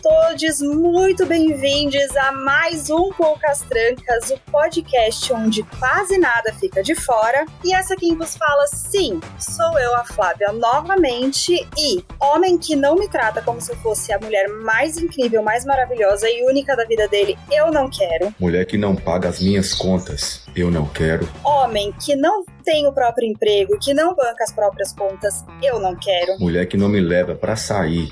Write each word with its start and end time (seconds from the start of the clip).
Sejam 0.00 0.21
todos 0.32 0.62
muito 0.62 1.26
bem-vindos 1.26 2.16
a 2.16 2.32
mais 2.32 2.88
um 2.88 3.10
Poucas 3.12 3.60
Trancas, 3.60 4.30
o 4.30 4.38
podcast 4.50 5.30
onde 5.30 5.62
quase 5.78 6.16
nada 6.16 6.54
fica 6.54 6.82
de 6.82 6.94
fora. 6.94 7.44
E 7.62 7.74
essa 7.74 7.94
quem 7.96 8.16
vos 8.16 8.34
fala, 8.34 8.66
sim, 8.66 9.20
sou 9.38 9.78
eu, 9.78 9.94
a 9.94 10.04
Flávia, 10.04 10.50
novamente. 10.52 11.68
E 11.76 12.02
homem 12.18 12.56
que 12.56 12.74
não 12.74 12.94
me 12.94 13.08
trata 13.08 13.42
como 13.42 13.60
se 13.60 13.72
eu 13.72 13.76
fosse 13.76 14.10
a 14.10 14.18
mulher 14.18 14.48
mais 14.48 14.96
incrível, 14.96 15.42
mais 15.42 15.66
maravilhosa 15.66 16.26
e 16.30 16.46
única 16.46 16.74
da 16.74 16.86
vida 16.86 17.06
dele, 17.08 17.36
eu 17.50 17.70
não 17.70 17.90
quero. 17.90 18.34
Mulher 18.40 18.64
que 18.64 18.78
não 18.78 18.96
paga 18.96 19.28
as 19.28 19.38
minhas 19.38 19.74
contas, 19.74 20.46
eu 20.56 20.70
não 20.70 20.86
quero. 20.86 21.28
Homem 21.44 21.92
que 22.02 22.16
não 22.16 22.42
tem 22.64 22.86
o 22.86 22.92
próprio 22.92 23.28
emprego, 23.28 23.78
que 23.78 23.92
não 23.92 24.14
banca 24.14 24.44
as 24.44 24.52
próprias 24.52 24.92
contas, 24.92 25.44
eu 25.62 25.78
não 25.78 25.94
quero. 25.94 26.38
Mulher 26.38 26.66
que 26.66 26.76
não 26.76 26.88
me 26.88 27.00
leva 27.00 27.34
para 27.34 27.56
sair, 27.56 28.08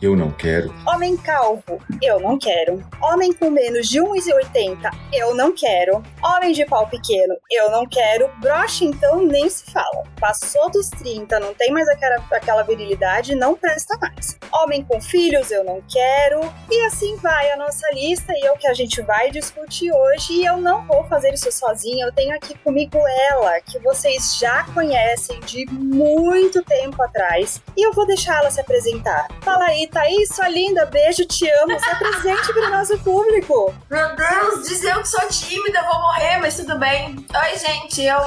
eu 0.00 0.16
não 0.16 0.30
quero. 0.30 0.72
Homem 0.86 1.16
calvo, 1.42 1.80
eu 2.00 2.20
não 2.20 2.38
quero. 2.38 2.84
Homem 3.02 3.32
com 3.32 3.50
menos 3.50 3.88
de 3.88 3.98
1,80, 3.98 4.78
eu 5.12 5.34
não 5.34 5.52
quero. 5.52 6.00
Homem 6.22 6.52
de 6.52 6.64
pau 6.64 6.86
pequeno, 6.86 7.34
eu 7.50 7.68
não 7.68 7.84
quero. 7.84 8.30
Broche, 8.40 8.84
então, 8.84 9.26
nem 9.26 9.50
se 9.50 9.68
fala. 9.72 10.04
Passou 10.20 10.70
dos 10.70 10.88
30, 10.88 11.40
não 11.40 11.52
tem 11.52 11.72
mais 11.72 11.88
aquela, 11.88 12.24
aquela 12.30 12.62
virilidade, 12.62 13.34
não 13.34 13.56
presta 13.56 13.98
mais. 13.98 14.38
Homem 14.52 14.84
com 14.84 15.00
filhos, 15.00 15.50
eu 15.50 15.64
não 15.64 15.82
quero. 15.88 16.40
E 16.70 16.86
assim 16.86 17.16
vai 17.16 17.50
a 17.50 17.56
nossa 17.56 17.90
lista 17.92 18.32
e 18.36 18.46
é 18.46 18.52
o 18.52 18.56
que 18.56 18.68
a 18.68 18.74
gente 18.74 19.02
vai 19.02 19.30
discutir 19.30 19.90
hoje. 19.92 20.34
E 20.34 20.44
eu 20.44 20.58
não 20.58 20.86
vou 20.86 21.02
fazer 21.04 21.34
isso 21.34 21.50
sozinha, 21.50 22.06
eu 22.06 22.12
tenho 22.12 22.36
aqui 22.36 22.56
comigo 22.58 22.98
ela, 23.30 23.60
que 23.62 23.80
vocês 23.80 24.36
já 24.38 24.64
conhecem 24.72 25.40
de 25.40 25.66
muito 25.72 26.62
tempo 26.62 27.02
atrás. 27.02 27.60
E 27.76 27.84
eu 27.84 27.92
vou 27.92 28.06
deixar 28.06 28.38
ela 28.38 28.50
se 28.50 28.60
apresentar. 28.60 29.26
Fala 29.42 29.64
aí, 29.64 29.88
Thaís, 29.88 30.28
sua 30.28 30.48
linda, 30.48 30.86
beijo, 30.86 31.26
te 31.32 31.48
amo. 31.50 31.78
Se 31.78 31.90
apresente 31.90 32.52
para 32.52 32.66
o 32.66 32.70
nosso 32.70 32.98
público. 32.98 33.74
Meu 33.90 34.16
Deus, 34.16 34.68
dizer 34.68 34.92
eu 34.92 35.00
que 35.00 35.08
sou 35.08 35.28
tímida, 35.28 35.82
vou 35.82 36.00
morrer, 36.00 36.38
mas 36.38 36.56
tudo 36.56 36.78
bem. 36.78 37.24
Oi, 37.34 37.58
gente, 37.58 38.02
eu, 38.02 38.18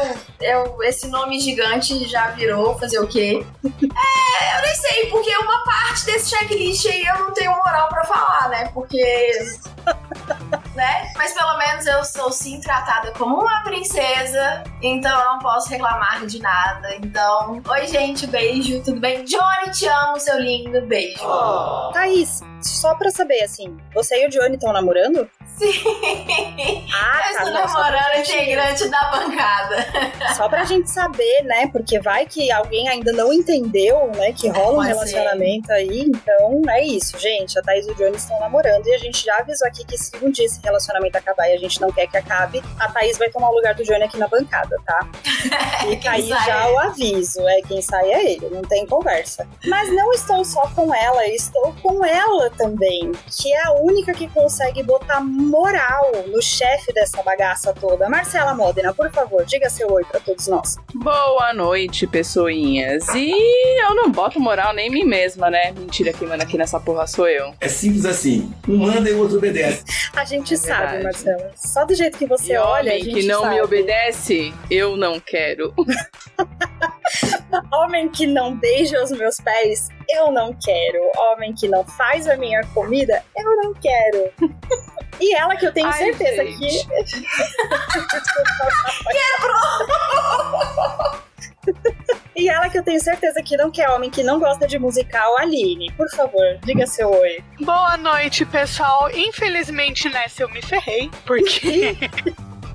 eu 0.41 0.83
esse 0.83 1.07
nome 1.07 1.39
gigante 1.39 2.07
já 2.07 2.31
virou, 2.31 2.77
fazer 2.77 2.99
o 2.99 3.07
quê? 3.07 3.45
É, 3.65 4.57
eu 4.57 4.61
nem 4.61 4.75
sei, 4.75 5.05
porque 5.09 5.35
uma 5.37 5.63
parte 5.63 6.05
desse 6.05 6.29
checklist 6.29 6.85
aí 6.87 7.05
eu 7.05 7.19
não 7.19 7.33
tenho 7.33 7.51
moral 7.51 7.87
para 7.89 8.03
falar, 8.03 8.49
né? 8.49 8.69
Porque 8.73 9.03
né? 10.75 11.11
Mas 11.15 11.33
pelo 11.33 11.57
menos 11.57 11.85
eu 11.85 12.03
sou 12.03 12.31
sim 12.31 12.59
tratada 12.59 13.11
como 13.11 13.41
uma 13.41 13.61
princesa, 13.63 14.63
então 14.81 15.17
eu 15.19 15.25
não 15.25 15.39
posso 15.39 15.69
reclamar 15.69 16.25
de 16.25 16.39
nada. 16.41 16.95
Então, 16.95 17.61
oi 17.67 17.87
gente, 17.87 18.27
beijo, 18.27 18.81
tudo 18.83 18.99
bem? 18.99 19.23
Johnny, 19.23 19.71
te 19.71 19.87
amo, 19.87 20.19
seu 20.19 20.39
lindo, 20.39 20.81
beijo. 20.87 21.23
Oh. 21.23 21.91
Thaís, 21.93 22.41
só 22.69 22.95
pra 22.95 23.11
saber, 23.11 23.41
assim, 23.43 23.77
você 23.93 24.23
e 24.23 24.27
o 24.27 24.29
Johnny 24.29 24.55
estão 24.55 24.73
namorando? 24.73 25.29
Sim! 25.57 26.87
Ah, 26.93 27.31
eu 27.31 27.37
tá, 27.37 27.43
estou 27.43 27.53
namorando 27.53 28.19
integrante 28.19 28.89
da 28.89 29.11
bancada. 29.11 29.85
Só 30.35 30.49
pra 30.49 30.65
gente 30.65 30.89
saber, 30.89 31.43
né? 31.43 31.67
Porque 31.67 31.99
vai 31.99 32.25
que 32.25 32.51
alguém 32.51 32.89
ainda 32.89 33.13
não 33.13 33.31
entendeu, 33.31 34.11
né? 34.15 34.33
Que 34.33 34.49
rola 34.49 34.79
um 34.79 34.81
relacionamento 34.81 35.71
aí. 35.71 36.01
Então 36.01 36.61
é 36.69 36.83
isso, 36.83 37.17
gente. 37.17 37.57
A 37.57 37.61
Thaís 37.61 37.87
e 37.87 37.91
o 37.91 37.95
Johnny 37.95 38.17
estão 38.17 38.39
namorando 38.39 38.85
e 38.87 38.93
a 38.93 38.97
gente 38.97 39.23
já 39.23 39.37
avisou 39.37 39.67
aqui 39.67 39.85
que 39.85 39.97
se 39.97 40.11
um 40.21 40.29
dia 40.29 40.45
esse 40.45 40.59
relacionamento 40.61 41.17
acabar 41.17 41.47
e 41.47 41.53
a 41.53 41.57
gente 41.57 41.79
não 41.79 41.91
quer 41.91 42.07
que 42.07 42.17
acabe, 42.17 42.61
a 42.79 42.91
Thaís 42.91 43.17
vai 43.17 43.29
tomar 43.29 43.49
o 43.49 43.55
lugar 43.55 43.75
do 43.75 43.83
Johnny 43.83 44.03
aqui 44.03 44.17
na 44.17 44.27
bancada, 44.27 44.75
tá? 44.85 45.07
Fica 45.87 46.11
aí 46.11 46.27
já 46.27 46.69
o 46.69 46.79
aviso. 46.79 47.47
É 47.47 47.61
quem 47.61 47.81
sai 47.81 48.11
é 48.11 48.33
ele, 48.33 48.49
não 48.49 48.61
tem 48.61 48.85
conversa. 48.85 49.47
Mas 49.65 49.91
não 49.93 50.11
estou 50.11 50.43
só 50.43 50.67
com 50.75 50.93
ela, 50.93 51.27
estou 51.27 51.73
com 51.81 52.03
ela 52.05 52.49
também, 52.51 53.11
que 53.29 53.51
é 53.53 53.63
a 53.63 53.73
única 53.73 54.13
que 54.13 54.27
consegue 54.27 54.83
botar 54.83 55.21
moral 55.21 56.11
no 56.27 56.41
chefe 56.41 56.93
dessa 56.93 57.21
bagaça 57.23 57.73
toda. 57.73 58.09
Marcela 58.09 58.53
Modena, 58.53 58.93
por 58.93 59.11
favor, 59.11 59.45
diga 59.45 59.69
seu 59.69 59.91
oi 59.91 60.03
para 60.05 60.19
todos 60.19 60.47
nós. 60.47 60.77
Boa 60.93 61.53
noite, 61.53 62.07
pessoinhas. 62.07 63.07
E 63.15 63.81
eu 63.83 63.95
não 63.95 64.11
boto 64.11 64.39
moral 64.39 64.73
nem 64.73 64.87
em 64.87 64.91
mim 64.91 65.03
mesma, 65.03 65.49
né? 65.49 65.71
Mentira, 65.71 66.13
quem 66.13 66.27
manda 66.27 66.43
aqui 66.43 66.57
nessa 66.57 66.79
porra 66.79 67.07
sou 67.07 67.27
eu. 67.27 67.53
É 67.59 67.67
simples 67.67 68.05
assim. 68.05 68.53
Um 68.67 68.77
manda 68.77 69.09
e 69.09 69.13
o 69.13 69.19
outro 69.19 69.37
obedece. 69.37 69.83
A 70.15 70.23
gente 70.23 70.53
é 70.53 70.57
sabe, 70.57 71.03
Marcela. 71.03 71.51
Só 71.55 71.85
do 71.85 71.95
jeito 71.95 72.17
que 72.17 72.25
você 72.25 72.53
e 72.53 72.57
olha, 72.57 72.91
homem 72.91 73.01
a 73.01 73.03
gente 73.03 73.21
que 73.21 73.27
não 73.27 73.41
sabe. 73.41 73.55
me 73.55 73.61
obedece, 73.61 74.53
eu 74.69 74.95
não 74.95 75.19
quero. 75.19 75.34
Homem 77.73 78.09
que 78.09 78.25
não 78.25 78.55
beija 78.55 79.03
os 79.03 79.11
meus 79.11 79.35
pés, 79.37 79.89
eu 80.09 80.31
não 80.31 80.53
quero. 80.53 81.11
Homem 81.17 81.53
que 81.53 81.67
não 81.67 81.85
faz 81.85 82.27
a 82.27 82.37
minha 82.37 82.61
comida, 82.73 83.21
eu 83.37 83.55
não 83.57 83.73
quero. 83.73 84.31
E 85.17 85.33
ela 85.33 85.55
que 85.55 85.65
eu 85.65 85.71
tenho 85.71 85.87
Ai, 85.87 85.93
certeza 85.93 86.45
gente. 86.45 86.85
que. 86.87 87.25
E 92.35 92.49
ela 92.49 92.69
que 92.69 92.77
eu 92.77 92.83
tenho 92.83 93.01
certeza 93.01 93.41
que 93.41 93.55
não 93.55 93.71
quer 93.71 93.89
homem 93.89 94.09
que 94.09 94.21
não 94.21 94.39
gosta 94.39 94.67
de 94.67 94.77
musical, 94.77 95.37
Aline. 95.37 95.89
Por 95.93 96.09
favor, 96.09 96.43
diga 96.63 96.85
seu 96.85 97.09
oi. 97.09 97.41
Boa 97.61 97.95
noite, 97.95 98.45
pessoal. 98.45 99.09
Infelizmente 99.11 100.09
nessa 100.09 100.43
eu 100.43 100.49
me 100.49 100.61
ferrei, 100.61 101.09
porque 101.25 101.95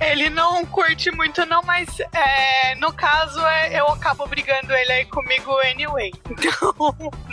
Ele 0.01 0.31
não 0.31 0.65
curte 0.67 1.11
muito, 1.11 1.45
não, 1.47 1.63
mas 1.63 1.89
é, 2.13 2.75
no 2.77 2.93
caso 2.93 3.39
é, 3.47 3.79
eu 3.79 3.87
acabo 3.89 4.27
brigando 4.27 4.73
ele 4.73 4.93
aí 4.93 5.05
comigo 5.07 5.57
anyway. 5.61 6.13
Então, 6.41 6.75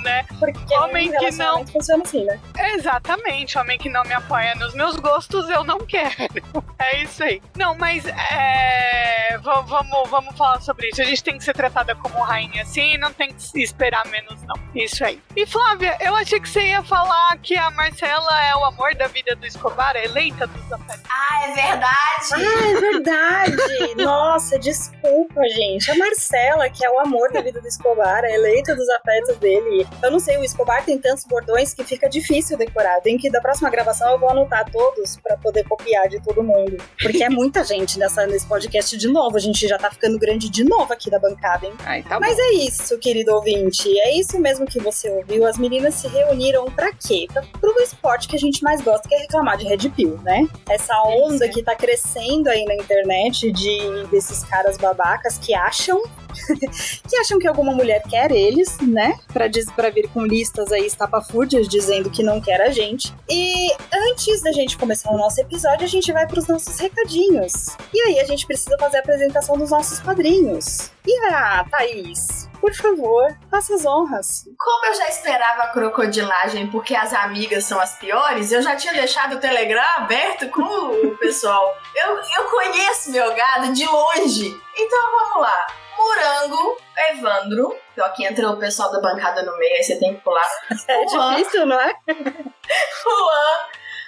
né? 0.04 0.26
Porque 0.40 0.76
homem 0.76 1.10
um 1.10 1.18
que 1.18 1.32
não. 1.32 1.66
funciona 1.66 2.04
assim, 2.04 2.26
né? 2.26 2.40
Exatamente. 2.76 3.58
Homem 3.58 3.78
que 3.78 3.90
não 3.90 4.04
me 4.04 4.14
apoia 4.14 4.54
nos 4.56 4.74
meus 4.74 4.98
gostos, 4.98 5.50
eu 5.50 5.64
não 5.64 5.80
quero. 5.80 6.12
É 6.80 7.02
isso 7.02 7.24
aí. 7.24 7.42
Não, 7.56 7.76
mas 7.76 8.06
é, 8.06 9.38
vamos, 9.40 10.10
vamos 10.10 10.38
falar 10.38 10.62
sobre 10.62 10.90
isso. 10.90 11.02
A 11.02 11.06
gente 11.06 11.24
tem 11.24 11.38
que 11.38 11.44
ser 11.44 11.54
tratada 11.54 11.96
como 11.96 12.22
rainha 12.22 12.62
assim, 12.62 12.98
não 12.98 13.12
tem 13.12 13.34
que 13.34 13.62
esperar 13.62 14.06
menos, 14.08 14.42
não. 14.44 14.56
Isso 14.76 15.04
aí. 15.04 15.22
E 15.36 15.46
Flávia, 15.46 15.98
eu 16.00 16.16
achei 16.16 16.40
que 16.40 16.48
você 16.48 16.68
ia 16.68 16.84
falar 16.84 17.36
que 17.38 17.58
a 17.58 17.72
Marcela 17.72 18.46
é 18.46 18.56
o 18.56 18.64
amor 18.66 18.94
da 18.96 19.08
vida 19.08 19.36
do 19.36 19.46
Escobar, 19.46 19.96
a 19.96 20.04
eleita 20.04 20.46
dos 20.46 20.72
afetos. 20.72 21.04
Ah, 21.10 21.44
é 21.46 21.54
verdade! 21.54 22.57
Ah, 22.58 22.70
é 22.70 22.80
verdade! 22.80 23.96
Nossa, 23.98 24.58
desculpa, 24.58 25.42
gente. 25.50 25.92
A 25.92 25.96
Marcela, 25.96 26.70
que 26.70 26.84
é 26.84 26.90
o 26.90 27.00
amor 27.00 27.32
da 27.32 27.42
vida 27.42 27.62
do 27.62 27.68
Escobar, 27.68 28.24
a 28.24 28.32
eleita 28.32 28.76
dos 28.76 28.88
afetos 28.90 29.38
dele. 29.38 29.88
Eu 30.02 30.12
não 30.12 30.20
sei, 30.20 30.38
o 30.38 30.44
Escobar 30.44 30.84
tem 30.84 30.98
tantos 30.98 31.24
bordões 31.26 31.74
que 31.74 31.84
fica 31.84 32.10
difícil 32.10 32.58
decorar. 32.58 33.00
Tem 33.02 33.18
que, 33.18 33.30
da 33.30 33.40
próxima 33.40 33.70
gravação, 33.70 34.12
eu 34.12 34.20
vou 34.20 34.30
anotar 34.30 34.70
todos 34.72 35.18
para 35.18 35.38
poder 35.38 35.64
copiar 35.66 36.08
de 36.08 36.22
todo 36.22 36.44
mundo. 36.44 36.78
Porque 37.02 37.24
é 37.24 37.30
muita 37.30 37.64
gente 37.64 38.00
nessa, 38.00 38.26
nesse 38.26 38.48
podcast 38.48 38.98
de 38.98 39.08
novo. 39.08 39.38
A 39.38 39.40
gente 39.40 39.68
já 39.68 39.78
tá 39.78 39.92
ficando 39.92 40.18
grande 40.18 40.50
de 40.50 40.64
novo 40.64 40.92
aqui 40.92 41.10
da 41.10 41.20
bancada, 41.20 41.66
hein? 41.66 41.74
Ai, 41.86 42.04
tá 42.04 42.20
Mas 42.20 42.38
é 42.38 42.52
isso, 42.54 42.98
querido 42.98 43.34
ouvinte. 43.34 43.88
É 44.00 44.18
isso 44.18 44.40
mesmo 44.40 44.66
que 44.66 44.80
você 44.80 45.10
ouviu. 45.10 45.46
As 45.46 45.58
meninas 45.58 45.94
se 45.96 46.08
reuniram 46.08 46.66
para 46.66 46.92
quê? 46.94 47.28
Pra, 47.32 47.44
pro 47.60 47.80
esporte 47.82 48.28
que 48.28 48.36
a 48.36 48.40
gente 48.40 48.64
mais 48.64 48.82
gosta, 48.82 49.08
que 49.08 49.16
é 49.16 49.20
reclamar 49.20 49.58
de 49.58 49.66
Red 49.66 49.90
Pill, 49.90 50.18
né? 50.24 50.48
Essa 50.70 51.00
onda 51.04 51.48
que 51.48 51.62
tá 51.62 51.76
crescendo 51.76 52.47
aí 52.50 52.66
na 52.66 52.76
internet 52.76 53.52
de 53.52 54.06
desses 54.12 54.44
caras 54.44 54.78
babacas 54.78 55.38
que 55.38 55.54
acham 55.54 56.02
que 57.08 57.18
acham 57.18 57.40
que 57.40 57.48
alguma 57.48 57.74
mulher 57.74 58.02
quer 58.10 58.32
eles, 58.32 58.78
né? 58.80 59.18
Pra, 59.32 59.48
diz, 59.48 59.70
pra 59.72 59.90
vir 59.90 60.08
com 60.10 60.26
listas 60.26 60.72
aí 60.72 60.86
estapafúrdias 60.86 61.68
dizendo 61.68 62.10
que 62.10 62.24
não 62.24 62.42
quer 62.42 62.62
a 62.62 62.70
gente. 62.70 63.14
E 63.30 63.72
antes 63.94 64.42
da 64.42 64.52
gente 64.52 64.78
começar 64.78 65.12
o 65.12 65.18
nosso 65.18 65.40
episódio, 65.42 65.86
a 65.86 65.90
gente 65.90 66.12
vai 66.12 66.28
pros 66.28 66.48
nossos 66.48 66.80
recadinhos. 66.80 67.76
E 67.94 68.02
aí 68.02 68.20
a 68.20 68.26
gente 68.26 68.46
precisa 68.46 68.78
fazer 68.78 68.98
a 68.98 69.00
apresentação 69.00 69.58
dos 69.58 69.72
nossos 69.72 70.00
padrinhos. 70.00 70.92
E 71.06 71.26
a 71.28 71.66
Thaís, 71.72 72.50
por 72.60 72.74
favor, 72.74 73.34
faça 73.50 73.76
as 73.76 73.86
honras. 73.86 74.44
Como 74.58 74.86
eu 74.88 74.94
já 74.96 75.08
esperava 75.08 75.64
a 75.64 75.68
crocodilagem 75.68 76.68
porque 76.68 76.96
as 76.96 77.14
amigas 77.14 77.64
são 77.64 77.80
as 77.80 77.98
piores, 77.98 78.52
eu 78.52 78.62
já 78.62 78.76
tinha 78.76 78.94
deixado 78.94 79.36
o 79.36 79.40
Telegram 79.40 79.82
aberto 79.96 80.50
com 80.50 80.62
o 80.64 81.18
pessoal. 81.18 81.76
Eu, 81.96 82.18
eu 82.18 82.50
conheço 82.50 83.12
meu 83.12 83.34
gado 83.36 83.74
de 83.74 83.86
longe. 83.86 84.54
Então 84.76 85.12
vamos 85.12 85.42
lá. 85.42 85.68
Morango, 85.98 86.78
Evandro. 87.12 87.76
Então 87.94 88.06
aqui 88.06 88.26
entra 88.26 88.50
o 88.50 88.58
pessoal 88.58 88.92
da 88.92 89.02
bancada 89.02 89.44
no 89.44 89.58
meio, 89.58 89.76
aí 89.76 89.84
você 89.84 89.98
tem 89.98 90.16
que 90.16 90.22
pular. 90.22 90.48
É 90.88 91.08
Juan. 91.08 91.36
difícil, 91.36 91.66
não 91.66 91.80
é? 91.80 91.94
Juan. 92.08 93.58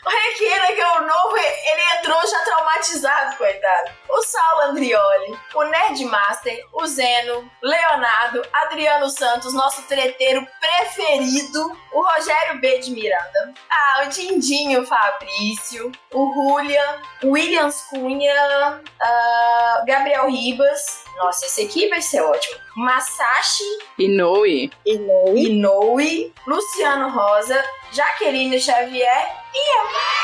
O 0.05 0.09
Requena, 0.09 0.67
que 0.67 0.81
é 0.81 0.97
o 0.97 1.01
novo, 1.01 1.37
ele 1.37 1.97
entrou 1.97 2.21
já 2.27 2.39
traumatizado, 2.43 3.35
coitado. 3.35 3.91
O 4.09 4.21
Saulo 4.21 4.61
Andrioli, 4.71 5.37
o 5.53 5.63
Nerdmaster, 5.63 6.65
o 6.73 6.87
Zeno, 6.87 7.49
Leonardo, 7.61 8.41
Adriano 8.53 9.09
Santos, 9.09 9.53
nosso 9.53 9.81
treteiro 9.83 10.47
preferido, 10.59 11.77
o 11.91 12.01
Rogério 12.01 12.61
B. 12.61 12.79
de 12.79 12.91
Miranda, 12.91 13.53
ah, 13.69 14.03
o 14.05 14.09
Dindinho 14.09 14.85
Fabrício, 14.85 15.91
o 16.13 16.33
Julian, 16.33 17.01
o 17.23 17.31
Williams 17.31 17.81
Cunha, 17.89 18.81
ah, 19.01 19.83
Gabriel 19.85 20.29
Ribas. 20.29 21.03
Nossa, 21.17 21.45
esse 21.45 21.63
aqui 21.63 21.89
vai 21.89 22.01
ser 22.01 22.21
ótimo. 22.21 22.68
Masashi 22.75 23.63
Inoue. 23.97 24.71
Inoue. 24.85 25.49
Inoue, 25.49 26.33
Luciano 26.47 27.09
Rosa, 27.09 27.63
Jaqueline 27.91 28.59
Xavier 28.59 29.39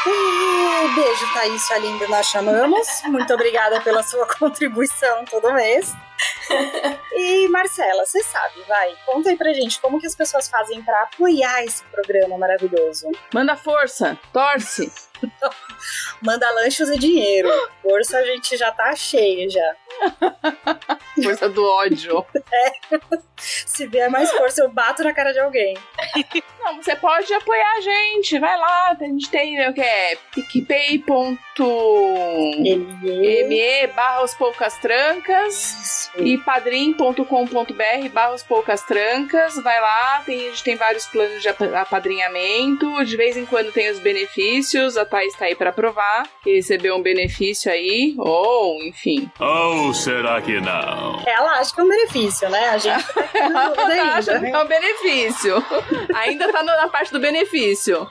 Uh, 0.08 0.94
beijo, 0.94 1.34
Thaís, 1.34 1.62
sua 1.64 1.80
linda, 1.80 2.08
nós 2.08 2.28
chamamos. 2.28 2.88
Muito 3.06 3.34
obrigada 3.34 3.82
pela 3.82 4.04
sua 4.04 4.28
contribuição 4.28 5.26
todo 5.26 5.54
mês. 5.54 5.94
E 7.18 7.48
Marcela, 7.48 8.06
você 8.06 8.22
sabe, 8.24 8.62
vai, 8.68 8.94
conta 9.06 9.30
aí 9.30 9.38
pra 9.38 9.54
gente 9.54 9.80
como 9.80 10.02
que 10.02 10.06
as 10.06 10.14
pessoas 10.14 10.50
fazem 10.50 10.82
pra 10.84 11.04
apoiar 11.04 11.64
esse 11.64 11.82
programa 11.86 12.38
maravilhoso. 12.38 13.10
Manda 13.34 13.56
força, 13.56 14.20
torce. 14.34 14.92
Manda 16.22 16.50
lanchos 16.52 16.90
e 16.90 16.98
dinheiro. 16.98 17.50
Força 17.82 18.18
a 18.18 18.26
gente 18.26 18.58
já 18.58 18.72
tá 18.72 18.96
cheia 18.96 19.50
já. 19.50 19.76
Força 21.24 21.48
do 21.50 21.64
ódio. 21.64 22.26
Se 23.38 23.88
vier 23.88 24.10
mais 24.10 24.32
força, 24.32 24.62
eu 24.62 24.70
bato 24.70 25.04
na 25.04 25.14
cara 25.14 25.32
de 25.32 25.40
alguém. 25.40 25.78
Não, 26.60 26.82
você 26.82 26.96
pode 26.96 27.32
apoiar 27.34 27.74
a 27.78 27.82
gente. 27.82 28.40
Vai 28.40 28.58
lá, 28.58 28.98
a 29.00 29.04
gente 29.04 29.30
tem 29.30 29.68
o 29.70 29.74
que 29.74 29.82
é 29.82 30.18
picpay.me 30.34 31.38
barra 33.96 34.24
os 34.24 34.34
poucas 34.34 34.78
trancas 34.78 36.12
e 36.18 36.38
padrim.com.br 36.40 38.10
barra 38.12 38.34
os 38.34 38.44
poucas 38.44 38.82
trancas. 38.84 39.56
Vai 39.62 39.80
lá, 39.80 40.22
tem, 40.26 40.48
a 40.48 40.50
gente 40.50 40.64
tem 40.64 40.76
vários 40.76 41.06
planos 41.06 41.42
de 41.42 41.50
apa- 41.50 41.82
apadrinhamento. 41.82 43.04
De 43.06 43.16
vez 43.18 43.38
em 43.38 43.46
quando 43.46 43.72
tem 43.72 43.90
os 43.90 44.00
benefícios. 44.00 44.98
A 44.98 45.05
Thaís 45.06 45.34
tá 45.36 45.46
aí 45.46 45.56
pra 45.56 45.72
provar 45.72 46.24
que 46.44 46.56
recebeu 46.56 46.96
um 46.96 47.02
benefício 47.02 47.72
aí. 47.72 48.16
Ou, 48.18 48.84
enfim. 48.84 49.30
Ou 49.40 49.94
será 49.94 50.42
que 50.42 50.60
não? 50.60 51.22
Ela 51.26 51.60
acha 51.60 51.74
que 51.74 51.82
é 51.82 51.84
um 51.84 51.88
benefício, 51.90 52.50
né? 52.50 52.70
A 52.70 52.78
gente 52.78 53.04
tá 53.14 53.24
Ela 53.36 54.16
acha 54.16 54.40
que 54.40 54.46
ainda. 54.46 54.58
é 54.58 54.64
um 54.64 54.68
benefício. 54.68 55.66
Ainda 56.16 56.52
tá 56.52 56.64
na 56.64 56.88
parte 56.90 57.12
do 57.12 57.20
benefício. 57.20 58.10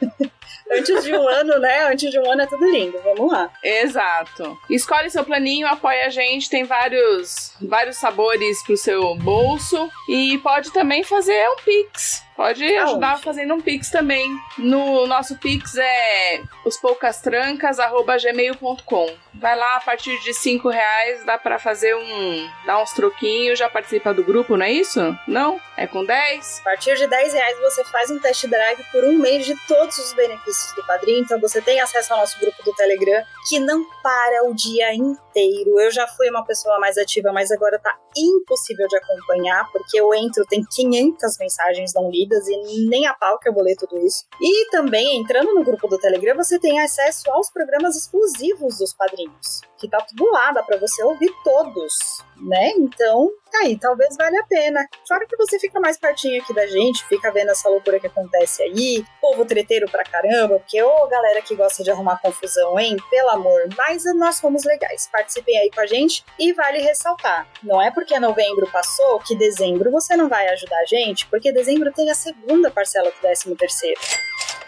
Antes 0.74 1.04
de 1.04 1.12
um 1.14 1.28
ano, 1.28 1.58
né? 1.58 1.84
Antes 1.84 2.10
de 2.10 2.18
um 2.18 2.30
ano 2.32 2.42
é 2.42 2.46
tudo 2.46 2.64
lindo. 2.70 2.98
Vamos 3.04 3.30
lá. 3.30 3.50
Exato. 3.62 4.56
Escolhe 4.70 5.10
seu 5.10 5.22
planinho, 5.22 5.66
apoia 5.66 6.06
a 6.06 6.08
gente, 6.08 6.48
tem 6.48 6.64
vários, 6.64 7.52
vários 7.60 7.96
sabores 7.98 8.62
pro 8.64 8.74
seu 8.76 9.14
bolso 9.16 9.90
e 10.08 10.38
pode 10.38 10.72
também 10.72 11.04
fazer 11.04 11.46
um 11.50 11.56
Pix. 11.62 12.24
Pode 12.36 12.64
ajudar 12.64 13.18
fazendo 13.18 13.54
um 13.54 13.60
Pix 13.60 13.90
também. 13.90 14.30
No 14.56 15.06
nosso 15.06 15.36
Pix 15.36 15.76
é 15.76 16.42
ospoucastrancas.gmail.com. 16.64 19.06
Vai 19.34 19.56
lá, 19.56 19.76
a 19.76 19.80
partir 19.80 20.18
de 20.20 20.32
5 20.32 20.68
reais 20.68 21.24
dá 21.24 21.36
pra 21.38 21.58
fazer 21.58 21.94
um. 21.94 22.48
dar 22.66 22.80
uns 22.82 22.92
troquinhos, 22.92 23.58
já 23.58 23.68
participa 23.68 24.14
do 24.14 24.24
grupo, 24.24 24.56
não 24.56 24.64
é 24.64 24.72
isso? 24.72 25.14
Não? 25.26 25.60
É 25.76 25.86
com 25.86 26.02
10? 26.04 26.60
A 26.60 26.64
partir 26.64 26.96
de 26.96 27.06
10 27.06 27.34
reais 27.34 27.58
você 27.60 27.84
faz 27.84 28.10
um 28.10 28.18
test 28.18 28.46
drive 28.46 28.82
por 28.90 29.04
um 29.04 29.18
mês 29.18 29.44
de 29.44 29.54
todos 29.66 29.98
os 29.98 30.14
benefícios 30.14 30.74
do 30.74 30.86
padrinho. 30.86 31.20
Então 31.20 31.38
você 31.40 31.60
tem 31.60 31.80
acesso 31.80 32.12
ao 32.12 32.20
nosso 32.20 32.38
grupo 32.40 32.62
do 32.64 32.72
Telegram, 32.74 33.22
que 33.48 33.58
não 33.58 33.84
para 34.02 34.44
o 34.48 34.54
dia 34.54 34.94
inteiro. 34.94 35.80
Eu 35.80 35.90
já 35.90 36.06
fui 36.08 36.28
uma 36.30 36.44
pessoa 36.44 36.78
mais 36.78 36.96
ativa, 36.98 37.32
mas 37.32 37.50
agora 37.50 37.78
tá 37.78 37.96
impossível 38.16 38.86
de 38.88 38.96
acompanhar, 38.96 39.68
porque 39.72 39.98
eu 39.98 40.14
entro, 40.14 40.44
tem 40.46 40.64
500 40.64 41.38
mensagens 41.38 41.92
não 41.94 42.10
lidas 42.10 42.21
e 42.48 42.88
nem 42.88 43.06
a 43.06 43.14
pau 43.14 43.38
que 43.38 43.48
eu 43.48 43.52
vou 43.52 43.62
ler 43.62 43.76
tudo 43.76 43.98
isso. 43.98 44.24
E 44.40 44.70
também, 44.70 45.20
entrando 45.20 45.54
no 45.54 45.64
grupo 45.64 45.88
do 45.88 45.98
Telegram, 45.98 46.36
você 46.36 46.58
tem 46.58 46.80
acesso 46.80 47.30
aos 47.30 47.50
programas 47.50 47.96
exclusivos 47.96 48.78
dos 48.78 48.92
padrinhos, 48.92 49.60
que 49.82 49.88
tá 49.88 49.98
tudo 50.00 50.30
lá, 50.30 50.52
dá 50.52 50.62
pra 50.62 50.76
você 50.76 51.02
ouvir 51.02 51.30
todos, 51.42 51.92
né? 52.40 52.70
Então, 52.78 53.28
aí, 53.56 53.76
talvez 53.76 54.16
valha 54.16 54.40
a 54.40 54.46
pena. 54.46 54.86
Fora 55.08 55.26
que 55.26 55.36
você 55.36 55.58
fica 55.58 55.80
mais 55.80 55.98
pertinho 55.98 56.40
aqui 56.40 56.54
da 56.54 56.64
gente, 56.68 57.04
fica 57.08 57.32
vendo 57.32 57.50
essa 57.50 57.68
loucura 57.68 57.98
que 57.98 58.06
acontece 58.06 58.62
aí, 58.62 59.04
povo 59.20 59.44
treteiro 59.44 59.90
pra 59.90 60.04
caramba, 60.04 60.60
porque, 60.60 60.80
ô 60.80 61.08
galera 61.08 61.42
que 61.42 61.56
gosta 61.56 61.82
de 61.82 61.90
arrumar 61.90 62.20
confusão, 62.22 62.78
hein? 62.78 62.96
Pelo 63.10 63.30
amor, 63.30 63.68
mas 63.76 64.04
nós 64.14 64.36
somos 64.36 64.62
legais. 64.64 65.08
Participem 65.10 65.58
aí 65.58 65.70
com 65.70 65.80
a 65.80 65.86
gente 65.86 66.24
e 66.38 66.52
vale 66.52 66.78
ressaltar: 66.78 67.48
não 67.62 67.82
é 67.82 67.90
porque 67.90 68.18
novembro 68.20 68.70
passou 68.70 69.18
que 69.18 69.36
dezembro 69.36 69.90
você 69.90 70.14
não 70.16 70.28
vai 70.28 70.46
ajudar 70.48 70.78
a 70.78 70.86
gente, 70.86 71.26
porque 71.26 71.52
dezembro 71.52 71.92
tem 71.92 72.08
a 72.08 72.14
segunda 72.14 72.70
parcela 72.70 73.10
do 73.10 73.16
13 73.20 73.56
terceiro. 73.56 74.00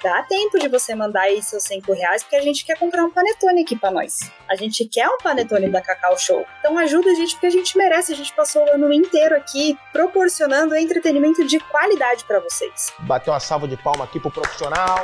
Dá 0.04 0.22
tempo 0.22 0.58
de 0.58 0.68
você 0.68 0.94
mandar 0.94 1.22
aí 1.22 1.42
seus 1.42 1.62
5 1.64 1.90
reais, 1.94 2.22
porque 2.22 2.36
a 2.36 2.42
gente 2.42 2.62
quer 2.62 2.78
comprar 2.78 3.02
um 3.02 3.10
panetone 3.10 3.62
aqui 3.62 3.74
pra 3.74 3.90
nós. 3.90 4.30
A 4.46 4.54
gente 4.54 4.84
quer 4.84 5.08
um 5.08 5.16
panetone 5.16 5.70
da 5.70 5.80
Cacau 5.80 6.18
Show. 6.18 6.44
Então 6.60 6.76
ajuda 6.76 7.10
a 7.10 7.14
gente, 7.14 7.32
porque 7.32 7.46
a 7.46 7.50
gente 7.50 7.74
merece. 7.78 8.12
A 8.12 8.16
gente 8.16 8.30
passou 8.34 8.66
o 8.66 8.70
ano 8.74 8.92
inteiro 8.92 9.34
aqui 9.34 9.78
proporcionando 9.94 10.76
entretenimento 10.76 11.42
de 11.46 11.58
qualidade 11.58 12.22
pra 12.26 12.38
vocês. 12.38 12.92
Bateu 12.98 13.32
uma 13.32 13.40
salva 13.40 13.66
de 13.66 13.78
palma 13.78 14.04
aqui 14.04 14.20
pro 14.20 14.30
profissional. 14.30 15.02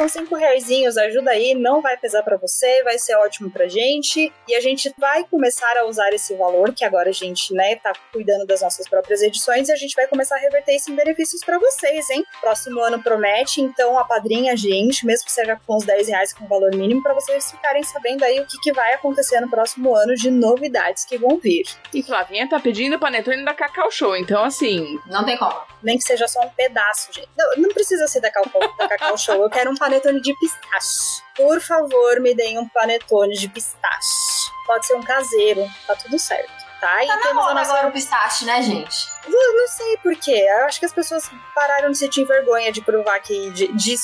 Então, 0.00 0.08
cinco 0.08 0.34
reaisinhos 0.34 0.96
ajuda 0.96 1.32
aí, 1.32 1.54
não 1.54 1.82
vai 1.82 1.94
pesar 1.94 2.22
pra 2.22 2.38
você, 2.38 2.82
vai 2.82 2.98
ser 2.98 3.14
ótimo 3.16 3.50
pra 3.50 3.68
gente. 3.68 4.32
E 4.48 4.54
a 4.54 4.60
gente 4.60 4.90
vai 4.96 5.24
começar 5.24 5.76
a 5.76 5.84
usar 5.84 6.10
esse 6.14 6.34
valor, 6.36 6.72
que 6.72 6.86
agora 6.86 7.10
a 7.10 7.12
gente, 7.12 7.52
né, 7.52 7.76
tá 7.76 7.92
cuidando 8.10 8.46
das 8.46 8.62
nossas 8.62 8.88
próprias 8.88 9.20
edições, 9.20 9.68
e 9.68 9.72
a 9.72 9.76
gente 9.76 9.94
vai 9.94 10.06
começar 10.06 10.36
a 10.36 10.38
reverter 10.38 10.74
isso 10.74 10.90
em 10.90 10.96
benefícios 10.96 11.44
pra 11.44 11.58
vocês, 11.58 12.08
hein? 12.08 12.24
Próximo 12.40 12.80
ano 12.80 13.02
promete, 13.02 13.60
então 13.60 13.98
apadrinha 13.98 14.54
a 14.54 14.56
gente, 14.56 15.04
mesmo 15.04 15.26
que 15.26 15.32
seja 15.32 15.60
com 15.66 15.76
os 15.76 15.84
10 15.84 16.08
reais 16.08 16.32
com 16.32 16.48
valor 16.48 16.74
mínimo, 16.74 17.02
pra 17.02 17.12
vocês 17.12 17.50
ficarem 17.50 17.82
sabendo 17.82 18.24
aí 18.24 18.40
o 18.40 18.46
que, 18.46 18.58
que 18.58 18.72
vai 18.72 18.94
acontecer 18.94 19.38
no 19.40 19.50
próximo 19.50 19.94
ano 19.94 20.14
de 20.14 20.30
novidades 20.30 21.04
que 21.04 21.18
vão 21.18 21.36
vir. 21.36 21.66
E 21.92 22.02
Flavinha 22.02 22.48
tá 22.48 22.58
pedindo 22.58 22.98
panetone 22.98 23.44
da 23.44 23.52
Cacau 23.52 23.90
Show, 23.90 24.16
então 24.16 24.44
assim. 24.44 24.98
Não 25.08 25.26
tem 25.26 25.36
como. 25.36 25.60
Nem 25.82 25.98
que 25.98 26.04
seja 26.04 26.26
só 26.26 26.40
um 26.40 26.48
pedaço, 26.48 27.12
gente. 27.12 27.28
Não, 27.36 27.56
não 27.58 27.68
precisa 27.68 28.06
ser 28.06 28.20
da 28.20 28.30
Cacau, 28.30 28.60
da 28.78 28.88
Cacau 28.88 29.18
Show. 29.18 29.42
Eu 29.42 29.50
quero 29.50 29.70
um 29.70 29.74
panetone 29.74 29.89
de 30.20 30.34
pistache. 30.38 31.22
Por 31.36 31.60
favor, 31.60 32.20
me 32.20 32.34
deem 32.34 32.58
um 32.58 32.68
panetone 32.68 33.34
de 33.34 33.48
pistache. 33.48 34.50
Pode 34.66 34.86
ser 34.86 34.94
um 34.94 35.02
caseiro, 35.02 35.66
tá 35.86 35.96
tudo 35.96 36.18
certo. 36.18 36.69
Tá? 36.80 37.04
E 37.04 37.06
Tá 37.06 37.16
na 37.16 37.22
temos 37.22 37.42
moda 37.42 37.54
nossa. 37.54 37.70
agora 37.72 37.88
o 37.88 37.92
pistache, 37.92 38.44
né, 38.46 38.62
gente? 38.62 39.08
Eu 39.26 39.54
não 39.56 39.68
sei 39.68 39.96
porquê. 39.98 40.32
Eu 40.48 40.64
acho 40.64 40.80
que 40.80 40.86
as 40.86 40.92
pessoas 40.92 41.30
pararam 41.54 41.90
de 41.90 41.98
sentir 41.98 42.24
vergonha 42.24 42.72
de 42.72 42.80
provar 42.80 43.20
que. 43.20 43.50
de, 43.50 43.68
de, 43.72 43.94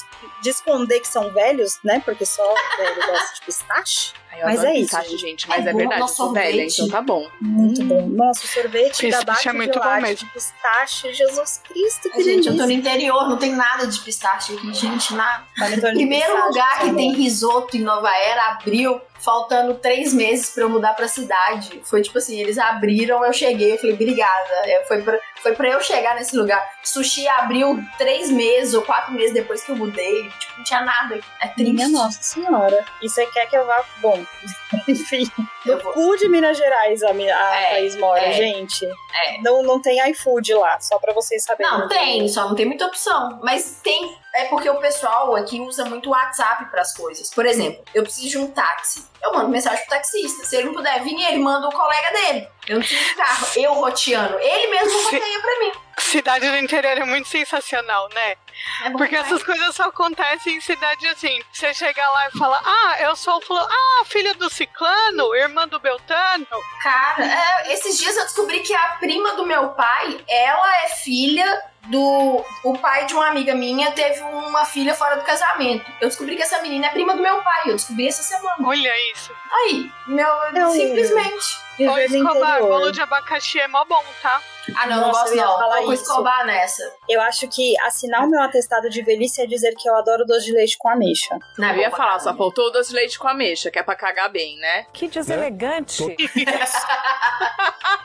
de 0.43 0.51
esconder 0.51 1.01
que 1.01 1.09
são 1.09 1.33
velhos, 1.33 1.79
né? 1.83 2.01
Porque 2.05 2.27
só 2.27 2.55
velho 2.77 3.07
gosta 3.07 3.35
de 3.35 3.41
pistache. 3.43 4.13
Eu 4.39 4.45
Mas 4.45 4.63
é 4.65 4.75
isso, 4.75 4.83
pistache, 4.91 5.11
gente. 5.13 5.21
gente. 5.23 5.49
Mas 5.49 5.67
É 5.67 5.71
é, 5.71 5.73
verdade, 5.73 6.01
eu 6.03 6.09
sou 6.09 6.31
velha, 6.35 6.51
sorvete. 6.69 6.75
então 6.83 6.89
tá 6.91 7.01
bom. 7.01 7.27
Muito 7.41 7.81
Hum. 7.83 7.89
bom. 7.89 8.07
Nossa, 8.09 8.45
o 8.45 8.47
sorvete 8.47 9.11
Bate 9.25 9.49
é 9.49 9.53
muito 9.55 9.73
de 9.73 9.79
bom 9.81 9.97
mesmo. 10.03 10.17
de 10.17 10.27
pistache. 10.27 11.15
Jesus 11.15 11.63
Cristo, 11.67 12.11
que 12.11 12.17
Ai, 12.19 12.23
gente, 12.23 12.47
eu 12.49 12.55
tô 12.57 12.65
no 12.65 12.71
interior, 12.71 13.31
não 13.31 13.39
tem 13.39 13.53
nada 13.53 13.87
de 13.87 13.99
pistache 14.01 14.53
aqui, 14.55 14.75
gente. 14.75 15.15
Na... 15.15 15.43
De 15.71 15.81
Primeiro 15.81 16.27
pistache, 16.27 16.49
lugar 16.49 16.81
que 16.81 16.91
tá 16.91 16.95
tem 16.97 17.13
bom. 17.13 17.17
risoto 17.17 17.77
em 17.79 17.81
Nova 17.81 18.11
Era 18.15 18.51
abriu, 18.51 19.01
faltando 19.21 19.75
três 19.75 20.13
meses 20.13 20.51
pra 20.51 20.65
eu 20.65 20.69
mudar 20.69 20.95
pra 20.95 21.09
cidade. 21.09 21.81
Foi 21.85 22.03
tipo 22.03 22.19
assim, 22.19 22.39
eles 22.41 22.59
abriram, 22.59 23.25
eu 23.25 23.33
cheguei, 23.33 23.73
eu 23.75 23.79
falei, 23.79 23.95
obrigada. 23.95 24.51
É, 24.65 24.85
Foi 24.87 25.03
pra, 25.03 25.19
foi 25.43 25.55
pra 25.55 25.69
eu 25.69 25.81
chegar 25.81 26.15
nesse 26.15 26.37
lugar. 26.37 26.65
Sushi 26.83 27.27
abriu 27.29 27.79
três 27.99 28.31
meses 28.31 28.75
ou 28.75 28.83
quatro 28.83 29.13
meses 29.13 29.33
depois 29.33 29.63
que 29.65 29.71
eu 29.73 29.77
mudei. 29.77 30.29
Tipo, 30.39 30.59
não 30.59 30.65
tinha 30.65 30.81
nada. 30.83 31.19
É 31.41 31.49
triste. 31.49 31.73
Minha 31.75 31.89
Nossa 31.89 32.23
Senhora. 32.23 32.85
E 33.03 33.09
você 33.09 33.27
quer 33.27 33.47
que 33.49 33.57
eu 33.57 33.67
vá. 33.67 33.85
Bom, 34.01 34.25
enfim. 34.89 35.25
No 35.65 35.81
cu 35.81 36.17
de 36.17 36.29
Minas 36.29 36.57
Gerais 36.57 37.03
a, 37.03 37.11
a 37.11 37.61
É, 37.61 37.71
Thaís 37.71 37.97
mora, 37.97 38.21
é. 38.21 38.33
gente. 38.33 38.85
É. 38.87 39.41
Não, 39.43 39.63
não 39.63 39.81
tem 39.81 39.99
iFood 40.11 40.55
lá, 40.55 40.79
só 40.81 40.99
pra 40.99 41.13
vocês 41.13 41.43
saberem. 41.43 41.71
Não, 41.73 41.89
tem, 41.89 42.29
só 42.29 42.49
não 42.49 42.55
tem 42.55 42.67
muita 42.67 42.87
opção. 42.87 43.41
Mas 43.43 43.81
tem. 43.83 44.17
É 44.37 44.45
porque 44.47 44.69
o 44.69 44.77
pessoal 44.77 45.35
aqui 45.35 45.61
usa 45.61 45.85
muito 45.87 46.09
o 46.09 46.13
WhatsApp 46.13 46.67
pras 46.67 46.95
coisas. 46.95 47.31
Por 47.31 47.47
exemplo, 47.47 47.83
eu 47.95 48.03
preciso 48.03 48.29
de 48.29 48.39
um 48.39 48.51
táxi. 48.51 49.07
Eu 49.23 49.33
mando 49.33 49.49
mensagem 49.49 49.81
pro 49.81 49.97
taxista. 49.97 50.45
Se 50.45 50.57
ele 50.57 50.67
não 50.67 50.75
puder 50.75 51.03
vir, 51.03 51.19
ele 51.21 51.39
manda 51.39 51.67
o 51.67 51.73
colega 51.73 52.13
dele. 52.13 52.49
Eu 52.69 52.75
não 52.75 52.83
preciso 52.83 53.03
de 53.03 53.15
carro. 53.15 53.47
Eu 53.57 53.73
roteando. 53.75 54.39
Ele 54.39 54.67
mesmo 54.71 55.03
roteia 55.05 55.41
pra 55.41 55.59
mim. 55.61 55.73
Cidade 55.99 56.51
do 56.51 56.57
interior 56.59 56.99
é 56.99 57.05
muito 57.05 57.29
sensacional, 57.29 58.09
né? 58.15 58.37
É 58.85 58.91
Porque 58.91 59.09
demais. 59.09 59.27
essas 59.27 59.43
coisas 59.43 59.75
só 59.75 59.85
acontecem 59.85 60.57
em 60.57 60.61
cidade 60.61 61.07
assim. 61.09 61.41
Você 61.53 61.73
chega 61.75 62.07
lá 62.09 62.29
e 62.29 62.39
fala, 62.39 62.61
ah, 62.65 62.97
eu 63.01 63.17
sou 63.17 63.37
o 63.37 63.41
fulano, 63.41 63.69
ah, 63.71 64.05
filha 64.05 64.35
do 64.35 64.51
ciclano, 64.51 65.35
irmã 65.35 65.67
do 65.69 65.79
Beltano. 65.79 66.47
Cara, 66.83 67.25
é, 67.25 67.73
esses 67.73 67.99
dias 67.99 68.17
eu 68.17 68.25
descobri 68.25 68.61
que 68.61 68.75
a 68.75 68.97
prima 69.01 69.35
do 69.35 69.47
meu 69.47 69.71
pai, 69.71 70.21
ela 70.29 70.85
é 70.85 70.89
filha 70.89 71.63
do. 71.87 72.45
O 72.65 72.79
pai 72.79 73.07
de 73.07 73.15
uma 73.15 73.29
amiga 73.29 73.55
minha 73.55 73.91
teve 73.93 74.21
uma 74.23 74.65
filha 74.65 74.95
fora 74.95 75.17
do 75.17 75.25
casamento. 75.25 75.91
Eu 76.01 76.09
descobri 76.09 76.37
que 76.37 76.43
essa 76.43 76.61
menina 76.61 76.87
é 76.87 76.91
prima 76.91 77.15
do 77.15 77.23
meu 77.23 77.43
pai. 77.43 77.63
Eu 77.67 77.75
descobri 77.75 78.09
essa 78.09 78.23
semana. 78.23 78.57
Olha 78.65 79.13
isso. 79.13 79.33
Aí, 79.51 79.91
meu. 80.07 80.53
Não, 80.53 80.71
simplesmente. 80.73 81.59
Ô, 81.79 81.99
Escobar, 81.99 82.61
bolo 82.61 82.91
de 82.91 83.01
abacaxi 83.01 83.61
é 83.61 83.69
mó 83.69 83.85
bom, 83.85 84.05
tá? 84.23 84.41
Ah, 84.77 84.87
não, 84.87 84.97
não 84.97 85.07
Nossa, 85.09 85.21
gosto 85.21 85.33
eu 85.33 85.37
ia 85.39 85.45
não. 85.47 85.59
falar 85.59 85.83
isso. 85.83 85.93
escobar 85.95 86.47
nessa. 86.47 86.83
Eu 87.09 87.21
acho 87.21 87.47
que 87.49 87.79
assinar 87.81 88.25
o 88.25 88.29
meu 88.29 88.41
atestado 88.43 88.89
de 88.91 89.03
velhice 89.03 89.41
é 89.43 89.47
dizer 89.47 89.75
que 89.77 89.89
eu 89.89 89.95
adoro 89.97 90.25
doce 90.25 90.47
de 90.47 90.53
leite 90.53 90.77
com 90.79 90.89
ameixa. 90.89 91.39
Não, 91.59 91.69
é 91.69 91.73
Eu 91.77 91.81
ia 91.83 91.91
falar, 91.91 92.19
só 92.19 92.35
faltou 92.37 92.67
o 92.67 92.71
doce 92.71 92.91
de 92.91 92.97
leite 92.97 93.19
com 93.19 93.29
ameixa, 93.29 93.71
que 93.71 93.79
é 93.79 93.83
pra 93.83 93.95
cagar 93.95 94.31
bem, 94.31 94.59
né? 94.59 94.87
Que 94.93 95.07
deselegante. 95.09 96.03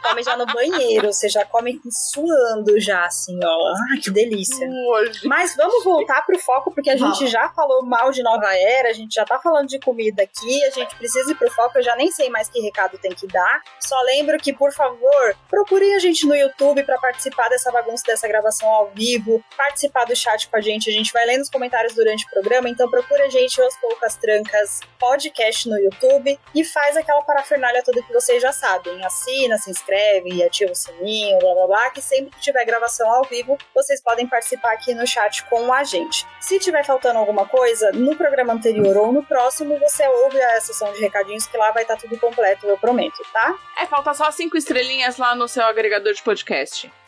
Come 0.04 0.24
já 0.24 0.38
no 0.38 0.46
banheiro, 0.46 1.12
você 1.12 1.28
já 1.30 1.46
come 1.46 1.80
suando 1.90 2.80
já, 2.80 3.06
assim, 3.06 3.40
ó. 3.44 3.74
Ai, 3.92 3.98
que 4.00 4.12
delícia. 4.12 4.68
Hoje. 4.90 5.28
Mas 5.28 5.56
vamos 5.56 5.84
voltar 5.84 6.26
pro 6.26 6.38
foco, 6.40 6.72
porque 6.72 6.90
a 6.90 6.98
gente 6.98 7.16
Vamos. 7.18 7.32
já 7.32 7.50
falou 7.50 7.84
mal 7.86 8.12
de 8.12 8.22
Nova 8.22 8.54
Era, 8.56 8.90
a 8.90 8.94
gente 8.94 9.14
já 9.16 9.26
tá 9.26 9.40
falando 9.40 9.68
de 9.68 9.80
comida 9.80 10.24
aqui, 10.24 10.64
a 10.66 10.70
gente 10.70 10.96
precisa 10.96 11.32
ir 11.32 11.36
pro 11.36 11.50
foco, 11.52 11.80
eu 11.80 11.84
já 11.84 11.96
nem 11.96 12.12
sei 12.12 12.30
mais 12.30 12.50
que 12.50 12.60
recado 12.60 12.98
tem 12.98 13.12
que 13.14 13.28
dar. 13.28 13.62
Só 13.80 14.00
lembro 14.04 14.38
que, 14.38 14.54
por 14.54 14.72
favor, 14.72 15.36
procurem 15.50 15.96
a 15.96 16.00
gente 16.00 16.26
no 16.28 16.36
YouTube 16.36 16.51
pra 16.86 16.98
participar 16.98 17.50
dessa 17.50 17.72
bagunça, 17.72 18.04
dessa 18.06 18.28
gravação 18.28 18.70
ao 18.70 18.92
vivo, 18.92 19.44
participar 19.58 20.06
do 20.06 20.16
chat 20.16 20.48
com 20.48 20.58
a 20.58 20.62
gente, 20.62 20.90
a 20.90 20.94
gente 20.94 21.12
vai 21.12 21.26
lendo 21.26 21.42
os 21.42 21.50
comentários 21.50 21.94
durante 21.94 22.26
o 22.26 22.30
programa, 22.30 22.70
então 22.70 22.90
procura 22.90 23.26
a 23.26 23.30
gente, 23.30 23.60
Os 23.62 23.76
Poucas 23.78 24.16
Trancas 24.16 24.80
Podcast 25.00 25.68
no 25.68 25.78
YouTube 25.78 26.40
e 26.54 26.64
faz 26.64 26.96
aquela 26.98 27.22
parafernália 27.24 27.82
toda 27.84 28.02
que 28.02 28.14
vocês 28.14 28.42
já 28.42 28.52
sabem. 28.52 29.04
Assina, 29.04 29.58
se 29.58 29.72
inscreve, 29.72 30.44
ativa 30.44 30.72
o 30.72 30.76
sininho, 30.76 31.40
blá 31.40 31.54
blá 31.54 31.68
blá, 31.68 31.90
que 31.90 32.02
sempre 32.02 32.32
que 32.32 32.40
tiver 32.40 32.64
gravação 32.66 33.10
ao 33.10 33.24
vivo, 33.24 33.58
vocês 33.74 34.02
podem 34.02 34.28
participar 34.28 34.74
aqui 34.74 34.94
no 34.94 35.08
chat 35.08 35.44
com 35.46 35.74
a 35.74 35.84
gente. 35.84 36.26
Se 36.40 36.60
tiver 36.60 36.86
faltando 36.86 37.20
alguma 37.20 37.48
coisa, 37.48 37.92
no 37.94 38.16
programa 38.16 38.54
anterior 38.54 38.96
ou 38.98 39.12
no 39.12 39.24
próximo, 39.24 39.80
você 39.80 40.08
ouve 40.08 40.40
a 40.42 40.62
sessão 40.62 40.92
de 40.94 41.00
recadinhos 41.00 41.48
que 41.48 41.58
lá 41.58 41.72
vai 41.72 41.84
estar 41.84 41.98
tudo 41.98 42.18
completo, 42.20 42.68
eu 42.68 42.78
prometo, 42.78 43.26
tá? 43.34 43.56
É, 43.78 43.86
falta 43.86 44.14
só 44.14 44.30
cinco 44.32 44.58
estrelinhas 44.58 45.18
lá 45.18 45.34
no 45.34 45.48
seu 45.48 45.64
agregador 45.64 46.14
de 46.14 46.22
podcast. 46.22 46.41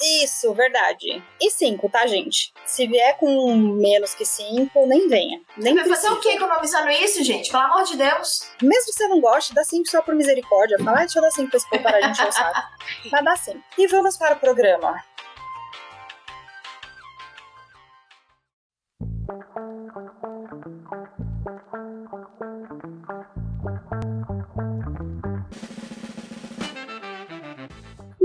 Isso, 0.01 0.53
verdade. 0.53 1.23
E 1.41 1.51
cinco, 1.51 1.89
tá, 1.89 2.05
gente? 2.07 2.53
Se 2.65 2.87
vier 2.87 3.17
com 3.17 3.55
menos 3.55 4.13
que 4.13 4.25
cinco, 4.25 4.85
nem 4.85 5.07
venha. 5.07 5.41
Nem 5.57 5.75
Vai 5.75 5.85
fazer 5.85 6.09
o 6.09 6.19
que 6.19 6.29
economizando 6.29 6.89
isso, 6.89 7.23
gente? 7.23 7.51
Pelo 7.51 7.63
amor 7.63 7.83
de 7.83 7.97
Deus. 7.97 8.49
Mesmo 8.61 8.85
que 8.85 8.93
você 8.93 9.07
não 9.07 9.19
goste, 9.19 9.53
dá 9.53 9.63
cinco 9.63 9.89
só 9.89 10.01
por 10.01 10.15
misericórdia. 10.15 10.77
Fala, 10.79 10.97
ah, 10.97 10.99
deixa 11.01 11.19
eu 11.19 11.23
dar 11.23 11.31
cinco 11.31 11.49
pra 11.49 11.57
esse 11.57 11.69
povo 11.69 11.83
parar 11.83 11.99
de 11.99 12.09
encher 12.09 12.27
o 12.27 12.31
saco. 12.31 12.61
Mas 13.11 13.25
dá 13.25 13.35
cinco. 13.35 13.63
E 13.77 13.87
vamos 13.87 14.17
para 14.17 14.35
o 14.35 14.39
programa. 14.39 15.03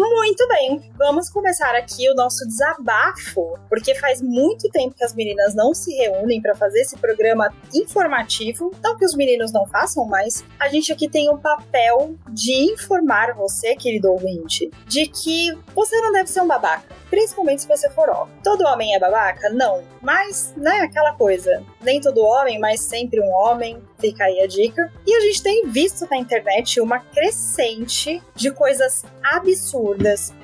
Muito 0.00 0.47
bem, 0.47 0.93
vamos 0.97 1.28
começar 1.28 1.75
aqui 1.75 2.09
o 2.09 2.14
nosso 2.14 2.47
desabafo, 2.47 3.59
porque 3.69 3.97
faz 3.97 4.23
muito 4.23 4.71
tempo 4.71 4.95
que 4.95 5.02
as 5.02 5.12
meninas 5.12 5.57
não 5.57 5.75
se 5.75 5.93
reúnem 5.93 6.40
para 6.40 6.55
fazer 6.55 6.83
esse 6.83 6.97
programa 6.97 7.52
informativo. 7.75 8.71
Não 8.81 8.97
que 8.97 9.05
os 9.05 9.17
meninos 9.17 9.50
não 9.50 9.67
façam, 9.67 10.07
mas 10.07 10.45
a 10.61 10.69
gente 10.69 10.93
aqui 10.93 11.09
tem 11.09 11.28
o 11.28 11.38
papel 11.38 12.14
de 12.31 12.52
informar 12.73 13.35
você, 13.35 13.75
querido 13.75 14.12
ouvinte, 14.12 14.71
de 14.87 15.09
que 15.09 15.52
você 15.75 16.00
não 16.00 16.12
deve 16.12 16.31
ser 16.31 16.43
um 16.43 16.47
babaca, 16.47 16.95
principalmente 17.11 17.62
se 17.62 17.69
você 17.69 17.90
for 17.90 18.09
homem. 18.09 18.37
Todo 18.45 18.67
homem 18.67 18.95
é 18.95 19.00
babaca? 19.00 19.50
Não, 19.50 19.83
mas, 20.00 20.55
né, 20.57 20.78
aquela 20.83 21.14
coisa. 21.14 21.61
Nem 21.81 22.00
todo 22.00 22.25
homem, 22.25 22.61
mas 22.61 22.83
sempre 22.83 23.21
um 23.21 23.31
homem. 23.33 23.83
Fica 23.99 24.25
aí 24.25 24.40
a 24.40 24.47
dica. 24.47 24.93
E 25.05 25.12
a 25.12 25.21
gente 25.23 25.43
tem 25.43 25.67
visto 25.67 26.07
na 26.09 26.17
internet 26.17 26.81
uma 26.81 27.00
crescente 27.00 28.23
de 28.37 28.52
coisas 28.52 29.05
absurdas. 29.25 29.88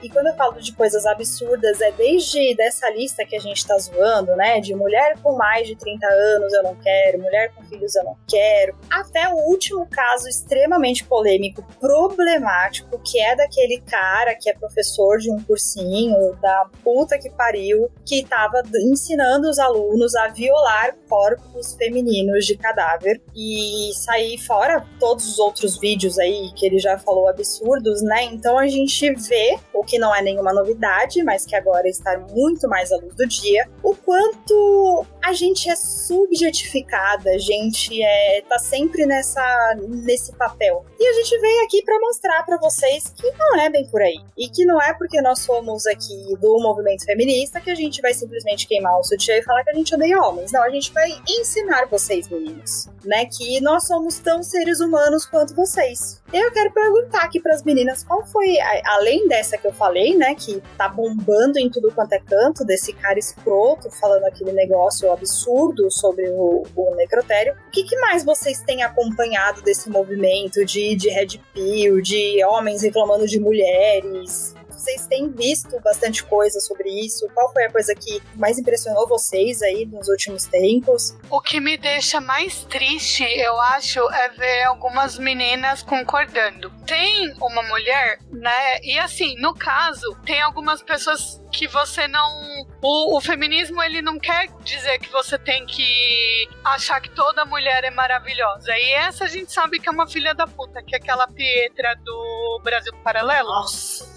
E 0.03 0.09
quando 0.09 0.29
eu 0.29 0.35
falo 0.35 0.61
de 0.61 0.73
coisas 0.73 1.05
absurdas, 1.07 1.81
é 1.81 1.93
desde 1.93 2.55
dessa 2.55 2.89
lista 2.91 3.25
que 3.25 3.37
a 3.37 3.41
gente 3.41 3.67
tá 3.67 3.77
zoando, 3.79 4.35
né? 4.37 4.61
De 4.61 4.75
mulher 4.75 5.19
com 5.23 5.37
mais 5.37 5.67
de 5.67 5.77
30 5.77 6.07
anos 6.07 6.53
eu 6.53 6.63
não 6.63 6.75
quero, 6.77 7.21
mulher 7.21 7.53
com 7.55 7.63
filhos 7.65 7.95
eu 7.95 8.05
não 8.05 8.17
quero, 8.29 8.77
até 8.91 9.29
o 9.29 9.37
último 9.49 9.87
caso 9.87 10.29
extremamente 10.29 11.05
polêmico, 11.05 11.65
problemático, 11.81 12.99
que 12.99 13.21
é 13.21 13.37
daquele 13.37 13.81
cara 13.81 14.35
que 14.35 14.49
é 14.49 14.55
professor 14.55 15.19
de 15.19 15.31
um 15.31 15.43
cursinho 15.43 16.35
da 16.41 16.67
puta 16.83 17.19
que 17.19 17.31
pariu, 17.31 17.91
que 18.05 18.25
tava 18.25 18.63
ensinando 18.75 19.49
os 19.49 19.59
alunos 19.59 20.15
a 20.15 20.29
violar 20.29 20.97
corpos 21.09 21.75
femininos 21.75 22.47
de 22.47 22.57
cadáver 22.57 23.21
e 23.35 23.93
sair 23.95 24.39
fora 24.39 24.85
todos 24.99 25.27
os 25.27 25.39
outros 25.39 25.79
vídeos 25.79 26.19
aí 26.19 26.51
que 26.55 26.67
ele 26.67 26.79
já 26.79 26.99
falou 26.99 27.29
absurdos, 27.29 28.03
né? 28.03 28.25
Então 28.25 28.59
a 28.59 28.67
gente 28.67 29.13
vê 29.15 29.34
o 29.73 29.83
que 29.85 29.99
não 29.99 30.15
é 30.15 30.23
nenhuma 30.23 30.53
novidade, 30.53 31.23
mas 31.23 31.45
que 31.47 31.55
agora 31.57 31.89
está 31.89 32.19
muito 32.19 32.69
mais 32.69 32.91
à 32.93 32.97
luz 32.97 33.15
do 33.15 33.27
dia, 33.27 33.69
o 33.83 33.95
quanto 33.95 35.07
a 35.25 35.33
gente 35.33 35.69
é 35.71 35.77
subjetificada, 35.77 37.31
a 37.31 37.39
gente 37.39 38.03
é 38.03 38.43
tá 38.49 38.59
sempre 38.59 39.07
nessa 39.07 39.43
nesse 39.89 40.33
papel. 40.35 40.85
E 40.99 41.07
a 41.07 41.13
gente 41.15 41.39
veio 41.39 41.65
aqui 41.65 41.83
para 41.83 41.99
mostrar 42.01 42.45
para 42.45 42.57
vocês 42.59 43.13
que 43.17 43.31
não 43.39 43.61
é 43.61 43.71
bem 43.71 43.87
por 43.89 44.03
aí 44.03 44.19
e 44.37 44.49
que 44.49 44.65
não 44.65 44.81
é 44.81 44.93
porque 44.95 45.21
nós 45.21 45.41
somos 45.41 45.87
aqui 45.87 46.35
do 46.41 46.59
movimento 46.61 47.05
feminista 47.05 47.61
que 47.61 47.71
a 47.71 47.75
gente 47.75 48.01
vai 48.01 48.13
simplesmente 48.15 48.67
queimar 48.67 48.99
o 48.99 49.03
sutiã 49.05 49.37
e 49.37 49.43
falar 49.43 49.63
que 49.65 49.71
a 49.71 49.75
gente 49.75 49.95
odeia 49.95 50.21
homens. 50.21 50.53
Não, 50.53 50.63
a 50.63 50.71
gente 50.71 50.93
vai 50.93 51.11
ensinar 51.29 51.87
vocês, 51.87 52.29
meninos, 52.29 52.89
né, 53.05 53.27
que 53.27 53.61
nós 53.61 53.87
somos 53.87 54.19
tão 54.19 54.43
seres 54.43 54.81
humanos 54.81 55.27
quanto 55.27 55.55
vocês. 55.55 56.23
Eu 56.33 56.51
quero 56.53 56.73
perguntar 56.73 57.23
aqui 57.23 57.41
pras 57.41 57.63
meninas 57.63 58.03
qual 58.05 58.25
foi, 58.27 58.59
a- 58.61 58.83
além 59.25 59.29
dessa 59.29 59.57
que 59.57 59.67
eu 59.67 59.73
falei, 59.73 60.17
né, 60.17 60.35
que 60.35 60.63
tá 60.77 60.89
bombando 60.89 61.59
em 61.59 61.71
tudo 61.71 61.91
quanto 61.93 62.13
é 62.13 62.19
canto, 62.19 62.65
desse 62.65 62.93
cara 62.93 63.19
escroto 63.19 63.91
falando 63.91 64.25
aquele 64.25 64.53
negócio 64.53 65.11
absurdo 65.11 65.91
sobre 65.91 66.29
o, 66.31 66.65
o 66.77 66.95
necrotério, 66.95 67.55
o 67.67 67.71
que, 67.71 67.85
que 67.85 67.99
mais 68.01 68.25
vocês 68.25 68.61
têm 68.61 68.83
acompanhado 68.83 69.63
desse 69.63 69.89
movimento 69.89 70.65
de, 70.65 70.95
de 70.95 71.09
red 71.09 71.41
pill, 71.53 72.01
de 72.01 72.45
homens 72.45 72.83
reclamando 72.83 73.27
de 73.27 73.41
mulheres? 73.41 74.55
Vocês 74.77 75.07
têm 75.07 75.31
visto 75.31 75.81
bastante 75.81 76.23
coisa 76.25 76.61
sobre 76.61 76.89
isso? 76.89 77.29
Qual 77.33 77.53
foi 77.53 77.65
a 77.65 77.71
coisa 77.71 77.95
que 77.95 78.23
mais 78.35 78.59
impressionou 78.59 79.07
vocês 79.09 79.63
aí 79.63 79.87
nos 79.87 80.09
últimos 80.09 80.45
tempos? 80.45 81.17
O 81.31 81.41
que 81.41 81.61
me 81.61 81.77
deixa 81.77 82.21
mais 82.21 82.65
triste, 82.65 83.23
eu 83.23 83.59
acho, 83.61 84.01
é 84.11 84.29
ver 84.31 84.65
algumas 84.65 85.19
meninas 85.19 85.83
concordando. 85.83 86.71
Tem 86.87 87.33
uma 87.41 87.63
mulher, 87.63 88.19
né? 88.31 88.81
E 88.83 88.99
assim, 88.99 89.35
no 89.41 89.55
caso, 89.55 90.17
tem 90.25 90.41
algumas 90.43 90.83
pessoas 90.83 91.41
que 91.53 91.69
você 91.69 92.09
não. 92.09 92.67
O, 92.83 93.17
o 93.17 93.21
feminismo, 93.21 93.83
ele 93.83 94.03
não 94.03 94.19
quer 94.19 94.49
dizer 94.63 94.99
que 94.99 95.11
você 95.11 95.39
tem 95.39 95.65
que 95.67 96.49
achar 96.65 97.01
que 97.01 97.11
toda 97.11 97.45
mulher 97.45 97.85
é 97.85 97.91
maravilhosa. 97.91 98.77
E 98.77 98.93
essa 98.93 99.25
a 99.25 99.29
gente 99.29 99.53
sabe 99.53 99.79
que 99.79 99.89
é 99.89 99.93
uma 99.93 100.07
filha 100.07 100.35
da 100.35 100.47
puta, 100.47 100.83
que 100.83 100.95
é 100.95 100.99
aquela 100.99 101.27
Pietra 101.29 101.95
do 102.05 102.61
Brasil 102.63 102.93
Paralelo 103.03 103.49
Nossa. 103.49 104.14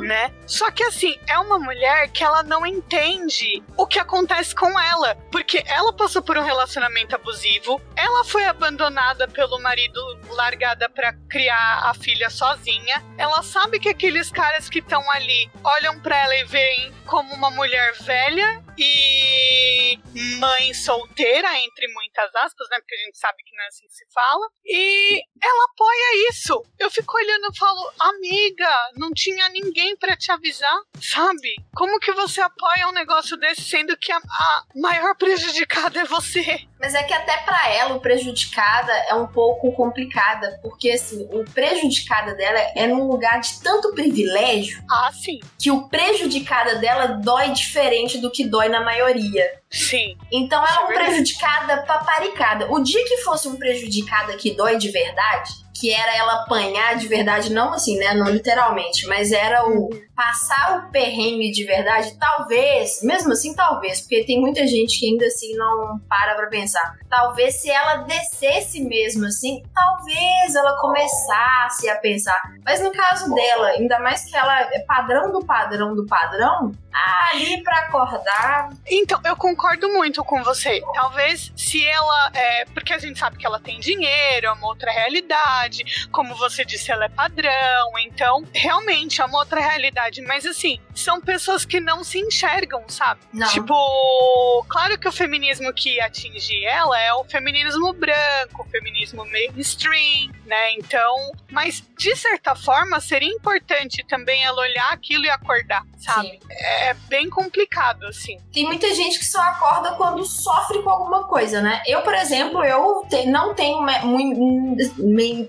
Né? 0.00 0.32
Só 0.46 0.70
que 0.70 0.82
assim, 0.84 1.18
é 1.26 1.38
uma 1.38 1.58
mulher 1.58 2.08
que 2.10 2.22
ela 2.22 2.42
não 2.42 2.66
entende 2.66 3.62
o 3.76 3.86
que 3.86 3.98
acontece 3.98 4.54
com 4.54 4.78
ela, 4.78 5.14
porque 5.30 5.62
ela 5.66 5.92
passou 5.92 6.22
por 6.22 6.36
um 6.36 6.42
relacionamento 6.42 7.14
abusivo, 7.14 7.80
ela 7.96 8.24
foi 8.24 8.44
abandonada 8.46 9.28
pelo 9.28 9.58
marido, 9.60 10.00
largada 10.30 10.88
pra 10.88 11.12
criar 11.28 11.80
a 11.84 11.94
filha 11.94 12.30
sozinha. 12.30 13.02
Ela 13.16 13.42
sabe 13.42 13.78
que 13.78 13.88
aqueles 13.88 14.30
caras 14.30 14.68
que 14.68 14.78
estão 14.78 15.02
ali 15.12 15.50
olham 15.62 15.98
pra 16.00 16.16
ela 16.16 16.36
e 16.36 16.44
veem 16.44 16.92
como 17.06 17.34
uma 17.34 17.50
mulher 17.50 17.94
velha 18.00 18.67
e 18.78 19.98
mãe 20.38 20.72
solteira, 20.72 21.48
entre 21.58 21.88
muitas 21.92 22.34
aspas, 22.36 22.68
né? 22.70 22.78
Porque 22.78 22.94
a 22.94 23.04
gente 23.04 23.18
sabe 23.18 23.42
que 23.44 23.56
não 23.56 23.64
é 23.64 23.68
assim 23.68 23.86
que 23.86 23.94
se 23.94 24.06
fala. 24.12 24.48
E 24.64 25.22
ela 25.42 25.64
apoia 25.72 26.30
isso. 26.30 26.62
Eu 26.78 26.90
fico 26.90 27.16
olhando 27.16 27.48
e 27.52 27.58
falo, 27.58 27.92
amiga, 27.98 28.90
não 28.96 29.10
tinha 29.12 29.48
ninguém 29.48 29.96
para 29.96 30.16
te 30.16 30.30
avisar, 30.30 30.80
sabe? 31.00 31.56
Como 31.74 31.98
que 31.98 32.12
você 32.12 32.40
apoia 32.40 32.88
um 32.88 32.92
negócio 32.92 33.36
desse 33.36 33.62
sendo 33.62 33.96
que 33.96 34.12
a, 34.12 34.16
a 34.18 34.64
maior 34.76 35.16
prejudicada 35.16 36.00
é 36.00 36.04
você? 36.04 36.67
Mas 36.80 36.94
é 36.94 37.02
que 37.02 37.12
até 37.12 37.36
para 37.38 37.70
ela 37.70 37.94
o 37.94 38.00
prejudicada 38.00 38.92
é 39.08 39.14
um 39.14 39.26
pouco 39.26 39.72
complicada, 39.72 40.58
porque 40.62 40.90
assim, 40.90 41.28
o 41.32 41.44
prejudicada 41.44 42.34
dela 42.34 42.58
é 42.74 42.86
num 42.86 43.06
lugar 43.06 43.40
de 43.40 43.60
tanto 43.60 43.92
privilégio. 43.94 44.82
Ah, 44.90 45.10
sim. 45.12 45.40
Que 45.58 45.70
o 45.70 45.88
prejudicada 45.88 46.76
dela 46.76 47.06
dói 47.06 47.50
diferente 47.50 48.18
do 48.18 48.30
que 48.30 48.44
dói 48.44 48.68
na 48.68 48.80
maioria. 48.80 49.58
Sim. 49.70 50.16
Então 50.32 50.64
ela 50.64 50.80
é 50.80 50.84
um 50.84 50.86
prejudicada 50.86 51.82
paparicada. 51.82 52.72
O 52.72 52.80
dia 52.80 53.04
que 53.04 53.18
fosse 53.18 53.48
um 53.48 53.56
prejudicada 53.56 54.34
que 54.36 54.54
dói 54.54 54.78
de 54.78 54.90
verdade, 54.90 55.50
que 55.78 55.92
era 55.92 56.16
ela 56.16 56.42
apanhar 56.42 56.96
de 56.96 57.06
verdade, 57.06 57.52
não 57.52 57.72
assim, 57.72 57.98
né? 57.98 58.14
Não 58.14 58.28
literalmente, 58.28 59.06
mas 59.06 59.32
era 59.32 59.66
o 59.68 59.88
passar 60.14 60.78
o 60.78 60.90
perrengue 60.90 61.52
de 61.52 61.64
verdade, 61.64 62.18
talvez, 62.18 63.00
mesmo 63.02 63.32
assim, 63.32 63.54
talvez, 63.54 64.00
porque 64.00 64.24
tem 64.24 64.40
muita 64.40 64.66
gente 64.66 64.98
que 64.98 65.06
ainda 65.06 65.26
assim 65.26 65.54
não 65.54 66.00
para 66.08 66.34
pra 66.34 66.48
pensar. 66.48 66.96
Talvez 67.08 67.60
se 67.60 67.70
ela 67.70 67.98
descesse 67.98 68.80
mesmo 68.80 69.26
assim, 69.26 69.62
talvez 69.72 70.56
ela 70.56 70.76
começasse 70.80 71.88
a 71.88 71.96
pensar. 71.96 72.40
Mas 72.64 72.80
no 72.80 72.90
caso 72.90 73.32
dela, 73.32 73.68
ainda 73.68 74.00
mais 74.00 74.24
que 74.24 74.36
ela 74.36 74.60
é 74.60 74.80
padrão 74.80 75.30
do 75.30 75.46
padrão 75.46 75.94
do 75.94 76.04
padrão, 76.04 76.72
ali 76.92 77.62
para 77.62 77.78
acordar. 77.80 78.70
Então, 78.86 79.20
eu 79.24 79.36
concordo 79.36 79.88
muito 79.88 80.24
com 80.24 80.42
você. 80.42 80.82
Talvez 80.94 81.52
se 81.56 81.86
ela. 81.86 82.30
É, 82.34 82.64
porque 82.66 82.92
a 82.92 82.98
gente 82.98 83.18
sabe 83.18 83.36
que 83.36 83.46
ela 83.46 83.60
tem 83.60 83.78
dinheiro, 83.78 84.46
é 84.46 84.52
uma 84.52 84.66
outra 84.66 84.90
realidade. 84.90 85.67
Como 86.10 86.34
você 86.36 86.64
disse, 86.64 86.90
ela 86.90 87.06
é 87.06 87.08
padrão. 87.08 87.98
Então, 88.00 88.44
realmente 88.52 89.20
é 89.20 89.24
uma 89.24 89.38
outra 89.38 89.60
realidade. 89.60 90.20
Mas 90.22 90.44
assim, 90.46 90.80
são 90.94 91.20
pessoas 91.20 91.64
que 91.64 91.80
não 91.80 92.02
se 92.02 92.18
enxergam, 92.18 92.84
sabe? 92.88 93.20
Não. 93.32 93.48
Tipo, 93.48 94.64
claro 94.68 94.98
que 94.98 95.08
o 95.08 95.12
feminismo 95.12 95.72
que 95.72 96.00
atinge 96.00 96.64
ela 96.64 96.98
é 97.00 97.12
o 97.12 97.24
feminismo 97.24 97.92
branco, 97.92 98.62
o 98.62 98.70
feminismo 98.70 99.24
mainstream, 99.24 100.32
né? 100.46 100.72
Então, 100.72 101.32
mas 101.50 101.82
de 101.96 102.14
certa 102.16 102.54
forma 102.54 103.00
seria 103.00 103.32
importante 103.32 104.04
também 104.08 104.44
ela 104.44 104.60
olhar 104.60 104.92
aquilo 104.92 105.24
e 105.24 105.30
acordar, 105.30 105.84
sabe? 105.98 106.30
Sim. 106.30 106.38
É 106.50 106.94
bem 107.08 107.28
complicado, 107.28 108.06
assim. 108.06 108.38
Tem 108.52 108.64
muita 108.64 108.92
gente 108.94 109.18
que 109.18 109.26
só 109.26 109.40
acorda 109.40 109.92
quando 109.92 110.24
sofre 110.24 110.82
com 110.82 110.90
alguma 110.90 111.24
coisa, 111.26 111.60
né? 111.60 111.82
Eu, 111.86 112.02
por 112.02 112.14
exemplo, 112.14 112.64
eu 112.64 113.06
não 113.26 113.54
tenho 113.54 113.78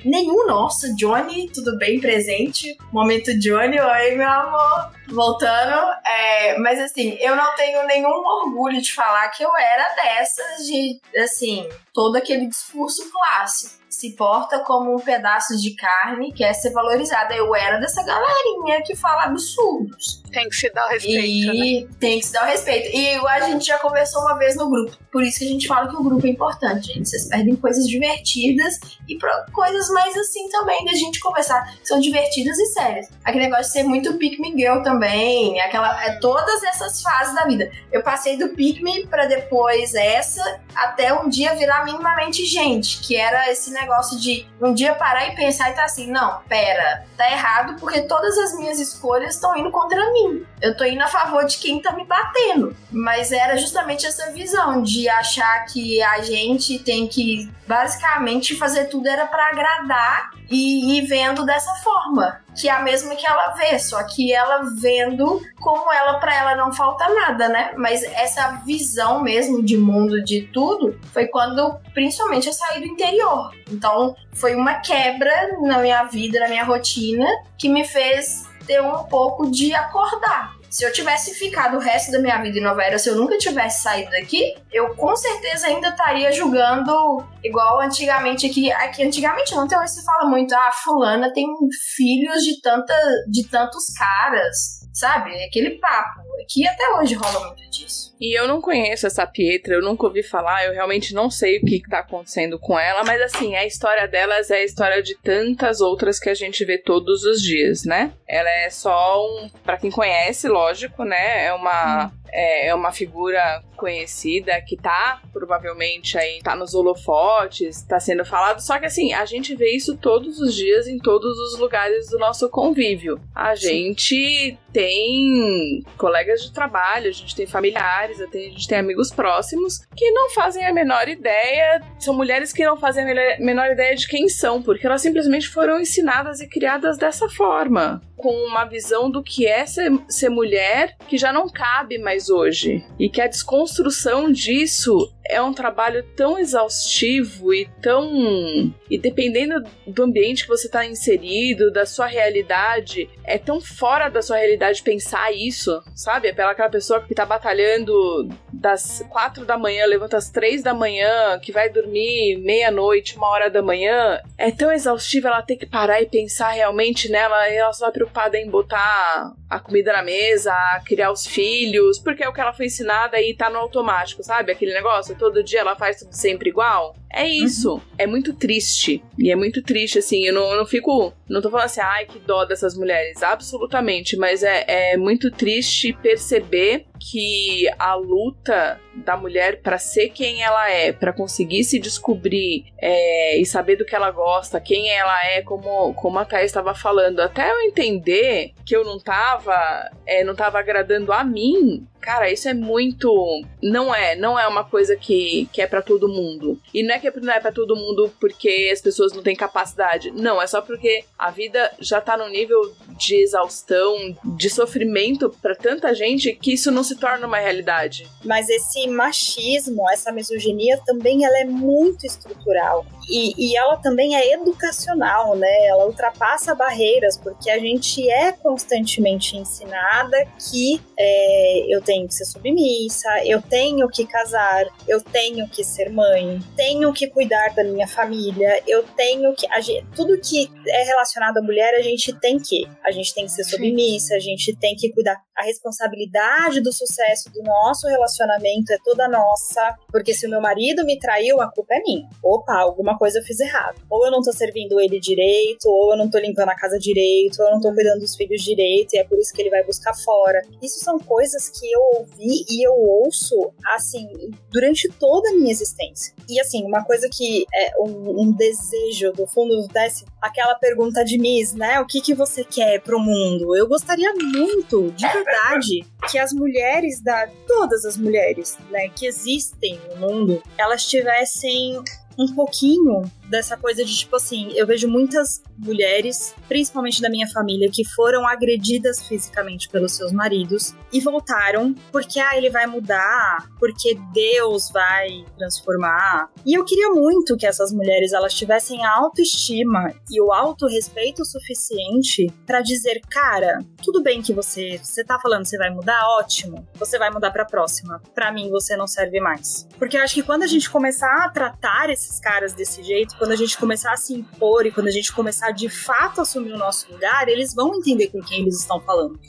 nenhum. 0.10 0.48
Nossa, 0.48 0.94
Johnny, 0.96 1.50
tudo 1.52 1.78
bem 1.78 2.00
presente? 2.00 2.78
Momento 2.92 3.38
Johnny, 3.40 3.80
oi, 3.80 4.16
meu 4.16 4.30
amor. 4.30 4.92
Voltando, 5.08 5.92
é, 6.06 6.58
mas 6.60 6.80
assim, 6.80 7.18
eu 7.20 7.36
não 7.36 7.56
tenho 7.56 7.86
nenhum 7.88 8.10
orgulho 8.10 8.82
de 8.82 8.94
falar 8.94 9.28
que 9.30 9.44
eu 9.44 9.50
era 9.58 9.96
dessas 9.96 10.66
de, 10.66 11.00
assim, 11.18 11.68
todo 11.94 12.16
aquele 12.16 12.48
discurso 12.48 13.10
clássico. 13.12 13.79
Se 14.00 14.12
porta 14.12 14.60
como 14.60 14.96
um 14.96 14.98
pedaço 14.98 15.58
de 15.58 15.76
carne, 15.76 16.32
quer 16.32 16.54
ser 16.54 16.72
valorizada. 16.72 17.36
Eu 17.36 17.54
era 17.54 17.82
dessa 17.82 18.02
galerinha 18.02 18.82
que 18.82 18.96
fala 18.96 19.24
absurdos. 19.26 20.24
Tem 20.32 20.48
que 20.48 20.56
se 20.56 20.70
dar 20.70 20.86
o 20.86 20.90
respeito, 20.90 21.48
né? 21.48 21.54
E 21.54 21.88
tem 22.00 22.18
que 22.18 22.26
se 22.26 22.32
dar 22.32 22.44
o 22.44 22.48
respeito. 22.48 22.96
E 22.96 23.16
a 23.28 23.42
gente 23.42 23.66
já 23.66 23.78
conversou 23.78 24.22
uma 24.22 24.38
vez 24.38 24.56
no 24.56 24.70
grupo. 24.70 24.98
Por 25.12 25.22
isso 25.22 25.40
que 25.40 25.46
a 25.46 25.50
gente 25.50 25.68
fala 25.68 25.90
que 25.90 25.98
o 25.98 26.04
grupo 26.04 26.26
é 26.26 26.30
importante, 26.30 26.94
gente. 26.94 27.10
Vocês 27.10 27.28
perdem 27.28 27.58
coisas 27.58 27.86
divertidas 27.86 28.80
e 29.06 29.18
coisas 29.52 29.90
mais 29.90 30.16
assim 30.16 30.48
também 30.48 30.86
da 30.86 30.94
gente 30.94 31.20
conversar. 31.20 31.70
que 31.82 31.86
São 31.86 32.00
divertidas 32.00 32.58
e 32.58 32.68
sérias. 32.68 33.10
Aquele 33.26 33.46
negócio 33.46 33.66
de 33.66 33.72
ser 33.72 33.84
muito 33.84 34.14
pick 34.14 34.40
me 34.40 34.54
girl 34.56 34.82
também. 34.82 35.60
Aquela, 35.60 36.06
é 36.06 36.20
todas 36.20 36.64
essas 36.64 37.02
fases 37.02 37.36
da 37.36 37.44
vida. 37.44 37.70
Eu 37.92 38.02
passei 38.02 38.38
do 38.38 38.48
pick 38.50 38.82
me 38.82 39.06
pra 39.08 39.26
depois 39.26 39.94
essa, 39.94 40.62
até 40.74 41.14
um 41.14 41.28
dia 41.28 41.54
virar 41.56 41.84
minimamente 41.84 42.46
gente. 42.46 43.02
Que 43.02 43.18
era 43.18 43.52
esse 43.52 43.72
negócio 43.72 43.89
de 44.20 44.46
um 44.62 44.74
dia 44.74 44.94
parar 44.96 45.28
e 45.28 45.36
pensar 45.36 45.70
e 45.72 45.74
tá 45.74 45.84
assim, 45.84 46.12
não, 46.12 46.42
pera, 46.48 47.06
tá 47.18 47.30
errado 47.32 47.76
porque 47.80 48.02
todas 48.02 48.38
as 48.38 48.58
minhas 48.58 48.80
escolhas 48.80 49.36
estão 49.36 49.56
indo 49.58 49.72
contra 49.72 50.12
mim. 50.14 50.46
Eu 50.62 50.76
tô 50.76 50.84
indo 50.84 51.02
a 51.02 51.08
favor 51.08 51.46
de 51.46 51.58
quem 51.58 51.82
tá 51.82 51.94
me 51.94 52.06
batendo. 52.06 52.76
Mas 52.92 53.32
era 53.32 53.58
justamente 53.58 54.06
essa 54.06 54.32
visão 54.32 54.82
de 54.82 55.08
achar 55.10 55.66
que 55.66 56.02
a 56.02 56.22
gente 56.22 56.80
tem 56.80 57.08
que 57.08 57.50
basicamente 57.68 58.56
fazer 58.56 58.86
tudo 58.86 59.08
era 59.08 59.28
pra 59.28 59.50
agradar 59.50 60.32
e 60.50 60.98
ir 60.98 61.06
vendo 61.06 61.46
dessa 61.46 61.74
forma. 61.76 62.42
Que 62.60 62.68
é 62.68 62.72
a 62.72 62.82
mesma 62.82 63.16
que 63.16 63.26
ela 63.26 63.54
vê, 63.54 63.80
só 63.80 64.04
que 64.04 64.34
ela 64.34 64.64
vendo 64.82 65.42
como 65.60 65.92
ela, 65.94 66.20
pra 66.20 66.36
ela 66.36 66.56
não 66.56 66.74
falta 66.74 67.08
nada, 67.08 67.48
né? 67.48 67.72
Mas 67.78 68.04
essa 68.04 68.62
visão 68.66 69.22
mesmo 69.22 69.64
de 69.64 69.78
mundo, 69.78 70.22
de 70.24 70.42
tudo, 70.42 71.00
foi 71.14 71.28
quando 71.28 71.80
principalmente 71.94 72.48
eu 72.48 72.54
saí 72.54 72.82
do 72.82 72.88
interior. 72.88 73.52
Então 73.72 74.16
foi 74.34 74.56
uma 74.56 74.76
quebra 74.76 75.58
na 75.62 75.78
minha 75.78 76.04
vida, 76.04 76.40
na 76.42 76.50
minha 76.50 76.66
rotina, 76.66 77.26
que 77.58 77.70
me 77.70 77.86
fez 77.86 78.50
ter 78.68 78.82
um 78.82 79.04
pouco 79.06 79.50
de 79.50 79.74
acordar. 79.74 80.59
Se 80.70 80.86
eu 80.86 80.94
tivesse 80.94 81.34
ficado 81.34 81.78
o 81.78 81.80
resto 81.80 82.12
da 82.12 82.20
minha 82.20 82.42
vida 82.42 82.60
em 82.60 82.62
Nova 82.62 82.84
Era, 82.84 83.00
se 83.00 83.10
eu 83.10 83.16
nunca 83.16 83.38
tivesse 83.38 83.82
saído 83.82 84.12
daqui, 84.12 84.56
eu 84.72 84.96
com 84.96 85.16
certeza 85.16 85.68
ainda 85.68 85.90
estaria 85.90 86.32
julgando 86.32 87.26
igual 87.44 87.82
antigamente 87.82 88.46
aqui. 88.46 88.72
Aqui 88.72 89.04
antigamente 89.04 89.56
não, 89.56 89.66
então 89.66 89.86
se 89.88 90.04
fala 90.06 90.30
muito, 90.30 90.54
ah, 90.54 90.72
fulana 90.84 91.34
tem 91.34 91.48
filhos 91.96 92.44
de 92.44 92.62
tanta 92.62 92.94
de 93.28 93.48
tantos 93.48 93.86
caras, 93.98 94.79
sabe? 94.94 95.32
Aquele 95.44 95.72
papo. 95.72 96.22
Aqui 96.42 96.68
até 96.68 96.84
hoje 96.98 97.16
rola 97.16 97.48
muito 97.48 97.70
disso. 97.70 98.16
E 98.20 98.38
eu 98.38 98.48
não 98.48 98.60
conheço 98.60 99.08
essa 99.08 99.26
Pietra, 99.26 99.76
eu 99.76 99.82
nunca 99.82 100.06
ouvi 100.06 100.22
falar, 100.22 100.66
eu 100.66 100.74
realmente 100.74 101.14
não 101.14 101.30
sei 101.30 101.58
o 101.58 101.62
que, 101.62 101.80
que 101.80 101.90
tá 101.90 102.00
acontecendo 102.00 102.60
com 102.60 102.78
ela, 102.78 103.04
mas 103.04 103.22
assim, 103.22 103.56
a 103.56 103.66
história 103.66 104.08
delas 104.08 104.52
é 104.52 104.58
a 104.58 104.64
história 104.64 105.02
de 105.02 105.16
tantas 105.16 105.80
outras 105.80 106.20
que 106.20 106.30
a 106.30 106.34
gente 106.34 106.66
vê 106.66 106.78
todos 106.78 107.24
os 107.24 107.42
dias, 107.42 107.86
né? 107.86 108.12
Ela 108.28 108.50
é 108.50 108.70
só 108.70 109.26
um. 109.26 109.50
Pra 109.64 109.78
quem 109.78 109.90
conhece, 109.90 110.48
lógico, 110.48 111.04
né? 111.04 111.46
É 111.46 111.54
uma. 111.54 112.12
É, 112.19 112.19
é 112.32 112.74
uma 112.74 112.92
figura 112.92 113.64
conhecida 113.80 114.62
que 114.62 114.76
tá 114.76 115.22
provavelmente 115.32 116.18
aí, 116.18 116.42
tá 116.44 116.54
nos 116.56 116.74
holofotes, 116.74 117.82
tá 117.84 118.00
sendo 118.00 118.26
falado. 118.26 118.60
Só 118.60 118.78
que 118.78 118.86
assim, 118.86 119.14
a 119.14 119.26
gente 119.26 119.56
vê 119.56 119.72
isso 119.72 119.98
todos 119.98 120.40
os 120.40 120.54
dias 120.54 120.88
em 120.88 120.98
todos 121.00 121.38
os 121.38 121.60
lugares 121.60 122.10
do 122.10 122.20
nosso 122.20 122.50
convívio. 122.50 123.20
A 123.34 123.56
gente 123.56 124.58
tem 124.74 125.82
colegas 125.98 126.44
de 126.44 126.54
trabalho, 126.54 127.08
a 127.08 127.14
gente 127.14 127.36
tem 127.36 127.48
familiares, 127.48 128.20
a 128.20 128.26
gente 128.26 128.68
tem 128.68 128.78
amigos 128.78 129.12
próximos 129.12 129.80
que 129.96 130.12
não 130.12 130.30
fazem 130.32 130.66
a 130.66 130.74
menor 130.74 131.08
ideia. 131.08 131.82
São 132.00 132.14
mulheres 132.14 132.52
que 132.52 132.66
não 132.66 132.78
fazem 132.78 133.10
a 133.10 133.40
menor 133.40 133.72
ideia 133.72 133.96
de 133.96 134.08
quem 134.08 134.28
são, 134.28 134.62
porque 134.62 134.86
elas 134.86 135.02
simplesmente 135.02 135.48
foram 135.48 135.80
ensinadas 135.80 136.42
e 136.42 136.48
criadas 136.48 136.98
dessa 136.98 137.30
forma. 137.30 138.02
Com 138.18 138.34
uma 138.46 138.66
visão 138.66 139.10
do 139.10 139.24
que 139.24 139.48
é 139.48 139.66
ser, 139.66 139.90
ser 140.10 140.28
mulher 140.28 140.98
que 141.08 141.18
já 141.18 141.32
não 141.32 141.48
cabe 141.48 141.98
mais 141.98 142.19
hoje. 142.28 142.84
E 143.00 143.08
que 143.08 143.22
a 143.22 143.28
desconstrução 143.28 144.32
disso 144.32 145.14
é 145.30 145.40
um 145.40 145.54
trabalho 145.54 146.04
tão 146.16 146.40
exaustivo 146.40 147.54
e 147.54 147.70
tão. 147.80 148.74
E 148.90 148.98
dependendo 148.98 149.64
do 149.86 150.04
ambiente 150.04 150.44
que 150.44 150.50
você 150.50 150.66
está 150.66 150.84
inserido, 150.84 151.72
da 151.72 151.86
sua 151.86 152.08
realidade, 152.08 153.08
é 153.24 153.38
tão 153.38 153.62
fora 153.62 154.10
da 154.10 154.24
sua 154.24 154.38
realidade 154.38 154.82
pensar 154.82 155.32
isso, 155.32 155.80
sabe? 155.96 156.30
É 156.30 156.34
pela 156.34 156.50
aquela 156.50 156.70
pessoa 156.70 157.02
que 157.02 157.14
tá 157.14 157.26
batalhando 157.28 158.28
das 158.52 159.06
quatro 159.10 159.46
da 159.46 159.56
manhã, 159.56 159.86
levanta 159.86 160.18
às 160.18 160.32
três 160.32 160.64
da 160.64 160.74
manhã, 160.74 161.40
que 161.40 161.52
vai 161.52 161.70
dormir 161.70 162.38
meia-noite, 162.38 163.16
uma 163.16 163.30
hora 163.30 163.52
da 163.52 163.62
manhã. 163.62 164.20
É 164.36 164.50
tão 164.50 164.72
exaustivo 164.72 165.28
ela 165.28 165.44
ter 165.44 165.58
que 165.58 165.68
parar 165.68 166.02
e 166.02 166.08
pensar 166.08 166.50
realmente 166.50 167.08
nela, 167.10 167.48
e 167.50 167.56
ela 167.56 167.72
só 167.72 167.92
preocupada 167.92 168.36
em 168.36 168.50
botar 168.50 169.32
a 169.48 169.60
comida 169.60 169.94
na 169.94 170.02
mesa, 170.02 170.54
criar 170.86 171.12
os 171.12 171.26
filhos, 171.26 172.00
porque 172.10 172.24
é 172.24 172.28
o 172.28 172.34
que 172.34 172.42
ela 172.42 172.52
foi 172.52 172.66
ensinada 172.66 173.22
e 173.22 173.36
tá 173.36 173.52
no 173.52 173.60
automático, 173.60 174.24
sabe? 174.24 174.52
Aquele 174.52 174.74
negócio, 174.74 175.16
todo 175.16 175.44
dia 175.44 175.60
ela 175.60 175.76
faz 175.76 176.00
tudo 176.00 176.12
sempre 176.12 176.50
igual. 176.50 176.96
É 177.12 177.28
isso. 177.28 177.80
É 177.98 178.08
muito 178.08 178.34
triste. 178.34 179.04
E 179.18 179.32
é 179.32 179.36
muito 179.36 179.62
triste, 179.62 180.00
assim. 180.00 180.26
Eu 180.26 180.34
não, 180.34 180.52
eu 180.52 180.58
não 180.58 180.66
fico. 180.66 181.14
Não 181.28 181.42
tô 181.42 181.52
falando 181.52 181.66
assim, 181.66 181.82
ai, 181.82 182.06
que 182.06 182.20
dó 182.20 182.46
dessas 182.46 182.76
mulheres. 182.76 183.22
Absolutamente. 183.22 184.18
Mas 184.18 184.42
é, 184.42 184.66
é 184.68 184.98
muito 184.98 185.30
triste 185.30 185.94
perceber 185.94 186.86
que 187.00 187.68
a 187.80 187.96
luta 187.96 188.80
da 188.94 189.16
mulher 189.16 189.62
para 189.62 189.78
ser 189.78 190.10
quem 190.10 190.44
ela 190.44 190.70
é, 190.70 190.92
para 190.92 191.14
conseguir 191.14 191.64
se 191.64 191.80
descobrir 191.80 192.66
é, 192.78 193.40
e 193.40 193.46
saber 193.46 193.78
do 193.78 193.86
que 193.86 193.96
ela 193.96 194.12
gosta, 194.12 194.60
quem 194.60 194.90
ela 194.92 195.26
é, 195.26 195.42
como, 195.42 195.94
como 195.94 196.20
a 196.20 196.26
Thais 196.26 196.48
estava 196.48 196.76
falando, 196.76 197.22
até 197.22 197.50
eu 197.50 197.62
entender 197.62 198.54
que 198.66 198.76
eu 198.76 198.84
não 198.84 199.00
tava, 199.00 199.90
é, 200.06 200.24
não 200.24 200.36
tava 200.36 200.60
agradando 200.60 201.14
a 201.14 201.24
mim, 201.24 201.88
Cara, 202.10 202.32
isso 202.32 202.50
é 202.50 202.56
muito. 202.56 203.44
Não 203.62 203.94
é, 203.94 204.16
não 204.16 204.40
é 204.40 204.48
uma 204.48 204.64
coisa 204.64 204.96
que, 204.96 205.48
que 205.54 205.62
é 205.62 205.68
para 205.68 205.80
todo 205.80 206.10
mundo. 206.10 206.60
E 206.74 206.82
não 206.82 206.96
é 206.96 206.98
que 206.98 207.12
não 207.20 207.32
é 207.32 207.40
para 207.40 207.52
todo 207.52 207.76
mundo 207.76 208.12
porque 208.20 208.72
as 208.74 208.82
pessoas 208.82 209.14
não 209.14 209.22
têm 209.22 209.36
capacidade. 209.36 210.10
Não, 210.10 210.42
é 210.42 210.48
só 210.48 210.60
porque 210.60 211.04
a 211.16 211.30
vida 211.30 211.72
já 211.80 212.02
tá 212.02 212.18
num 212.18 212.30
nível 212.30 212.74
de 212.98 213.16
exaustão, 213.22 213.96
de 214.26 214.50
sofrimento 214.50 215.30
para 215.40 215.54
tanta 215.54 215.94
gente 215.94 216.34
que 216.34 216.54
isso 216.54 216.72
não 216.72 216.84
se 216.84 216.96
torna 216.96 217.28
uma 217.28 217.38
realidade. 217.38 218.08
Mas 218.26 218.50
esse 218.50 218.88
machismo, 218.88 219.88
essa 219.92 220.12
misoginia 220.12 220.82
também 220.88 221.24
ela 221.24 221.38
é 221.42 221.46
muito 221.46 222.08
estrutural. 222.08 222.88
E, 223.10 223.34
e 223.38 223.58
ela 223.58 223.78
também 223.78 224.16
é 224.16 224.34
educacional, 224.34 225.36
né? 225.36 225.66
Ela 225.66 225.86
ultrapassa 225.86 226.54
barreiras, 226.54 227.18
porque 227.18 227.50
a 227.50 227.58
gente 227.58 228.08
é 228.10 228.32
constantemente 228.32 229.36
ensinada 229.36 230.18
que 230.50 230.80
é, 230.98 231.74
eu 231.74 231.82
tenho 231.82 232.08
que 232.08 232.14
ser 232.14 232.26
submissa, 232.26 233.10
eu 233.26 233.42
tenho 233.42 233.88
que 233.88 234.06
casar, 234.06 234.66
eu 234.88 235.02
tenho 235.02 235.48
que 235.50 235.64
ser 235.64 235.90
mãe, 235.90 236.40
tenho 236.56 236.94
que 236.94 237.08
cuidar 237.08 237.56
da 237.56 237.64
minha 237.64 237.88
família, 237.88 238.62
eu 238.68 238.84
tenho 238.96 239.34
que. 239.34 239.48
Gente, 239.62 239.86
tudo 239.96 240.20
que 240.20 240.50
é 240.68 240.84
relacionado 240.84 241.38
à 241.38 241.42
mulher, 241.42 241.74
a 241.76 241.82
gente 241.82 242.14
tem 242.20 242.38
que. 242.38 242.68
A 242.86 242.92
gente 242.92 243.14
tem 243.14 243.26
que 243.26 243.32
ser 243.32 243.44
submissa, 243.44 244.16
a 244.16 244.20
gente 244.20 244.56
tem 244.56 244.76
que 244.76 244.92
cuidar. 244.92 245.20
A 245.36 245.44
responsabilidade 245.44 246.62
do 246.62 246.72
sucesso 246.72 247.32
do 247.32 247.42
nosso 247.42 247.88
relacionamento 247.88 248.72
é 248.72 248.78
toda 248.84 249.08
nossa, 249.08 249.76
porque 249.92 250.14
se 250.14 250.28
o 250.28 250.30
meu 250.30 250.42
marido 250.42 250.86
me 250.86 251.00
traiu, 251.00 251.42
a 251.42 251.52
culpa 251.52 251.74
é 251.76 251.80
minha. 251.82 252.08
Opa, 252.22 252.54
alguma 252.54 252.98
coisa 253.00 253.20
eu 253.20 253.24
fiz 253.24 253.40
errado. 253.40 253.82
Ou 253.90 254.06
eu 254.06 254.12
não 254.12 254.22
tô 254.22 254.34
servindo 254.34 254.80
ele 254.80 255.00
direito, 255.00 255.66
ou 255.68 255.94
eu 255.94 255.98
não 255.98 256.10
tô 256.10 256.20
limpando 256.20 256.50
a 256.50 256.56
casa 256.56 256.78
direito, 256.78 257.40
ou 257.40 257.48
eu 257.48 257.54
não 257.54 257.62
tô 257.62 257.74
cuidando 257.74 258.02
dos 258.02 258.16
filhos 258.16 258.44
direito, 258.44 258.94
e 258.94 259.00
é 259.00 259.04
por 259.06 259.18
isso 259.18 259.34
que 259.34 259.42
ele 259.42 259.50
vai 259.50 259.64
buscar 259.64 259.94
fora. 259.96 260.42
Isso 260.62 260.80
são 260.80 261.00
coisas 261.00 261.50
que 261.50 261.72
eu 261.72 261.80
ouvi 262.00 262.46
e 262.50 262.68
eu 262.68 262.74
ouço, 262.74 263.36
assim, 263.66 264.08
durante 264.52 264.90
toda 265.00 265.30
a 265.30 265.34
minha 265.34 265.52
existência. 265.52 266.14
E, 266.28 266.40
assim, 266.40 266.64
uma 266.66 266.84
coisa 266.84 267.08
que 267.10 267.46
é 267.54 267.72
um, 267.80 268.24
um 268.24 268.32
desejo 268.34 269.14
do 269.14 269.26
fundo 269.26 269.66
desse, 269.68 270.06
aquela 270.22 270.56
pergunta 270.56 271.04
de 271.04 271.18
Miss, 271.18 271.54
né? 271.54 271.80
O 271.80 271.86
que, 271.86 272.02
que 272.02 272.14
você 272.14 272.44
quer 272.44 272.82
pro 272.82 273.00
mundo? 273.00 273.56
Eu 273.56 273.68
gostaria 273.68 274.14
muito, 274.14 274.92
de 274.92 275.08
verdade, 275.08 275.86
que 276.12 276.18
as 276.18 276.34
mulheres 276.34 277.02
da. 277.02 277.30
todas 277.48 277.86
as 277.86 277.98
mulheres, 277.98 278.58
né, 278.70 278.90
que 278.90 279.06
existem 279.06 279.80
no 279.90 280.08
mundo, 280.08 280.44
elas 280.58 280.86
tivessem 280.86 281.82
um 282.20 282.36
pouquinho 282.36 283.10
dessa 283.30 283.56
coisa 283.56 283.84
de 283.84 283.96
tipo 283.96 284.16
assim, 284.16 284.52
eu 284.56 284.66
vejo 284.66 284.88
muitas 284.88 285.42
mulheres, 285.58 286.34
principalmente 286.48 287.02
da 287.02 287.10
minha 287.10 287.28
família, 287.28 287.70
que 287.72 287.88
foram 287.90 288.28
agredidas 288.28 289.08
fisicamente 289.08 289.70
pelos 289.70 289.94
seus 289.94 290.12
maridos 290.12 290.74
e 290.92 291.00
voltaram 291.00 291.74
porque 291.92 292.20
ah, 292.20 292.38
ele 292.38 292.50
vai 292.50 292.66
mudar, 292.66 293.48
porque 293.60 293.98
Deus 294.14 294.70
vai 294.72 295.26
transformar. 295.38 296.30
E 296.46 296.54
eu 296.54 296.66
queria 296.66 296.90
muito 296.90 297.38
que 297.38 297.46
essas 297.46 297.72
mulheres 297.72 298.14
elas 298.14 298.34
tivessem 298.34 298.86
a 298.86 298.96
autoestima 298.96 299.94
e 300.10 300.22
o 300.22 300.32
autorrespeito 300.32 301.24
suficiente 301.26 302.28
para 302.46 302.62
dizer, 302.62 303.02
cara, 303.10 303.60
tudo 303.84 304.02
bem 304.02 304.22
que 304.22 304.34
você, 304.34 304.80
você 304.82 305.04
tá 305.04 305.20
falando 305.20 305.44
que 305.44 305.50
você 305.50 305.58
vai 305.58 305.70
mudar, 305.70 306.08
ótimo. 306.18 306.68
Você 306.76 306.98
vai 306.98 307.10
mudar 307.10 307.32
para 307.32 307.46
próxima. 307.46 308.02
Para 308.14 308.32
mim 308.32 308.50
você 308.50 308.76
não 308.76 308.88
serve 308.88 309.20
mais. 309.20 309.68
Porque 309.78 309.98
eu 309.98 310.02
acho 310.02 310.16
que 310.16 310.24
quando 310.24 310.44
a 310.44 310.48
gente 310.48 310.70
começar 310.70 311.26
a 311.26 311.30
tratar 311.30 311.90
esses 311.90 312.20
caras 312.20 312.54
desse 312.54 312.84
jeito, 312.84 313.18
quando 313.20 313.34
a 313.34 313.36
gente 313.36 313.58
começar 313.58 313.92
a 313.92 313.98
se 313.98 314.14
impor 314.14 314.66
e 314.66 314.72
quando 314.72 314.88
a 314.88 314.92
gente 314.92 315.12
começar 315.12 315.52
de 315.52 315.70
fato 315.70 316.20
a 316.20 316.22
assumir 316.22 316.54
o 316.54 316.58
nosso 316.58 316.92
lugar, 316.92 317.28
eles 317.28 317.54
vão 317.54 317.76
entender 317.76 318.08
com 318.08 318.22
quem 318.22 318.42
eles 318.42 318.62
estão 318.62 318.80
falando. 318.80 319.20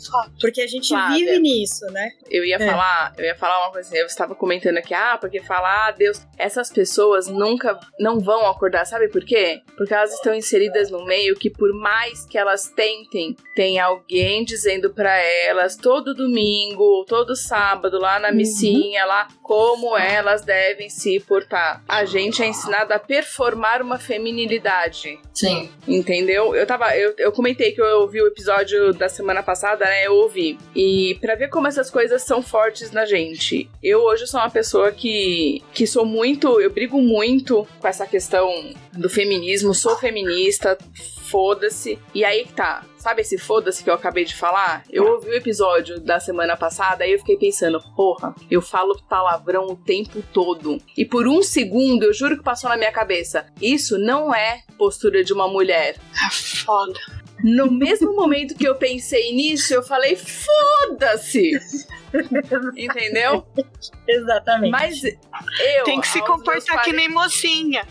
Porque 0.40 0.62
a 0.62 0.66
gente 0.66 0.94
vive 1.12 1.38
nisso, 1.40 1.84
né? 1.86 2.10
Eu 2.30 2.44
ia 2.44 2.56
é. 2.56 2.66
falar, 2.66 3.12
eu 3.18 3.24
ia 3.24 3.34
falar 3.34 3.64
uma 3.64 3.72
coisa, 3.72 3.94
eu 3.96 4.06
estava 4.06 4.34
comentando 4.34 4.78
aqui, 4.78 4.94
ah, 4.94 5.18
porque 5.20 5.42
falar, 5.42 5.88
ah, 5.88 5.90
Deus, 5.90 6.24
essas 6.38 6.70
pessoas 6.70 7.26
nunca 7.26 7.78
não 7.98 8.20
vão 8.20 8.46
acordar, 8.46 8.86
sabe 8.86 9.08
por 9.08 9.24
quê? 9.24 9.60
Porque 9.76 9.92
elas 9.92 10.12
estão 10.12 10.32
inseridas 10.32 10.90
no 10.90 11.04
meio 11.04 11.34
que 11.34 11.50
por 11.50 11.74
mais 11.74 12.24
que 12.24 12.38
elas 12.38 12.68
tentem, 12.68 13.36
tem 13.56 13.80
alguém 13.80 14.44
dizendo 14.44 14.90
para 14.90 15.16
elas 15.18 15.76
todo 15.76 16.14
domingo, 16.14 17.04
todo 17.08 17.34
sábado 17.34 17.98
lá 17.98 18.20
na 18.20 18.28
uhum. 18.28 18.36
missinha, 18.36 19.02
uhum. 19.02 19.08
lá 19.08 19.28
como 19.42 19.96
elas 19.96 20.42
devem 20.42 20.88
se 20.88 21.18
portar. 21.18 21.82
A 21.88 22.04
gente 22.04 22.40
é 22.40 22.46
ensinado 22.46 22.92
a 22.92 22.98
performar 22.98 23.79
uma 23.82 23.98
feminilidade. 23.98 25.18
Sim. 25.32 25.70
Entendeu? 25.86 26.54
Eu 26.54 26.66
tava. 26.66 26.96
Eu, 26.96 27.14
eu 27.18 27.32
comentei 27.32 27.72
que 27.72 27.80
eu 27.80 28.00
ouvi 28.00 28.20
o 28.20 28.26
episódio 28.26 28.92
da 28.92 29.08
semana 29.08 29.42
passada, 29.42 29.84
né? 29.84 30.06
Eu 30.06 30.14
ouvi. 30.14 30.58
E 30.74 31.16
para 31.20 31.34
ver 31.34 31.48
como 31.48 31.66
essas 31.66 31.90
coisas 31.90 32.22
são 32.22 32.42
fortes 32.42 32.90
na 32.90 33.04
gente. 33.04 33.68
Eu 33.82 34.00
hoje 34.00 34.26
sou 34.26 34.40
uma 34.40 34.50
pessoa 34.50 34.92
que, 34.92 35.62
que 35.72 35.86
sou 35.86 36.04
muito. 36.04 36.60
Eu 36.60 36.70
brigo 36.70 37.00
muito 37.00 37.66
com 37.78 37.88
essa 37.88 38.06
questão 38.06 38.72
do 38.92 39.08
feminismo, 39.08 39.74
sou 39.74 39.96
feminista, 39.96 40.76
foda-se. 41.30 41.98
E 42.14 42.24
aí 42.24 42.44
que 42.44 42.52
tá. 42.52 42.84
Sabe 42.96 43.22
esse 43.22 43.38
foda-se 43.38 43.82
que 43.82 43.88
eu 43.88 43.94
acabei 43.94 44.24
de 44.24 44.36
falar? 44.36 44.82
Eu 44.90 45.06
ouvi 45.06 45.30
o 45.30 45.34
episódio 45.34 45.98
da 45.98 46.20
semana 46.20 46.56
passada 46.56 47.06
e 47.06 47.12
eu 47.12 47.18
fiquei 47.18 47.36
pensando, 47.36 47.80
porra, 47.96 48.34
eu 48.50 48.60
falo 48.60 49.00
palavrão 49.08 49.66
o 49.66 49.76
tempo 49.76 50.22
todo. 50.32 50.78
E 50.96 51.04
por 51.04 51.26
um 51.26 51.42
segundo, 51.42 52.04
eu 52.04 52.12
juro 52.12 52.36
que 52.36 52.44
passou 52.44 52.68
na 52.68 52.76
minha 52.76 52.92
cabeça. 52.92 53.46
Isso 53.60 53.98
não 53.98 54.34
é 54.34 54.62
postura 54.76 55.24
de 55.24 55.32
uma 55.32 55.48
mulher. 55.48 55.96
É 56.26 56.30
foda. 56.30 56.98
No 57.42 57.70
mesmo 57.70 58.14
momento 58.14 58.54
que 58.54 58.68
eu 58.68 58.74
pensei 58.74 59.32
nisso, 59.34 59.72
eu 59.72 59.82
falei, 59.82 60.14
foda-se! 60.14 61.52
Entendeu? 62.76 63.46
Exatamente. 64.06 64.70
Mas 64.70 65.02
eu. 65.02 65.84
Tem 65.84 66.00
que 66.00 66.08
se 66.08 66.20
comportar 66.20 66.82
que 66.82 66.92
nem 66.92 67.08
mocinha. 67.08 67.86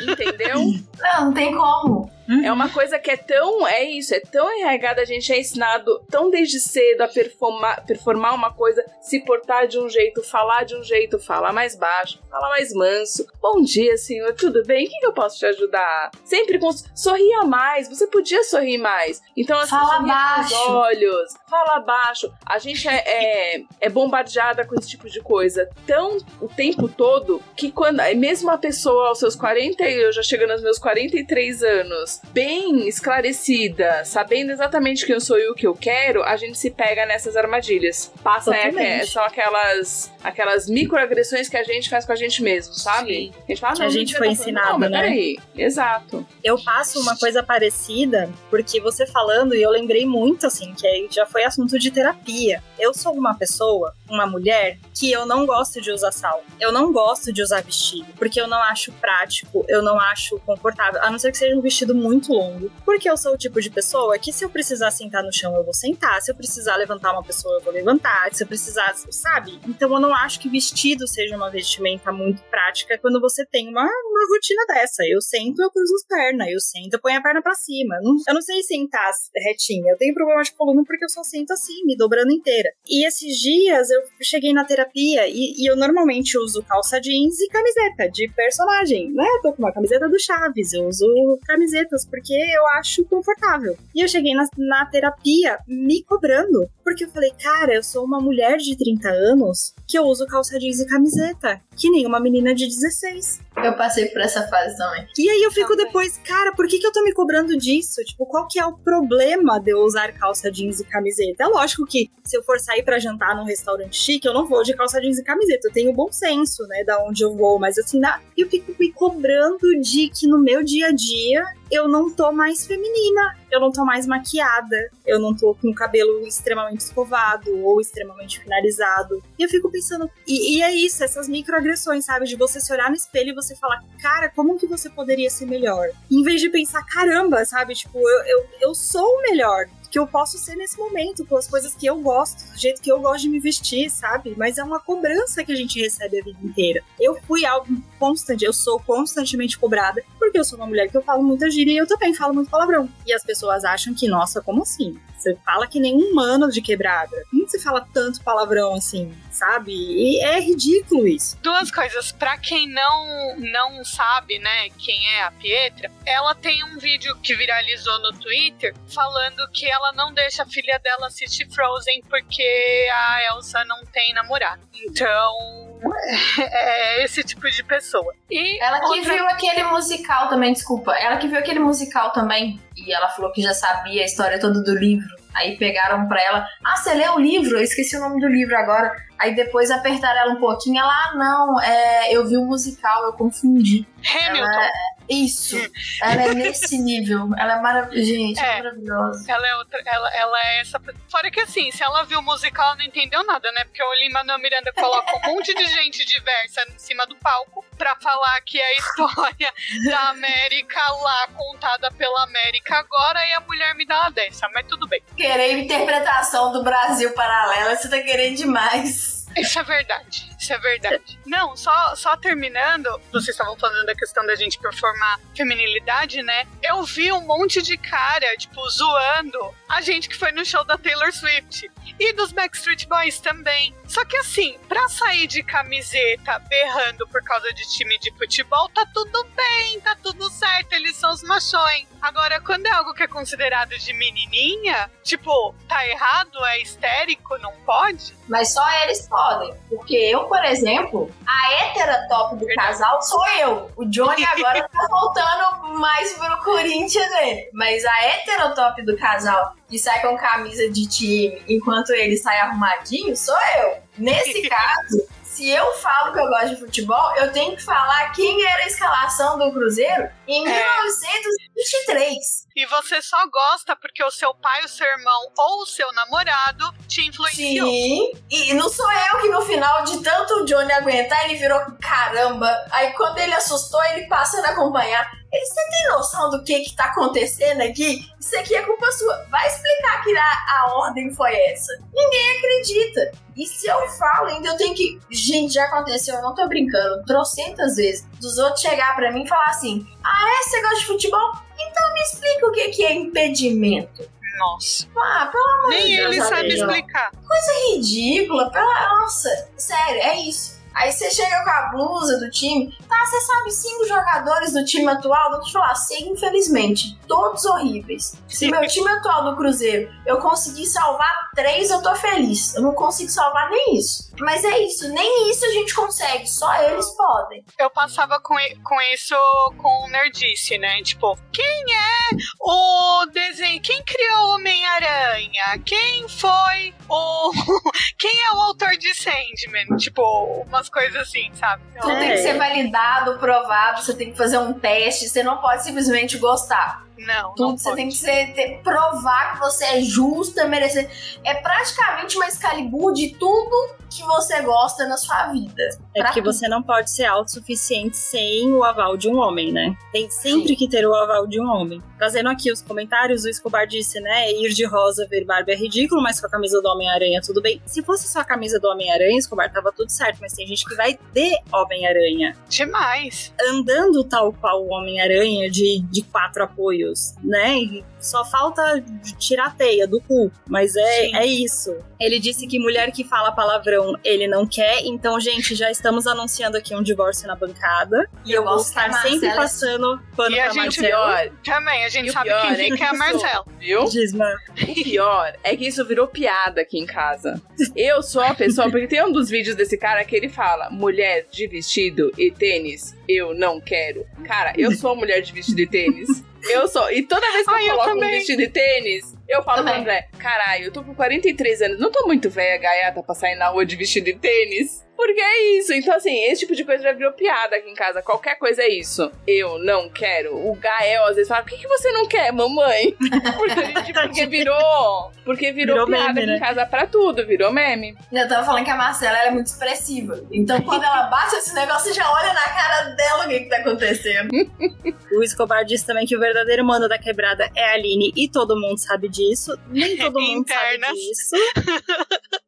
Entendeu? 0.00 0.64
Não, 0.98 1.26
não 1.26 1.34
tem 1.34 1.54
como. 1.54 2.10
Uhum. 2.28 2.44
É 2.44 2.52
uma 2.52 2.68
coisa 2.68 2.98
que 2.98 3.10
é 3.10 3.16
tão. 3.16 3.66
É 3.66 3.84
isso, 3.84 4.14
é 4.14 4.20
tão 4.20 4.52
enraigada, 4.58 5.02
a 5.02 5.04
gente 5.04 5.32
é 5.32 5.38
ensinado 5.38 6.00
tão 6.10 6.30
desde 6.30 6.58
cedo 6.60 7.02
a 7.02 7.08
performar, 7.08 7.84
performar 7.86 8.34
uma 8.34 8.52
coisa, 8.52 8.84
se 9.00 9.20
portar 9.20 9.66
de 9.66 9.78
um 9.78 9.88
jeito, 9.88 10.22
falar 10.22 10.64
de 10.64 10.76
um 10.76 10.82
jeito, 10.82 11.18
falar 11.18 11.52
mais 11.52 11.76
baixo, 11.76 12.20
falar 12.30 12.48
mais 12.50 12.72
manso. 12.72 13.26
Bom 13.40 13.62
dia, 13.62 13.96
senhor, 13.96 14.34
tudo 14.34 14.64
bem? 14.64 14.86
O 14.86 14.90
que, 14.90 14.98
que 14.98 15.06
eu 15.06 15.12
posso 15.12 15.38
te 15.38 15.46
ajudar? 15.46 16.10
Sempre 16.24 16.58
com. 16.58 16.70
Sorria 16.94 17.44
mais, 17.44 17.88
você 17.88 18.06
podia 18.06 18.42
sorrir 18.44 18.78
mais. 18.78 19.22
Então, 19.36 19.58
assim, 19.58 19.70
fala 19.70 20.00
baixo. 20.00 20.54
os 20.54 20.68
olhos, 20.68 21.34
fala 21.48 21.80
baixo. 21.80 22.32
A 22.44 22.58
gente 22.58 22.88
é, 22.88 23.02
é, 23.06 23.64
é, 23.80 23.88
bombardeada 23.88 24.66
com 24.66 24.74
esse 24.74 24.88
tipo 24.88 25.08
de 25.08 25.20
coisa 25.20 25.68
tão 25.86 26.18
o 26.40 26.48
tempo 26.48 26.88
todo 26.88 27.42
que 27.56 27.70
quando. 27.70 28.02
Mesmo 28.16 28.50
a 28.50 28.58
pessoa 28.58 29.08
aos 29.08 29.18
seus 29.18 29.36
40, 29.36 29.84
eu 29.84 30.12
já 30.12 30.22
chegando 30.22 30.52
aos 30.52 30.62
meus 30.62 30.78
43 30.78 31.62
anos 31.62 32.15
bem 32.32 32.88
esclarecida, 32.88 34.04
sabendo 34.04 34.52
exatamente 34.52 35.04
quem 35.04 35.14
eu 35.14 35.20
sou 35.20 35.38
e 35.38 35.48
o 35.48 35.54
que 35.54 35.66
eu 35.66 35.74
quero, 35.74 36.22
a 36.22 36.36
gente 36.36 36.58
se 36.58 36.70
pega 36.70 37.06
nessas 37.06 37.36
armadilhas. 37.36 38.12
Passa 38.22 38.54
é, 38.54 39.04
são 39.04 39.22
aquelas 39.22 40.10
aquelas 40.22 40.68
microagressões 40.68 41.48
que 41.48 41.56
a 41.56 41.62
gente 41.62 41.88
faz 41.88 42.04
com 42.04 42.12
a 42.12 42.16
gente 42.16 42.42
mesmo, 42.42 42.74
sabe? 42.74 43.14
Sim. 43.14 43.32
A 43.44 43.46
gente 43.48 43.60
fala, 43.60 43.74
ah, 43.74 43.78
não, 43.78 43.86
a 43.86 43.90
gente 43.90 44.16
foi 44.16 44.28
ensinado, 44.28 44.72
não, 44.72 44.78
mas 44.80 44.90
né? 44.90 45.00
Peraí. 45.00 45.38
Exato. 45.56 46.26
Eu 46.42 46.58
passo 46.62 47.00
uma 47.00 47.16
coisa 47.16 47.42
parecida, 47.42 48.28
porque 48.50 48.80
você 48.80 49.06
falando, 49.06 49.54
e 49.54 49.62
eu 49.62 49.70
lembrei 49.70 50.04
muito, 50.04 50.46
assim, 50.46 50.74
que 50.74 51.08
já 51.10 51.26
foi 51.26 51.44
assunto 51.44 51.78
de 51.78 51.90
terapia. 51.90 52.62
Eu 52.78 52.92
sou 52.92 53.12
uma 53.12 53.34
pessoa, 53.34 53.94
uma 54.08 54.26
mulher, 54.26 54.78
que 54.94 55.12
eu 55.12 55.26
não 55.26 55.46
gosto 55.46 55.80
de 55.80 55.90
usar 55.90 56.10
sal. 56.10 56.42
Eu 56.58 56.72
não 56.72 56.92
gosto 56.92 57.32
de 57.32 57.42
usar 57.42 57.62
vestido, 57.62 58.06
porque 58.18 58.40
eu 58.40 58.48
não 58.48 58.62
acho 58.62 58.90
prático, 58.92 59.64
eu 59.68 59.82
não 59.82 59.98
acho 60.00 60.40
confortável, 60.40 61.00
a 61.02 61.10
não 61.10 61.18
ser 61.18 61.30
que 61.30 61.38
seja 61.38 61.56
um 61.56 61.60
vestido 61.60 61.94
muito 61.94 62.05
longo. 62.10 62.70
Porque 62.84 63.08
eu 63.08 63.16
sou 63.16 63.34
o 63.34 63.38
tipo 63.38 63.60
de 63.60 63.70
pessoa 63.70 64.18
que 64.18 64.32
se 64.32 64.44
eu 64.44 64.50
precisar 64.50 64.90
sentar 64.90 65.22
no 65.22 65.32
chão, 65.32 65.54
eu 65.56 65.64
vou 65.64 65.74
sentar. 65.74 66.20
Se 66.22 66.30
eu 66.30 66.34
precisar 66.34 66.76
levantar 66.76 67.12
uma 67.12 67.22
pessoa, 67.22 67.56
eu 67.56 67.60
vou 67.62 67.72
levantar. 67.72 68.32
Se 68.32 68.44
eu 68.44 68.46
precisar, 68.46 68.94
sabe? 69.10 69.58
Então 69.66 69.92
eu 69.92 70.00
não 70.00 70.14
acho 70.14 70.40
que 70.40 70.48
vestido 70.48 71.06
seja 71.06 71.36
uma 71.36 71.50
vestimenta 71.50 72.12
muito 72.12 72.42
prática 72.44 72.98
quando 72.98 73.20
você 73.20 73.44
tem 73.46 73.68
uma, 73.68 73.84
uma 73.84 74.28
rotina 74.34 74.64
dessa. 74.68 75.02
Eu 75.06 75.20
sento, 75.20 75.62
eu 75.62 75.70
cruzo 75.70 75.94
as 75.94 76.04
pernas. 76.06 76.48
Eu 76.48 76.60
sento, 76.60 76.94
eu 76.94 77.00
ponho 77.00 77.18
a 77.18 77.22
perna 77.22 77.42
para 77.42 77.54
cima. 77.54 77.96
Eu 78.26 78.34
não 78.34 78.42
sei 78.42 78.62
sentar 78.62 79.10
retinha. 79.34 79.92
Eu 79.92 79.98
tenho 79.98 80.14
problema 80.14 80.42
de 80.42 80.52
coluna 80.52 80.82
porque 80.86 81.04
eu 81.04 81.10
só 81.10 81.22
sento 81.22 81.52
assim, 81.52 81.84
me 81.84 81.96
dobrando 81.96 82.32
inteira. 82.32 82.70
E 82.88 83.06
esses 83.06 83.36
dias 83.36 83.90
eu 83.90 84.00
cheguei 84.22 84.52
na 84.52 84.64
terapia 84.64 85.26
e, 85.28 85.54
e 85.58 85.70
eu 85.70 85.76
normalmente 85.76 86.38
uso 86.38 86.62
calça 86.62 87.00
jeans 87.00 87.40
e 87.40 87.48
camiseta 87.48 88.10
de 88.10 88.28
personagem, 88.34 89.12
né? 89.12 89.26
Eu 89.36 89.42
tô 89.42 89.52
com 89.52 89.62
uma 89.62 89.72
camiseta 89.72 90.08
do 90.08 90.18
Chaves, 90.18 90.72
eu 90.72 90.86
uso 90.86 91.38
camisetas 91.46 91.95
porque 92.04 92.34
eu 92.34 92.66
acho 92.78 93.04
confortável. 93.04 93.76
E 93.94 94.02
eu 94.02 94.08
cheguei 94.08 94.34
na, 94.34 94.46
na 94.56 94.86
terapia 94.86 95.58
me 95.66 96.02
cobrando 96.02 96.68
Porque 96.86 97.04
eu 97.04 97.10
falei, 97.10 97.32
cara, 97.42 97.74
eu 97.74 97.82
sou 97.82 98.04
uma 98.04 98.20
mulher 98.20 98.58
de 98.58 98.76
30 98.76 99.08
anos 99.08 99.74
que 99.88 99.98
eu 99.98 100.04
uso 100.04 100.24
calça 100.24 100.56
jeans 100.56 100.78
e 100.78 100.86
camiseta, 100.86 101.60
que 101.76 101.90
nem 101.90 102.06
uma 102.06 102.20
menina 102.20 102.54
de 102.54 102.64
16. 102.64 103.40
Eu 103.56 103.76
passei 103.76 104.06
por 104.06 104.20
essa 104.20 104.46
fase 104.46 104.76
também. 104.76 105.04
E 105.18 105.28
aí 105.28 105.42
eu 105.42 105.50
fico 105.50 105.74
depois, 105.74 106.16
cara, 106.18 106.52
por 106.52 106.68
que, 106.68 106.78
que 106.78 106.86
eu 106.86 106.92
tô 106.92 107.02
me 107.02 107.12
cobrando 107.12 107.56
disso? 107.56 108.04
Tipo, 108.04 108.24
qual 108.26 108.46
que 108.46 108.60
é 108.60 108.64
o 108.64 108.78
problema 108.78 109.58
de 109.58 109.72
eu 109.72 109.78
usar 109.78 110.12
calça 110.12 110.48
jeans 110.48 110.78
e 110.78 110.84
camiseta? 110.84 111.42
É 111.42 111.46
lógico 111.48 111.84
que 111.84 112.08
se 112.22 112.36
eu 112.36 112.44
for 112.44 112.60
sair 112.60 112.84
para 112.84 113.00
jantar 113.00 113.34
num 113.34 113.44
restaurante 113.44 113.96
chique, 113.96 114.28
eu 114.28 114.34
não 114.34 114.46
vou 114.46 114.62
de 114.62 114.72
calça 114.72 115.00
jeans 115.00 115.18
e 115.18 115.24
camiseta. 115.24 115.66
Eu 115.66 115.72
tenho 115.72 115.92
bom 115.92 116.12
senso, 116.12 116.64
né, 116.68 116.84
da 116.84 117.02
onde 117.04 117.24
eu 117.24 117.34
vou, 117.34 117.58
mas 117.58 117.76
assim, 117.78 117.98
na... 117.98 118.20
eu 118.36 118.48
fico 118.48 118.72
me 118.78 118.92
cobrando 118.92 119.80
de 119.80 120.08
que 120.08 120.28
no 120.28 120.38
meu 120.38 120.62
dia 120.62 120.86
a 120.86 120.92
dia 120.92 121.44
eu 121.68 121.88
não 121.88 122.14
tô 122.14 122.30
mais 122.30 122.64
feminina, 122.64 123.36
eu 123.56 123.60
não 123.60 123.72
tô 123.72 123.84
mais 123.84 124.06
maquiada, 124.06 124.76
eu 125.04 125.18
não 125.18 125.34
tô 125.34 125.54
com 125.54 125.70
o 125.70 125.74
cabelo 125.74 126.26
extremamente 126.26 126.80
escovado 126.80 127.50
ou 127.64 127.80
extremamente 127.80 128.40
finalizado. 128.40 129.22
E 129.38 129.42
eu 129.42 129.48
fico 129.48 129.70
pensando, 129.70 130.10
e, 130.26 130.56
e 130.56 130.62
é 130.62 130.72
isso, 130.72 131.02
essas 131.02 131.28
microagressões, 131.28 132.04
sabe? 132.04 132.26
De 132.26 132.36
você 132.36 132.60
se 132.60 132.72
olhar 132.72 132.90
no 132.90 132.96
espelho 132.96 133.30
e 133.30 133.34
você 133.34 133.56
falar, 133.56 133.82
cara, 134.00 134.28
como 134.30 134.58
que 134.58 134.66
você 134.66 134.88
poderia 134.90 135.30
ser 135.30 135.46
melhor? 135.46 135.88
Em 136.10 136.22
vez 136.22 136.40
de 136.40 136.50
pensar, 136.50 136.84
caramba, 136.84 137.44
sabe? 137.44 137.74
Tipo, 137.74 137.98
eu, 137.98 138.24
eu, 138.26 138.46
eu 138.60 138.74
sou 138.74 139.06
o 139.06 139.22
melhor 139.22 139.66
que 139.88 139.98
eu 139.98 140.06
posso 140.06 140.38
ser 140.38 140.56
nesse 140.56 140.78
momento, 140.78 141.24
com 141.24 141.36
as 141.36 141.46
coisas 141.46 141.74
que 141.74 141.86
eu 141.86 142.00
gosto, 142.00 142.52
do 142.52 142.58
jeito 142.58 142.80
que 142.80 142.90
eu 142.90 143.00
gosto 143.00 143.22
de 143.22 143.28
me 143.28 143.38
vestir, 143.38 143.90
sabe? 143.90 144.34
Mas 144.36 144.58
é 144.58 144.64
uma 144.64 144.80
cobrança 144.80 145.44
que 145.44 145.52
a 145.52 145.56
gente 145.56 145.80
recebe 145.80 146.20
a 146.20 146.24
vida 146.24 146.38
inteira. 146.42 146.82
Eu 147.00 147.18
fui 147.26 147.44
algo 147.44 147.66
constante, 147.98 148.44
eu 148.44 148.52
sou 148.52 148.80
constantemente 148.80 149.58
cobrada, 149.58 150.02
porque 150.18 150.38
eu 150.38 150.44
sou 150.44 150.58
uma 150.58 150.66
mulher 150.66 150.88
que 150.88 150.96
eu 150.96 151.02
falo 151.02 151.22
muita 151.22 151.50
gíria 151.50 151.72
e 151.72 151.76
eu 151.76 151.86
também 151.86 152.14
falo 152.14 152.34
muito 152.34 152.50
palavrão. 152.50 152.88
E 153.06 153.12
as 153.12 153.22
pessoas 153.22 153.64
acham 153.64 153.94
que, 153.94 154.08
nossa, 154.08 154.40
como 154.40 154.62
assim? 154.62 154.98
Você 155.16 155.36
fala 155.44 155.66
que 155.66 155.80
nem 155.80 155.94
humano 155.94 156.50
de 156.50 156.60
quebrada. 156.60 157.16
Como 157.30 157.48
você 157.48 157.58
fala 157.58 157.86
tanto 157.92 158.22
palavrão 158.22 158.74
assim, 158.74 159.14
sabe? 159.30 159.72
E 159.72 160.22
é 160.24 160.40
ridículo 160.40 161.06
isso. 161.06 161.36
Duas 161.42 161.70
coisas. 161.70 162.12
Pra 162.12 162.38
quem 162.38 162.68
não, 162.68 163.36
não 163.38 163.84
sabe, 163.84 164.38
né, 164.38 164.68
quem 164.78 165.14
é 165.14 165.24
a 165.24 165.30
Pietra, 165.30 165.90
ela 166.04 166.34
tem 166.34 166.64
um 166.64 166.78
vídeo 166.78 167.16
que 167.22 167.34
viralizou 167.34 167.98
no 168.00 168.18
Twitter 168.18 168.74
falando 168.92 169.48
que 169.52 169.66
ela 169.66 169.92
não 169.92 170.12
deixa 170.12 170.42
a 170.42 170.46
filha 170.46 170.78
dela 170.78 171.06
assistir 171.06 171.48
Frozen 171.50 172.02
porque 172.08 172.88
a 172.92 173.34
Elsa 173.34 173.64
não 173.64 173.84
tem 173.86 174.12
namorado. 174.14 174.62
Então, 174.74 175.65
é 176.40 177.04
esse 177.04 177.22
tipo 177.22 177.48
de 177.50 177.64
pessoa. 177.64 178.12
E 178.30 178.62
ela 178.62 178.80
que 178.80 178.98
outra... 178.98 179.14
viu 179.14 179.26
aquele 179.28 179.64
musical 179.64 180.28
também, 180.28 180.52
desculpa. 180.52 180.94
Ela 180.94 181.16
que 181.16 181.28
viu 181.28 181.38
aquele 181.38 181.60
musical 181.60 182.10
também. 182.12 182.60
E 182.76 182.92
ela 182.92 183.08
falou 183.08 183.32
que 183.32 183.42
já 183.42 183.54
sabia 183.54 184.02
a 184.02 184.04
história 184.04 184.38
toda 184.38 184.62
do 184.62 184.74
livro. 184.74 185.08
Aí 185.34 185.56
pegaram 185.58 186.08
pra 186.08 186.20
ela, 186.22 186.46
ah, 186.64 186.76
você 186.76 186.94
leu 186.94 187.14
o 187.14 187.20
livro? 187.20 187.58
Eu 187.58 187.62
esqueci 187.62 187.96
o 187.96 188.00
nome 188.00 188.20
do 188.20 188.28
livro 188.28 188.56
agora. 188.56 188.94
Aí 189.18 189.34
depois 189.34 189.70
apertaram 189.70 190.20
ela 190.20 190.32
um 190.32 190.40
pouquinho, 190.40 190.78
ela, 190.78 190.92
ah, 190.92 191.14
não, 191.14 191.60
é, 191.60 192.12
eu 192.12 192.26
vi 192.26 192.36
o 192.36 192.44
musical, 192.44 193.04
eu 193.04 193.12
confundi. 193.12 193.86
Hamilton. 193.98 194.46
Ela, 194.46 194.72
isso. 195.08 195.56
Ela 196.02 196.22
é 196.22 196.34
nesse 196.34 196.78
nível. 196.78 197.30
Ela 197.36 197.54
é 197.54 197.60
maravilhosa. 197.60 198.06
Gente, 198.06 198.40
é, 198.40 198.62
maravilhosa. 198.62 199.32
Ela 199.32 199.48
é 199.48 199.56
outra. 199.56 199.82
Ela, 199.84 200.14
ela 200.14 200.38
é 200.44 200.60
essa. 200.60 200.80
Fora 201.08 201.30
que 201.30 201.40
assim, 201.40 201.70
se 201.70 201.82
ela 201.82 202.04
viu 202.04 202.18
o 202.18 202.22
musical, 202.22 202.66
ela 202.66 202.76
não 202.76 202.84
entendeu 202.84 203.24
nada, 203.24 203.50
né? 203.52 203.64
Porque 203.64 203.82
o 203.82 203.94
Lima 203.94 204.24
Miranda 204.38 204.72
coloca 204.72 205.16
um 205.16 205.34
monte 205.34 205.54
de 205.54 205.66
gente 205.66 206.04
diversa 206.04 206.62
em 206.74 206.78
cima 206.78 207.06
do 207.06 207.16
palco 207.16 207.64
pra 207.76 207.96
falar 207.96 208.40
que 208.42 208.58
é 208.58 208.64
a 208.64 208.76
história 208.76 209.52
da 209.90 210.08
América 210.10 210.80
lá, 211.02 211.28
contada 211.28 211.90
pela 211.92 212.24
América 212.24 212.76
agora, 212.76 213.24
e 213.26 213.32
a 213.32 213.40
mulher 213.40 213.74
me 213.74 213.86
dá 213.86 214.02
uma 214.02 214.10
dessa, 214.10 214.48
mas 214.54 214.66
tudo 214.66 214.86
bem. 214.86 215.02
Querer 215.16 215.58
interpretação 215.58 216.52
do 216.52 216.62
Brasil 216.62 217.12
paralela, 217.12 217.76
você 217.76 217.88
tá 217.88 218.00
querendo 218.00 218.36
demais. 218.36 219.15
Isso 219.36 219.58
é 219.58 219.62
verdade. 219.62 220.30
Isso 220.38 220.52
é 220.52 220.58
verdade. 220.58 221.18
Não, 221.26 221.56
só, 221.56 221.94
só 221.94 222.16
terminando, 222.16 222.88
vocês 223.12 223.28
estavam 223.28 223.56
falando 223.56 223.84
da 223.86 223.94
questão 223.94 224.24
da 224.26 224.34
gente 224.34 224.58
performar 224.58 225.20
feminilidade, 225.36 226.22
né? 226.22 226.46
Eu 226.62 226.82
vi 226.84 227.12
um 227.12 227.20
monte 227.20 227.60
de 227.60 227.76
cara, 227.76 228.36
tipo, 228.36 228.66
zoando 228.70 229.54
a 229.68 229.80
gente 229.80 230.08
que 230.08 230.16
foi 230.16 230.32
no 230.32 230.44
show 230.44 230.64
da 230.64 230.78
Taylor 230.78 231.12
Swift. 231.12 231.70
E 231.98 232.12
dos 232.12 232.32
Backstreet 232.32 232.86
Boys 232.86 233.20
também. 233.20 233.74
Só 233.86 234.04
que 234.04 234.16
assim, 234.16 234.58
pra 234.68 234.88
sair 234.88 235.26
de 235.26 235.42
camiseta 235.42 236.38
berrando 236.40 237.06
por 237.08 237.22
causa 237.22 237.52
de 237.52 237.62
time 237.70 237.98
de 237.98 238.12
futebol, 238.16 238.68
tá 238.70 238.86
tudo 238.92 239.24
bem, 239.34 239.80
tá 239.80 239.96
tudo 240.02 240.28
certo, 240.30 240.72
eles 240.72 240.96
são 240.96 241.12
os 241.12 241.22
machões. 241.22 241.86
Agora, 242.02 242.40
quando 242.40 242.66
é 242.66 242.70
algo 242.70 242.94
que 242.94 243.02
é 243.02 243.06
considerado 243.06 243.76
de 243.78 243.92
menininha, 243.92 244.90
tipo, 245.02 245.54
tá 245.68 245.86
errado, 245.86 246.44
é 246.46 246.60
histérico, 246.60 247.38
não 247.38 247.52
pode? 247.64 248.14
Mas 248.28 248.52
só 248.52 248.68
eles 248.82 249.08
podem. 249.08 249.25
Porque 249.68 249.94
eu, 249.96 250.24
por 250.24 250.44
exemplo, 250.44 251.10
a 251.26 251.52
hétera 251.52 252.06
top 252.08 252.36
do 252.36 252.46
casal 252.54 253.00
sou 253.02 253.26
eu. 253.38 253.70
O 253.76 253.84
Johnny 253.84 254.24
agora 254.36 254.68
tá 254.68 254.86
voltando 254.88 255.78
mais 255.78 256.12
pro 256.14 256.42
Corinthians 256.42 257.08
dele. 257.10 257.48
Mas 257.52 257.84
a 257.84 258.04
hétera 258.04 258.50
top 258.54 258.82
do 258.82 258.96
casal 258.96 259.54
que 259.68 259.78
sai 259.78 260.00
com 260.00 260.16
camisa 260.16 260.70
de 260.70 260.86
time 260.88 261.42
enquanto 261.48 261.90
ele 261.90 262.16
sai 262.16 262.38
arrumadinho 262.38 263.16
sou 263.16 263.36
eu. 263.60 263.76
Nesse 263.98 264.42
caso, 264.48 265.06
se 265.22 265.50
eu 265.50 265.72
falo 265.74 266.12
que 266.12 266.20
eu 266.20 266.28
gosto 266.28 266.48
de 266.50 266.60
futebol, 266.60 267.14
eu 267.16 267.32
tenho 267.32 267.56
que 267.56 267.62
falar 267.62 268.12
quem 268.12 268.44
era 268.46 268.64
a 268.64 268.66
escalação 268.66 269.38
do 269.38 269.52
Cruzeiro 269.52 270.08
em 270.26 270.46
é. 270.46 270.50
1923. 270.50 272.45
E 272.56 272.64
você 272.64 273.02
só 273.02 273.18
gosta 273.26 273.76
porque 273.76 274.02
o 274.02 274.10
seu 274.10 274.32
pai, 274.32 274.64
o 274.64 274.68
seu 274.68 274.86
irmão 274.86 275.30
ou 275.36 275.60
o 275.60 275.66
seu 275.66 275.92
namorado 275.92 276.72
te 276.88 277.06
influenciou. 277.06 277.68
Sim, 277.68 278.12
e 278.30 278.54
não 278.54 278.66
sou 278.70 278.90
eu 278.90 279.20
que 279.20 279.28
no 279.28 279.42
final 279.42 279.84
de 279.84 280.02
tanto 280.02 280.36
o 280.36 280.44
Johnny 280.46 280.72
aguentar, 280.72 281.26
ele 281.26 281.36
virou 281.36 281.60
caramba. 281.82 282.50
Aí 282.70 282.94
quando 282.94 283.18
ele 283.18 283.34
assustou, 283.34 283.84
ele 283.84 284.06
passa 284.06 284.40
a 284.40 284.52
acompanhar. 284.52 285.06
Você 285.30 285.60
tem 285.68 285.88
noção 285.90 286.30
do 286.30 286.42
que 286.44 286.60
que 286.60 286.74
tá 286.74 286.86
acontecendo 286.86 287.60
aqui? 287.60 288.00
Isso 288.18 288.38
aqui 288.38 288.54
é 288.54 288.62
culpa 288.62 288.90
sua. 288.92 289.26
Vai 289.28 289.46
explicar 289.46 290.02
que 290.02 290.16
a, 290.16 290.22
a 290.22 290.74
ordem 290.78 291.12
foi 291.14 291.36
essa. 291.50 291.72
Ninguém 291.92 292.38
acredita. 292.38 293.12
E 293.36 293.46
se 293.46 293.66
eu 293.66 293.86
falo 293.90 294.28
ainda, 294.28 294.48
eu 294.48 294.56
tenho 294.56 294.74
que. 294.74 294.98
Gente, 295.10 295.52
já 295.52 295.64
aconteceu, 295.64 296.14
eu 296.14 296.22
não 296.22 296.34
tô 296.34 296.48
brincando, 296.48 297.04
trocentas 297.04 297.76
vezes. 297.76 298.06
Dos 298.18 298.38
outros 298.38 298.62
chegar 298.62 298.96
pra 298.96 299.12
mim 299.12 299.24
e 299.24 299.28
falar 299.28 299.50
assim: 299.50 299.86
Ah, 300.02 300.40
é? 300.40 300.48
Você 300.48 300.62
gosta 300.62 300.78
de 300.78 300.86
futebol? 300.86 301.45
Então 301.58 301.94
me 301.94 302.00
explica 302.00 302.46
o 302.46 302.52
que, 302.52 302.84
é 302.84 302.92
impedimento. 302.92 304.08
Nossa. 304.38 304.86
Ah, 304.96 305.30
pelo 305.32 305.48
amor 305.54 305.70
Nem 305.70 305.86
de 305.86 305.96
Deus. 305.96 306.14
ele 306.14 306.24
sabe 306.24 306.48
explicar. 306.48 307.10
Coisa 307.10 307.52
ridícula. 307.70 308.50
Pela... 308.50 308.98
Nossa, 309.00 309.48
sério, 309.56 310.02
é 310.02 310.20
isso. 310.20 310.55
Aí 310.76 310.92
você 310.92 311.10
chega 311.10 311.42
com 311.42 311.50
a 311.50 311.68
blusa 311.70 312.18
do 312.18 312.30
time. 312.30 312.70
Tá, 312.86 313.06
você 313.06 313.20
sabe 313.22 313.50
cinco 313.50 313.86
jogadores 313.86 314.52
do 314.52 314.62
time 314.64 314.86
atual? 314.88 315.30
Vou 315.30 315.40
te 315.40 315.50
falar, 315.50 315.74
sei, 315.74 316.00
infelizmente. 316.00 316.98
Todos 317.08 317.46
horríveis. 317.46 318.14
Se 318.28 318.50
meu 318.50 318.60
time 318.66 318.88
atual 318.90 319.24
do 319.24 319.36
Cruzeiro 319.36 319.90
eu 320.04 320.18
conseguir 320.18 320.66
salvar 320.66 321.30
três, 321.34 321.70
eu 321.70 321.82
tô 321.82 321.94
feliz. 321.96 322.54
Eu 322.54 322.62
não 322.62 322.74
consigo 322.74 323.10
salvar 323.10 323.48
nem 323.48 323.78
isso. 323.78 324.06
Mas 324.20 324.44
é 324.44 324.58
isso, 324.60 324.88
nem 324.88 325.30
isso 325.30 325.44
a 325.44 325.50
gente 325.50 325.74
consegue, 325.74 326.26
só 326.26 326.54
eles 326.62 326.88
podem. 326.96 327.44
Eu 327.58 327.70
passava 327.70 328.18
com, 328.20 328.34
com 328.64 328.80
isso 328.94 329.14
com 329.58 329.88
nerdice, 329.90 330.58
né? 330.58 330.82
Tipo, 330.82 331.18
quem 331.32 331.44
é 331.44 332.16
o 332.40 333.06
desenho? 333.12 333.60
Quem 333.60 333.82
criou 333.84 334.18
o 334.18 334.34
Homem-Aranha? 334.36 335.62
Quem 335.64 336.08
foi 336.08 336.74
o. 336.88 337.32
quem 337.98 338.10
é 338.10 338.34
o 338.34 338.40
autor 338.40 338.76
de 338.78 338.94
Sandman? 338.94 339.76
Tipo, 339.76 340.44
umas 340.46 340.65
coisas 340.68 340.96
assim, 340.96 341.30
sabe? 341.34 341.62
Tudo 341.80 341.92
é. 341.92 341.98
tem 341.98 342.10
que 342.10 342.18
ser 342.18 342.38
validado, 342.38 343.18
provado, 343.18 343.82
você 343.82 343.94
tem 343.94 344.10
que 344.10 344.16
fazer 344.16 344.38
um 344.38 344.52
teste, 344.52 345.08
você 345.08 345.22
não 345.22 345.38
pode 345.38 345.64
simplesmente 345.64 346.18
gostar. 346.18 346.85
Não, 346.98 347.34
Tudo 347.34 347.48
não 347.50 347.58
você 347.58 347.64
pode. 347.64 347.76
tem 347.76 347.88
que 347.88 347.96
ser, 347.96 348.32
ter, 348.34 348.60
provar 348.62 349.32
que 349.34 349.38
você 349.40 349.64
é 349.64 349.80
justa, 349.82 350.46
merecer. 350.46 350.90
É 351.24 351.34
praticamente 351.34 352.16
uma 352.16 352.26
Excalibur 352.26 352.92
de 352.92 353.14
tudo 353.18 353.74
que 353.90 354.02
você 354.02 354.42
gosta 354.42 354.86
na 354.86 354.96
sua 354.96 355.28
vida. 355.28 355.62
É 355.94 356.00
Pra 356.00 356.12
que 356.12 356.20
tudo. 356.20 356.32
você 356.32 356.48
não 356.48 356.62
pode 356.62 356.90
ser 356.90 357.04
autossuficiente 357.04 357.96
sem 357.96 358.52
o 358.52 358.64
aval 358.64 358.96
de 358.96 359.08
um 359.08 359.18
homem, 359.18 359.52
né? 359.52 359.76
Tem 359.92 360.10
sempre 360.10 360.48
Sim. 360.48 360.54
que 360.56 360.68
ter 360.68 360.86
o 360.86 360.94
aval 360.94 361.26
de 361.26 361.40
um 361.40 361.46
homem. 361.48 361.80
Trazendo 361.96 362.28
aqui 362.28 362.50
os 362.52 362.60
comentários, 362.60 363.24
o 363.24 363.28
Escobar 363.28 363.66
disse, 363.66 364.00
né? 364.00 364.30
Ir 364.32 364.50
de 364.52 364.64
rosa 364.66 365.06
ver 365.08 365.24
Barbie 365.24 365.52
é 365.52 365.56
ridículo, 365.56 366.02
mas 366.02 366.20
com 366.20 366.26
a 366.26 366.30
camisa 366.30 366.60
do 366.60 366.68
Homem-Aranha 366.68 367.20
tudo 367.22 367.40
bem. 367.40 367.62
Se 367.64 367.82
fosse 367.82 368.08
só 368.08 368.20
a 368.20 368.24
camisa 368.24 368.58
do 368.60 368.68
Homem-Aranha, 368.68 369.18
Escobar 369.18 369.50
tava 369.52 369.72
tudo 369.72 369.88
certo, 369.90 370.18
mas 370.20 370.32
tem 370.32 370.46
gente 370.46 370.64
que 370.66 370.74
vai 370.74 370.98
de 371.12 371.30
Homem-Aranha. 371.52 372.36
Demais. 372.48 373.32
Andando 373.50 374.04
tal 374.04 374.32
qual 374.32 374.62
o 374.64 374.68
Homem-Aranha 374.72 375.50
de, 375.50 375.80
de 375.90 376.02
quatro 376.02 376.42
apoios. 376.44 376.85
Né? 377.22 377.56
E 377.58 377.84
só 378.00 378.24
falta 378.24 378.82
tirar 379.18 379.46
a 379.46 379.50
teia 379.50 379.86
do 379.86 380.00
cu, 380.00 380.30
mas 380.48 380.76
é, 380.76 381.00
Sim. 381.06 381.16
é 381.16 381.26
isso. 381.26 381.74
Ele 381.98 382.18
disse 382.18 382.46
que 382.46 382.58
mulher 382.58 382.92
que 382.92 383.02
fala 383.04 383.32
palavrão 383.32 383.94
ele 384.04 384.28
não 384.28 384.46
quer, 384.46 384.84
então, 384.84 385.18
gente, 385.18 385.54
já 385.54 385.70
estamos 385.70 386.06
anunciando 386.06 386.56
aqui 386.56 386.74
um 386.76 386.82
divórcio 386.82 387.26
na 387.26 387.34
bancada. 387.34 388.08
E 388.24 388.32
eu, 388.32 388.42
Eu 388.42 388.44
vou 388.44 388.56
que 388.56 388.60
a 388.60 388.86
estar 388.86 388.92
sempre 389.02 389.10
Marcela- 389.28 389.34
passando 389.36 390.00
pano 390.14 390.36
E 390.36 390.40
a 390.40 390.44
pra 390.44 390.52
gente- 390.52 390.80
Marcela. 390.80 391.16
Pior, 391.16 391.32
Também, 391.44 391.84
a 391.84 391.88
gente 391.88 392.08
E 392.08 392.12
sabe 392.12 392.28
pior 392.28 392.42
quem 392.42 392.50
é 392.50 392.54
fica 392.56 392.84
é 392.84 392.86
a 392.86 392.90
que 392.90 392.96
Marcela. 392.98 393.44
viu? 393.58 393.84
Diz. 393.86 394.12
O 394.12 394.74
pior 394.84 395.32
é 395.42 395.56
que 395.56 395.66
isso 395.66 395.84
virou 395.84 396.06
piada 396.06 396.60
aqui 396.60 396.78
em 396.78 396.86
casa. 396.86 397.40
Eu 397.74 398.02
sou 398.02 398.22
a 398.22 398.34
pessoa, 398.34 398.70
porque 398.70 398.86
tem 398.86 399.02
um 399.04 399.10
dos 399.12 399.28
vídeos 399.30 399.56
desse 399.56 399.76
cara 399.78 400.04
que 400.04 400.14
ele 400.14 400.28
fala: 400.28 400.68
mulher 400.70 401.26
de 401.30 401.46
vestido 401.46 402.12
e 402.18 402.30
tênis, 402.30 402.94
eu 403.08 403.34
não 403.34 403.60
quero. 403.60 404.06
Cara, 404.26 404.52
eu 404.56 404.70
sou 404.72 404.94
mulher 404.94 405.20
de 405.22 405.32
vestido 405.32 405.60
e 405.60 405.66
tênis. 405.66 406.22
Eu 406.50 406.68
sou. 406.68 406.90
E 406.90 407.02
toda 407.02 407.30
vez 407.32 407.44
que 407.46 407.54
Ai, 407.54 407.62
eu 407.64 407.68
eu 407.68 407.72
coloco 407.74 407.90
um 407.90 407.94
também. 407.94 408.10
vestido 408.18 408.42
e 408.42 408.48
tênis, 408.48 409.15
eu 409.28 409.42
falo 409.42 409.58
Também. 409.58 409.72
pro 409.74 409.82
André: 409.82 410.08
caralho, 410.18 410.64
eu 410.66 410.72
tô 410.72 410.82
com 410.82 410.94
43 410.94 411.62
anos, 411.62 411.78
não 411.78 411.90
tô 411.90 412.06
muito 412.06 412.28
velha, 412.30 412.58
gaiata, 412.58 413.02
pra 413.02 413.14
sair 413.14 413.36
na 413.36 413.48
rua 413.48 413.64
de 413.66 413.76
vestido 413.76 414.08
e 414.08 414.18
tênis. 414.18 414.84
Porque 414.96 415.20
é 415.20 415.58
isso. 415.58 415.74
Então, 415.74 415.94
assim, 415.94 416.24
esse 416.24 416.40
tipo 416.40 416.54
de 416.56 416.64
coisa 416.64 416.82
já 416.82 416.90
virou 416.94 417.12
piada 417.12 417.54
aqui 417.54 417.68
em 417.68 417.74
casa. 417.74 418.00
Qualquer 418.00 418.36
coisa 418.38 418.62
é 418.62 418.68
isso. 418.70 419.12
Eu 419.26 419.58
não 419.58 419.90
quero. 419.90 420.34
O 420.34 420.54
Gael 420.56 421.04
às 421.04 421.16
vezes 421.16 421.28
fala: 421.28 421.42
por 421.42 421.50
que, 421.50 421.58
que 421.58 421.68
você 421.68 421.92
não 421.92 422.06
quer, 422.08 422.32
mamãe? 422.32 422.96
Porque, 423.36 423.60
a 423.60 423.64
gente- 423.84 423.92
porque 423.92 424.24
virou. 424.26 425.12
Porque 425.22 425.52
virou, 425.52 425.74
Virou 425.74 425.86
piada 425.86 426.14
meme, 426.14 426.20
aqui 426.20 426.26
né? 426.30 426.36
em 426.36 426.40
casa 426.40 426.64
pra 426.64 426.86
tudo, 426.86 427.26
virou 427.26 427.52
meme. 427.52 427.94
Eu 428.10 428.26
tava 428.28 428.46
falando 428.46 428.64
que 428.64 428.70
a 428.70 428.76
Marcela 428.76 429.18
ela 429.18 429.28
é 429.28 429.30
muito 429.32 429.48
expressiva. 429.48 430.24
Então, 430.32 430.62
quando 430.62 430.84
ela 430.84 431.02
bate 431.08 431.34
esse 431.36 431.52
negócio, 431.54 431.88
você 431.88 431.92
já 431.94 432.10
olha 432.10 432.32
na 432.32 432.42
cara 432.48 432.84
dela 432.94 433.26
o 433.26 433.28
que, 433.28 433.40
que 433.40 433.48
tá 433.50 433.56
acontecendo. 433.58 434.30
O 435.12 435.22
Escobar 435.22 435.64
disse 435.64 435.86
também 435.86 436.04
que 436.04 436.16
o 436.16 436.20
verdadeiro 436.20 436.64
mano 436.64 436.88
da 436.88 436.98
quebrada 436.98 437.48
é 437.54 437.64
a 437.64 437.72
Aline 437.74 438.12
e 438.16 438.28
todo 438.28 438.58
mundo 438.60 438.76
sabe 438.78 439.08
disso. 439.16 439.52
Nem 439.68 439.96
todo 439.98 440.20
mundo 440.20 440.46
sabe 440.48 440.78
disso. 440.92 441.36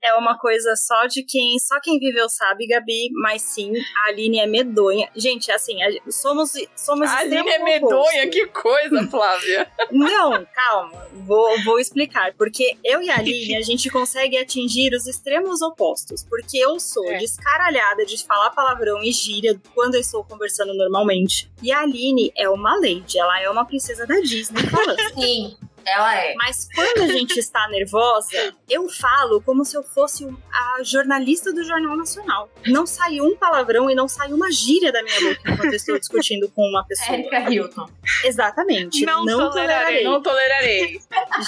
É 0.03 0.15
uma 0.15 0.39
coisa 0.39 0.75
só 0.77 1.07
de 1.07 1.23
quem. 1.23 1.59
Só 1.59 1.81
quem 1.81 1.99
viveu 1.99 2.29
sabe, 2.29 2.67
Gabi. 2.67 3.11
Mas 3.15 3.43
sim, 3.43 3.73
a 4.05 4.09
Aline 4.11 4.39
é 4.41 4.47
medonha. 4.47 5.09
Gente, 5.17 5.51
assim, 5.51 5.83
a- 5.83 6.11
somos. 6.11 6.53
somos 6.77 7.09
A 7.11 7.19
Aline 7.19 7.49
é 7.51 7.59
medonha, 7.65 8.01
oposto. 8.25 8.31
que 8.31 8.47
coisa, 8.47 9.07
Flávia. 9.09 9.71
Não, 9.91 10.47
calma. 10.55 11.07
Vou, 11.27 11.63
vou 11.65 11.79
explicar. 11.81 12.33
Porque 12.35 12.77
eu 12.85 13.03
e 13.03 13.11
a 13.11 13.17
Aline, 13.19 13.57
a 13.57 13.63
gente 13.63 13.91
consegue 13.91 14.37
atingir 14.39 14.93
os 14.95 15.07
extremos 15.07 15.61
opostos. 15.63 16.25
Porque 16.25 16.59
eu 16.59 16.79
sou 16.79 17.09
É. 17.11 17.19
descaralhada 17.19 18.05
de 18.07 18.25
falar 18.25 18.51
palavrão 18.51 19.03
e 19.03 19.11
gíria 19.13 19.61
quando 19.75 19.95
eu 19.97 20.01
estou 20.01 20.25
conversando 20.25 20.75
normalmente. 20.75 21.51
E 21.63 21.73
a 21.73 21.81
Aline 21.81 22.33
é 22.37 22.49
uma 22.49 22.77
lady. 22.77 23.19
Ela 23.19 23.41
é 23.43 23.51
uma 23.51 23.65
princesa 23.65 24.07
da 24.07 24.19
Disney 24.21 24.63
falando. 24.69 24.99
Sim, 25.21 25.57
ela 25.95 26.17
é. 26.17 26.35
Mas 26.37 26.69
quando 26.75 27.03
a 27.03 27.09
gente 27.09 27.37
está 27.41 27.67
nervosa, 27.69 28.55
eu 28.69 28.89
falo 28.89 29.41
como 29.43 29.65
se 29.65 29.77
eu 29.77 29.83
fosse 29.83 30.25
um- 30.25 30.37
a 30.53 30.83
jornalista 30.83 31.53
do 31.53 31.63
Jornal 31.65 31.97
Nacional. 31.97 32.49
Não 32.67 32.87
sai 32.87 33.21
um 33.21 33.37
palavrão 33.37 33.91
e 33.91 33.95
não 33.95 34.09
sai 34.09 34.33
uma 34.33 34.51
gíria 34.51 34.91
da 34.93 35.03
minha 35.03 35.21
boca 35.21 35.41
enquanto 35.53 35.65
eu 35.73 35.77
estou 35.77 35.99
discutindo 36.01 36.49
com 36.51 36.63
uma 36.63 36.85
pessoa. 36.87 37.17
Erika 37.19 37.39
Hilton. 37.51 37.89
Exatamente. 38.25 39.05
Não 39.05 39.25
Não, 39.25 39.39
tolerarei. 39.51 40.03
tolerarei. 40.03 40.05
Não 40.05 40.23
tolerarei. 40.23 41.01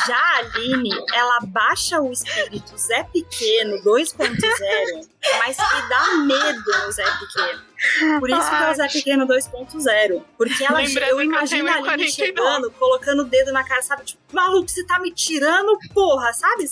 Já 0.06 0.16
a 0.16 0.36
Aline, 0.38 0.90
ela 1.14 1.38
baixa 1.42 2.00
o 2.00 2.12
espírito 2.12 2.76
Zé 2.78 3.04
Pequeno 3.04 3.82
2.0, 3.82 5.08
mas 5.38 5.56
que 5.56 5.88
dá 5.88 6.16
medo 6.24 6.64
no 6.86 6.92
Zé 6.92 7.04
Pequeno. 7.04 7.69
Por 8.18 8.28
isso 8.30 8.50
que 8.50 8.56
é 8.56 8.70
o 8.70 8.74
Zé 8.74 8.88
Pequeno 8.88 9.26
2.0. 9.26 10.22
Porque 10.36 10.64
ela, 10.64 10.78
Lembrando 10.78 11.10
eu 11.10 11.20
eu 11.20 11.22
imagino 11.22 11.64
tenho 11.64 11.84
a 11.84 11.92
Aline 11.92 12.08
1,49. 12.08 12.14
chegando, 12.14 12.70
colocando 12.72 13.20
o 13.22 13.24
dedo 13.24 13.52
na 13.52 13.64
cara, 13.64 13.82
sabe? 13.82 14.04
Tipo, 14.04 14.20
maluco, 14.32 14.68
você 14.68 14.84
tá 14.84 14.98
me 14.98 15.12
tirando, 15.12 15.78
porra, 15.92 16.32
sabe? 16.32 16.64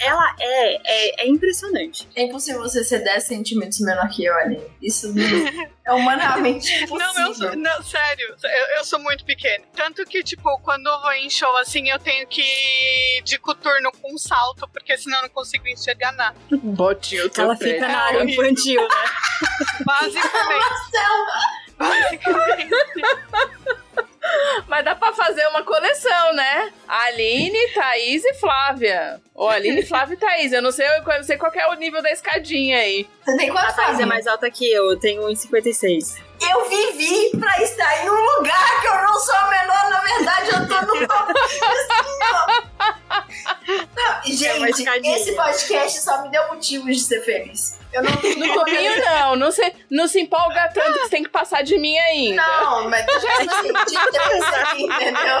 Ela 0.00 0.34
é, 0.40 0.74
é, 0.84 1.24
é 1.24 1.28
impressionante. 1.28 2.08
É 2.14 2.22
impossível 2.22 2.60
você 2.62 2.82
ser 2.84 3.00
10 3.00 3.22
centímetros 3.24 3.80
menor 3.80 4.08
que 4.08 4.24
eu, 4.24 4.34
Aline. 4.36 4.62
Isso 4.82 5.12
é 5.84 5.92
humanamente 5.92 6.72
impossível. 6.82 6.96
Não, 7.16 7.28
eu 7.28 7.34
sou, 7.34 7.56
não, 7.56 7.82
sério, 7.82 8.36
eu, 8.42 8.78
eu 8.78 8.84
sou 8.84 8.98
muito 8.98 9.24
pequena. 9.24 9.64
Tanto 9.74 10.04
que, 10.04 10.22
tipo, 10.22 10.58
quando 10.60 10.86
eu 10.86 11.00
vou 11.00 11.12
em 11.12 11.30
show 11.30 11.56
assim, 11.58 11.88
eu 11.88 11.98
tenho 11.98 12.26
que 12.26 12.42
ir 12.42 13.22
de 13.22 13.38
coturno 13.38 13.90
com 14.00 14.14
um 14.14 14.18
salto, 14.18 14.68
porque 14.68 14.96
senão 14.98 15.18
eu 15.18 15.22
não 15.24 15.28
consigo 15.28 15.66
enxergar 15.68 16.12
nada. 16.12 16.36
Botinho, 16.50 17.30
Ela 17.36 17.56
fica 17.56 17.80
na 17.80 17.92
É 17.92 17.94
área 17.94 18.24
infantil, 18.24 18.80
né? 18.80 18.88
Basicamente. 19.84 20.55
Mas 24.66 24.84
dá 24.84 24.94
pra 24.94 25.12
fazer 25.12 25.46
uma 25.48 25.62
coleção, 25.62 26.34
né? 26.34 26.72
Aline, 26.88 27.58
Thaís 27.72 28.24
e 28.24 28.34
Flávia. 28.34 29.20
Ou 29.34 29.48
Aline, 29.48 29.84
Flávia 29.86 30.14
e 30.14 30.16
Thaís. 30.16 30.52
Eu 30.52 30.62
não 30.62 30.72
sei, 30.72 30.86
eu 30.86 31.02
não 31.04 31.22
sei 31.22 31.36
qual 31.36 31.52
que 31.52 31.58
é 31.58 31.66
o 31.68 31.74
nível 31.74 32.02
da 32.02 32.10
escadinha 32.10 32.78
aí. 32.78 33.08
Você 33.24 33.36
tem 33.36 33.50
A 33.50 33.52
quanto 33.52 33.76
Thaís 33.76 34.00
é 34.00 34.06
mais 34.06 34.26
alta 34.26 34.50
que 34.50 34.70
eu, 34.70 34.90
eu 34.90 34.98
tenho 34.98 35.22
1,56. 35.22 36.25
Eu 36.50 36.68
vivi 36.68 37.30
pra 37.38 37.62
estar 37.62 38.04
em 38.04 38.10
um 38.10 38.14
lugar 38.36 38.80
que 38.80 38.86
eu 38.86 38.94
não 39.02 39.18
sou 39.20 39.34
a 39.34 39.48
menor, 39.48 39.90
na 39.90 40.00
verdade 40.00 40.50
eu 40.50 40.68
tô 40.68 40.80
no 40.86 40.94
assim, 40.94 42.18
ó. 42.32 42.66
Não, 43.96 44.46
É 44.46 44.54
uma 44.58 44.66
Gente, 44.72 45.08
esse 45.08 45.32
podcast 45.34 46.00
só 46.00 46.22
me 46.22 46.30
deu 46.30 46.46
motivos 46.48 46.96
de 46.96 47.02
ser 47.02 47.20
feliz. 47.22 47.78
Eu 47.92 48.02
não 48.02 48.10
No 48.36 48.54
topinho, 48.54 49.04
não. 49.04 49.36
Não 49.36 49.50
se, 49.50 49.74
não 49.90 50.06
se 50.06 50.20
empolga 50.20 50.68
tanto 50.74 50.92
que 50.92 50.98
você 51.00 51.08
tem 51.10 51.22
que 51.22 51.30
passar 51.30 51.62
de 51.62 51.78
mim 51.78 51.96
ainda. 51.98 52.42
Não, 52.42 52.88
mas 52.90 53.06
assim, 53.08 53.72
de 53.72 54.10
três 54.12 54.44
aqui, 54.54 54.82
entendeu? 54.84 55.40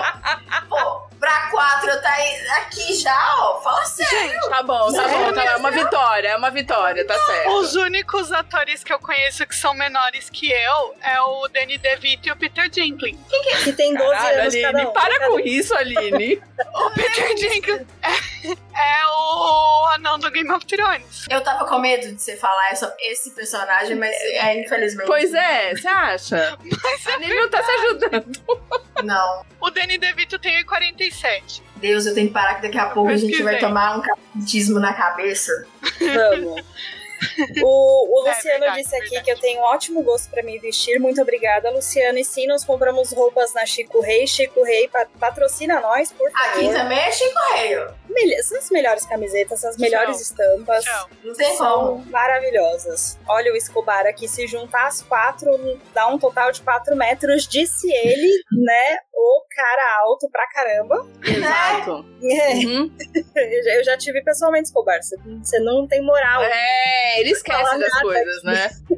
Pô, 0.68 1.02
pra 1.20 1.50
quatro 1.50 1.90
eu 1.90 2.00
tá 2.02 2.10
aí- 2.10 2.48
aqui 2.58 2.94
já, 2.94 3.34
ó. 3.38 3.60
Fala 3.60 3.84
sério. 3.84 4.40
Tá 4.48 4.62
bom, 4.62 4.92
tá 4.92 5.08
bom. 5.08 5.32
Tá, 5.32 5.44
é 5.44 5.56
uma 5.56 5.70
vitória, 5.70 6.28
é 6.28 6.36
uma 6.36 6.50
vitória, 6.50 7.06
tá 7.06 7.18
certo. 7.18 7.50
Os 7.50 7.74
únicos 7.74 8.32
atores 8.32 8.82
que 8.82 8.92
eu 8.92 8.98
conheço 8.98 9.46
que 9.46 9.54
são 9.54 9.74
menores 9.74 10.30
que 10.30 10.50
eu 10.50 10.94
é 11.02 11.20
o 11.20 11.48
Danny 11.48 11.78
DeVito 11.78 12.28
e 12.28 12.32
o 12.32 12.36
Peter 12.36 12.68
Dinklage. 12.68 13.18
Que 13.64 13.72
tem 13.72 13.94
12 13.94 14.10
Caralho, 14.10 14.40
anos 14.40 14.54
cada 14.54 14.68
Aline, 14.68 14.86
um. 14.86 14.92
para 14.92 15.28
com 15.28 15.40
isso, 15.40 15.74
Aline. 15.74 16.42
O 16.74 16.90
Peter 16.90 17.34
Dinklage 17.34 17.86
é, 18.02 18.48
é 18.48 19.06
o 19.06 19.86
anão 19.88 20.18
do 20.18 20.30
Game 20.30 20.50
of 20.50 20.64
Thrones. 20.64 21.26
Eu 21.28 21.42
tava 21.42 21.66
com 21.66 21.78
medo 21.78 22.14
de 22.14 22.20
você 22.20 22.36
falar 22.36 22.70
essa, 22.70 22.94
esse 23.00 23.30
personagem, 23.32 23.94
mas 23.96 24.10
é, 24.10 24.60
infelizmente. 24.60 25.06
Pois 25.06 25.34
é, 25.34 25.74
você 25.74 25.88
acha? 25.88 26.58
A 27.06 27.12
Aline 27.14 27.34
não 27.34 27.48
tá 27.50 27.62
se 27.62 27.70
ajudando. 27.70 28.40
Não. 29.04 29.44
O 29.60 29.70
Danny 29.70 29.98
DeVito 29.98 30.38
tem 30.38 30.64
1,47. 30.64 31.62
Deus, 31.76 32.06
eu 32.06 32.14
tenho 32.14 32.28
que 32.28 32.32
parar 32.32 32.54
que 32.56 32.62
daqui 32.62 32.78
a 32.78 32.86
pouco 32.86 33.10
a 33.10 33.16
gente 33.16 33.42
vai 33.42 33.58
tomar 33.58 33.98
um 33.98 34.00
capacitismo 34.00 34.80
na 34.80 34.94
cabeça. 34.94 35.66
Vamos. 36.00 36.62
O, 37.62 38.20
o 38.22 38.26
É 38.26 38.30
Luciano 38.30 38.60
verdade, 38.60 38.82
disse 38.82 38.94
aqui 38.96 39.04
verdade. 39.10 39.24
que 39.24 39.30
eu 39.32 39.38
tenho 39.40 39.60
um 39.60 39.64
ótimo 39.64 40.02
gosto 40.02 40.30
pra 40.30 40.42
me 40.42 40.58
vestir. 40.58 40.98
Muito 40.98 41.20
obrigada, 41.22 41.70
Luciano. 41.70 42.18
E 42.18 42.24
sim, 42.24 42.46
nós 42.46 42.64
compramos 42.64 43.12
roupas 43.12 43.52
na 43.54 43.64
Chico 43.66 44.00
Rei. 44.00 44.26
Chico 44.26 44.62
Rei 44.62 44.88
pa- 44.88 45.06
patrocina 45.18 45.80
nós, 45.80 46.12
por 46.12 46.28
Aqui 46.28 46.64
favor. 46.66 46.74
também 46.74 46.98
é 46.98 47.12
Chico 47.12 47.38
Rei. 47.54 47.76
São 48.42 48.58
as 48.58 48.70
melhores 48.70 49.04
camisetas, 49.06 49.64
as 49.64 49.76
melhores 49.76 50.20
estampas. 50.20 50.84
Tchau. 50.84 51.10
Não 51.22 51.34
tem 51.34 51.56
São 51.56 51.86
como. 51.98 52.10
maravilhosas. 52.10 53.18
Olha 53.28 53.52
o 53.52 53.56
Escobar 53.56 54.06
aqui, 54.06 54.26
se 54.26 54.46
juntar 54.46 54.86
as 54.86 55.02
quatro, 55.02 55.50
dá 55.92 56.06
um 56.08 56.18
total 56.18 56.50
de 56.50 56.62
4 56.62 56.96
metros, 56.96 57.46
disse 57.46 57.86
ele, 57.92 58.42
né? 58.52 58.96
O 59.14 59.42
cara 59.54 60.00
alto 60.02 60.28
pra 60.30 60.46
caramba. 60.48 61.06
Exato. 61.24 62.04
É, 62.26 62.54
Uhum. 62.54 62.90
eu 63.76 63.84
já- 63.84 63.96
tive 63.96 64.22
pessoalmente, 64.22 64.66
Escobar. 64.68 65.00
Você, 65.02 65.16
você 65.42 65.58
não 65.60 65.86
tem 65.86 66.02
moral. 66.02 66.42
É, 66.42 66.48
ele 67.20 67.30
esquece 67.30 67.78
das 67.78 68.00
coisas, 68.00 68.36
aqui. 68.38 68.46
né? 68.46 68.70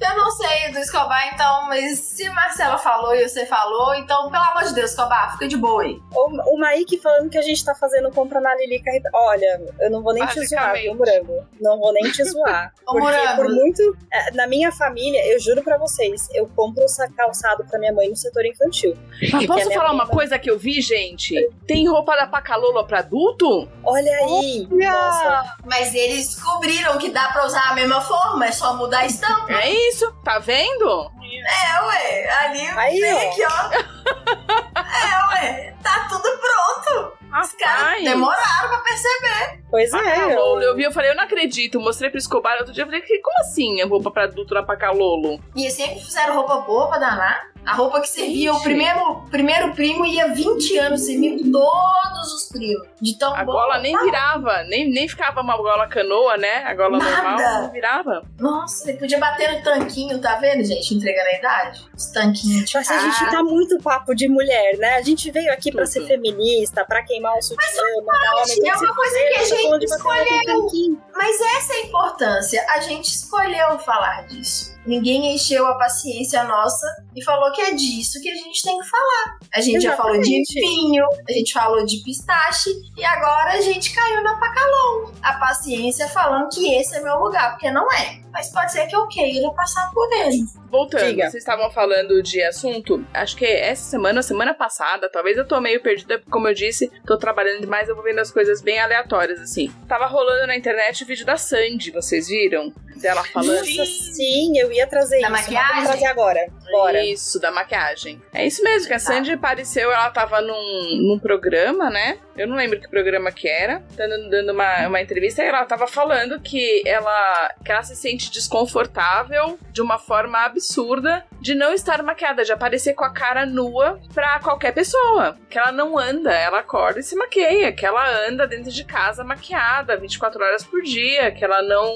Eu 0.00 0.16
não 0.16 0.30
sei 0.30 0.72
do 0.72 0.78
Escobar, 0.78 1.30
então, 1.34 1.66
mas 1.68 1.98
se 2.00 2.28
Marcela 2.30 2.78
falou 2.78 3.14
e 3.14 3.28
você 3.28 3.46
falou, 3.46 3.94
então, 3.94 4.30
pelo 4.30 4.42
amor 4.44 4.64
de 4.64 4.74
Deus, 4.74 4.90
Escobar, 4.90 5.32
fica 5.32 5.46
de 5.46 5.56
boa 5.56 5.82
aí. 5.82 5.98
O, 6.14 6.54
o 6.54 6.58
Maíque 6.58 6.98
falando 6.98 7.28
que 7.30 7.38
a 7.38 7.42
gente 7.42 7.64
tá 7.64 7.74
fazendo 7.74 8.10
compra 8.10 8.40
na 8.40 8.54
Lilica. 8.56 8.90
Olha, 9.14 9.60
eu 9.80 9.90
não 9.90 10.02
vou 10.02 10.12
nem 10.14 10.26
te 10.26 10.44
zoar, 10.46 10.72
viu, 10.74 10.94
Morango? 10.94 11.46
Não 11.60 11.78
vou 11.78 11.92
nem 11.92 12.10
te 12.10 12.24
zoar. 12.24 12.72
Ô, 12.88 12.92
porque 12.92 13.00
Morango. 13.04 13.36
por 13.36 13.48
muito. 13.50 13.96
é, 14.12 14.30
Na 14.32 14.46
minha 14.46 14.72
família, 14.72 15.24
eu 15.32 15.38
juro 15.38 15.62
pra 15.62 15.76
vocês, 15.78 16.28
eu 16.34 16.46
compro 16.56 16.82
essa 16.84 17.08
calçado 17.12 17.64
pra 17.64 17.78
minha 17.78 17.92
mãe 17.92 18.08
no 18.08 18.16
setor 18.16 18.44
infantil. 18.46 18.96
Mas 19.32 19.46
posso 19.46 19.70
falar 19.72 19.92
uma 19.92 20.06
vai- 20.06 20.14
coisa 20.14 20.38
que 20.38 20.50
eu 20.50 20.58
vi, 20.58 20.80
gente? 20.80 21.34
Tem 21.66 21.86
roupa 21.88 22.16
da 22.16 22.26
Pacalola 22.26 22.86
pra 22.86 23.00
adulto? 23.00 23.68
Olha 23.84 24.12
aí! 24.24 24.66
Nossa, 24.70 25.56
Mas 25.66 25.94
eles 25.94 26.28
descobriram 26.34 26.96
que 26.98 27.09
dá 27.10 27.28
pra 27.28 27.44
usar 27.46 27.70
a 27.70 27.74
mesma 27.74 28.00
forma, 28.00 28.46
é 28.46 28.52
só 28.52 28.74
mudar 28.74 29.00
a 29.00 29.06
estampa. 29.06 29.52
É 29.52 29.70
isso, 29.70 30.10
tá 30.24 30.38
vendo? 30.38 31.10
É, 31.22 31.82
ué, 31.84 32.30
ali 32.44 32.66
Aí, 32.76 33.00
vem 33.00 33.14
ó. 33.14 33.30
aqui, 33.30 33.44
ó. 33.46 34.80
É, 34.80 35.28
ué, 35.34 35.74
tá 35.82 36.06
tudo 36.08 36.28
pronto. 36.38 37.12
Os 37.38 37.52
caras 37.52 38.02
demoraram 38.02 38.68
pra 38.68 38.78
perceber. 38.78 39.60
Pois 39.70 39.92
é. 39.92 40.34
Eu... 40.34 40.60
eu 40.60 40.74
vi, 40.74 40.82
eu 40.82 40.92
falei, 40.92 41.10
eu 41.10 41.16
não 41.16 41.24
acredito. 41.24 41.80
Mostrei 41.80 42.10
pro 42.10 42.18
Escobar 42.18 42.58
outro 42.58 42.72
dia, 42.72 42.82
eu 42.82 42.86
falei, 42.86 43.02
como 43.02 43.40
assim 43.40 43.82
roupa 43.84 44.10
pra 44.10 44.24
adulto 44.24 44.54
na 44.54 44.62
Pacalolo? 44.62 45.40
E 45.54 45.70
sempre 45.70 46.00
fizeram 46.00 46.34
roupa 46.34 46.58
boa 46.62 46.88
pra 46.88 46.98
danar. 46.98 47.50
A 47.64 47.74
roupa 47.74 48.00
que 48.00 48.08
servia 48.08 48.54
o 48.54 48.62
primeiro, 48.62 49.22
primeiro 49.30 49.74
primo 49.74 50.06
ia 50.06 50.32
20 50.32 50.78
anos 50.78 51.04
servindo 51.04 51.52
todos 51.52 52.32
os 52.32 52.48
primos. 52.48 52.88
De 53.00 53.18
tão 53.18 53.34
a 53.34 53.44
gola 53.44 53.78
nem 53.78 53.92
tá? 53.92 54.02
virava, 54.02 54.62
nem, 54.64 54.90
nem 54.90 55.06
ficava 55.06 55.42
uma 55.42 55.56
gola 55.56 55.86
canoa, 55.86 56.36
né? 56.38 56.64
A 56.64 56.74
gola 56.74 56.98
Nada. 56.98 57.10
normal 57.10 57.62
não 57.62 57.70
virava. 57.70 58.22
Nossa, 58.38 58.88
ele 58.90 58.98
podia 58.98 59.18
bater 59.18 59.52
no 59.52 59.62
tanquinho, 59.62 60.18
tá 60.20 60.36
vendo, 60.36 60.64
gente? 60.64 60.94
Entregando 60.94 61.28
a 61.28 61.38
idade. 61.38 61.90
Os 61.94 62.06
tanquinhos 62.06 62.64
de 62.64 62.74
Mas 62.74 62.90
a 62.90 62.98
gente 62.98 63.30
tá 63.30 63.42
muito 63.42 63.78
papo 63.82 64.14
de 64.14 64.26
mulher, 64.26 64.78
né? 64.78 64.96
A 64.96 65.02
gente 65.02 65.30
veio 65.30 65.52
aqui 65.52 65.70
pra 65.70 65.84
Tudo. 65.84 65.92
ser 65.92 66.06
feminista, 66.06 66.84
pra 66.84 67.02
queimar 67.20 67.36
o 67.36 67.42
sutiã, 67.42 67.82
mandar 68.06 68.34
homem 68.42 68.68
é 68.68 68.74
uma 68.74 68.94
coisa 68.94 69.18
que 69.18 69.34
a 69.34 69.44
gente 69.44 69.84
escolheu. 69.84 71.00
Mas 71.14 71.40
essa 71.56 71.74
é 71.74 71.76
a 71.76 71.86
importância. 71.86 72.66
A 72.70 72.80
gente 72.80 73.06
escolheu 73.08 73.78
falar 73.80 74.26
disso. 74.26 74.79
Ninguém 74.90 75.32
encheu 75.36 75.64
a 75.68 75.78
paciência 75.78 76.42
nossa 76.42 76.84
e 77.14 77.22
falou 77.22 77.52
que 77.52 77.60
é 77.60 77.72
disso 77.74 78.20
que 78.20 78.28
a 78.28 78.34
gente 78.34 78.60
tem 78.60 78.76
que 78.76 78.88
falar. 78.88 79.38
A 79.54 79.60
gente 79.60 79.80
já 79.82 79.96
falou 79.96 80.20
de 80.20 80.34
Exatamente. 80.34 80.54
vinho, 80.54 81.04
a 81.28 81.32
gente 81.32 81.52
falou 81.52 81.86
de 81.86 81.98
pistache 81.98 82.70
e 82.96 83.04
agora 83.04 83.52
a 83.52 83.60
gente 83.60 83.94
caiu 83.94 84.20
na 84.24 84.36
Pacalon. 84.36 85.12
A 85.22 85.34
paciência 85.34 86.08
falando 86.08 86.48
que 86.48 86.74
esse 86.74 86.96
é 86.96 87.02
meu 87.02 87.20
lugar, 87.20 87.52
porque 87.52 87.70
não 87.70 87.86
é. 87.92 88.18
Mas 88.32 88.50
pode 88.52 88.72
ser 88.72 88.86
que 88.86 88.96
eu 88.96 89.06
queira 89.06 89.50
passar 89.52 89.90
por 89.92 90.10
ele. 90.12 90.44
Voltando, 90.70 91.04
Diga. 91.04 91.30
vocês 91.30 91.42
estavam 91.42 91.70
falando 91.70 92.22
de 92.22 92.42
assunto. 92.42 93.04
Acho 93.12 93.36
que 93.36 93.44
essa 93.44 93.90
semana, 93.90 94.22
semana 94.22 94.54
passada, 94.54 95.10
talvez 95.10 95.36
eu 95.36 95.46
tô 95.46 95.60
meio 95.60 95.82
perdida, 95.82 96.18
porque, 96.18 96.30
como 96.30 96.46
eu 96.46 96.54
disse, 96.54 96.90
tô 97.06 97.18
trabalhando 97.18 97.60
demais, 97.60 97.88
eu 97.88 97.94
vou 97.94 98.04
vendo 98.04 98.20
as 98.20 98.30
coisas 98.30 98.62
bem 98.62 98.78
aleatórias, 98.78 99.40
assim. 99.40 99.72
Tava 99.88 100.06
rolando 100.06 100.46
na 100.46 100.56
internet 100.56 101.02
o 101.02 101.06
vídeo 101.06 101.26
da 101.26 101.36
Sandy, 101.36 101.90
vocês 101.90 102.28
viram? 102.28 102.72
Dela 102.96 103.24
falando. 103.24 103.56
Nossa, 103.56 103.84
sim, 103.84 104.56
eu 104.58 104.70
ia 104.70 104.79
trazer 104.86 105.20
Da 105.20 105.28
isso. 105.28 105.32
maquiagem? 105.32 105.74
Vamos 105.74 105.88
trazer 105.90 106.06
agora. 106.06 106.46
Bora. 106.70 107.04
Isso, 107.04 107.40
da 107.40 107.50
maquiagem. 107.50 108.20
É 108.32 108.46
isso 108.46 108.62
mesmo, 108.62 108.88
que 108.88 108.94
a 108.94 108.98
Tá. 108.98 109.04
Sandy 109.04 109.32
apareceu, 109.32 109.90
ela 109.90 110.10
tava 110.10 110.40
num, 110.40 111.08
num 111.08 111.18
programa, 111.20 111.90
né? 111.90 112.18
Eu 112.40 112.46
não 112.46 112.56
lembro 112.56 112.80
que 112.80 112.88
programa 112.88 113.30
que 113.30 113.46
era, 113.46 113.82
dando, 113.94 114.30
dando 114.30 114.52
uma, 114.52 114.88
uma 114.88 114.98
entrevista, 114.98 115.42
e 115.42 115.46
ela 115.46 115.62
tava 115.66 115.86
falando 115.86 116.40
que 116.40 116.82
ela, 116.86 117.54
que 117.62 117.70
ela 117.70 117.82
se 117.82 117.94
sente 117.94 118.30
desconfortável 118.30 119.58
de 119.70 119.82
uma 119.82 119.98
forma 119.98 120.38
absurda 120.38 121.22
de 121.38 121.54
não 121.54 121.72
estar 121.72 122.02
maquiada, 122.02 122.42
de 122.42 122.50
aparecer 122.52 122.94
com 122.94 123.04
a 123.04 123.12
cara 123.12 123.44
nua 123.44 124.00
pra 124.14 124.40
qualquer 124.40 124.72
pessoa. 124.72 125.38
Que 125.50 125.58
ela 125.58 125.70
não 125.70 125.98
anda, 125.98 126.32
ela 126.32 126.60
acorda 126.60 127.00
e 127.00 127.02
se 127.02 127.14
maqueia, 127.14 127.72
que 127.72 127.84
ela 127.84 128.08
anda 128.26 128.46
dentro 128.46 128.70
de 128.70 128.84
casa 128.84 129.22
maquiada 129.22 129.98
24 129.98 130.42
horas 130.42 130.64
por 130.64 130.82
dia, 130.82 131.30
que 131.30 131.44
ela 131.44 131.62
não. 131.62 131.94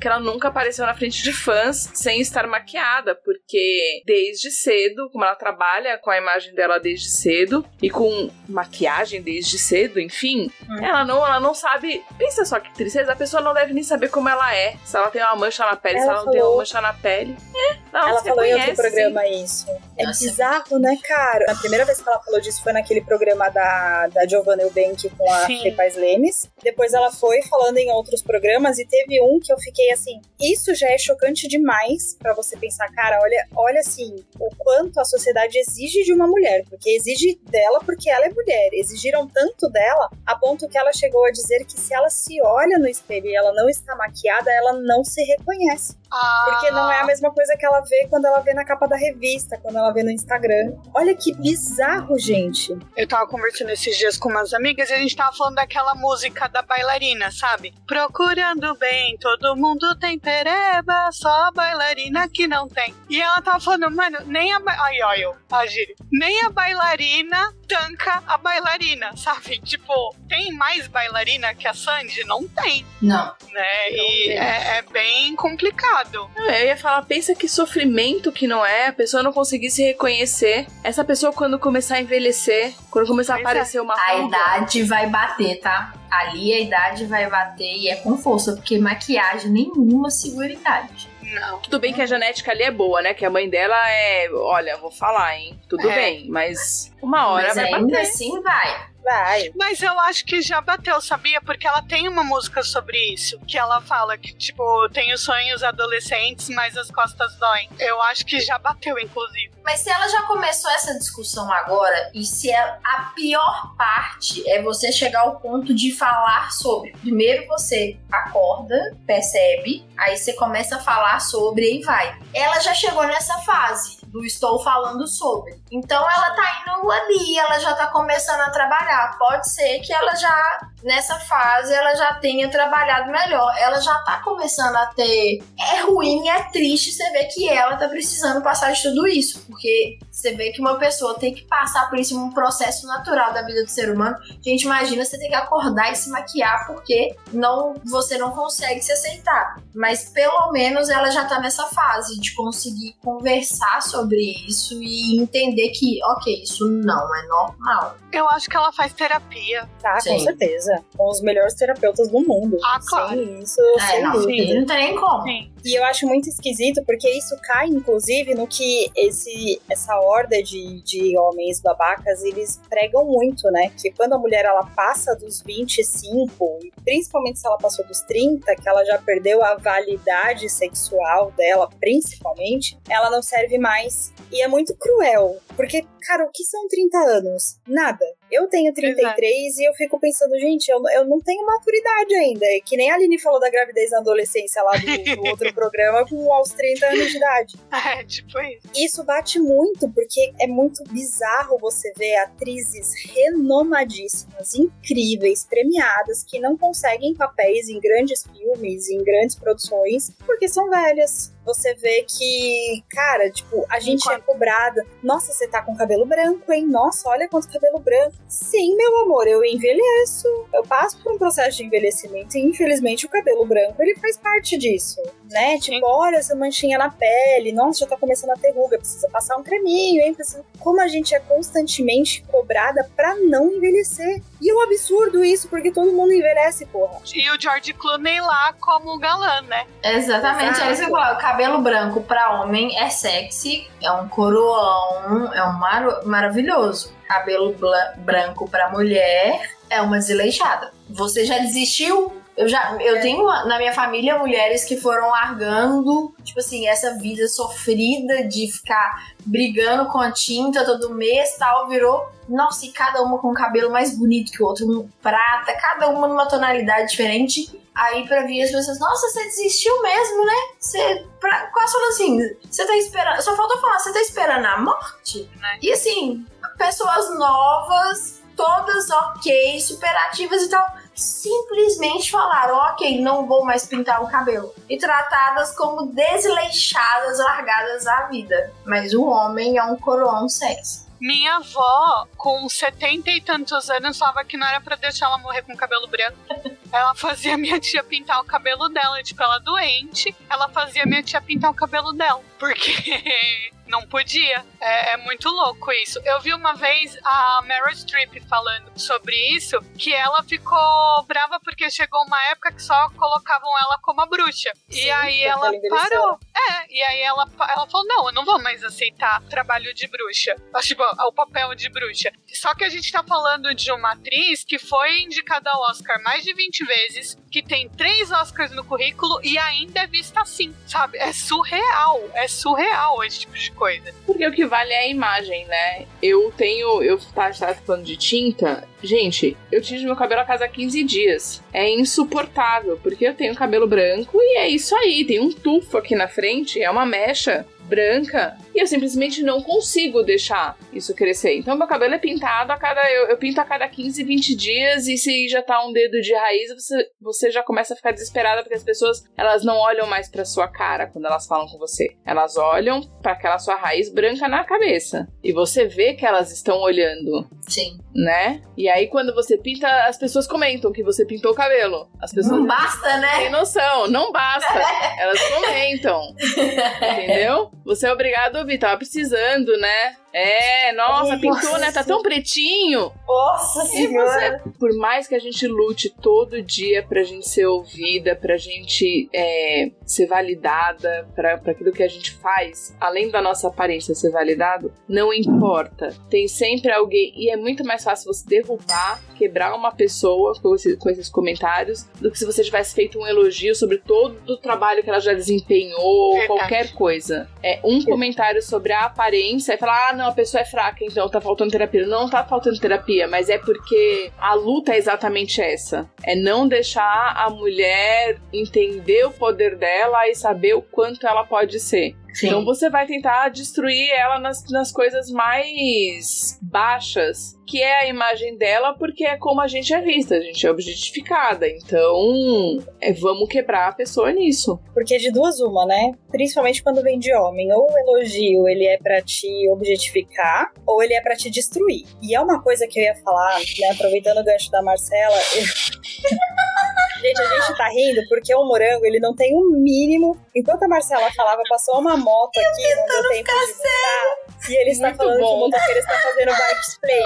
que 0.00 0.08
ela 0.08 0.18
nunca 0.18 0.48
apareceu 0.48 0.86
na 0.86 0.94
frente 0.94 1.22
de 1.22 1.32
fãs 1.32 1.90
sem 1.94 2.20
estar 2.20 2.46
maquiada, 2.46 3.14
porque 3.14 4.02
desde 4.04 4.50
cedo, 4.50 5.08
como 5.10 5.24
ela 5.24 5.36
trabalha 5.36 5.98
com 5.98 6.10
a 6.10 6.18
imagem 6.18 6.54
dela 6.54 6.78
desde 6.78 7.10
cedo 7.10 7.64
e 7.80 7.90
com 7.90 8.30
maquiagem 8.48 9.22
desde 9.22 9.58
cedo, 9.58 9.83
enfim, 10.00 10.50
ela 10.82 11.04
não, 11.04 11.16
ela 11.26 11.40
não 11.40 11.54
sabe. 11.54 12.04
Pensa 12.18 12.44
só 12.44 12.58
que 12.60 12.72
tristeza, 12.74 13.12
a 13.12 13.16
pessoa 13.16 13.42
não 13.42 13.54
deve 13.54 13.72
nem 13.72 13.82
saber 13.82 14.08
como 14.08 14.28
ela 14.28 14.54
é. 14.54 14.76
Se 14.84 14.96
ela 14.96 15.10
tem 15.10 15.22
uma 15.22 15.36
mancha 15.36 15.64
na 15.64 15.76
pele, 15.76 15.98
se 15.98 16.04
Ela 16.04 16.12
ela 16.14 16.24
não 16.24 16.32
tem 16.32 16.40
uma 16.40 16.44
falou- 16.46 16.58
mancha 16.58 16.80
na 16.80 16.92
pele. 16.92 17.36
É, 17.54 17.76
não, 17.92 18.08
ela 18.08 18.20
se 18.20 18.28
falou 18.28 18.44
em 18.44 18.54
outro 18.54 18.74
programa 18.76 19.26
isso. 19.26 19.66
É 19.96 20.04
Nossa. 20.04 20.24
bizarro, 20.24 20.78
né, 20.78 20.96
cara? 21.06 21.46
A 21.50 21.54
primeira 21.54 21.84
vez 21.84 22.00
que 22.00 22.08
ela 22.08 22.20
falou 22.20 22.40
disso 22.40 22.62
foi 22.62 22.72
naquele 22.72 23.00
programa 23.00 23.48
da, 23.48 24.08
da 24.08 24.26
Giovanna 24.26 24.62
Eubank 24.62 25.08
com 25.10 25.32
a. 25.32 25.46
Fê 25.46 25.70
Paz 25.72 25.96
Lemes. 25.96 26.48
Depois 26.62 26.92
ela 26.92 27.10
foi 27.12 27.42
falando 27.42 27.78
em 27.78 27.90
outros 27.90 28.22
programas 28.22 28.78
e 28.78 28.86
teve 28.86 29.20
um 29.22 29.38
que 29.40 29.52
eu 29.52 29.58
fiquei 29.58 29.90
assim, 29.92 30.20
isso 30.40 30.74
já 30.74 30.88
é 30.90 30.98
chocante 30.98 31.46
demais 31.48 32.16
pra 32.18 32.32
você 32.34 32.56
pensar, 32.56 32.86
cara, 32.92 33.18
olha, 33.22 33.46
olha 33.56 33.80
assim, 33.80 34.16
o 34.40 34.48
quanto 34.56 34.98
a 35.00 35.04
sociedade 35.04 35.58
exige 35.58 36.02
de 36.04 36.12
uma 36.12 36.26
mulher, 36.26 36.64
porque 36.68 36.90
exige 36.90 37.38
dela 37.50 37.80
porque 37.84 38.08
ela 38.10 38.26
é 38.26 38.30
mulher. 38.30 38.70
Exigiram 38.72 39.28
tanto 39.28 39.63
dela 39.70 40.08
a 40.26 40.36
ponto 40.36 40.68
que 40.68 40.78
ela 40.78 40.92
chegou 40.92 41.24
a 41.26 41.30
dizer 41.30 41.64
que 41.64 41.78
se 41.78 41.94
ela 41.94 42.10
se 42.10 42.40
olha 42.42 42.78
no 42.78 42.86
espelho 42.86 43.26
e 43.26 43.36
ela 43.36 43.52
não 43.52 43.68
está 43.68 43.94
maquiada, 43.96 44.50
ela 44.50 44.72
não 44.72 45.04
se 45.04 45.22
reconhece. 45.24 45.96
Ah, 46.16 46.44
Porque 46.50 46.70
não 46.70 46.90
é 46.92 47.00
a 47.00 47.04
mesma 47.04 47.32
coisa 47.32 47.56
que 47.58 47.66
ela 47.66 47.80
vê 47.80 48.06
quando 48.08 48.24
ela 48.26 48.38
vê 48.40 48.54
na 48.54 48.64
capa 48.64 48.86
da 48.86 48.96
revista, 48.96 49.58
quando 49.60 49.76
ela 49.76 49.92
vê 49.92 50.02
no 50.04 50.10
Instagram. 50.10 50.72
Olha 50.94 51.14
que 51.14 51.34
bizarro, 51.34 52.16
gente. 52.18 52.76
Eu 52.96 53.08
tava 53.08 53.26
conversando 53.26 53.70
esses 53.70 53.96
dias 53.98 54.16
com 54.16 54.28
umas 54.28 54.54
amigas 54.54 54.90
e 54.90 54.92
a 54.94 54.98
gente 54.98 55.16
tava 55.16 55.34
falando 55.36 55.56
daquela 55.56 55.94
música 55.96 56.46
da 56.48 56.62
bailarina, 56.62 57.30
sabe? 57.32 57.74
Procurando 57.86 58.76
bem, 58.76 59.16
todo 59.18 59.56
mundo 59.56 59.98
tem 59.98 60.18
pereba, 60.18 61.10
só 61.12 61.28
a 61.28 61.50
bailarina 61.52 62.28
que 62.28 62.46
não 62.46 62.68
tem. 62.68 62.94
E 63.10 63.20
ela 63.20 63.42
tava 63.42 63.58
falando, 63.58 63.90
mano, 63.90 64.18
nem 64.26 64.52
a. 64.52 64.60
Ai, 64.66 65.00
ai, 65.00 65.24
eu, 65.24 65.34
a 65.50 65.66
gíria. 65.66 65.94
Nem 66.12 66.44
a 66.44 66.50
bailarina 66.50 67.52
tanca 67.66 68.22
a 68.26 68.36
bailarina, 68.38 69.16
sabe? 69.16 69.58
Tipo, 69.64 70.14
tem 70.28 70.52
mais 70.52 70.86
bailarina 70.86 71.54
que 71.54 71.66
a 71.66 71.74
Sandy? 71.74 72.24
Não 72.24 72.46
tem, 72.46 72.84
Não. 73.00 73.34
né? 73.52 73.90
E 73.90 74.28
tem. 74.28 74.38
é, 74.38 74.78
é 74.78 74.82
bem 74.82 75.34
complicado. 75.34 76.03
Eu 76.12 76.66
ia 76.66 76.76
falar, 76.76 77.02
pensa 77.02 77.34
que 77.34 77.48
sofrimento 77.48 78.30
que 78.32 78.46
não 78.46 78.64
é 78.64 78.88
a 78.88 78.92
pessoa 78.92 79.22
não 79.22 79.32
conseguir 79.32 79.70
se 79.70 79.82
reconhecer. 79.82 80.66
Essa 80.82 81.04
pessoa, 81.04 81.32
quando 81.32 81.58
começar 81.58 81.96
a 81.96 82.00
envelhecer, 82.00 82.72
quando 82.90 83.06
começar 83.06 83.34
a 83.34 83.38
é. 83.38 83.40
aparecer 83.40 83.80
uma 83.80 83.94
A 83.94 84.12
ruga, 84.12 84.36
idade 84.36 84.82
vai 84.82 85.06
bater, 85.08 85.60
tá? 85.60 85.94
Ali 86.10 86.52
a 86.52 86.60
idade 86.60 87.06
vai 87.06 87.28
bater 87.28 87.72
e 87.76 87.88
é 87.88 87.96
com 87.96 88.16
força, 88.16 88.54
porque 88.54 88.78
maquiagem 88.78 89.50
nenhuma 89.50 90.10
segura 90.10 90.46
a 90.46 90.50
idade. 90.50 91.08
Não. 91.22 91.58
Tudo 91.60 91.80
bem 91.80 91.92
que 91.92 92.00
a 92.02 92.06
genética 92.06 92.52
ali 92.52 92.62
é 92.62 92.70
boa, 92.70 93.02
né? 93.02 93.14
Que 93.14 93.24
a 93.24 93.30
mãe 93.30 93.48
dela 93.48 93.74
é. 93.90 94.28
Olha, 94.32 94.76
vou 94.76 94.90
falar, 94.90 95.36
hein? 95.36 95.58
Tudo 95.68 95.90
É. 95.90 95.94
bem, 95.94 96.28
mas 96.28 96.92
uma 97.02 97.28
hora 97.28 97.46
Mas 97.48 97.56
vai 97.56 97.64
ainda 97.74 97.86
bater. 97.86 98.00
assim 98.00 98.40
vai. 98.42 98.86
Vai. 99.04 99.52
Mas 99.54 99.82
eu 99.82 99.98
acho 100.00 100.24
que 100.24 100.40
já 100.40 100.60
bateu, 100.60 100.98
sabia? 101.00 101.40
Porque 101.40 101.66
ela 101.66 101.82
tem 101.82 102.08
uma 102.08 102.24
música 102.24 102.62
sobre 102.62 102.98
isso. 103.12 103.38
Que 103.40 103.58
ela 103.58 103.82
fala 103.82 104.16
que, 104.16 104.34
tipo, 104.34 104.88
tem 104.88 105.12
os 105.12 105.20
sonhos 105.20 105.62
adolescentes, 105.62 106.48
mas 106.48 106.76
as 106.76 106.90
costas 106.90 107.36
doem. 107.36 107.68
Eu 107.78 108.00
acho 108.02 108.24
que 108.24 108.40
já 108.40 108.58
bateu, 108.58 108.98
inclusive. 108.98 109.52
Mas 109.62 109.80
se 109.80 109.90
ela 109.90 110.08
já 110.08 110.22
começou 110.22 110.70
essa 110.70 110.98
discussão 110.98 111.50
agora, 111.52 112.10
e 112.14 112.24
se 112.24 112.50
é 112.50 112.78
a 112.84 113.12
pior 113.14 113.74
parte 113.76 114.48
é 114.48 114.62
você 114.62 114.92
chegar 114.92 115.20
ao 115.20 115.40
ponto 115.40 115.74
de 115.74 115.92
falar 115.92 116.50
sobre. 116.52 116.92
Primeiro 117.00 117.46
você 117.46 117.98
acorda, 118.12 118.96
percebe, 119.06 119.86
aí 119.96 120.16
você 120.16 120.34
começa 120.34 120.76
a 120.76 120.80
falar 120.80 121.18
sobre 121.20 121.78
e 121.78 121.82
vai. 121.82 122.18
Ela 122.34 122.60
já 122.60 122.74
chegou 122.74 123.04
nessa 123.04 123.38
fase 123.38 124.03
do 124.14 124.24
estou 124.24 124.62
falando 124.62 125.08
sobre. 125.08 125.60
Então 125.72 125.98
ela 126.08 126.30
tá 126.36 126.62
indo 126.62 126.88
ali, 126.88 127.36
ela 127.36 127.58
já 127.58 127.74
tá 127.74 127.88
começando 127.88 128.42
a 128.42 128.50
trabalhar. 128.50 129.18
Pode 129.18 129.52
ser 129.52 129.80
que 129.80 129.92
ela 129.92 130.14
já, 130.14 130.60
nessa 130.84 131.18
fase, 131.20 131.72
ela 131.72 131.94
já 131.94 132.14
tenha 132.14 132.48
trabalhado 132.50 133.10
melhor. 133.10 133.52
Ela 133.58 133.80
já 133.80 133.94
tá 134.00 134.20
começando 134.22 134.76
a 134.76 134.86
ter. 134.86 135.42
É 135.58 135.80
ruim, 135.80 136.28
é 136.28 136.42
triste 136.50 136.92
você 136.92 137.10
ver 137.10 137.24
que 137.24 137.48
ela 137.48 137.76
tá 137.76 137.88
precisando 137.88 138.42
passar 138.42 138.72
de 138.72 138.82
tudo 138.82 139.06
isso. 139.08 139.42
Porque 139.46 139.98
você 140.10 140.32
vê 140.34 140.52
que 140.52 140.60
uma 140.60 140.76
pessoa 140.76 141.18
tem 141.18 141.34
que 141.34 141.44
passar 141.46 141.88
por 141.88 141.98
isso 141.98 142.18
um 142.18 142.30
processo 142.30 142.86
natural 142.86 143.32
da 143.32 143.42
vida 143.42 143.64
do 143.64 143.70
ser 143.70 143.90
humano. 143.90 144.16
Gente, 144.42 144.62
imagina 144.62 145.04
você 145.04 145.18
ter 145.18 145.28
que 145.28 145.34
acordar 145.34 145.90
e 145.90 145.96
se 145.96 146.10
maquiar 146.10 146.66
porque 146.66 147.16
não 147.32 147.74
você 147.84 148.18
não 148.18 148.32
consegue 148.32 148.82
se 148.82 148.92
aceitar. 148.92 149.56
Mas 149.74 150.10
pelo 150.10 150.52
menos 150.52 150.90
ela 150.90 151.10
já 151.10 151.24
tá 151.24 151.40
nessa 151.40 151.64
fase 151.66 152.20
de 152.20 152.34
conseguir 152.34 152.94
conversar 153.02 153.80
sobre 153.82 154.20
isso 154.46 154.82
e 154.82 155.20
entender 155.20 155.70
que, 155.70 155.98
ok, 156.04 156.42
isso 156.42 156.68
não 156.68 157.16
é 157.16 157.26
normal. 157.26 157.96
Eu 158.12 158.28
acho 158.28 158.48
que 158.48 158.56
ela 158.56 158.72
faz 158.72 158.92
terapia. 158.92 159.68
Tá, 159.80 159.98
Sim. 160.00 160.12
com 160.12 160.18
certeza. 160.20 160.73
Com 160.96 161.10
os 161.10 161.20
melhores 161.22 161.54
terapeutas 161.54 162.08
do 162.08 162.20
mundo. 162.20 162.58
Ah, 162.62 162.78
claro. 162.86 163.16
Sem 163.16 163.40
isso, 163.40 163.60
É, 163.78 163.80
sem 163.80 164.02
não, 164.02 164.12
não 164.14 164.24
tem 164.26 164.64
nem 164.66 164.96
como. 164.96 165.22
Sim. 165.22 165.53
E 165.64 165.74
eu 165.74 165.84
acho 165.84 166.06
muito 166.06 166.28
esquisito 166.28 166.82
porque 166.84 167.08
isso 167.08 167.36
cai, 167.42 167.68
inclusive, 167.68 168.34
no 168.34 168.46
que 168.46 168.90
esse, 168.96 169.60
essa 169.70 169.98
horda 169.98 170.42
de, 170.42 170.82
de 170.82 171.16
homens 171.18 171.60
babacas 171.60 172.22
eles 172.22 172.60
pregam 172.68 173.04
muito, 173.04 173.50
né? 173.50 173.72
Que 173.80 173.90
quando 173.90 174.12
a 174.12 174.18
mulher 174.18 174.44
ela 174.44 174.66
passa 174.76 175.14
dos 175.14 175.42
25, 175.42 176.58
e 176.62 176.72
principalmente 176.84 177.38
se 177.38 177.46
ela 177.46 177.56
passou 177.56 177.86
dos 177.86 178.00
30, 178.02 178.54
que 178.56 178.68
ela 178.68 178.84
já 178.84 178.98
perdeu 178.98 179.42
a 179.42 179.54
validade 179.54 180.48
sexual 180.50 181.30
dela, 181.32 181.68
principalmente, 181.80 182.78
ela 182.88 183.10
não 183.10 183.22
serve 183.22 183.58
mais. 183.58 184.12
E 184.30 184.42
é 184.42 184.48
muito 184.48 184.76
cruel, 184.76 185.38
porque, 185.56 185.86
cara, 186.06 186.24
o 186.24 186.30
que 186.30 186.44
são 186.44 186.68
30 186.68 186.98
anos? 186.98 187.58
Nada. 187.66 188.04
Eu 188.30 188.48
tenho 188.48 188.74
33 188.74 189.58
e 189.58 189.64
eu 189.64 189.72
fico 189.74 189.98
pensando, 190.00 190.36
gente, 190.38 190.68
eu, 190.68 190.82
eu 190.92 191.04
não 191.04 191.20
tenho 191.20 191.46
maturidade 191.46 192.14
ainda. 192.16 192.44
É 192.46 192.60
Que 192.60 192.76
nem 192.76 192.90
a 192.90 192.94
Aline 192.94 193.20
falou 193.20 193.38
da 193.38 193.48
gravidez 193.48 193.90
na 193.92 193.98
adolescência 193.98 194.62
lá 194.62 194.72
do, 194.72 195.16
do 195.16 195.28
outro 195.28 195.53
programa 195.54 196.06
com 196.06 196.32
aos 196.32 196.50
30 196.50 196.86
anos 196.86 197.10
de 197.10 197.16
idade. 197.16 197.54
É, 197.84 198.02
tipo 198.04 198.40
isso. 198.40 198.68
Isso 198.74 199.04
bate 199.04 199.38
muito, 199.38 199.90
porque 199.90 200.32
é 200.40 200.46
muito 200.46 200.82
bizarro 200.84 201.58
você 201.58 201.92
ver 201.96 202.16
atrizes 202.16 202.92
renomadíssimas, 203.14 204.54
incríveis, 204.54 205.44
premiadas, 205.44 206.24
que 206.24 206.40
não 206.40 206.56
conseguem 206.56 207.14
papéis 207.14 207.68
em 207.68 207.78
grandes 207.78 208.24
filmes, 208.26 208.88
em 208.88 209.04
grandes 209.04 209.36
produções, 209.36 210.10
porque 210.24 210.48
são 210.48 210.70
velhas. 210.70 211.33
Você 211.44 211.74
vê 211.74 212.04
que, 212.08 212.82
cara, 212.88 213.30
tipo, 213.30 213.64
a 213.68 213.78
gente 213.80 214.10
é 214.10 214.18
cobrada. 214.18 214.84
Nossa, 215.02 215.32
você 215.32 215.46
tá 215.46 215.62
com 215.62 215.76
cabelo 215.76 216.06
branco, 216.06 216.52
hein? 216.52 216.66
Nossa, 216.66 217.08
olha 217.08 217.28
quanto 217.28 217.50
cabelo 217.50 217.78
branco. 217.78 218.14
Sim, 218.28 218.76
meu 218.76 218.98
amor, 219.02 219.26
eu 219.26 219.44
envelheço. 219.44 220.28
Eu 220.52 220.62
passo 220.64 220.98
por 221.02 221.12
um 221.12 221.18
processo 221.18 221.58
de 221.58 221.64
envelhecimento 221.64 222.36
e, 222.36 222.40
infelizmente, 222.40 223.06
o 223.06 223.08
cabelo 223.08 223.44
branco, 223.46 223.82
ele 223.82 223.94
faz 223.96 224.16
parte 224.16 224.56
disso, 224.56 225.00
né? 225.30 225.58
Tipo, 225.58 225.86
olha 225.86 226.16
essa 226.16 226.34
manchinha 226.34 226.78
na 226.78 226.90
pele. 226.90 227.52
Nossa, 227.52 227.80
já 227.80 227.86
tá 227.86 227.96
começando 227.96 228.30
a 228.30 228.36
ter 228.36 228.50
ruga. 228.52 228.78
Precisa 228.78 229.08
passar 229.08 229.36
um 229.36 229.42
creminho, 229.42 230.02
hein? 230.02 230.14
Precisa... 230.14 230.44
Como 230.58 230.80
a 230.80 230.88
gente 230.88 231.14
é 231.14 231.20
constantemente 231.20 232.22
cobrada 232.30 232.88
pra 232.96 233.14
não 233.16 233.52
envelhecer. 233.52 234.22
E 234.44 234.50
é 234.50 234.54
um 234.54 234.60
absurdo 234.60 235.24
isso, 235.24 235.48
porque 235.48 235.72
todo 235.72 235.90
mundo 235.90 236.12
envelhece, 236.12 236.66
porra. 236.66 237.00
E 237.14 237.30
o 237.30 237.40
George 237.40 237.72
Clooney 237.72 238.20
lá 238.20 238.54
como 238.60 238.98
galã, 238.98 239.40
né? 239.40 239.64
Exatamente, 239.82 240.60
é 240.60 240.70
isso 240.70 240.82
que 240.84 240.90
eu 240.90 240.94
falo. 240.94 241.18
Cabelo 241.18 241.62
branco 241.62 242.02
pra 242.02 242.42
homem 242.42 242.78
é 242.78 242.90
sexy, 242.90 243.66
é 243.82 243.90
um 243.90 244.06
coroão, 244.06 245.32
é 245.32 245.42
um 245.44 245.52
mar 245.54 246.04
maravilhoso. 246.04 246.92
Cabelo 247.08 247.56
branco 247.96 248.46
pra 248.50 248.68
mulher 248.68 249.48
é 249.70 249.80
uma 249.80 249.98
desleixada. 249.98 250.72
Você 250.90 251.24
já 251.24 251.38
desistiu? 251.38 252.12
Eu 252.36 252.48
já 252.48 252.76
eu 252.80 253.00
tenho 253.00 253.24
na 253.24 253.58
minha 253.58 253.72
família 253.72 254.18
mulheres 254.18 254.64
que 254.64 254.76
foram 254.76 255.08
largando, 255.08 256.12
tipo 256.24 256.40
assim, 256.40 256.66
essa 256.66 256.94
vida 256.98 257.28
sofrida 257.28 258.24
de 258.24 258.50
ficar 258.50 259.14
brigando 259.24 259.86
com 259.86 260.00
a 260.00 260.10
tinta 260.10 260.64
todo 260.64 260.94
mês, 260.94 261.36
tal, 261.38 261.68
virou, 261.68 262.08
nossa, 262.28 262.66
e 262.66 262.72
cada 262.72 263.02
uma 263.02 263.18
com 263.18 263.30
um 263.30 263.34
cabelo 263.34 263.70
mais 263.70 263.96
bonito 263.96 264.32
que 264.32 264.42
o 264.42 264.46
outro, 264.46 264.66
um 264.66 264.88
prata, 265.00 265.54
cada 265.54 265.88
uma 265.90 266.08
numa 266.08 266.26
tonalidade 266.26 266.90
diferente. 266.90 267.60
Aí 267.74 268.06
pra 268.06 268.22
vir 268.22 268.42
as 268.42 268.52
pessoas, 268.52 268.78
nossa, 268.78 269.08
você 269.08 269.24
desistiu 269.24 269.82
mesmo, 269.82 270.24
né? 270.24 270.32
Você. 270.60 271.06
Pra, 271.20 271.46
quase 271.48 271.72
falando 271.72 271.88
assim, 271.88 272.36
você 272.48 272.64
tá 272.64 272.76
esperando. 272.76 273.20
Só 273.20 273.34
falta 273.34 273.60
falar, 273.60 273.78
você 273.80 273.92
tá 273.92 274.00
esperando 274.00 274.46
a 274.46 274.58
morte? 274.58 275.28
Né? 275.40 275.58
E 275.60 275.72
assim, 275.72 276.24
pessoas 276.56 277.18
novas, 277.18 278.22
todas 278.36 278.90
ok, 278.90 279.60
superativas 279.60 280.42
e 280.42 280.48
tal, 280.48 280.66
simplesmente 280.94 282.10
falaram, 282.10 282.56
ok, 282.56 283.00
não 283.00 283.26
vou 283.26 283.44
mais 283.44 283.66
pintar 283.66 284.02
o 284.02 284.08
cabelo. 284.08 284.54
E 284.68 284.76
tratadas 284.76 285.54
como 285.56 285.86
desleixadas, 285.86 287.18
largadas 287.18 287.86
à 287.86 288.02
vida. 288.08 288.52
Mas 288.64 288.94
o 288.94 289.04
homem 289.04 289.58
é 289.58 289.64
um 289.64 289.76
coroão 289.76 290.28
sexy. 290.28 290.84
Minha 291.00 291.36
avó, 291.36 292.06
com 292.16 292.48
setenta 292.48 293.10
e 293.10 293.20
tantos 293.20 293.68
anos, 293.68 293.98
falava 293.98 294.24
que 294.24 294.36
não 294.36 294.46
era 294.46 294.60
pra 294.60 294.76
deixar 294.76 295.06
ela 295.06 295.18
morrer 295.18 295.42
com 295.42 295.54
cabelo 295.56 295.86
branco. 295.86 296.16
Ela 296.72 296.92
fazia 296.96 297.36
minha 297.36 297.60
tia 297.60 297.84
pintar 297.84 298.20
o 298.20 298.24
cabelo 298.24 298.68
dela. 298.68 299.00
Tipo, 299.00 299.22
ela 299.22 299.38
doente, 299.38 300.12
ela 300.28 300.48
fazia 300.48 300.84
minha 300.84 301.04
tia 301.04 301.20
pintar 301.20 301.52
o 301.52 301.54
cabelo 301.54 301.92
dela. 301.92 302.20
Porque 302.44 303.50
não 303.66 303.86
podia. 303.86 304.44
É, 304.60 304.92
é, 304.92 304.96
muito 304.98 305.28
louco 305.28 305.72
isso. 305.72 305.98
Eu 306.04 306.20
vi 306.20 306.32
uma 306.34 306.54
vez 306.54 306.96
a 307.04 307.42
Meryl 307.46 307.74
Streep 307.74 308.20
falando 308.28 308.70
sobre 308.78 309.16
isso, 309.34 309.60
que 309.78 309.92
ela 309.92 310.22
ficou 310.22 311.04
brava 311.06 311.40
porque 311.40 311.70
chegou 311.70 312.02
uma 312.04 312.22
época 312.26 312.52
que 312.52 312.62
só 312.62 312.88
colocavam 312.90 313.50
ela 313.62 313.78
como 313.82 314.00
a 314.00 314.06
bruxa. 314.06 314.52
Sim, 314.68 314.84
e 314.84 314.90
aí 314.90 315.22
ela 315.22 315.50
parou. 315.68 316.18
É, 316.36 316.66
e 316.74 316.82
aí 316.82 317.00
ela, 317.00 317.26
ela 317.48 317.66
falou: 317.66 317.86
não, 317.86 318.06
eu 318.06 318.12
não 318.12 318.24
vou 318.24 318.40
mais 318.40 318.62
aceitar 318.62 319.22
trabalho 319.22 319.72
de 319.74 319.86
bruxa. 319.86 320.36
Tipo, 320.60 320.82
o 320.82 321.12
papel 321.12 321.54
de 321.54 321.68
bruxa. 321.68 322.10
Só 322.32 322.54
que 322.54 322.64
a 322.64 322.68
gente 322.68 322.90
tá 322.90 323.02
falando 323.02 323.54
de 323.54 323.70
uma 323.72 323.92
atriz 323.92 324.44
que 324.44 324.58
foi 324.58 325.02
indicada 325.02 325.50
ao 325.50 325.62
Oscar 325.62 326.02
mais 326.02 326.24
de 326.24 326.32
20 326.32 326.64
vezes, 326.64 327.18
que 327.30 327.42
tem 327.42 327.68
três 327.68 328.10
Oscars 328.10 328.52
no 328.52 328.64
currículo 328.64 329.20
e 329.22 329.36
ainda 329.38 329.80
é 329.80 329.86
vista 329.86 330.20
assim, 330.20 330.54
sabe? 330.66 330.98
É 330.98 331.12
surreal. 331.12 332.00
É 332.14 332.28
surreal 332.34 333.02
esse 333.04 333.20
tipo 333.20 333.34
de 333.34 333.50
coisa. 333.52 333.94
Porque 334.06 334.26
o 334.26 334.32
que 334.32 334.44
vale 334.44 334.72
é 334.72 334.80
a 334.80 334.88
imagem, 334.88 335.46
né? 335.46 335.86
Eu 336.02 336.32
tenho. 336.36 336.82
Eu 336.82 336.98
tava 337.14 337.54
falando 337.54 337.84
de 337.84 337.96
tinta. 337.96 338.66
Gente, 338.82 339.36
eu 339.50 339.62
tinge 339.62 339.84
meu 339.84 339.96
cabelo 339.96 340.20
a 340.20 340.24
cada 340.24 340.46
15 340.46 340.82
dias. 340.84 341.42
É 341.52 341.68
insuportável, 341.70 342.78
porque 342.82 343.06
eu 343.06 343.14
tenho 343.14 343.34
cabelo 343.34 343.66
branco 343.66 344.18
e 344.20 344.38
é 344.38 344.48
isso 344.48 344.74
aí. 344.76 345.04
Tem 345.04 345.20
um 345.20 345.30
tufo 345.30 345.78
aqui 345.78 345.94
na 345.94 346.08
frente, 346.08 346.60
é 346.60 346.70
uma 346.70 346.84
mecha 346.84 347.46
branca 347.64 348.36
e 348.54 348.60
eu 348.60 348.66
simplesmente 348.66 349.22
não 349.22 349.42
consigo 349.42 350.02
deixar 350.02 350.56
isso 350.72 350.94
crescer. 350.94 351.36
Então 351.36 351.56
meu 351.56 351.66
cabelo 351.66 351.94
é 351.94 351.98
pintado 351.98 352.52
a 352.52 352.56
cada. 352.56 352.80
Eu, 352.90 353.08
eu 353.08 353.16
pinto 353.16 353.40
a 353.40 353.44
cada 353.44 353.68
15, 353.68 354.02
20 354.02 354.34
dias 354.36 354.86
e 354.86 354.96
se 354.96 355.28
já 355.28 355.42
tá 355.42 355.64
um 355.66 355.72
dedo 355.72 356.00
de 356.00 356.14
raiz, 356.14 356.54
você, 356.54 356.88
você 357.00 357.30
já 357.30 357.42
começa 357.42 357.74
a 357.74 357.76
ficar 357.76 357.92
desesperada 357.92 358.42
porque 358.42 358.56
as 358.56 358.62
pessoas 358.62 359.04
elas 359.16 359.44
não 359.44 359.56
olham 359.56 359.86
mais 359.86 360.08
pra 360.08 360.24
sua 360.24 360.48
cara 360.48 360.86
quando 360.86 361.06
elas 361.06 361.26
falam 361.26 361.46
com 361.46 361.58
você. 361.58 361.96
Elas 362.04 362.36
olham 362.36 362.82
para 363.02 363.12
aquela 363.12 363.38
sua 363.38 363.56
raiz 363.56 363.90
branca 363.92 364.28
na 364.28 364.44
cabeça. 364.44 365.08
E 365.22 365.32
você 365.32 365.66
vê 365.66 365.94
que 365.94 366.06
elas 366.06 366.32
estão 366.32 366.58
olhando, 366.60 367.28
Sim. 367.48 367.78
né? 367.94 368.40
E 368.56 368.68
aí 368.68 368.86
quando 368.88 369.14
você 369.14 369.36
pinta, 369.38 369.68
as 369.86 369.96
pessoas 369.98 370.26
comentam 370.26 370.72
que 370.72 370.82
você 370.82 371.04
pintou 371.04 371.32
o 371.32 371.34
cabelo. 371.34 371.88
As 372.00 372.12
pessoas 372.12 372.38
Não 372.40 372.46
basta, 372.46 372.88
tem 372.90 373.00
né? 373.00 373.28
noção, 373.30 373.88
não 373.88 374.10
basta. 374.12 374.60
Elas 374.98 375.20
comentam. 375.28 376.14
Entendeu? 376.92 377.50
Você 377.64 377.86
é 377.86 377.92
obrigado 377.92 378.36
a 378.36 378.40
ouvir, 378.40 378.58
tava 378.58 378.76
precisando, 378.76 379.56
né? 379.58 379.96
É, 380.14 380.72
nossa, 380.74 381.14
Ai, 381.14 381.18
pintou, 381.18 381.58
né? 381.58 381.72
Tá 381.72 381.80
nossa. 381.80 381.84
tão 381.84 382.00
pretinho. 382.00 382.92
Nossa 383.04 383.64
senhora. 383.64 384.40
você, 384.44 384.50
por 384.60 384.72
mais 384.76 385.08
que 385.08 385.14
a 385.16 385.18
gente 385.18 385.44
lute 385.48 385.90
todo 385.90 386.40
dia 386.40 386.84
pra 386.84 387.02
gente 387.02 387.28
ser 387.28 387.46
ouvida, 387.46 388.14
pra 388.14 388.36
gente 388.36 389.08
é, 389.12 389.72
ser 389.84 390.06
validada, 390.06 391.08
pra, 391.16 391.36
pra 391.36 391.50
aquilo 391.50 391.72
que 391.72 391.82
a 391.82 391.88
gente 391.88 392.12
faz, 392.12 392.76
além 392.80 393.10
da 393.10 393.20
nossa 393.20 393.48
aparência 393.48 393.92
ser 393.92 394.10
validado, 394.12 394.72
não 394.88 395.12
importa. 395.12 395.92
Tem 396.08 396.28
sempre 396.28 396.70
alguém, 396.70 397.12
e 397.16 397.28
é 397.28 397.36
muito 397.36 397.64
mais 397.64 397.82
fácil 397.82 398.12
você 398.12 398.24
derrubar, 398.24 399.02
quebrar 399.14 399.54
uma 399.54 399.72
pessoa 399.72 400.34
com, 400.40 400.54
esse- 400.54 400.76
com 400.76 400.90
esses 400.90 401.08
comentários, 401.08 401.84
do 402.00 402.10
que 402.10 402.18
se 402.18 402.26
você 402.26 402.42
tivesse 402.42 402.74
feito 402.74 402.98
um 402.98 403.06
elogio 403.06 403.54
sobre 403.54 403.78
todo 403.78 404.16
o 404.28 404.36
trabalho 404.36 404.82
que 404.82 404.90
ela 404.90 405.00
já 405.00 405.12
desempenhou, 405.14 406.12
Verdade. 406.18 406.26
qualquer 406.26 406.72
coisa. 406.74 407.28
É 407.42 407.60
um 407.64 407.82
comentário 407.84 408.42
sobre 408.42 408.72
a 408.72 408.80
aparência 408.86 409.54
e 409.54 409.58
falar, 409.58 409.90
ah, 409.90 409.92
não, 409.92 410.08
a 410.08 410.12
pessoa 410.12 410.40
é 410.40 410.44
fraca, 410.44 410.84
então 410.84 411.08
tá 411.08 411.20
faltando 411.20 411.50
terapia. 411.50 411.86
Não, 411.86 411.94
não 412.04 412.10
tá 412.10 412.24
faltando 412.24 412.58
terapia, 412.58 413.06
mas 413.08 413.28
é 413.28 413.38
porque 413.38 414.10
a 414.18 414.34
luta 414.34 414.72
é 414.74 414.78
exatamente 414.78 415.40
essa. 415.40 415.88
É 416.02 416.14
não 416.16 416.46
deixar 416.48 417.14
a 417.16 417.30
mulher 417.30 418.18
entender 418.32 419.04
o 419.06 419.10
poder 419.12 419.56
dela 419.56 420.08
e 420.08 420.14
saber 420.14 420.54
o 420.54 420.62
quanto 420.62 421.06
ela 421.06 421.24
pode 421.24 421.58
ser. 421.60 421.94
Sim. 422.14 422.28
Então 422.28 422.44
você 422.44 422.70
vai 422.70 422.86
tentar 422.86 423.28
destruir 423.28 423.90
ela 423.90 424.18
nas, 424.20 424.48
nas 424.50 424.70
coisas 424.70 425.10
mais 425.10 426.38
baixas, 426.40 427.34
que 427.46 427.60
é 427.60 427.80
a 427.80 427.86
imagem 427.88 428.38
dela, 428.38 428.72
porque 428.78 429.04
é 429.04 429.16
como 429.16 429.40
a 429.40 429.48
gente 429.48 429.74
é 429.74 429.80
vista, 429.80 430.14
a 430.14 430.20
gente 430.20 430.46
é 430.46 430.50
objetificada. 430.50 431.48
Então, 431.48 432.62
é, 432.80 432.92
vamos 432.92 433.28
quebrar 433.28 433.68
a 433.68 433.72
pessoa 433.72 434.12
nisso. 434.12 434.58
Porque 434.72 434.96
de 434.96 435.10
duas 435.10 435.40
uma, 435.40 435.66
né? 435.66 435.92
Principalmente 436.10 436.62
quando 436.62 436.82
vem 436.82 436.98
de 436.98 437.12
homem. 437.14 437.52
Ou 437.52 437.70
o 437.70 437.78
elogio, 437.78 438.48
ele 438.48 438.66
é 438.66 438.78
pra 438.78 439.02
te 439.02 439.28
objetificar, 439.50 440.52
ou 440.66 440.82
ele 440.82 440.94
é 440.94 441.00
pra 441.00 441.16
te 441.16 441.28
destruir. 441.30 441.84
E 442.02 442.14
é 442.14 442.20
uma 442.20 442.40
coisa 442.42 442.66
que 442.68 442.78
eu 442.78 442.84
ia 442.84 442.94
falar, 442.96 443.38
né? 443.38 443.68
Aproveitando 443.72 444.18
o 444.18 444.24
gancho 444.24 444.50
da 444.50 444.62
Marcela. 444.62 445.16
eu- 445.36 445.44
Gente, 447.04 447.20
a 447.20 447.26
gente 447.26 447.58
tá 447.58 447.68
rindo 447.68 448.00
porque 448.08 448.34
o 448.34 448.44
morango, 448.46 448.86
ele 448.86 448.98
não 448.98 449.14
tem 449.14 449.34
o 449.36 449.50
mínimo. 449.50 450.18
Enquanto 450.34 450.62
a 450.62 450.68
Marcela 450.68 451.12
falava, 451.12 451.42
passou 451.46 451.78
uma 451.78 451.98
moto 451.98 452.38
aqui, 452.38 452.74
não 452.76 452.86
deu 452.86 453.10
tempo 453.10 453.28
de 453.28 453.34
mostrar. 453.34 454.48
E 454.48 454.56
ele 454.56 454.70
está 454.70 454.86
Muito 454.88 454.96
falando 454.96 455.16
que 455.16 455.20
bom. 455.22 455.36
o 455.36 455.40
motoqueiro 455.40 455.80
está 455.80 455.98
fazendo 455.98 456.30
bike 456.30 456.80
play. 456.80 457.02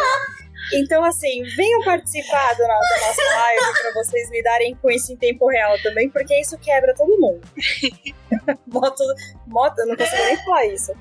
Então, 0.75 1.05
assim, 1.05 1.43
venham 1.57 1.83
participar 1.83 2.55
da, 2.55 2.65
no- 2.65 2.69
da 2.81 3.07
nossa 3.07 3.23
live 3.23 3.81
pra 3.83 3.93
vocês 3.95 4.31
lidarem 4.31 4.75
com 4.77 4.91
isso 4.91 5.13
em 5.13 5.17
tempo 5.17 5.49
real 5.49 5.77
também, 5.83 6.09
porque 6.11 6.39
isso 6.41 6.59
quebra 6.59 6.95
todo 6.95 7.19
mundo. 7.19 7.41
moto, 8.67 9.03
moto, 9.47 9.79
eu 9.79 9.87
não 9.87 9.97
consigo 9.97 10.23
nem 10.25 10.37
falar 10.45 10.67
isso. 10.67 10.93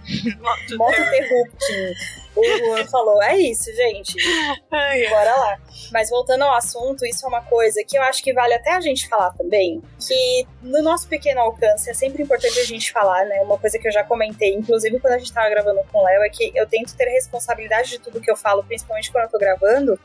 Moto 0.78 0.96
interrupting. 1.02 1.94
O 2.36 2.44
Juan 2.46 2.86
falou, 2.86 3.22
é 3.24 3.36
isso, 3.36 3.74
gente. 3.76 4.14
Bora 5.10 5.36
lá. 5.36 5.58
Mas 5.92 6.10
voltando 6.10 6.44
ao 6.44 6.54
assunto, 6.54 7.04
isso 7.04 7.26
é 7.26 7.30
uma 7.30 7.42
coisa 7.42 7.84
que 7.88 7.98
eu 7.98 8.02
acho 8.04 8.22
que 8.24 8.32
vale 8.32 8.54
até 8.54 8.74
a 8.74 8.80
gente 8.80 9.08
falar 9.10 9.32
também, 9.32 9.82
que 10.06 10.46
no 10.62 10.84
nosso 10.84 11.08
pequeno 11.08 11.40
alcance 11.42 11.90
é 11.90 11.96
sempre 11.96 12.22
importante 12.22 12.60
a 12.60 12.64
gente 12.64 12.92
falar, 12.92 13.26
né? 13.26 13.40
Uma 13.42 13.58
coisa 13.58 13.80
que 13.80 13.88
eu 13.88 13.92
já 13.92 14.04
comentei, 14.04 14.54
inclusive 14.54 15.00
quando 15.00 15.14
a 15.14 15.18
gente 15.18 15.34
tava 15.34 15.50
gravando 15.50 15.82
com 15.92 15.98
o 15.98 16.04
Léo, 16.04 16.22
é 16.24 16.30
que 16.30 16.52
eu 16.54 16.68
tento 16.68 16.96
ter 16.96 17.06
responsabilidade 17.06 17.90
de 17.90 18.00
tudo 18.00 18.22
que 18.22 18.30
eu 18.30 18.38
falo, 18.38 18.64
principalmente 18.64 19.12
quando 19.12 19.24
eu 19.24 19.32
tô 19.32 19.40
gravando, 19.40 19.57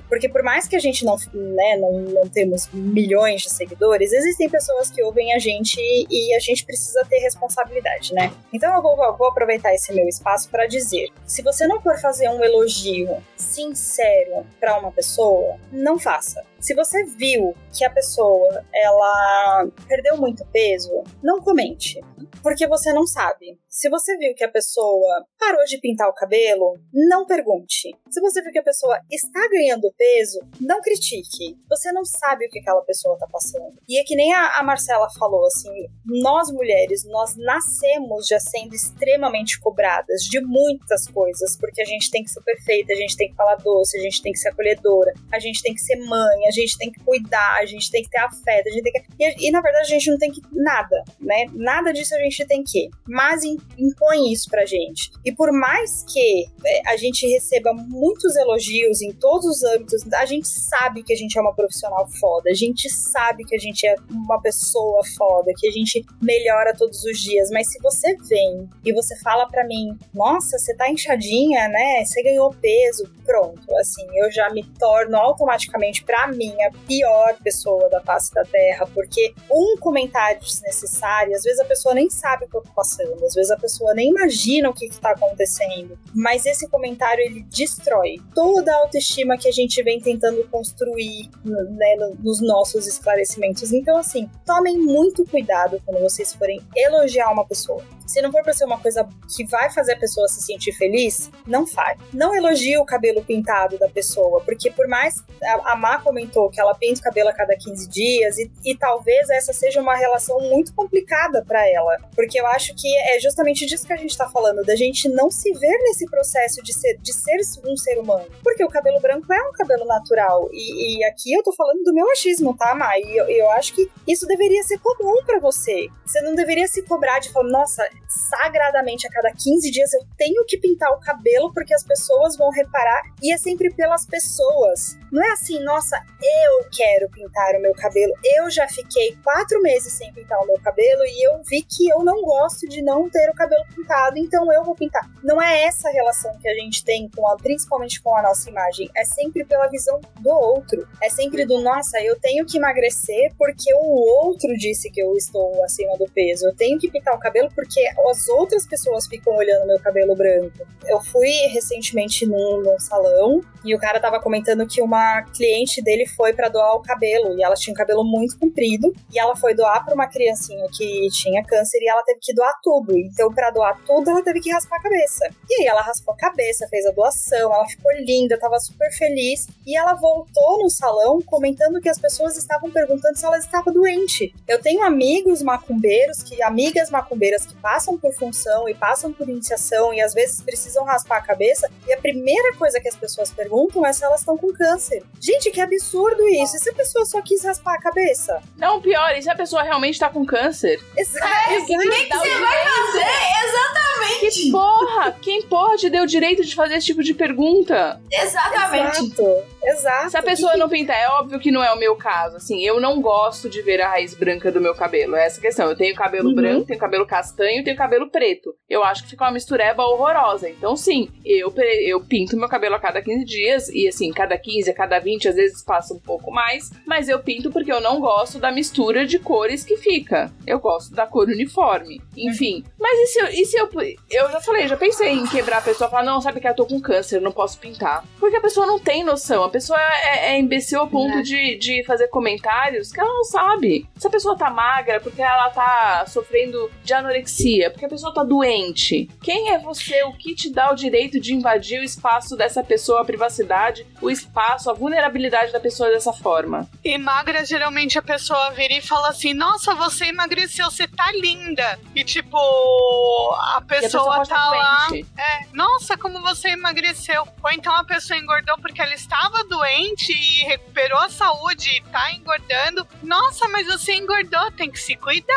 porque 0.08 0.28
por 0.28 0.42
mais 0.42 0.66
que 0.66 0.76
a 0.76 0.78
gente 0.78 1.04
não, 1.04 1.16
né, 1.32 1.76
não, 1.76 1.92
não 2.00 2.28
temos 2.28 2.68
milhões 2.72 3.42
de 3.42 3.50
seguidores, 3.50 4.12
existem 4.12 4.48
pessoas 4.48 4.90
que 4.90 5.02
ouvem 5.02 5.34
a 5.34 5.38
gente 5.38 5.78
e 5.80 6.34
a 6.34 6.38
gente 6.38 6.64
precisa 6.64 7.04
ter 7.08 7.18
responsabilidade, 7.18 8.14
né? 8.14 8.32
Então 8.52 8.74
eu 8.74 8.82
vou, 8.82 9.02
eu 9.04 9.16
vou 9.16 9.28
aproveitar 9.28 9.74
esse 9.74 9.92
meu 9.92 10.06
espaço 10.08 10.48
para 10.48 10.66
dizer: 10.66 11.08
se 11.26 11.42
você 11.42 11.66
não 11.66 11.80
for 11.80 11.98
fazer 11.98 12.28
um 12.28 12.42
elogio 12.42 13.22
sincero 13.36 14.46
para 14.60 14.78
uma 14.78 14.92
pessoa, 14.92 15.56
não 15.70 15.98
faça. 15.98 16.42
Se 16.62 16.76
você 16.76 17.04
viu 17.04 17.52
que 17.76 17.84
a 17.84 17.90
pessoa 17.90 18.64
ela 18.72 19.66
perdeu 19.88 20.16
muito 20.16 20.46
peso, 20.52 21.02
não 21.20 21.40
comente, 21.40 22.00
porque 22.40 22.68
você 22.68 22.92
não 22.92 23.04
sabe. 23.04 23.58
Se 23.68 23.90
você 23.90 24.16
viu 24.16 24.32
que 24.32 24.44
a 24.44 24.50
pessoa 24.50 25.26
parou 25.36 25.64
de 25.64 25.78
pintar 25.78 26.08
o 26.08 26.14
cabelo, 26.14 26.78
não 26.92 27.26
pergunte. 27.26 27.90
Se 28.08 28.20
você 28.20 28.40
viu 28.42 28.52
que 28.52 28.60
a 28.60 28.62
pessoa 28.62 28.96
está 29.10 29.40
ganhando 29.48 29.92
peso, 29.98 30.38
não 30.60 30.80
critique. 30.80 31.56
Você 31.68 31.90
não 31.90 32.04
sabe 32.04 32.46
o 32.46 32.48
que 32.48 32.60
aquela 32.60 32.82
pessoa 32.82 33.14
está 33.14 33.26
passando. 33.26 33.76
E 33.88 33.98
é 33.98 34.04
que 34.04 34.14
nem 34.14 34.32
a, 34.32 34.58
a 34.58 34.62
Marcela 34.62 35.08
falou, 35.18 35.44
assim, 35.46 35.72
nós 36.04 36.48
mulheres, 36.52 37.04
nós 37.06 37.34
nascemos 37.36 38.28
já 38.28 38.38
sendo 38.38 38.72
extremamente 38.72 39.58
cobradas 39.58 40.22
de 40.22 40.40
muitas 40.40 41.08
coisas, 41.08 41.56
porque 41.58 41.82
a 41.82 41.86
gente 41.86 42.08
tem 42.08 42.22
que 42.22 42.30
ser 42.30 42.42
perfeita, 42.42 42.92
a 42.92 42.96
gente 42.96 43.16
tem 43.16 43.30
que 43.30 43.36
falar 43.36 43.56
doce, 43.56 43.98
a 43.98 44.02
gente 44.02 44.22
tem 44.22 44.32
que 44.32 44.38
ser 44.38 44.50
acolhedora, 44.50 45.12
a 45.32 45.40
gente 45.40 45.60
tem 45.60 45.74
que 45.74 45.80
ser 45.80 45.96
mãe, 45.96 46.46
gente 46.52 46.78
tem 46.78 46.90
que 46.90 47.00
cuidar, 47.00 47.58
a 47.60 47.66
gente 47.66 47.90
tem 47.90 48.02
que 48.02 48.10
ter 48.10 48.18
afeto, 48.18 48.68
a 48.68 48.70
gente 48.70 48.82
tem 48.82 48.92
que... 48.92 49.02
E, 49.18 49.48
e 49.48 49.50
na 49.50 49.60
verdade 49.60 49.86
a 49.86 49.98
gente 49.98 50.10
não 50.10 50.18
tem 50.18 50.30
que 50.30 50.40
nada, 50.52 51.02
né? 51.20 51.46
Nada 51.52 51.92
disso 51.92 52.14
a 52.14 52.18
gente 52.18 52.44
tem 52.46 52.62
que. 52.62 52.88
Mas 53.08 53.42
impõe 53.44 54.32
isso 54.32 54.48
pra 54.50 54.64
gente. 54.64 55.10
E 55.24 55.32
por 55.32 55.52
mais 55.52 56.04
que 56.04 56.46
é, 56.64 56.90
a 56.90 56.96
gente 56.96 57.26
receba 57.26 57.72
muitos 57.72 58.36
elogios 58.36 59.00
em 59.00 59.12
todos 59.12 59.46
os 59.46 59.62
âmbitos, 59.62 60.02
a 60.12 60.26
gente 60.26 60.48
sabe 60.48 61.02
que 61.02 61.12
a 61.12 61.16
gente 61.16 61.38
é 61.38 61.40
uma 61.40 61.54
profissional 61.54 62.06
foda, 62.20 62.50
a 62.50 62.54
gente 62.54 62.88
sabe 62.90 63.44
que 63.44 63.54
a 63.54 63.58
gente 63.58 63.86
é 63.86 63.94
uma 64.10 64.40
pessoa 64.40 65.00
foda, 65.16 65.52
que 65.56 65.68
a 65.68 65.70
gente 65.70 66.04
melhora 66.20 66.74
todos 66.76 67.04
os 67.04 67.18
dias, 67.18 67.50
mas 67.50 67.70
se 67.70 67.78
você 67.80 68.16
vem 68.28 68.68
e 68.84 68.92
você 68.92 69.16
fala 69.20 69.46
para 69.46 69.64
mim, 69.66 69.96
nossa, 70.12 70.58
você 70.58 70.74
tá 70.74 70.90
inchadinha, 70.90 71.68
né? 71.68 72.04
Você 72.04 72.22
ganhou 72.22 72.50
peso, 72.50 73.10
pronto, 73.24 73.76
assim, 73.76 74.06
eu 74.16 74.30
já 74.30 74.50
me 74.50 74.64
torno 74.78 75.16
automaticamente 75.16 76.04
para 76.04 76.28
mim 76.28 76.41
a 76.50 76.70
pior 76.86 77.36
pessoa 77.42 77.88
da 77.88 78.00
face 78.00 78.32
da 78.32 78.44
terra, 78.44 78.86
porque 78.94 79.34
um 79.50 79.76
comentário 79.78 80.40
desnecessário, 80.40 81.34
às 81.34 81.42
vezes 81.42 81.60
a 81.60 81.64
pessoa 81.64 81.94
nem 81.94 82.08
sabe 82.10 82.44
o 82.44 82.48
que 82.48 82.56
eu 82.56 82.62
tô 82.62 82.70
passando, 82.74 83.24
às 83.24 83.34
vezes 83.34 83.50
a 83.50 83.56
pessoa 83.56 83.94
nem 83.94 84.10
imagina 84.10 84.70
o 84.70 84.74
que 84.74 84.86
está 84.86 85.10
acontecendo. 85.10 85.98
Mas 86.14 86.46
esse 86.46 86.68
comentário 86.68 87.22
ele 87.22 87.42
destrói 87.50 88.16
toda 88.34 88.72
a 88.72 88.78
autoestima 88.78 89.36
que 89.36 89.48
a 89.48 89.52
gente 89.52 89.82
vem 89.82 90.00
tentando 90.00 90.46
construir 90.48 91.30
né, 91.44 91.96
nos 92.22 92.40
nossos 92.40 92.86
esclarecimentos. 92.86 93.72
Então, 93.72 93.96
assim, 93.96 94.28
tomem 94.44 94.78
muito 94.78 95.24
cuidado 95.24 95.80
quando 95.84 96.00
vocês 96.00 96.32
forem 96.32 96.60
elogiar 96.76 97.30
uma 97.30 97.44
pessoa. 97.44 97.82
Se 98.12 98.20
não 98.20 98.30
for 98.30 98.42
pra 98.42 98.52
ser 98.52 98.66
uma 98.66 98.78
coisa 98.78 99.08
que 99.34 99.46
vai 99.46 99.70
fazer 99.72 99.92
a 99.94 99.98
pessoa 99.98 100.28
se 100.28 100.42
sentir 100.42 100.72
feliz, 100.72 101.30
não 101.46 101.66
faz. 101.66 101.98
Não 102.12 102.36
elogie 102.36 102.76
o 102.76 102.84
cabelo 102.84 103.24
pintado 103.24 103.78
da 103.78 103.88
pessoa, 103.88 104.42
porque 104.44 104.70
por 104.70 104.86
mais. 104.86 105.24
A, 105.64 105.74
Má 105.74 105.98
comentou 105.98 106.50
que 106.50 106.60
ela 106.60 106.74
pinta 106.74 107.00
o 107.00 107.02
cabelo 107.02 107.30
a 107.30 107.32
cada 107.32 107.56
15 107.56 107.88
dias, 107.88 108.36
e, 108.38 108.52
e 108.64 108.76
talvez 108.76 109.30
essa 109.30 109.52
seja 109.54 109.80
uma 109.80 109.96
relação 109.96 110.38
muito 110.40 110.74
complicada 110.74 111.42
para 111.42 111.66
ela. 111.66 111.96
Porque 112.14 112.38
eu 112.38 112.46
acho 112.48 112.74
que 112.76 112.94
é 113.14 113.18
justamente 113.18 113.64
disso 113.64 113.86
que 113.86 113.92
a 113.94 113.96
gente 113.96 114.16
tá 114.16 114.28
falando, 114.28 114.62
da 114.62 114.76
gente 114.76 115.08
não 115.08 115.30
se 115.30 115.50
ver 115.54 115.78
nesse 115.84 116.04
processo 116.04 116.62
de 116.62 116.74
ser, 116.74 116.98
de 116.98 117.14
ser 117.14 117.38
um 117.66 117.76
ser 117.76 117.98
humano. 117.98 118.26
Porque 118.42 118.62
o 118.62 118.68
cabelo 118.68 119.00
branco 119.00 119.32
é 119.32 119.48
um 119.48 119.52
cabelo 119.52 119.86
natural. 119.86 120.50
E, 120.52 120.98
e 120.98 121.04
aqui 121.04 121.32
eu 121.32 121.42
tô 121.42 121.52
falando 121.52 121.82
do 121.82 121.94
meu 121.94 122.08
achismo, 122.10 122.54
tá, 122.54 122.74
Má? 122.74 122.98
E 122.98 123.16
eu, 123.16 123.26
eu 123.28 123.50
acho 123.52 123.74
que 123.74 123.90
isso 124.06 124.26
deveria 124.26 124.62
ser 124.64 124.78
comum 124.78 125.24
para 125.24 125.40
você. 125.40 125.88
Você 126.04 126.20
não 126.20 126.34
deveria 126.34 126.68
se 126.68 126.82
cobrar 126.82 127.18
de 127.18 127.32
falar, 127.32 127.48
nossa, 127.48 127.88
sagradamente 128.08 129.06
a 129.06 129.10
cada 129.10 129.32
15 129.32 129.70
dias 129.70 129.92
eu 129.92 130.00
tenho 130.16 130.44
que 130.44 130.58
pintar 130.58 130.90
o 130.92 131.00
cabelo 131.00 131.52
porque 131.52 131.74
as 131.74 131.84
pessoas 131.84 132.36
vão 132.36 132.50
reparar 132.50 133.02
e 133.22 133.32
é 133.32 133.38
sempre 133.38 133.72
pelas 133.74 134.06
pessoas. 134.06 134.98
Não 135.10 135.22
é 135.22 135.32
assim, 135.32 135.62
nossa, 135.62 135.96
eu 136.22 136.66
quero 136.70 137.10
pintar 137.10 137.54
o 137.54 137.60
meu 137.60 137.74
cabelo. 137.74 138.12
Eu 138.36 138.50
já 138.50 138.66
fiquei 138.68 139.16
quatro 139.22 139.60
meses 139.60 139.92
sem 139.92 140.12
pintar 140.12 140.38
o 140.40 140.46
meu 140.46 140.58
cabelo 140.60 141.02
e 141.04 141.28
eu 141.28 141.42
vi 141.42 141.62
que 141.62 141.88
eu 141.88 142.02
não 142.02 142.22
gosto 142.22 142.66
de 142.68 142.82
não 142.82 143.10
ter 143.10 143.28
o 143.28 143.34
cabelo 143.34 143.64
pintado, 143.74 144.18
então 144.18 144.50
eu 144.52 144.64
vou 144.64 144.74
pintar. 144.74 145.08
Não 145.22 145.40
é 145.40 145.64
essa 145.64 145.90
relação 145.90 146.36
que 146.38 146.48
a 146.48 146.54
gente 146.54 146.84
tem 146.84 147.10
com 147.14 147.28
a, 147.28 147.36
principalmente 147.36 148.00
com 148.00 148.16
a 148.16 148.22
nossa 148.22 148.48
imagem. 148.48 148.90
É 148.96 149.04
sempre 149.04 149.44
pela 149.44 149.66
visão 149.66 150.00
do 150.20 150.30
outro. 150.30 150.88
É 151.02 151.08
sempre 151.08 151.44
do, 151.44 151.60
nossa, 151.60 152.00
eu 152.02 152.18
tenho 152.18 152.46
que 152.46 152.56
emagrecer 152.56 153.32
porque 153.36 153.72
o 153.74 154.26
outro 154.26 154.56
disse 154.56 154.90
que 154.90 155.02
eu 155.02 155.14
estou 155.14 155.62
acima 155.64 155.96
do 155.98 156.06
peso. 156.06 156.46
Eu 156.46 156.56
tenho 156.56 156.78
que 156.78 156.90
pintar 156.90 157.14
o 157.14 157.18
cabelo 157.18 157.50
porque 157.54 157.80
as 158.10 158.28
outras 158.28 158.66
pessoas 158.66 159.06
ficam 159.06 159.34
olhando 159.34 159.66
meu 159.66 159.80
cabelo 159.80 160.14
branco. 160.14 160.66
Eu 160.86 161.00
fui 161.00 161.30
recentemente 161.52 162.26
num, 162.26 162.62
num 162.62 162.78
salão 162.78 163.40
e 163.64 163.74
o 163.74 163.78
cara 163.78 164.00
tava 164.00 164.20
comentando 164.20 164.66
que 164.66 164.82
uma 164.82 165.22
cliente 165.22 165.80
dele 165.80 166.06
foi 166.06 166.32
para 166.32 166.48
doar 166.48 166.74
o 166.74 166.82
cabelo 166.82 167.38
e 167.38 167.42
ela 167.42 167.54
tinha 167.54 167.72
um 167.72 167.76
cabelo 167.76 168.04
muito 168.04 168.38
comprido 168.38 168.92
e 169.12 169.18
ela 169.18 169.36
foi 169.36 169.54
doar 169.54 169.84
para 169.84 169.94
uma 169.94 170.08
criancinha 170.08 170.66
que 170.72 171.08
tinha 171.10 171.44
câncer 171.44 171.78
e 171.80 171.88
ela 171.88 172.02
teve 172.02 172.18
que 172.20 172.34
doar 172.34 172.54
tudo. 172.62 172.96
Então, 172.96 173.32
para 173.32 173.50
doar 173.50 173.80
tudo, 173.86 174.10
ela 174.10 174.22
teve 174.22 174.40
que 174.40 174.50
raspar 174.50 174.76
a 174.76 174.82
cabeça. 174.82 175.28
E 175.48 175.62
aí 175.62 175.66
ela 175.66 175.82
raspou 175.82 176.14
a 176.14 176.16
cabeça, 176.16 176.66
fez 176.68 176.84
a 176.86 176.90
doação, 176.90 177.54
ela 177.54 177.66
ficou 177.66 177.92
linda, 177.92 178.38
tava 178.38 178.58
super 178.58 178.90
feliz 178.92 179.46
e 179.66 179.76
ela 179.76 179.94
voltou 179.94 180.62
no 180.62 180.70
salão 180.70 181.20
comentando 181.22 181.80
que 181.80 181.88
as 181.88 181.98
pessoas 181.98 182.36
estavam 182.36 182.70
perguntando 182.70 183.16
se 183.16 183.24
ela 183.24 183.38
estava 183.38 183.70
doente. 183.70 184.34
Eu 184.48 184.60
tenho 184.60 184.82
amigos 184.82 185.42
macumbeiros 185.42 186.22
que 186.22 186.42
amigas 186.42 186.90
macumbeiras 186.90 187.46
que 187.46 187.54
passam 187.72 187.96
por 187.96 188.12
função 188.12 188.68
e 188.68 188.74
passam 188.74 189.10
por 189.14 189.26
iniciação 189.26 189.94
e 189.94 190.00
às 190.02 190.12
vezes 190.12 190.42
precisam 190.42 190.84
raspar 190.84 191.16
a 191.16 191.22
cabeça 191.22 191.70
e 191.88 191.92
a 191.94 191.96
primeira 191.96 192.54
coisa 192.56 192.78
que 192.78 192.86
as 192.88 192.94
pessoas 192.94 193.30
perguntam 193.30 193.86
é 193.86 193.90
se 193.94 194.04
elas 194.04 194.20
estão 194.20 194.36
com 194.36 194.52
câncer. 194.52 195.02
Gente, 195.18 195.50
que 195.50 195.58
absurdo 195.58 196.28
isso. 196.28 196.54
E 196.54 196.58
se 196.58 196.68
a 196.68 196.74
pessoa 196.74 197.06
só 197.06 197.22
quis 197.22 197.42
raspar 197.42 197.76
a 197.76 197.80
cabeça? 197.80 198.42
Não, 198.58 198.78
pior, 198.82 199.16
e 199.16 199.22
se 199.22 199.30
a 199.30 199.34
pessoa 199.34 199.62
realmente 199.62 199.98
tá 199.98 200.10
com 200.10 200.22
câncer? 200.26 200.82
Exato. 200.94 201.26
É, 201.50 201.58
o 201.60 201.64
que, 201.66 201.76
que 201.78 201.88
você 202.14 202.38
vai 202.40 202.64
fazer? 202.64 203.06
Exatamente. 203.46 204.42
Que 204.42 204.50
porra! 204.50 205.12
Quem 205.22 205.42
porra 205.42 205.76
te 205.76 205.88
deu 205.88 206.02
o 206.04 206.06
direito 206.06 206.44
de 206.44 206.54
fazer 206.54 206.74
esse 206.76 206.86
tipo 206.86 207.02
de 207.02 207.14
pergunta? 207.14 207.98
Exatamente. 208.12 208.98
Exato. 209.00 209.52
Exato. 209.64 210.10
Se 210.10 210.16
a 210.18 210.22
pessoa 210.22 210.56
não 210.56 210.68
pintar, 210.68 210.96
é 210.96 211.08
óbvio 211.08 211.38
que 211.38 211.50
não 211.52 211.62
é 211.62 211.72
o 211.72 211.78
meu 211.78 211.94
caso. 211.94 212.36
Assim, 212.36 212.64
eu 212.64 212.80
não 212.80 213.00
gosto 213.00 213.48
de 213.48 213.62
ver 213.62 213.80
a 213.80 213.88
raiz 213.88 214.12
branca 214.14 214.50
do 214.50 214.60
meu 214.60 214.74
cabelo. 214.74 215.14
É 215.14 215.26
essa 215.26 215.38
a 215.38 215.42
questão. 215.42 215.68
Eu 215.68 215.76
tenho 215.76 215.94
cabelo 215.94 216.28
Uhum. 216.30 216.34
branco, 216.34 216.66
tenho 216.66 216.78
cabelo 216.80 217.06
castanho, 217.06 217.61
tenho 217.62 217.76
cabelo 217.76 218.10
preto. 218.10 218.54
Eu 218.68 218.82
acho 218.84 219.02
que 219.04 219.10
fica 219.10 219.24
uma 219.24 219.30
mistureba 219.32 219.82
horrorosa. 219.84 220.48
Então, 220.48 220.76
sim, 220.76 221.08
eu, 221.24 221.52
eu 221.84 222.00
pinto 222.04 222.36
meu 222.36 222.48
cabelo 222.48 222.74
a 222.74 222.80
cada 222.80 223.02
15 223.02 223.24
dias. 223.24 223.68
E 223.68 223.88
assim, 223.88 224.10
cada 224.12 224.36
15, 224.38 224.70
a 224.70 224.74
cada 224.74 224.98
20, 224.98 225.28
às 225.28 225.36
vezes 225.36 225.62
passa 225.64 225.94
um 225.94 225.98
pouco 225.98 226.30
mais. 226.30 226.70
Mas 226.86 227.08
eu 227.08 227.18
pinto 227.20 227.50
porque 227.50 227.72
eu 227.72 227.80
não 227.80 228.00
gosto 228.00 228.38
da 228.38 228.50
mistura 228.50 229.06
de 229.06 229.18
cores 229.18 229.64
que 229.64 229.76
fica. 229.76 230.32
Eu 230.46 230.58
gosto 230.58 230.94
da 230.94 231.06
cor 231.06 231.28
uniforme. 231.28 232.00
Enfim. 232.16 232.64
Mas 232.78 232.98
e 232.98 233.06
se 233.06 233.18
eu. 233.20 233.26
E 233.28 233.44
se 233.46 233.56
eu, 233.58 233.68
eu 234.10 234.30
já 234.30 234.40
falei, 234.40 234.68
já 234.68 234.76
pensei 234.76 235.10
em 235.12 235.26
quebrar 235.26 235.58
a 235.58 235.62
pessoa 235.62 235.88
e 235.88 235.90
falar, 235.90 236.04
não, 236.04 236.20
sabe 236.20 236.40
que 236.40 236.48
eu 236.48 236.54
tô 236.54 236.66
com 236.66 236.80
câncer, 236.80 237.20
não 237.20 237.32
posso 237.32 237.58
pintar. 237.58 238.04
Porque 238.18 238.36
a 238.36 238.40
pessoa 238.40 238.66
não 238.66 238.78
tem 238.78 239.04
noção. 239.04 239.44
A 239.44 239.48
pessoa 239.50 239.78
é, 239.80 240.32
é 240.34 240.38
imbecil 240.38 240.80
ao 240.80 240.88
ponto 240.88 241.18
É. 241.18 241.22
de, 241.22 241.56
de 241.56 241.84
fazer 241.84 242.08
comentários 242.08 242.90
que 242.92 243.00
ela 243.00 243.12
não 243.12 243.24
sabe. 243.24 243.86
Se 243.96 244.06
a 244.06 244.10
pessoa 244.10 244.36
tá 244.36 244.50
magra 244.50 245.00
porque 245.00 245.20
ela 245.22 245.50
tá 245.50 246.04
sofrendo 246.06 246.70
de 246.82 246.92
anorexia, 246.92 247.51
porque 247.70 247.86
a 247.86 247.88
pessoa 247.88 248.14
tá 248.14 248.22
doente. 248.22 249.08
Quem 249.22 249.50
é 249.50 249.58
você? 249.58 250.02
O 250.04 250.12
que 250.12 250.34
te 250.34 250.50
dá 250.50 250.70
o 250.70 250.74
direito 250.74 251.20
de 251.20 251.34
invadir 251.34 251.80
o 251.80 251.84
espaço 251.84 252.36
dessa 252.36 252.62
pessoa, 252.62 253.02
a 253.02 253.04
privacidade, 253.04 253.86
o 254.00 254.10
espaço, 254.10 254.70
a 254.70 254.74
vulnerabilidade 254.74 255.52
da 255.52 255.60
pessoa 255.60 255.90
dessa 255.90 256.12
forma? 256.12 256.68
E 256.84 256.96
magra, 256.98 257.44
geralmente 257.44 257.98
a 257.98 258.02
pessoa 258.02 258.50
vira 258.50 258.74
e 258.74 258.80
fala 258.80 259.10
assim: 259.10 259.34
Nossa, 259.34 259.74
você 259.74 260.06
emagreceu, 260.06 260.70
você 260.70 260.86
tá 260.86 261.10
linda. 261.12 261.78
E 261.94 262.04
tipo, 262.04 262.36
a 262.36 263.54
E 263.54 263.58
a 263.58 263.60
pessoa, 263.60 264.16
tá 264.16 264.22
estar 264.22 264.50
lá. 264.50 264.88
É, 265.18 265.46
nossa, 265.52 265.96
como 265.96 266.20
você 266.22 266.50
emagreceu. 266.50 267.26
Ou 267.42 267.50
então 267.50 267.74
a 267.74 267.84
pessoa 267.84 268.18
engordou 268.18 268.56
porque 268.58 268.80
ela 268.80 268.94
estava 268.94 269.44
doente 269.44 270.12
e 270.12 270.44
recuperou 270.44 270.98
a 270.98 271.08
saúde 271.08 271.70
e 271.70 271.82
tá 271.90 272.12
engordando. 272.12 272.86
Nossa, 273.02 273.48
mas 273.48 273.66
você 273.66 273.94
engordou, 273.94 274.50
tem 274.52 274.70
que 274.70 274.80
se 274.80 274.96
cuidar. 274.96 275.32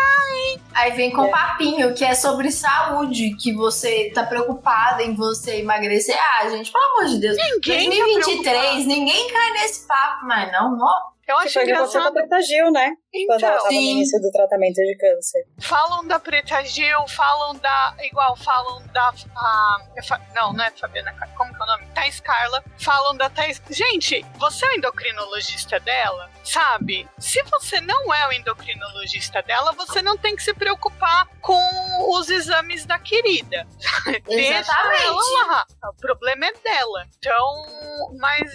Aí 0.73 0.91
vem 0.91 1.11
com 1.11 1.29
papinho 1.29 1.93
que 1.93 2.04
é 2.05 2.15
sobre 2.15 2.51
saúde, 2.51 3.35
que 3.35 3.53
você 3.53 4.11
tá 4.13 4.23
preocupada 4.23 5.03
em 5.03 5.15
você 5.15 5.59
emagrecer. 5.59 6.15
Ah, 6.17 6.49
gente, 6.49 6.71
pelo 6.71 6.83
amor 6.83 7.05
de 7.05 7.19
Deus. 7.19 7.35
Ninguém 7.37 7.89
tá 7.89 7.95
2023, 7.95 8.43
preocupado. 8.43 8.87
ninguém 8.87 9.33
cai 9.33 9.51
nesse 9.53 9.87
papo, 9.87 10.25
mas 10.25 10.51
não, 10.51 10.77
ó. 10.79 11.15
Eu 11.27 11.37
acho 11.37 11.47
que 11.47 11.53
você 11.53 11.63
engraçado. 11.63 12.13
contagiou, 12.13 12.71
né? 12.71 12.91
Quando 13.27 13.43
ela 13.43 13.53
Então, 13.53 13.63
tava 13.63 13.73
no 13.73 13.79
início 13.81 14.19
do 14.21 14.31
tratamento 14.31 14.75
de 14.75 14.97
câncer. 14.97 15.45
falam 15.61 16.05
da 16.07 16.19
Preta 16.19 16.63
Gil, 16.65 17.07
falam 17.07 17.55
da. 17.55 17.95
Igual, 18.01 18.35
falam 18.37 18.85
da. 18.87 19.13
a- 19.35 19.77
é 19.95 20.01
não, 20.35 20.53
não 20.53 20.63
é 20.65 20.71
Fabiana 20.71 21.13
Como 21.37 21.53
que 21.53 21.61
é 21.61 21.63
o 21.63 21.67
nome? 21.67 21.85
Thais 21.93 22.19
Carla. 22.19 22.63
Falam 22.79 23.15
da 23.17 23.29
Thais. 23.29 23.61
Gente, 23.69 24.25
você 24.37 24.65
é 24.65 24.69
o 24.69 24.75
endocrinologista 24.77 25.79
dela? 25.79 26.29
Sabe? 26.43 27.07
Se 27.17 27.41
você 27.43 27.81
não 27.81 28.13
é 28.13 28.27
o 28.27 28.31
endocrinologista 28.33 29.41
dela, 29.41 29.71
você 29.73 30.01
não 30.01 30.17
tem 30.17 30.35
que 30.35 30.43
se 30.43 30.53
preocupar 30.53 31.27
com 31.41 31.59
os 32.19 32.29
exames 32.29 32.85
da 32.85 32.99
querida. 32.99 33.65
Deixa 34.27 34.59
Exatamente. 34.59 35.03
ela 35.03 35.47
lá. 35.47 35.65
O 35.89 35.93
problema 35.95 36.45
é 36.45 36.53
dela. 36.53 37.05
Então, 37.17 37.65
mas 38.19 38.51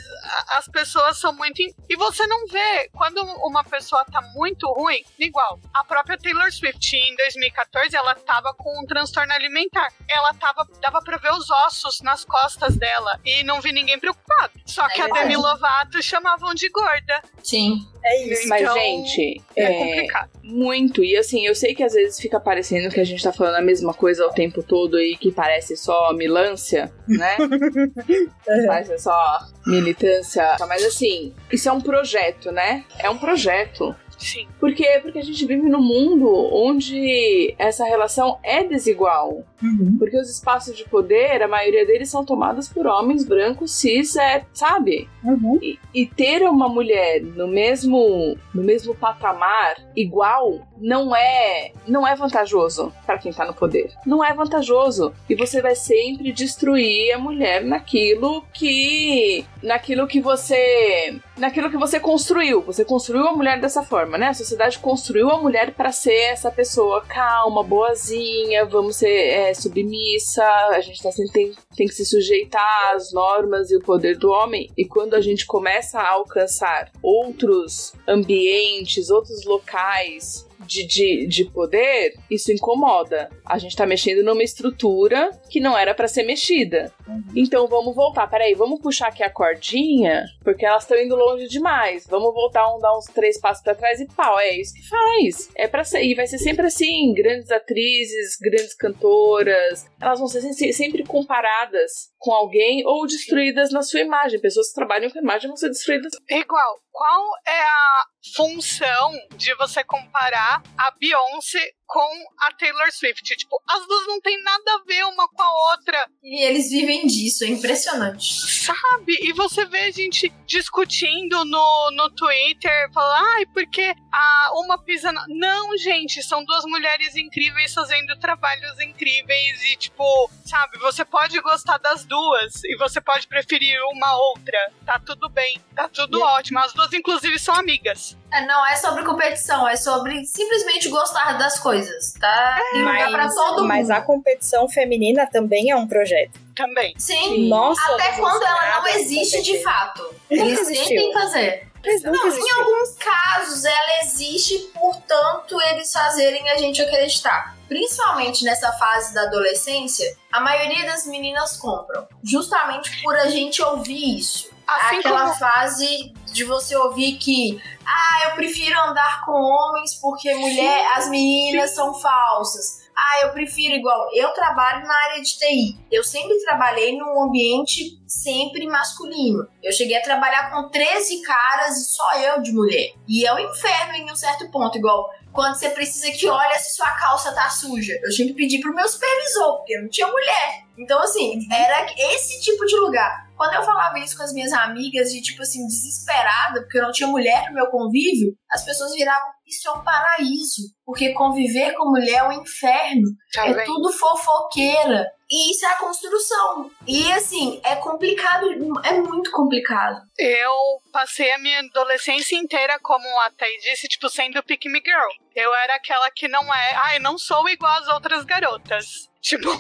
as 0.55 0.69
pessoas 0.69 1.19
são 1.19 1.33
muito. 1.35 1.61
in- 1.63 1.75
E 1.89 1.97
você 1.97 2.27
não 2.27 2.47
vê 2.47 2.89
quando 2.97 3.19
uma 3.45 3.65
pessoa 3.65 4.05
tá 4.05 4.21
muito 4.35 4.50
ruim, 4.77 5.03
igual 5.19 5.59
a 5.75 5.85
própria 5.85 6.19
Taylor 6.19 6.51
Swift 6.53 6.95
em 6.97 7.17
2014, 7.17 7.97
ela 7.97 8.15
tava 8.15 8.53
com 8.55 8.83
um 8.83 8.87
transtorno 8.87 9.33
alimentar. 9.33 9.93
Ela 10.09 10.33
tava, 10.35 10.67
dava 10.81 11.01
pra 11.01 11.17
ver 11.17 11.33
os 11.33 11.49
ossos 11.67 12.01
nas 12.01 12.25
costas 12.25 12.77
dela 12.77 13.19
e 13.25 13.43
não 13.45 13.61
vi 13.61 13.73
ninguém 13.73 13.99
preocupado. 13.99 14.53
Só 14.65 14.87
que 14.89 15.01
a 15.01 15.05
verdade. 15.05 15.29
Demi 15.29 15.37
Lovato 15.37 16.03
chamavam 16.03 16.55
de 16.55 16.69
gorda. 16.69 17.23
Sim. 17.43 17.87
É 18.03 18.25
isso. 18.25 18.49
Mas, 18.49 18.63
Então, 18.63 18.75
gente, 18.75 19.43
É, 19.57 19.65
é, 19.65 19.79
complicado. 19.79 20.31
muito. 20.43 21.05
E 21.05 21.17
assim, 21.17 21.47
eu 21.47 21.55
sei 21.55 21.75
que 21.75 21.83
às 21.83 21.93
vezes 21.93 22.19
fica 22.19 22.41
parecendo 22.41 22.89
que 22.93 23.01
a 23.01 23.05
gente 23.05 23.23
tá 23.23 23.33
falando 23.33 23.57
a 23.57 23.63
mesma 23.63 23.93
coisa 23.93 24.27
o 24.27 24.33
tempo 24.33 24.63
todo 24.63 24.99
e 24.99 25.17
que 25.17 25.31
parece 25.31 25.77
só 25.77 26.13
milância, 26.13 26.93
né? 27.07 27.37
parece 28.67 28.99
só 28.99 29.39
militância. 29.67 30.57
Mas 30.67 30.85
assim, 30.85 31.35
isso 31.51 31.69
é 31.69 31.73
um 31.73 31.81
projeto, 31.81 32.51
né? 32.51 32.85
É 32.99 33.11
um 33.11 33.19
projeto. 33.19 33.95
Sim. 34.21 34.47
Por 34.61 34.75
quê? 34.75 35.01
Porque 35.03 35.19
a 35.19 35.25
gente 35.25 35.47
vive 35.47 35.69
num 35.69 35.83
mundo 35.83 36.29
onde 36.53 37.55
essa 37.59 37.85
relação 37.85 38.39
é 38.43 38.63
desigual. 38.63 39.45
Uhum. 39.63 39.97
Porque 39.99 40.19
os 40.19 40.31
espaços 40.31 40.77
de 40.77 40.85
poder, 40.85 41.43
a 41.43 41.49
maioria 41.49 41.87
deles 41.87 42.11
são 42.11 42.25
tomados 42.25 42.69
por 42.69 42.87
homens 42.87 43.27
brancos, 43.27 43.73
cis, 43.73 44.15
é, 44.17 44.45
sabe? 44.53 45.09
Uhum. 45.25 45.59
E, 45.63 45.79
e 45.95 46.07
ter 46.07 46.43
uma 46.43 46.69
mulher 46.69 47.23
no 47.23 47.49
mesmo 47.49 48.37
no 48.55 48.63
mesmo 48.63 48.95
patamar 48.95 49.77
igual 49.97 50.67
não 50.81 51.15
é 51.15 51.73
não 51.87 52.07
é 52.07 52.15
vantajoso 52.15 52.93
para 53.05 53.19
quem 53.19 53.33
tá 53.33 53.45
no 53.45 53.55
poder. 53.55 53.91
Não 54.07 54.25
é 54.25 54.33
vantajoso 54.33 55.13
e 55.29 55.35
você 55.35 55.61
vai 55.61 55.75
sempre 55.75 56.33
destruir 56.33 57.13
a 57.13 57.19
mulher 57.19 57.63
naquilo 57.63 58.43
que 58.53 59.45
naquilo 59.63 60.07
que 60.07 60.21
você 60.21 61.21
naquilo 61.37 61.71
que 61.71 61.77
você 61.77 61.99
construiu. 61.99 62.63
Você 62.63 62.85
construiu 62.85 63.27
a 63.27 63.33
mulher 63.33 63.61
dessa 63.61 63.83
forma, 63.83 64.17
né? 64.17 64.29
A 64.29 64.35
sociedade 64.35 64.79
construiu 64.79 65.31
a 65.31 65.41
mulher 65.41 65.73
para 65.73 65.93
ser 65.93 66.33
essa 66.33 66.51
pessoa 66.51 67.03
calma, 67.03 67.63
boazinha, 67.63 68.65
vamos 68.65 68.97
ser 68.97 69.09
é, 69.09 69.55
submissa, 69.55 70.45
a 70.71 70.81
gente 70.81 71.03
tá 71.03 71.11
sempre 71.11 71.33
tem, 71.33 71.53
tem 71.77 71.87
que 71.87 71.95
se 71.95 72.05
sujeitar 72.05 72.95
às 72.95 73.13
normas 73.13 73.71
e 73.71 73.77
o 73.77 73.81
poder 73.81 74.17
do 74.17 74.31
homem. 74.31 74.71
E 74.77 74.85
quando 74.85 75.15
a 75.15 75.21
gente 75.21 75.47
começa 75.47 75.99
a 75.99 76.11
alcançar 76.11 76.91
outros 77.03 77.95
ambientes, 78.07 79.11
outros 79.11 79.45
locais 79.45 80.50
de, 80.67 80.87
de, 80.87 81.27
de 81.27 81.45
poder, 81.45 82.15
isso 82.31 82.53
incomoda. 82.53 83.31
A 83.45 83.59
gente 83.59 83.77
tá 83.77 83.87
mexendo 83.87 84.23
numa 84.25 84.43
estrutura 84.43 85.31
que 85.49 85.61
não 85.61 85.77
era 85.77 85.95
para 85.95 86.09
ser 86.09 86.23
mexida. 86.23 86.93
Então 87.35 87.67
vamos 87.69 87.95
voltar, 87.95 88.27
peraí, 88.29 88.55
vamos 88.55 88.81
puxar 88.81 89.09
aqui 89.09 89.23
a 89.23 89.31
cordinha, 89.31 90.25
porque 90.43 90.65
elas 90.67 90.83
estão 90.83 90.99
indo 90.99 91.15
longe 91.17 91.47
demais. 91.49 92.07
Vamos 92.09 92.33
voltar, 92.35 92.75
um, 92.75 92.79
dar 92.79 92.97
uns 92.97 93.07
três 93.07 93.39
passos 93.41 93.63
para 93.63 93.75
trás 93.75 94.01
e 94.01 94.07
pau. 94.07 94.39
É 94.39 94.51
isso 94.57 94.75
que 94.75 94.89
faz. 94.89 95.51
É 95.57 95.69
para 95.69 95.85
ser. 95.85 96.03
E 96.03 96.15
vai 96.15 96.27
ser 96.27 96.39
sempre 96.39 96.67
assim: 96.67 97.13
grandes 97.15 97.51
atrizes, 97.51 98.37
grandes 98.41 98.75
cantoras, 98.75 99.87
elas 100.01 100.19
vão 100.19 100.29
ser 100.29 100.41
se- 100.53 100.73
sempre 100.73 101.05
comparadas 101.05 102.11
com 102.19 102.33
alguém 102.33 102.87
ou 102.87 103.07
destruídas 103.07 103.71
na 103.73 103.83
sua 103.83 104.01
imagem. 104.01 104.41
Pessoas 104.41 104.69
que 104.69 104.75
trabalham 104.75 105.11
com 105.11 105.19
imagem 105.19 105.49
vão 105.49 105.57
ser 105.57 105.69
destruídas. 105.69 106.13
Igual, 106.29 106.79
qual 106.93 107.25
é 107.47 107.61
a 107.63 108.05
função 108.37 109.13
de 109.37 109.55
você 109.57 109.83
comparar 109.85 110.63
a 110.77 110.91
Beyoncé 110.99 111.71
com 111.91 112.25
a 112.39 112.53
Taylor 112.53 112.93
Swift? 112.93 113.37
Tipo, 113.37 113.61
as 113.69 113.85
duas 113.85 114.07
não 114.07 114.21
tem 114.21 114.41
nada 114.45 114.75
a 114.75 114.85
ver 114.87 115.03
uma 115.07 115.29
com 115.29 115.43
a 115.43 115.73
outra, 115.73 116.09
E 116.23 116.45
eles 116.47 116.71
vivem 116.71 117.05
disso, 117.05 117.43
é 117.45 117.49
impressionante. 117.49 118.33
sabe? 118.49 119.19
E 119.21 119.33
você 119.33 119.65
vê 119.67 119.81
a 119.81 119.91
gente 119.91 120.33
discutindo 120.47 121.45
no, 121.45 121.91
no 121.91 122.09
Twitter, 122.11 122.93
falando, 122.93 123.25
ai, 123.35 123.47
porque 123.47 123.93
a 124.13 124.51
uma 124.55 124.79
pisa 124.79 125.11
na... 125.11 125.25
Não, 125.29 125.77
gente, 125.77 126.23
são 126.23 126.45
duas 126.45 126.65
mulheres 126.65 127.17
incríveis 127.17 127.75
fazendo 127.75 128.17
trabalhos 128.21 128.79
incríveis 128.81 129.63
e, 129.65 129.77
tipo, 129.77 130.31
sabe, 130.47 130.79
você 130.79 131.05
pode 131.05 131.41
gostar 131.41 131.79
das 131.79 132.05
duas 132.05 132.63
e 132.65 132.77
você 132.77 133.01
pode 133.01 133.27
preferir 133.27 133.81
uma 133.93 134.17
outra. 134.17 134.73
Tá 134.87 135.01
tudo 135.01 135.29
bem, 135.29 135.61
tá 135.75 135.89
tudo 135.89 136.21
ótimo. 136.23 136.61
As 136.61 136.73
duas, 136.73 136.93
inclusive, 136.93 137.37
são 137.39 137.55
amigas. 137.57 138.17
É, 138.33 138.47
não 138.47 138.67
é 138.67 138.77
sobre 138.77 139.03
competição, 139.05 139.69
é 139.69 139.77
sobre 139.77 140.25
simplesmente 140.25 140.89
gostar 140.89 141.33
das 141.39 141.59
coisas, 141.59 142.13
tá? 142.21 142.61
Tem 142.73 142.81
lugar 142.83 143.11
pra 143.11 143.25
Mas, 143.25 143.35
todo 143.35 143.65
mas 143.65 143.83
mundo. 143.89 143.91
a 143.97 144.01
competição 144.03 144.69
feminina 144.69 145.27
também 145.27 145.71
é 145.71 145.77
um 145.77 145.87
projeto. 145.87 146.39
Também. 146.55 146.95
Sim. 146.99 147.49
Nossa, 147.49 147.81
Até 147.95 148.13
quando 148.13 148.43
ela 148.43 148.81
não 148.81 148.87
existe 148.89 149.43
de 149.43 149.63
fato. 149.63 150.03
Nunca 150.31 150.45
Eles 150.45 150.61
existiu. 150.61 150.87
tentem 150.87 151.13
fazer. 151.13 151.71
Mas 151.83 152.03
Não, 152.03 152.13
em 152.13 152.51
alguns 152.61 152.95
casos 152.97 153.65
ela 153.65 154.03
existe, 154.03 154.59
portanto, 154.75 155.59
eles 155.71 155.91
fazerem 155.91 156.51
a 156.51 156.59
gente 156.59 156.83
acreditar. 156.83 157.57
Principalmente 157.69 158.45
nessa 158.45 158.71
fase 158.73 159.15
da 159.15 159.23
adolescência, 159.23 160.15
a 160.31 160.41
maioria 160.41 160.85
das 160.85 161.07
meninas 161.07 161.57
compram. 161.57 162.07
Justamente 162.23 163.01
por 163.03 163.17
a 163.17 163.29
gente 163.29 163.63
ouvir 163.63 164.19
isso. 164.19 164.51
Assim 164.77 164.99
Aquela 164.99 165.23
como 165.23 165.35
fase 165.35 166.13
de 166.33 166.45
você 166.45 166.77
ouvir 166.77 167.19
que, 167.19 167.61
ah, 167.85 168.29
eu 168.29 168.35
prefiro 168.37 168.79
andar 168.81 169.25
com 169.25 169.33
homens 169.33 169.95
porque 169.97 170.33
mulher, 170.35 170.87
as 170.97 171.09
meninas 171.09 171.75
são 171.75 171.93
falsas. 171.95 172.81
Ah, 172.97 173.23
eu 173.23 173.33
prefiro 173.33 173.75
igual. 173.75 174.09
Eu 174.15 174.29
trabalho 174.35 174.87
na 174.87 174.95
área 175.05 175.23
de 175.23 175.39
TI. 175.39 175.79
Eu 175.91 176.05
sempre 176.05 176.39
trabalhei 176.45 176.97
num 176.99 177.23
ambiente 177.23 177.99
sempre 178.07 178.67
masculino. 178.67 179.49
Eu 179.63 179.73
cheguei 179.73 179.97
a 179.97 180.03
trabalhar 180.03 180.51
com 180.51 180.69
13 180.69 181.23
caras 181.23 181.79
e 181.79 181.85
só 181.87 182.13
eu 182.19 182.43
de 182.43 182.53
mulher. 182.53 182.93
E 183.09 183.27
é 183.27 183.33
um 183.33 183.39
inferno 183.39 183.95
em 183.95 184.13
um 184.13 184.17
certo 184.17 184.51
ponto, 184.51 184.77
igual 184.77 185.09
quando 185.33 185.55
você 185.55 185.71
precisa 185.71 186.11
que 186.11 186.29
olha 186.29 186.59
se 186.59 186.75
sua 186.77 186.91
calça 186.91 187.33
tá 187.33 187.49
suja. 187.49 187.99
Eu 188.03 188.11
tinha 188.11 188.29
que 188.29 188.35
pedir 188.35 188.61
pro 188.61 188.75
meu 188.75 188.87
supervisor, 188.89 189.59
porque 189.59 189.79
não 189.79 189.89
tinha 189.89 190.07
mulher. 190.09 190.65
Então, 190.77 191.01
assim, 191.01 191.47
era 191.51 191.87
esse 191.97 192.41
tipo 192.41 192.65
de 192.67 192.77
lugar. 192.77 193.30
Quando 193.41 193.55
eu 193.55 193.63
falava 193.63 193.99
isso 193.99 194.19
com 194.19 194.23
as 194.23 194.35
minhas 194.35 194.53
amigas, 194.53 195.11
de 195.11 195.23
tipo 195.23 195.41
assim, 195.41 195.67
desesperada, 195.67 196.61
porque 196.61 196.77
eu 196.77 196.83
não 196.83 196.93
tinha 196.93 197.09
mulher 197.09 197.49
no 197.49 197.55
meu 197.55 197.69
convívio, 197.69 198.37
as 198.51 198.63
pessoas 198.63 198.93
viravam, 198.93 199.31
isso 199.51 199.69
é 199.69 199.73
um 199.73 199.85
paraíso. 199.85 200.63
Porque 200.85 201.13
conviver 201.13 201.75
com 201.75 201.91
mulher 201.91 202.19
é 202.19 202.23
um 202.25 202.33
inferno. 202.33 203.11
Tá 203.33 203.47
é 203.47 203.65
tudo 203.65 203.93
fofoqueira. 203.93 205.07
E 205.31 205.53
isso 205.53 205.65
é 205.65 205.69
a 205.69 205.79
construção. 205.79 206.71
E 206.87 207.13
assim, 207.13 207.61
é 207.65 207.77
complicado, 207.77 208.47
é 208.85 208.95
muito 208.95 209.31
complicado. 209.31 210.01
Eu 210.19 210.53
passei 210.93 211.31
a 211.31 211.39
minha 211.39 211.61
adolescência 211.61 212.37
inteira, 212.37 212.81
como 212.83 213.07
a 213.21 213.31
Thaís 213.31 213.63
disse, 213.63 213.87
tipo, 213.87 214.09
sendo 214.09 214.43
pick 214.43 214.65
me 214.67 214.81
girl. 214.85 215.09
Eu 215.37 215.55
era 215.55 215.77
aquela 215.77 216.11
que 216.11 216.27
não 216.27 216.53
é. 216.53 216.75
Ai, 216.75 216.99
não 216.99 217.17
sou 217.17 217.49
igual 217.49 217.79
às 217.79 217.89
outras 217.89 218.25
garotas. 218.25 219.09
Tipo, 219.21 219.51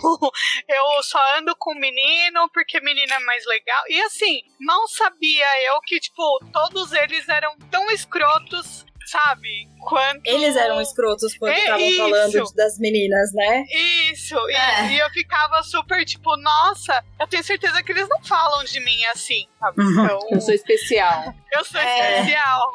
eu 0.67 1.03
só 1.03 1.19
ando 1.37 1.55
com 1.59 1.75
menino 1.75 2.49
porque 2.51 2.81
menino 2.81 3.13
é 3.13 3.19
mais 3.21 3.45
legal. 3.45 3.85
E 3.89 4.01
assim, 4.03 4.41
mal 4.59 4.89
sabia 4.89 5.67
eu 5.67 5.79
que, 5.83 6.01
tipo, 6.01 6.23
todos 6.51 6.93
eles 6.93 7.29
eram 7.29 7.55
tão 7.71 7.91
escrotos, 7.91 8.87
sabe? 9.07 9.69
Quanto. 9.89 10.21
Eles 10.27 10.57
eram 10.57 10.81
escrotos 10.81 11.37
quando 11.37 11.53
É 11.53 11.59
estavam 11.61 11.81
isso. 11.81 11.97
falando 11.99 12.55
das 12.55 12.79
meninas, 12.79 13.33
né? 13.35 13.65
Isso, 14.13 14.35
e- 14.49 14.55
É. 14.55 14.93
e, 14.93 14.99
eu 14.99 15.11
ficava 15.11 15.63
super 15.63 16.05
tipo, 16.05 16.37
nossa, 16.37 17.03
eu 17.19 17.27
tenho 17.27 17.43
certeza 17.43 17.83
que 17.83 17.93
eles 17.93 18.09
não 18.09 18.23
falam 18.23 18.65
de 18.65 18.79
mim 18.81 19.05
assim, 19.13 19.47
sabe? 19.59 19.77
Então, 19.83 20.19
Eu 20.31 20.41
sou 20.41 20.55
especial. 20.55 21.35
eu 21.53 21.65
sou 21.65 21.81
É. 21.81 22.21
especial, 22.21 22.75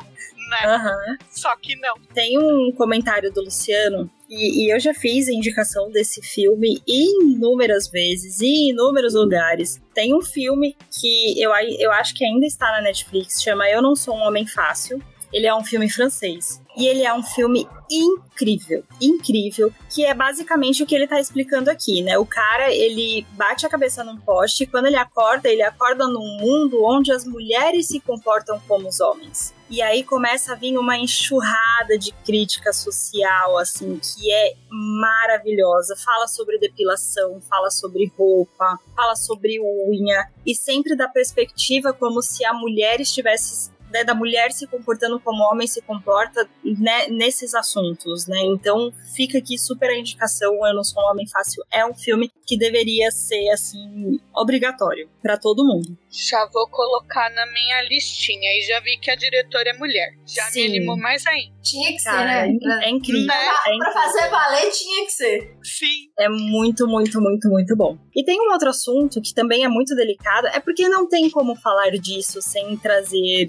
né? 0.50 0.58
Aham. 0.66 1.18
Só 1.30 1.56
que 1.58 1.76
não. 1.78 1.96
Tem 2.14 2.38
um 2.38 2.72
comentário 2.76 3.32
do 3.32 3.42
Luciano, 3.42 4.10
e, 4.30 4.66
e 4.66 4.74
eu 4.74 4.80
já 4.80 4.94
fiz 4.94 5.28
a 5.28 5.32
indicação 5.32 5.90
desse 5.92 6.22
filme 6.22 6.82
inúmeras 6.88 7.88
vezes, 7.90 8.42
em 8.42 8.70
inúmeros 8.72 9.14
lugares. 9.14 9.80
Tem 9.94 10.14
um 10.14 10.22
filme 10.22 10.76
que 11.00 11.40
eu, 11.42 11.52
eu 11.80 11.92
acho 11.94 12.14
que 12.16 12.26
ainda 12.26 12.46
está 12.46 12.72
na 12.72 12.82
Netflix, 12.82 13.42
chama 13.42 13.70
Eu 13.70 13.82
Não 13.82 13.96
Sou 13.96 14.16
um 14.16 14.22
Homem 14.24 14.46
Fácil. 14.48 15.02
Ele 15.36 15.48
é 15.48 15.54
um 15.54 15.66
filme 15.66 15.90
francês. 15.90 16.62
E 16.78 16.88
ele 16.88 17.04
é 17.04 17.14
um 17.14 17.22
filme 17.22 17.68
incrível, 17.92 18.84
incrível, 19.02 19.72
que 19.90 20.06
é 20.06 20.14
basicamente 20.14 20.82
o 20.82 20.86
que 20.86 20.96
ele 20.96 21.08
tá 21.08 21.20
explicando 21.20 21.70
aqui, 21.70 22.02
né? 22.02 22.18
O 22.18 22.26
cara, 22.26 22.74
ele 22.74 23.26
bate 23.32 23.66
a 23.66 23.70
cabeça 23.70 24.02
num 24.02 24.18
poste 24.18 24.64
e 24.64 24.68
quando 24.68 24.86
ele 24.86 24.96
acorda, 24.96 25.50
ele 25.50 25.62
acorda 25.62 26.08
num 26.08 26.38
mundo 26.40 26.84
onde 26.86 27.12
as 27.12 27.26
mulheres 27.26 27.88
se 27.88 28.00
comportam 28.00 28.62
como 28.66 28.88
os 28.88 29.02
homens. 29.02 29.54
E 29.70 29.82
aí 29.82 30.04
começa 30.04 30.54
a 30.54 30.56
vir 30.56 30.78
uma 30.78 30.98
enxurrada 30.98 31.98
de 31.98 32.14
crítica 32.26 32.72
social, 32.72 33.58
assim, 33.58 34.00
que 34.00 34.32
é 34.32 34.54
maravilhosa. 34.70 35.96
Fala 35.98 36.28
sobre 36.28 36.60
depilação, 36.60 37.42
fala 37.42 37.70
sobre 37.70 38.12
roupa, 38.18 38.80
fala 38.96 39.16
sobre 39.16 39.60
unha, 39.60 40.30
e 40.46 40.56
sempre 40.56 40.96
da 40.96 41.10
perspectiva 41.10 41.92
como 41.92 42.22
se 42.22 42.46
a 42.46 42.54
mulher 42.54 43.02
estivesse 43.02 43.75
né, 43.96 44.04
da 44.04 44.14
mulher 44.14 44.52
se 44.52 44.68
comportando 44.68 45.18
como 45.22 45.42
homem 45.44 45.66
se 45.66 45.82
comporta 45.82 46.46
né, 46.64 47.08
nesses 47.08 47.54
assuntos, 47.54 48.28
né? 48.28 48.40
Então 48.44 48.92
fica 49.16 49.38
aqui 49.38 49.58
super 49.58 49.90
a 49.90 49.98
indicação. 49.98 50.54
Eu 50.68 50.76
não 50.76 50.84
sou 50.84 51.02
um 51.02 51.12
homem 51.12 51.26
fácil. 51.30 51.64
É 51.72 51.86
um 51.86 51.94
filme 51.94 52.30
que 52.46 52.58
deveria 52.58 53.10
ser 53.10 53.50
assim 53.50 54.20
obrigatório 54.34 55.10
para 55.22 55.38
todo 55.38 55.66
mundo. 55.66 55.98
Já 56.12 56.46
vou 56.52 56.68
colocar 56.68 57.30
na 57.32 57.46
minha 57.46 57.82
listinha 57.84 58.50
e 58.60 58.62
já 58.68 58.80
vi 58.82 58.98
que 58.98 59.10
a 59.10 59.16
diretora 59.16 59.70
é 59.70 59.74
mulher. 59.74 60.10
Já 60.26 60.44
Sim. 60.44 60.62
me 60.62 60.78
animou 60.78 60.98
mais 60.98 61.26
ainda. 61.26 61.56
Tinha 61.62 61.92
que 61.92 62.04
Cara, 62.04 62.46
ser, 62.46 62.54
né? 62.54 62.80
É, 62.84 62.90
incrível. 62.90 63.26
Né? 63.26 63.46
É 63.68 63.78
pra 63.78 63.92
fazer 63.92 64.30
valer, 64.30 64.70
tinha 64.72 65.06
que 65.06 65.12
ser. 65.12 65.58
Sim. 65.64 66.10
É 66.20 66.30
muito, 66.30 66.86
muito, 66.88 67.20
muito, 67.22 67.50
muito 67.50 67.76
bom. 67.76 67.98
E 68.16 68.24
tem 68.24 68.40
um 68.40 68.52
outro 68.52 68.70
assunto 68.70 69.22
que 69.22 69.34
também 69.34 69.64
é 69.64 69.68
muito 69.68 69.96
delicado, 69.96 70.48
é 70.48 70.60
porque 70.60 70.88
não 70.88 71.08
tem 71.08 71.30
como 71.30 71.56
falar 71.56 71.92
disso 71.92 72.42
sem 72.42 72.78
trazer 72.78 73.48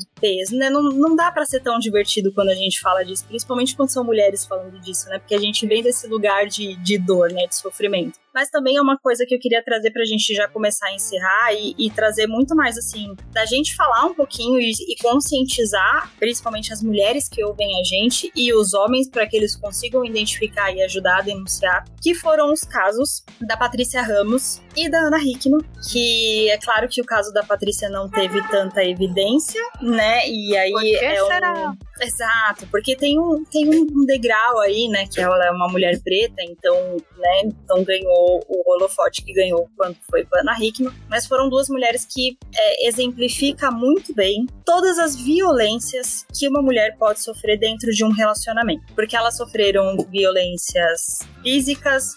né? 0.56 0.70
Não, 0.70 0.82
não 0.82 1.16
dá 1.16 1.30
para 1.30 1.44
ser 1.44 1.60
tão 1.60 1.78
divertido 1.78 2.32
quando 2.32 2.50
a 2.50 2.54
gente 2.54 2.80
fala 2.80 3.04
disso, 3.04 3.24
principalmente 3.26 3.74
quando 3.76 3.90
são 3.90 4.04
mulheres 4.04 4.46
falando 4.46 4.78
disso, 4.80 5.08
né? 5.08 5.18
Porque 5.18 5.34
a 5.34 5.40
gente 5.40 5.66
vem 5.66 5.82
desse 5.82 6.06
lugar 6.06 6.46
de, 6.46 6.76
de 6.76 6.98
dor, 6.98 7.30
né? 7.32 7.46
De 7.46 7.56
sofrimento 7.56 8.18
mas 8.36 8.50
também 8.50 8.76
é 8.76 8.82
uma 8.82 8.98
coisa 8.98 9.24
que 9.24 9.34
eu 9.34 9.38
queria 9.38 9.64
trazer 9.64 9.90
pra 9.90 10.04
gente 10.04 10.34
já 10.34 10.46
começar 10.46 10.88
a 10.88 10.94
encerrar 10.94 11.54
e, 11.54 11.74
e 11.78 11.90
trazer 11.90 12.26
muito 12.26 12.54
mais 12.54 12.76
assim, 12.76 13.16
da 13.32 13.46
gente 13.46 13.74
falar 13.74 14.04
um 14.04 14.12
pouquinho 14.12 14.60
e, 14.60 14.72
e, 14.72 14.96
conscientizar, 15.00 16.12
principalmente 16.18 16.70
as 16.70 16.82
mulheres 16.82 17.30
que 17.30 17.42
ouvem 17.42 17.80
a 17.80 17.82
gente 17.82 18.30
e 18.36 18.52
os 18.52 18.74
homens, 18.74 19.08
para 19.08 19.26
que 19.26 19.38
eles 19.38 19.56
consigam 19.56 20.04
identificar 20.04 20.70
e 20.70 20.82
ajudar 20.82 21.20
a 21.20 21.22
denunciar, 21.22 21.86
que 22.02 22.14
foram 22.14 22.52
os 22.52 22.60
casos 22.60 23.24
da 23.40 23.56
Patrícia 23.56 24.02
Ramos 24.02 24.60
e 24.76 24.90
da 24.90 24.98
Ana 24.98 25.18
Hickman, 25.18 25.62
que 25.90 26.50
é 26.50 26.58
claro 26.58 26.90
que 26.90 27.00
o 27.00 27.06
caso 27.06 27.32
da 27.32 27.42
Patrícia 27.42 27.88
não 27.88 28.06
teve 28.10 28.46
tanta 28.48 28.84
evidência, 28.84 29.62
né? 29.80 30.28
E 30.28 30.54
aí 30.54 30.72
Por 30.72 30.82
que 30.82 30.96
é 30.96 31.22
um... 31.22 31.26
será? 31.26 31.74
Exato, 32.02 32.66
porque 32.70 32.94
tem 32.94 33.18
um, 33.18 33.42
tem 33.44 33.66
um 33.70 34.04
degrau 34.04 34.60
aí, 34.60 34.88
né? 34.88 35.06
Que 35.10 35.22
ela 35.22 35.46
é 35.46 35.50
uma 35.50 35.68
mulher 35.68 35.98
preta, 36.02 36.42
então, 36.42 36.98
né? 37.16 37.40
Então 37.46 37.82
ganhou 37.82 38.25
o 38.26 38.70
holofote 38.70 39.24
que 39.24 39.32
ganhou 39.32 39.68
quando 39.76 39.96
foi 40.10 40.24
com 40.24 40.36
a 40.36 40.40
Ana 40.40 40.56
Hickman. 40.58 40.92
Mas 41.08 41.26
foram 41.26 41.48
duas 41.48 41.68
mulheres 41.68 42.06
que 42.08 42.36
é, 42.54 42.88
exemplifica 42.88 43.70
muito 43.70 44.14
bem 44.14 44.46
todas 44.64 44.98
as 44.98 45.16
violências 45.16 46.26
que 46.34 46.48
uma 46.48 46.62
mulher 46.62 46.96
pode 46.98 47.22
sofrer 47.22 47.58
dentro 47.58 47.90
de 47.92 48.04
um 48.04 48.10
relacionamento. 48.10 48.92
Porque 48.94 49.16
elas 49.16 49.36
sofreram 49.36 49.96
violências 50.10 51.18
físicas, 51.42 52.16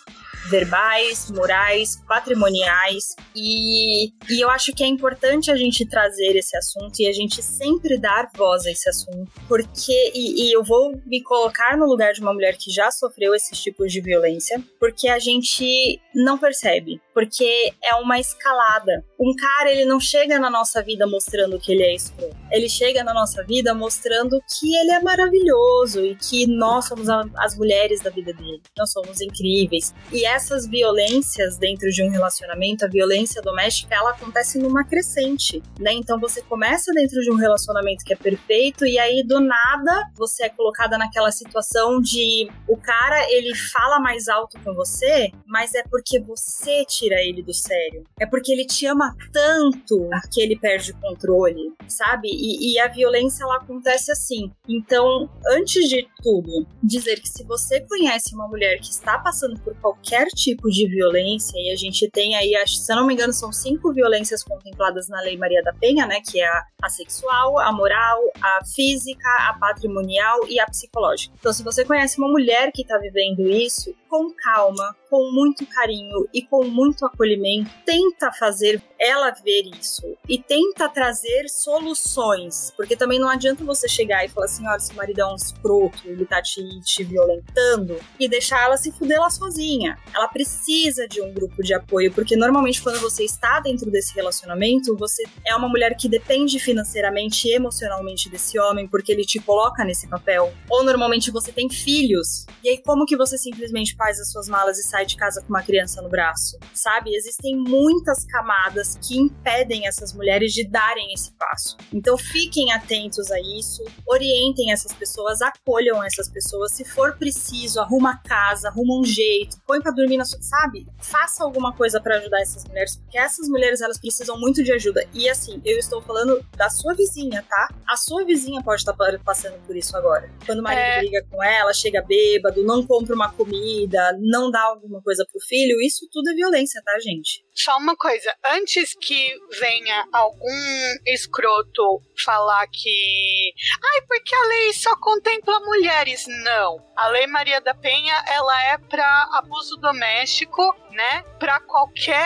verbais, 0.49 1.29
morais, 1.31 2.01
patrimoniais. 2.07 3.15
E, 3.35 4.11
e 4.29 4.43
eu 4.43 4.49
acho 4.49 4.73
que 4.73 4.83
é 4.83 4.87
importante 4.87 5.51
a 5.51 5.55
gente 5.55 5.85
trazer 5.85 6.35
esse 6.35 6.57
assunto 6.57 6.99
e 6.99 7.07
a 7.07 7.13
gente 7.13 7.41
sempre 7.41 7.97
dar 7.97 8.29
voz 8.35 8.65
a 8.65 8.71
esse 8.71 8.89
assunto, 8.89 9.31
porque, 9.47 10.11
e, 10.13 10.47
e 10.47 10.55
eu 10.55 10.63
vou 10.63 10.99
me 11.05 11.21
colocar 11.23 11.77
no 11.77 11.85
lugar 11.85 12.13
de 12.13 12.21
uma 12.21 12.33
mulher 12.33 12.55
que 12.57 12.71
já 12.71 12.91
sofreu 12.91 13.33
esses 13.33 13.59
tipos 13.59 13.91
de 13.91 14.01
violência, 14.01 14.61
porque 14.79 15.07
a 15.07 15.19
gente 15.19 15.99
não 16.13 16.37
percebe, 16.37 17.01
porque 17.13 17.73
é 17.83 17.95
uma 17.95 18.19
escalada. 18.19 19.03
Um 19.19 19.35
cara, 19.35 19.71
ele 19.71 19.85
não 19.85 19.99
chega 19.99 20.39
na 20.39 20.49
nossa 20.49 20.81
vida 20.81 21.05
mostrando 21.05 21.59
que 21.59 21.71
ele 21.71 21.83
é 21.83 21.95
escroto. 21.95 22.35
Ele 22.51 22.69
chega 22.69 23.03
na 23.03 23.13
nossa 23.13 23.43
vida 23.43 23.73
mostrando 23.73 24.41
que 24.47 24.75
ele 24.75 24.91
é 24.91 25.01
maravilhoso 25.01 26.03
e 26.03 26.15
que 26.15 26.47
nós 26.47 26.85
somos 26.85 27.07
as 27.09 27.57
mulheres 27.57 28.01
da 28.01 28.09
vida 28.09 28.33
dele. 28.33 28.61
Nós 28.77 28.91
somos 28.91 29.21
incríveis. 29.21 29.93
E 30.11 30.25
essas 30.39 30.65
violências 30.65 31.57
dentro 31.57 31.89
de 31.89 32.01
um 32.01 32.09
relacionamento, 32.09 32.85
a 32.85 32.87
violência 32.87 33.41
doméstica, 33.41 33.93
ela 33.93 34.11
acontece 34.11 34.57
numa 34.57 34.85
crescente, 34.85 35.61
né? 35.77 35.91
Então 35.91 36.17
você 36.17 36.41
começa 36.41 36.93
dentro 36.93 37.19
de 37.21 37.29
um 37.29 37.35
relacionamento 37.35 38.05
que 38.05 38.13
é 38.13 38.15
perfeito 38.15 38.85
e 38.85 38.97
aí 38.97 39.21
do 39.21 39.41
nada 39.41 40.09
você 40.15 40.45
é 40.45 40.49
colocada 40.49 40.97
naquela 40.97 41.31
situação 41.31 41.99
de 42.01 42.49
o 42.67 42.77
cara, 42.77 43.29
ele 43.29 43.53
fala 43.55 43.99
mais 43.99 44.29
alto 44.29 44.57
com 44.63 44.73
você, 44.73 45.31
mas 45.45 45.75
é 45.75 45.83
porque 45.83 46.19
você 46.21 46.85
tira 46.85 47.21
ele 47.21 47.43
do 47.43 47.53
sério. 47.53 48.05
É 48.19 48.25
porque 48.25 48.51
ele 48.51 48.65
te 48.65 48.85
ama 48.85 49.15
tanto 49.33 50.09
que 50.31 50.41
ele 50.41 50.57
perde 50.57 50.91
o 50.91 50.97
controle, 51.01 51.73
sabe? 51.87 52.29
E, 52.31 52.73
e 52.73 52.79
a 52.79 52.87
violência 52.87 53.43
ela 53.43 53.57
acontece 53.57 54.11
assim. 54.11 54.51
Então, 54.67 55.29
antes 55.51 55.89
de 55.89 56.07
tudo, 56.23 56.65
dizer 56.81 57.19
que 57.19 57.27
se 57.27 57.43
você 57.43 57.81
conhece 57.81 58.33
uma 58.33 58.47
mulher 58.47 58.79
que 58.79 58.89
está 58.89 59.17
passando 59.19 59.59
por 59.59 59.75
qualquer 59.79 60.18
tipo 60.28 60.70
de 60.70 60.88
violência, 60.88 61.57
e 61.57 61.72
a 61.72 61.76
gente 61.76 62.09
tem 62.09 62.36
aí, 62.36 62.53
se 62.67 62.91
eu 62.91 62.95
não 62.97 63.07
me 63.07 63.13
engano, 63.13 63.34
são 63.34 63.51
cinco 63.51 63.93
violências 63.93 64.43
contempladas 64.43 65.07
na 65.07 65.22
Lei 65.22 65.38
Maria 65.38 65.61
da 65.63 65.74
Penha, 65.74 66.05
né? 66.05 66.22
Que 66.22 66.41
é 66.41 66.47
a, 66.47 66.63
a 66.82 66.89
sexual, 66.89 67.59
a 67.59 67.72
moral, 67.72 68.20
a 68.41 68.65
física, 68.65 69.30
a 69.47 69.53
patrimonial 69.59 70.47
e 70.47 70.59
a 70.59 70.65
psicológica. 70.65 71.34
Então, 71.39 71.53
se 71.53 71.63
você 71.63 71.86
conhece 71.86 72.17
uma 72.17 72.30
mulher 72.30 72.72
que 72.72 72.82
está 72.82 72.97
vivendo 72.97 73.49
isso, 73.49 73.93
com 74.09 74.34
calma, 74.34 74.95
com 75.09 75.32
muito 75.32 75.65
carinho 75.65 76.28
e 76.34 76.41
com 76.41 76.65
muito 76.65 77.05
acolhimento, 77.05 77.70
tenta 77.86 78.32
fazer 78.32 78.82
ela 78.99 79.32
ver 79.32 79.63
isso 79.80 80.17
e 80.28 80.38
tenta 80.38 80.89
trazer 80.89 81.47
soluções, 81.47 82.74
porque 82.76 82.95
também 82.95 83.20
não 83.20 83.30
adianta 83.30 83.63
você 83.63 83.88
chegar 83.88 84.26
e 84.26 84.30
falar 84.30 84.45
assim, 84.45 84.67
olha, 84.67 84.80
seu 84.80 84.95
marido 84.95 85.22
é 85.22 85.26
um 85.26 85.36
escroto, 85.36 85.99
ele 86.05 86.26
tá 86.26 86.41
te, 86.41 86.61
te 86.82 87.03
violentando 87.03 87.99
e 88.20 88.28
deixar 88.28 88.63
ela 88.65 88.78
se 88.78 88.91
fuder 88.91 89.20
lá 89.20 89.30
sozinha. 89.30 89.97
Ela 90.14 90.28
precisa 90.28 91.07
de 91.07 91.22
um 91.22 91.34
grupo 91.34 91.62
de 91.64 91.74
apoio, 91.74 92.12
porque 92.12 92.36
normalmente 92.36 92.82
quando 92.82 92.99
você 92.99 93.24
está 93.24 93.60
dentro 93.60 93.89
desse 93.91 94.14
relacionamento, 94.16 94.95
você 94.97 95.24
é 95.45 95.55
uma 95.55 95.70
mulher 95.70 95.95
que 95.95 96.10
depende 96.10 96.60
financeiramente 96.60 97.47
e 97.47 97.53
emocionalmente 97.53 98.30
desse 98.30 98.60
homem, 98.60 98.88
porque 98.88 99.12
ele 99.12 99.24
te 99.24 99.39
coloca 99.39 99.84
nesse 99.84 100.07
papel. 100.07 100.53
Ou 100.70 100.84
normalmente 100.84 101.32
você 101.32 101.51
tem 101.51 101.70
filhos, 101.70 102.45
e 102.64 102.70
aí 102.70 102.82
como 102.84 103.05
que 103.05 103.18
você 103.18 103.38
simplesmente 103.38 103.95
faz 103.95 104.20
as 104.20 104.32
suas 104.32 104.47
malas 104.47 104.78
e 104.78 104.84
sai 104.84 105.05
de 105.05 105.16
casa 105.16 105.41
com 105.41 105.49
uma 105.49 105.64
criança 105.64 106.01
no 106.01 106.10
braço? 106.10 106.57
Sabe? 106.74 107.16
Existem 107.16 107.55
muitas 107.55 108.26
camadas 108.26 108.97
que 109.01 109.18
impedem 109.18 109.88
essas 109.88 110.14
mulheres 110.14 110.53
de 110.53 110.68
darem 110.68 111.14
esse 111.14 111.32
passo. 111.34 111.78
Então 111.93 112.18
fiquem 112.18 112.72
atentos 112.72 113.32
a 113.32 113.39
isso, 113.39 113.84
orientem 114.07 114.72
essas 114.72 114.93
pessoas, 114.93 115.41
acolham 115.41 116.03
essas 116.03 116.30
pessoas. 116.30 116.74
Se 116.74 116.84
for 116.84 117.18
preciso, 117.18 117.80
arruma 117.80 118.18
casa, 118.18 118.70
arruma 118.70 118.99
um 118.99 119.03
jeito, 119.03 119.57
põe 119.66 119.82
para 119.82 119.91
dormir 119.99 120.17
na 120.17 120.25
sua, 120.25 120.41
sabe? 120.41 120.87
Faça 120.99 121.43
alguma 121.43 121.73
coisa 121.73 122.01
para 122.01 122.17
ajudar 122.17 122.41
essas 122.41 122.65
mulheres, 122.65 122.97
porque 122.97 123.17
essas 123.17 123.47
mulheres 123.47 123.81
elas 123.81 123.99
precisam 123.99 124.39
muito 124.39 124.63
de 124.63 124.71
ajuda. 124.71 125.05
E 125.13 125.29
assim, 125.29 125.61
eu 125.65 125.77
estou 125.77 126.01
falando 126.01 126.43
da 126.55 126.69
sua 126.69 126.93
vizinha, 126.93 127.43
tá? 127.47 127.69
A 127.87 127.97
sua 127.97 128.23
vizinha 128.23 128.61
pode 128.63 128.81
estar 128.81 128.95
passando 129.23 129.59
por 129.65 129.75
isso 129.75 129.95
agora. 129.95 130.29
Quando 130.45 130.59
o 130.59 130.63
marido 130.63 130.81
é... 130.81 130.99
briga 130.99 131.25
com 131.29 131.43
ela, 131.43 131.73
chega 131.73 132.01
bêbado, 132.01 132.63
não 132.63 132.85
compra 132.85 133.15
uma 133.15 133.31
comida, 133.31 134.17
não 134.19 134.49
dá 134.49 134.61
alguma 134.61 135.01
coisa 135.01 135.25
pro 135.31 135.41
filho, 135.41 135.81
isso 135.81 136.07
tudo 136.11 136.29
é 136.29 136.33
violência, 136.33 136.81
tá, 136.83 136.97
gente? 136.99 137.43
Só 137.62 137.78
uma 137.78 137.93
coisa, 137.97 138.34
antes 138.45 138.95
que 138.95 139.36
venha 139.60 140.07
algum 140.14 140.95
escroto 141.05 142.01
falar 142.24 142.66
que. 142.68 143.53
Ai, 143.84 144.01
porque 144.07 144.34
a 144.34 144.47
lei 144.47 144.74
só 144.74 144.95
contempla 144.95 145.60
mulheres. 145.60 146.24
Não. 146.45 146.78
A 146.95 147.10
Lei 147.10 147.28
Maria 147.28 147.60
da 147.60 147.74
Penha, 147.74 148.16
ela 148.28 148.64
é 148.64 148.78
para 148.78 149.30
abuso 149.34 149.76
doméstico, 149.76 150.74
né? 150.91 151.23
Para 151.39 151.59
qualquer 151.59 152.19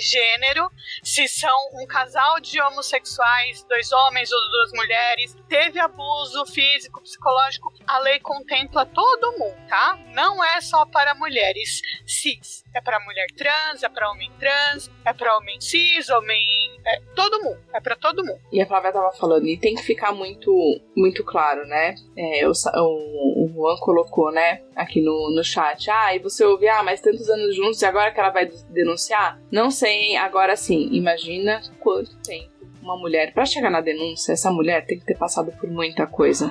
gênero. 0.00 0.70
Se 1.02 1.28
são 1.28 1.56
um 1.74 1.86
casal 1.86 2.40
de 2.40 2.60
homossexuais, 2.60 3.64
dois 3.64 3.90
homens 3.92 4.30
ou 4.32 4.40
duas 4.50 4.72
mulheres, 4.72 5.36
teve 5.48 5.78
abuso 5.78 6.46
físico, 6.46 7.02
psicológico, 7.02 7.72
a 7.86 7.98
lei 8.00 8.20
contempla 8.20 8.86
todo 8.86 9.38
mundo, 9.38 9.56
tá? 9.68 9.98
Não 10.14 10.42
é 10.42 10.60
só 10.60 10.86
para 10.86 11.14
mulheres 11.14 11.80
cis. 12.06 12.64
É 12.74 12.80
para 12.80 13.00
mulher 13.00 13.26
trans, 13.36 13.82
é 13.82 13.88
para 13.88 14.10
homem 14.10 14.30
trans, 14.38 14.90
é 15.04 15.12
para 15.12 15.36
homem 15.36 15.60
cis, 15.60 16.08
homem. 16.10 16.46
É 16.86 17.00
todo 17.14 17.42
mundo. 17.42 17.58
É 17.74 17.80
para 17.80 17.96
todo 17.96 18.24
mundo. 18.24 18.40
E 18.52 18.60
a 18.60 18.66
Flávia 18.66 18.92
tava 18.92 19.10
falando, 19.12 19.46
e 19.46 19.58
tem 19.58 19.74
que 19.74 19.82
ficar 19.82 20.12
muito, 20.12 20.52
muito 20.96 21.24
claro, 21.24 21.66
né? 21.66 21.94
É, 22.16 22.46
o, 22.46 22.52
o, 22.52 23.48
Juan 23.52 23.76
colocou, 23.80 24.30
né, 24.30 24.62
aqui 24.76 25.00
no, 25.00 25.34
no 25.34 25.42
chat. 25.42 25.90
Ah, 25.90 26.14
e 26.14 26.18
você 26.18 26.44
ouve, 26.44 26.68
ah, 26.68 26.82
mas 26.82 27.00
tantos 27.00 27.27
anos 27.28 27.54
juntos 27.54 27.80
e 27.82 27.86
agora 27.86 28.10
que 28.10 28.20
ela 28.20 28.30
vai 28.30 28.50
denunciar? 28.70 29.40
Não 29.50 29.70
sei, 29.70 30.16
agora 30.16 30.56
sim, 30.56 30.88
imagina 30.92 31.60
quanto 31.80 32.16
tempo 32.18 32.58
uma 32.88 32.96
mulher, 32.96 33.34
para 33.34 33.44
chegar 33.44 33.70
na 33.70 33.82
denúncia, 33.82 34.32
essa 34.32 34.50
mulher 34.50 34.86
tem 34.86 34.98
que 34.98 35.04
ter 35.04 35.16
passado 35.16 35.52
por 35.52 35.68
muita 35.68 36.06
coisa 36.06 36.50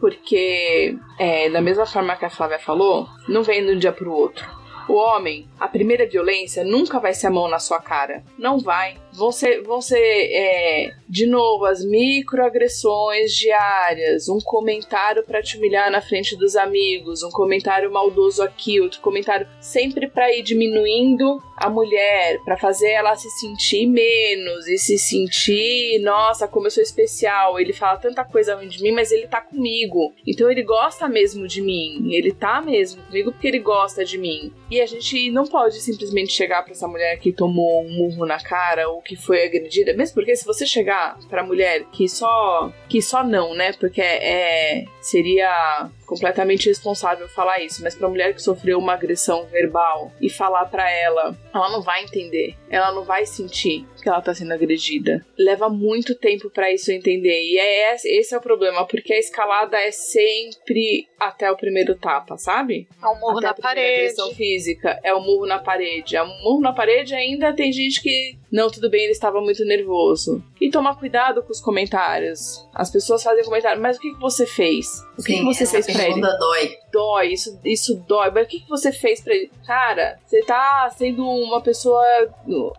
Porque, 0.00 0.96
é, 1.18 1.48
da 1.50 1.60
mesma 1.60 1.86
forma 1.86 2.16
que 2.16 2.24
a 2.24 2.30
Flávia 2.30 2.58
falou, 2.58 3.08
não 3.28 3.42
vem 3.42 3.64
de 3.64 3.72
um 3.72 3.78
dia 3.78 3.92
pro 3.92 4.12
outro. 4.12 4.46
O 4.88 4.94
homem, 4.94 5.46
a 5.60 5.68
primeira 5.68 6.06
violência 6.06 6.64
nunca 6.64 6.98
vai 6.98 7.12
ser 7.12 7.26
a 7.26 7.30
mão 7.30 7.48
na 7.48 7.58
sua 7.58 7.78
cara. 7.78 8.22
Não 8.38 8.58
vai. 8.58 8.96
Vão 9.18 9.32
ser, 9.32 9.62
vão 9.62 9.80
ser 9.80 9.98
é, 9.98 10.94
de 11.08 11.26
novo, 11.26 11.64
as 11.64 11.84
microagressões 11.84 13.34
diárias, 13.34 14.28
um 14.28 14.38
comentário 14.38 15.24
para 15.24 15.42
te 15.42 15.56
humilhar 15.56 15.90
na 15.90 16.00
frente 16.00 16.36
dos 16.36 16.54
amigos, 16.54 17.22
um 17.22 17.30
comentário 17.30 17.90
maldoso 17.90 18.42
aqui, 18.42 18.80
outro 18.80 19.00
comentário 19.00 19.48
sempre 19.60 20.06
para 20.06 20.32
ir 20.32 20.42
diminuindo 20.42 21.42
a 21.56 21.68
mulher, 21.68 22.38
para 22.44 22.56
fazer 22.56 22.90
ela 22.90 23.16
se 23.16 23.28
sentir 23.30 23.86
menos 23.86 24.68
e 24.68 24.78
se 24.78 24.96
sentir, 24.96 25.98
nossa, 26.00 26.46
como 26.46 26.66
eu 26.66 26.70
sou 26.70 26.82
especial. 26.82 27.58
Ele 27.58 27.72
fala 27.72 27.98
tanta 27.98 28.24
coisa 28.24 28.54
ruim 28.54 28.68
de 28.68 28.80
mim, 28.80 28.92
mas 28.92 29.10
ele 29.10 29.26
tá 29.26 29.40
comigo. 29.40 30.12
Então 30.26 30.50
ele 30.50 30.62
gosta 30.62 31.08
mesmo 31.08 31.48
de 31.48 31.60
mim. 31.60 32.12
Ele 32.12 32.32
tá 32.32 32.60
mesmo 32.60 33.02
comigo 33.02 33.32
porque 33.32 33.48
ele 33.48 33.58
gosta 33.58 34.04
de 34.04 34.16
mim. 34.16 34.52
E 34.70 34.80
a 34.80 34.86
gente 34.86 35.30
não 35.30 35.46
pode 35.46 35.80
simplesmente 35.80 36.32
chegar 36.32 36.62
para 36.62 36.72
essa 36.72 36.86
mulher 36.86 37.18
que 37.18 37.32
tomou 37.32 37.82
um 37.82 37.90
murro 37.90 38.24
na 38.24 38.38
cara 38.38 38.88
ou 38.88 39.02
que 39.08 39.16
foi 39.16 39.42
agredida, 39.42 39.94
mesmo 39.94 40.14
porque 40.14 40.36
se 40.36 40.44
você 40.44 40.66
chegar 40.66 41.18
pra 41.30 41.42
mulher 41.42 41.84
que 41.90 42.06
só 42.06 42.70
que 42.88 43.00
só 43.00 43.24
não, 43.24 43.54
né? 43.54 43.72
Porque 43.72 44.02
é 44.02 44.84
seria 45.00 45.88
completamente 46.08 46.66
irresponsável 46.66 47.28
falar 47.28 47.62
isso, 47.62 47.82
mas 47.82 47.94
pra 47.94 48.08
mulher 48.08 48.34
que 48.34 48.42
sofreu 48.42 48.78
uma 48.78 48.94
agressão 48.94 49.44
verbal 49.46 50.10
e 50.20 50.30
falar 50.30 50.64
para 50.64 50.90
ela, 50.90 51.36
ela 51.54 51.70
não 51.70 51.82
vai 51.82 52.02
entender, 52.02 52.56
ela 52.70 52.90
não 52.92 53.04
vai 53.04 53.26
sentir 53.26 53.86
que 54.02 54.08
ela 54.08 54.22
tá 54.22 54.34
sendo 54.34 54.52
agredida. 54.52 55.24
Leva 55.38 55.68
muito 55.68 56.14
tempo 56.14 56.48
para 56.48 56.72
isso 56.72 56.90
entender 56.90 57.42
e 57.42 57.58
é 57.58 57.94
esse 57.94 58.34
é 58.34 58.38
o 58.38 58.40
problema, 58.40 58.86
porque 58.86 59.12
a 59.12 59.18
escalada 59.18 59.76
é 59.76 59.90
sempre 59.90 61.06
até 61.20 61.50
o 61.50 61.56
primeiro 61.56 61.94
tapa, 61.94 62.38
sabe? 62.38 62.88
É 63.02 63.06
um 63.06 63.18
murro 63.18 63.38
até 63.38 63.48
na 63.48 63.54
parede. 63.54 63.94
agressão 63.94 64.34
física, 64.34 64.98
é 65.02 65.12
o 65.12 65.18
um 65.18 65.24
murro 65.24 65.46
na 65.46 65.58
parede. 65.58 66.16
É 66.16 66.22
um 66.22 66.42
murro 66.42 66.60
na 66.60 66.72
parede 66.72 67.14
ainda 67.14 67.52
tem 67.52 67.72
gente 67.72 68.00
que 68.00 68.38
não, 68.50 68.70
tudo 68.70 68.88
bem, 68.88 69.02
ele 69.02 69.12
estava 69.12 69.40
muito 69.40 69.64
nervoso. 69.64 70.42
E 70.60 70.70
tomar 70.70 70.96
cuidado 70.96 71.42
com 71.42 71.52
os 71.52 71.60
comentários. 71.60 72.66
As 72.74 72.90
pessoas 72.90 73.22
fazem 73.22 73.44
comentário, 73.44 73.80
mas 73.80 73.98
o 73.98 74.00
que, 74.00 74.12
que 74.12 74.20
você 74.20 74.46
fez? 74.46 74.86
O 75.18 75.22
que, 75.22 75.32
Sim, 75.32 75.38
que 75.38 75.44
você 75.44 75.66
fez 75.66 75.86
pra 75.98 76.10
ele? 76.10 76.20
dói. 76.38 76.78
Dói, 76.92 77.26
isso, 77.32 77.60
isso 77.64 77.94
dói. 78.06 78.30
Mas 78.30 78.46
o 78.46 78.48
que, 78.48 78.60
que 78.60 78.68
você 78.68 78.92
fez 78.92 79.20
pra 79.20 79.34
ele? 79.34 79.50
Cara, 79.66 80.18
você 80.26 80.40
tá 80.42 80.90
sendo 80.96 81.28
uma 81.28 81.60
pessoa, 81.60 82.02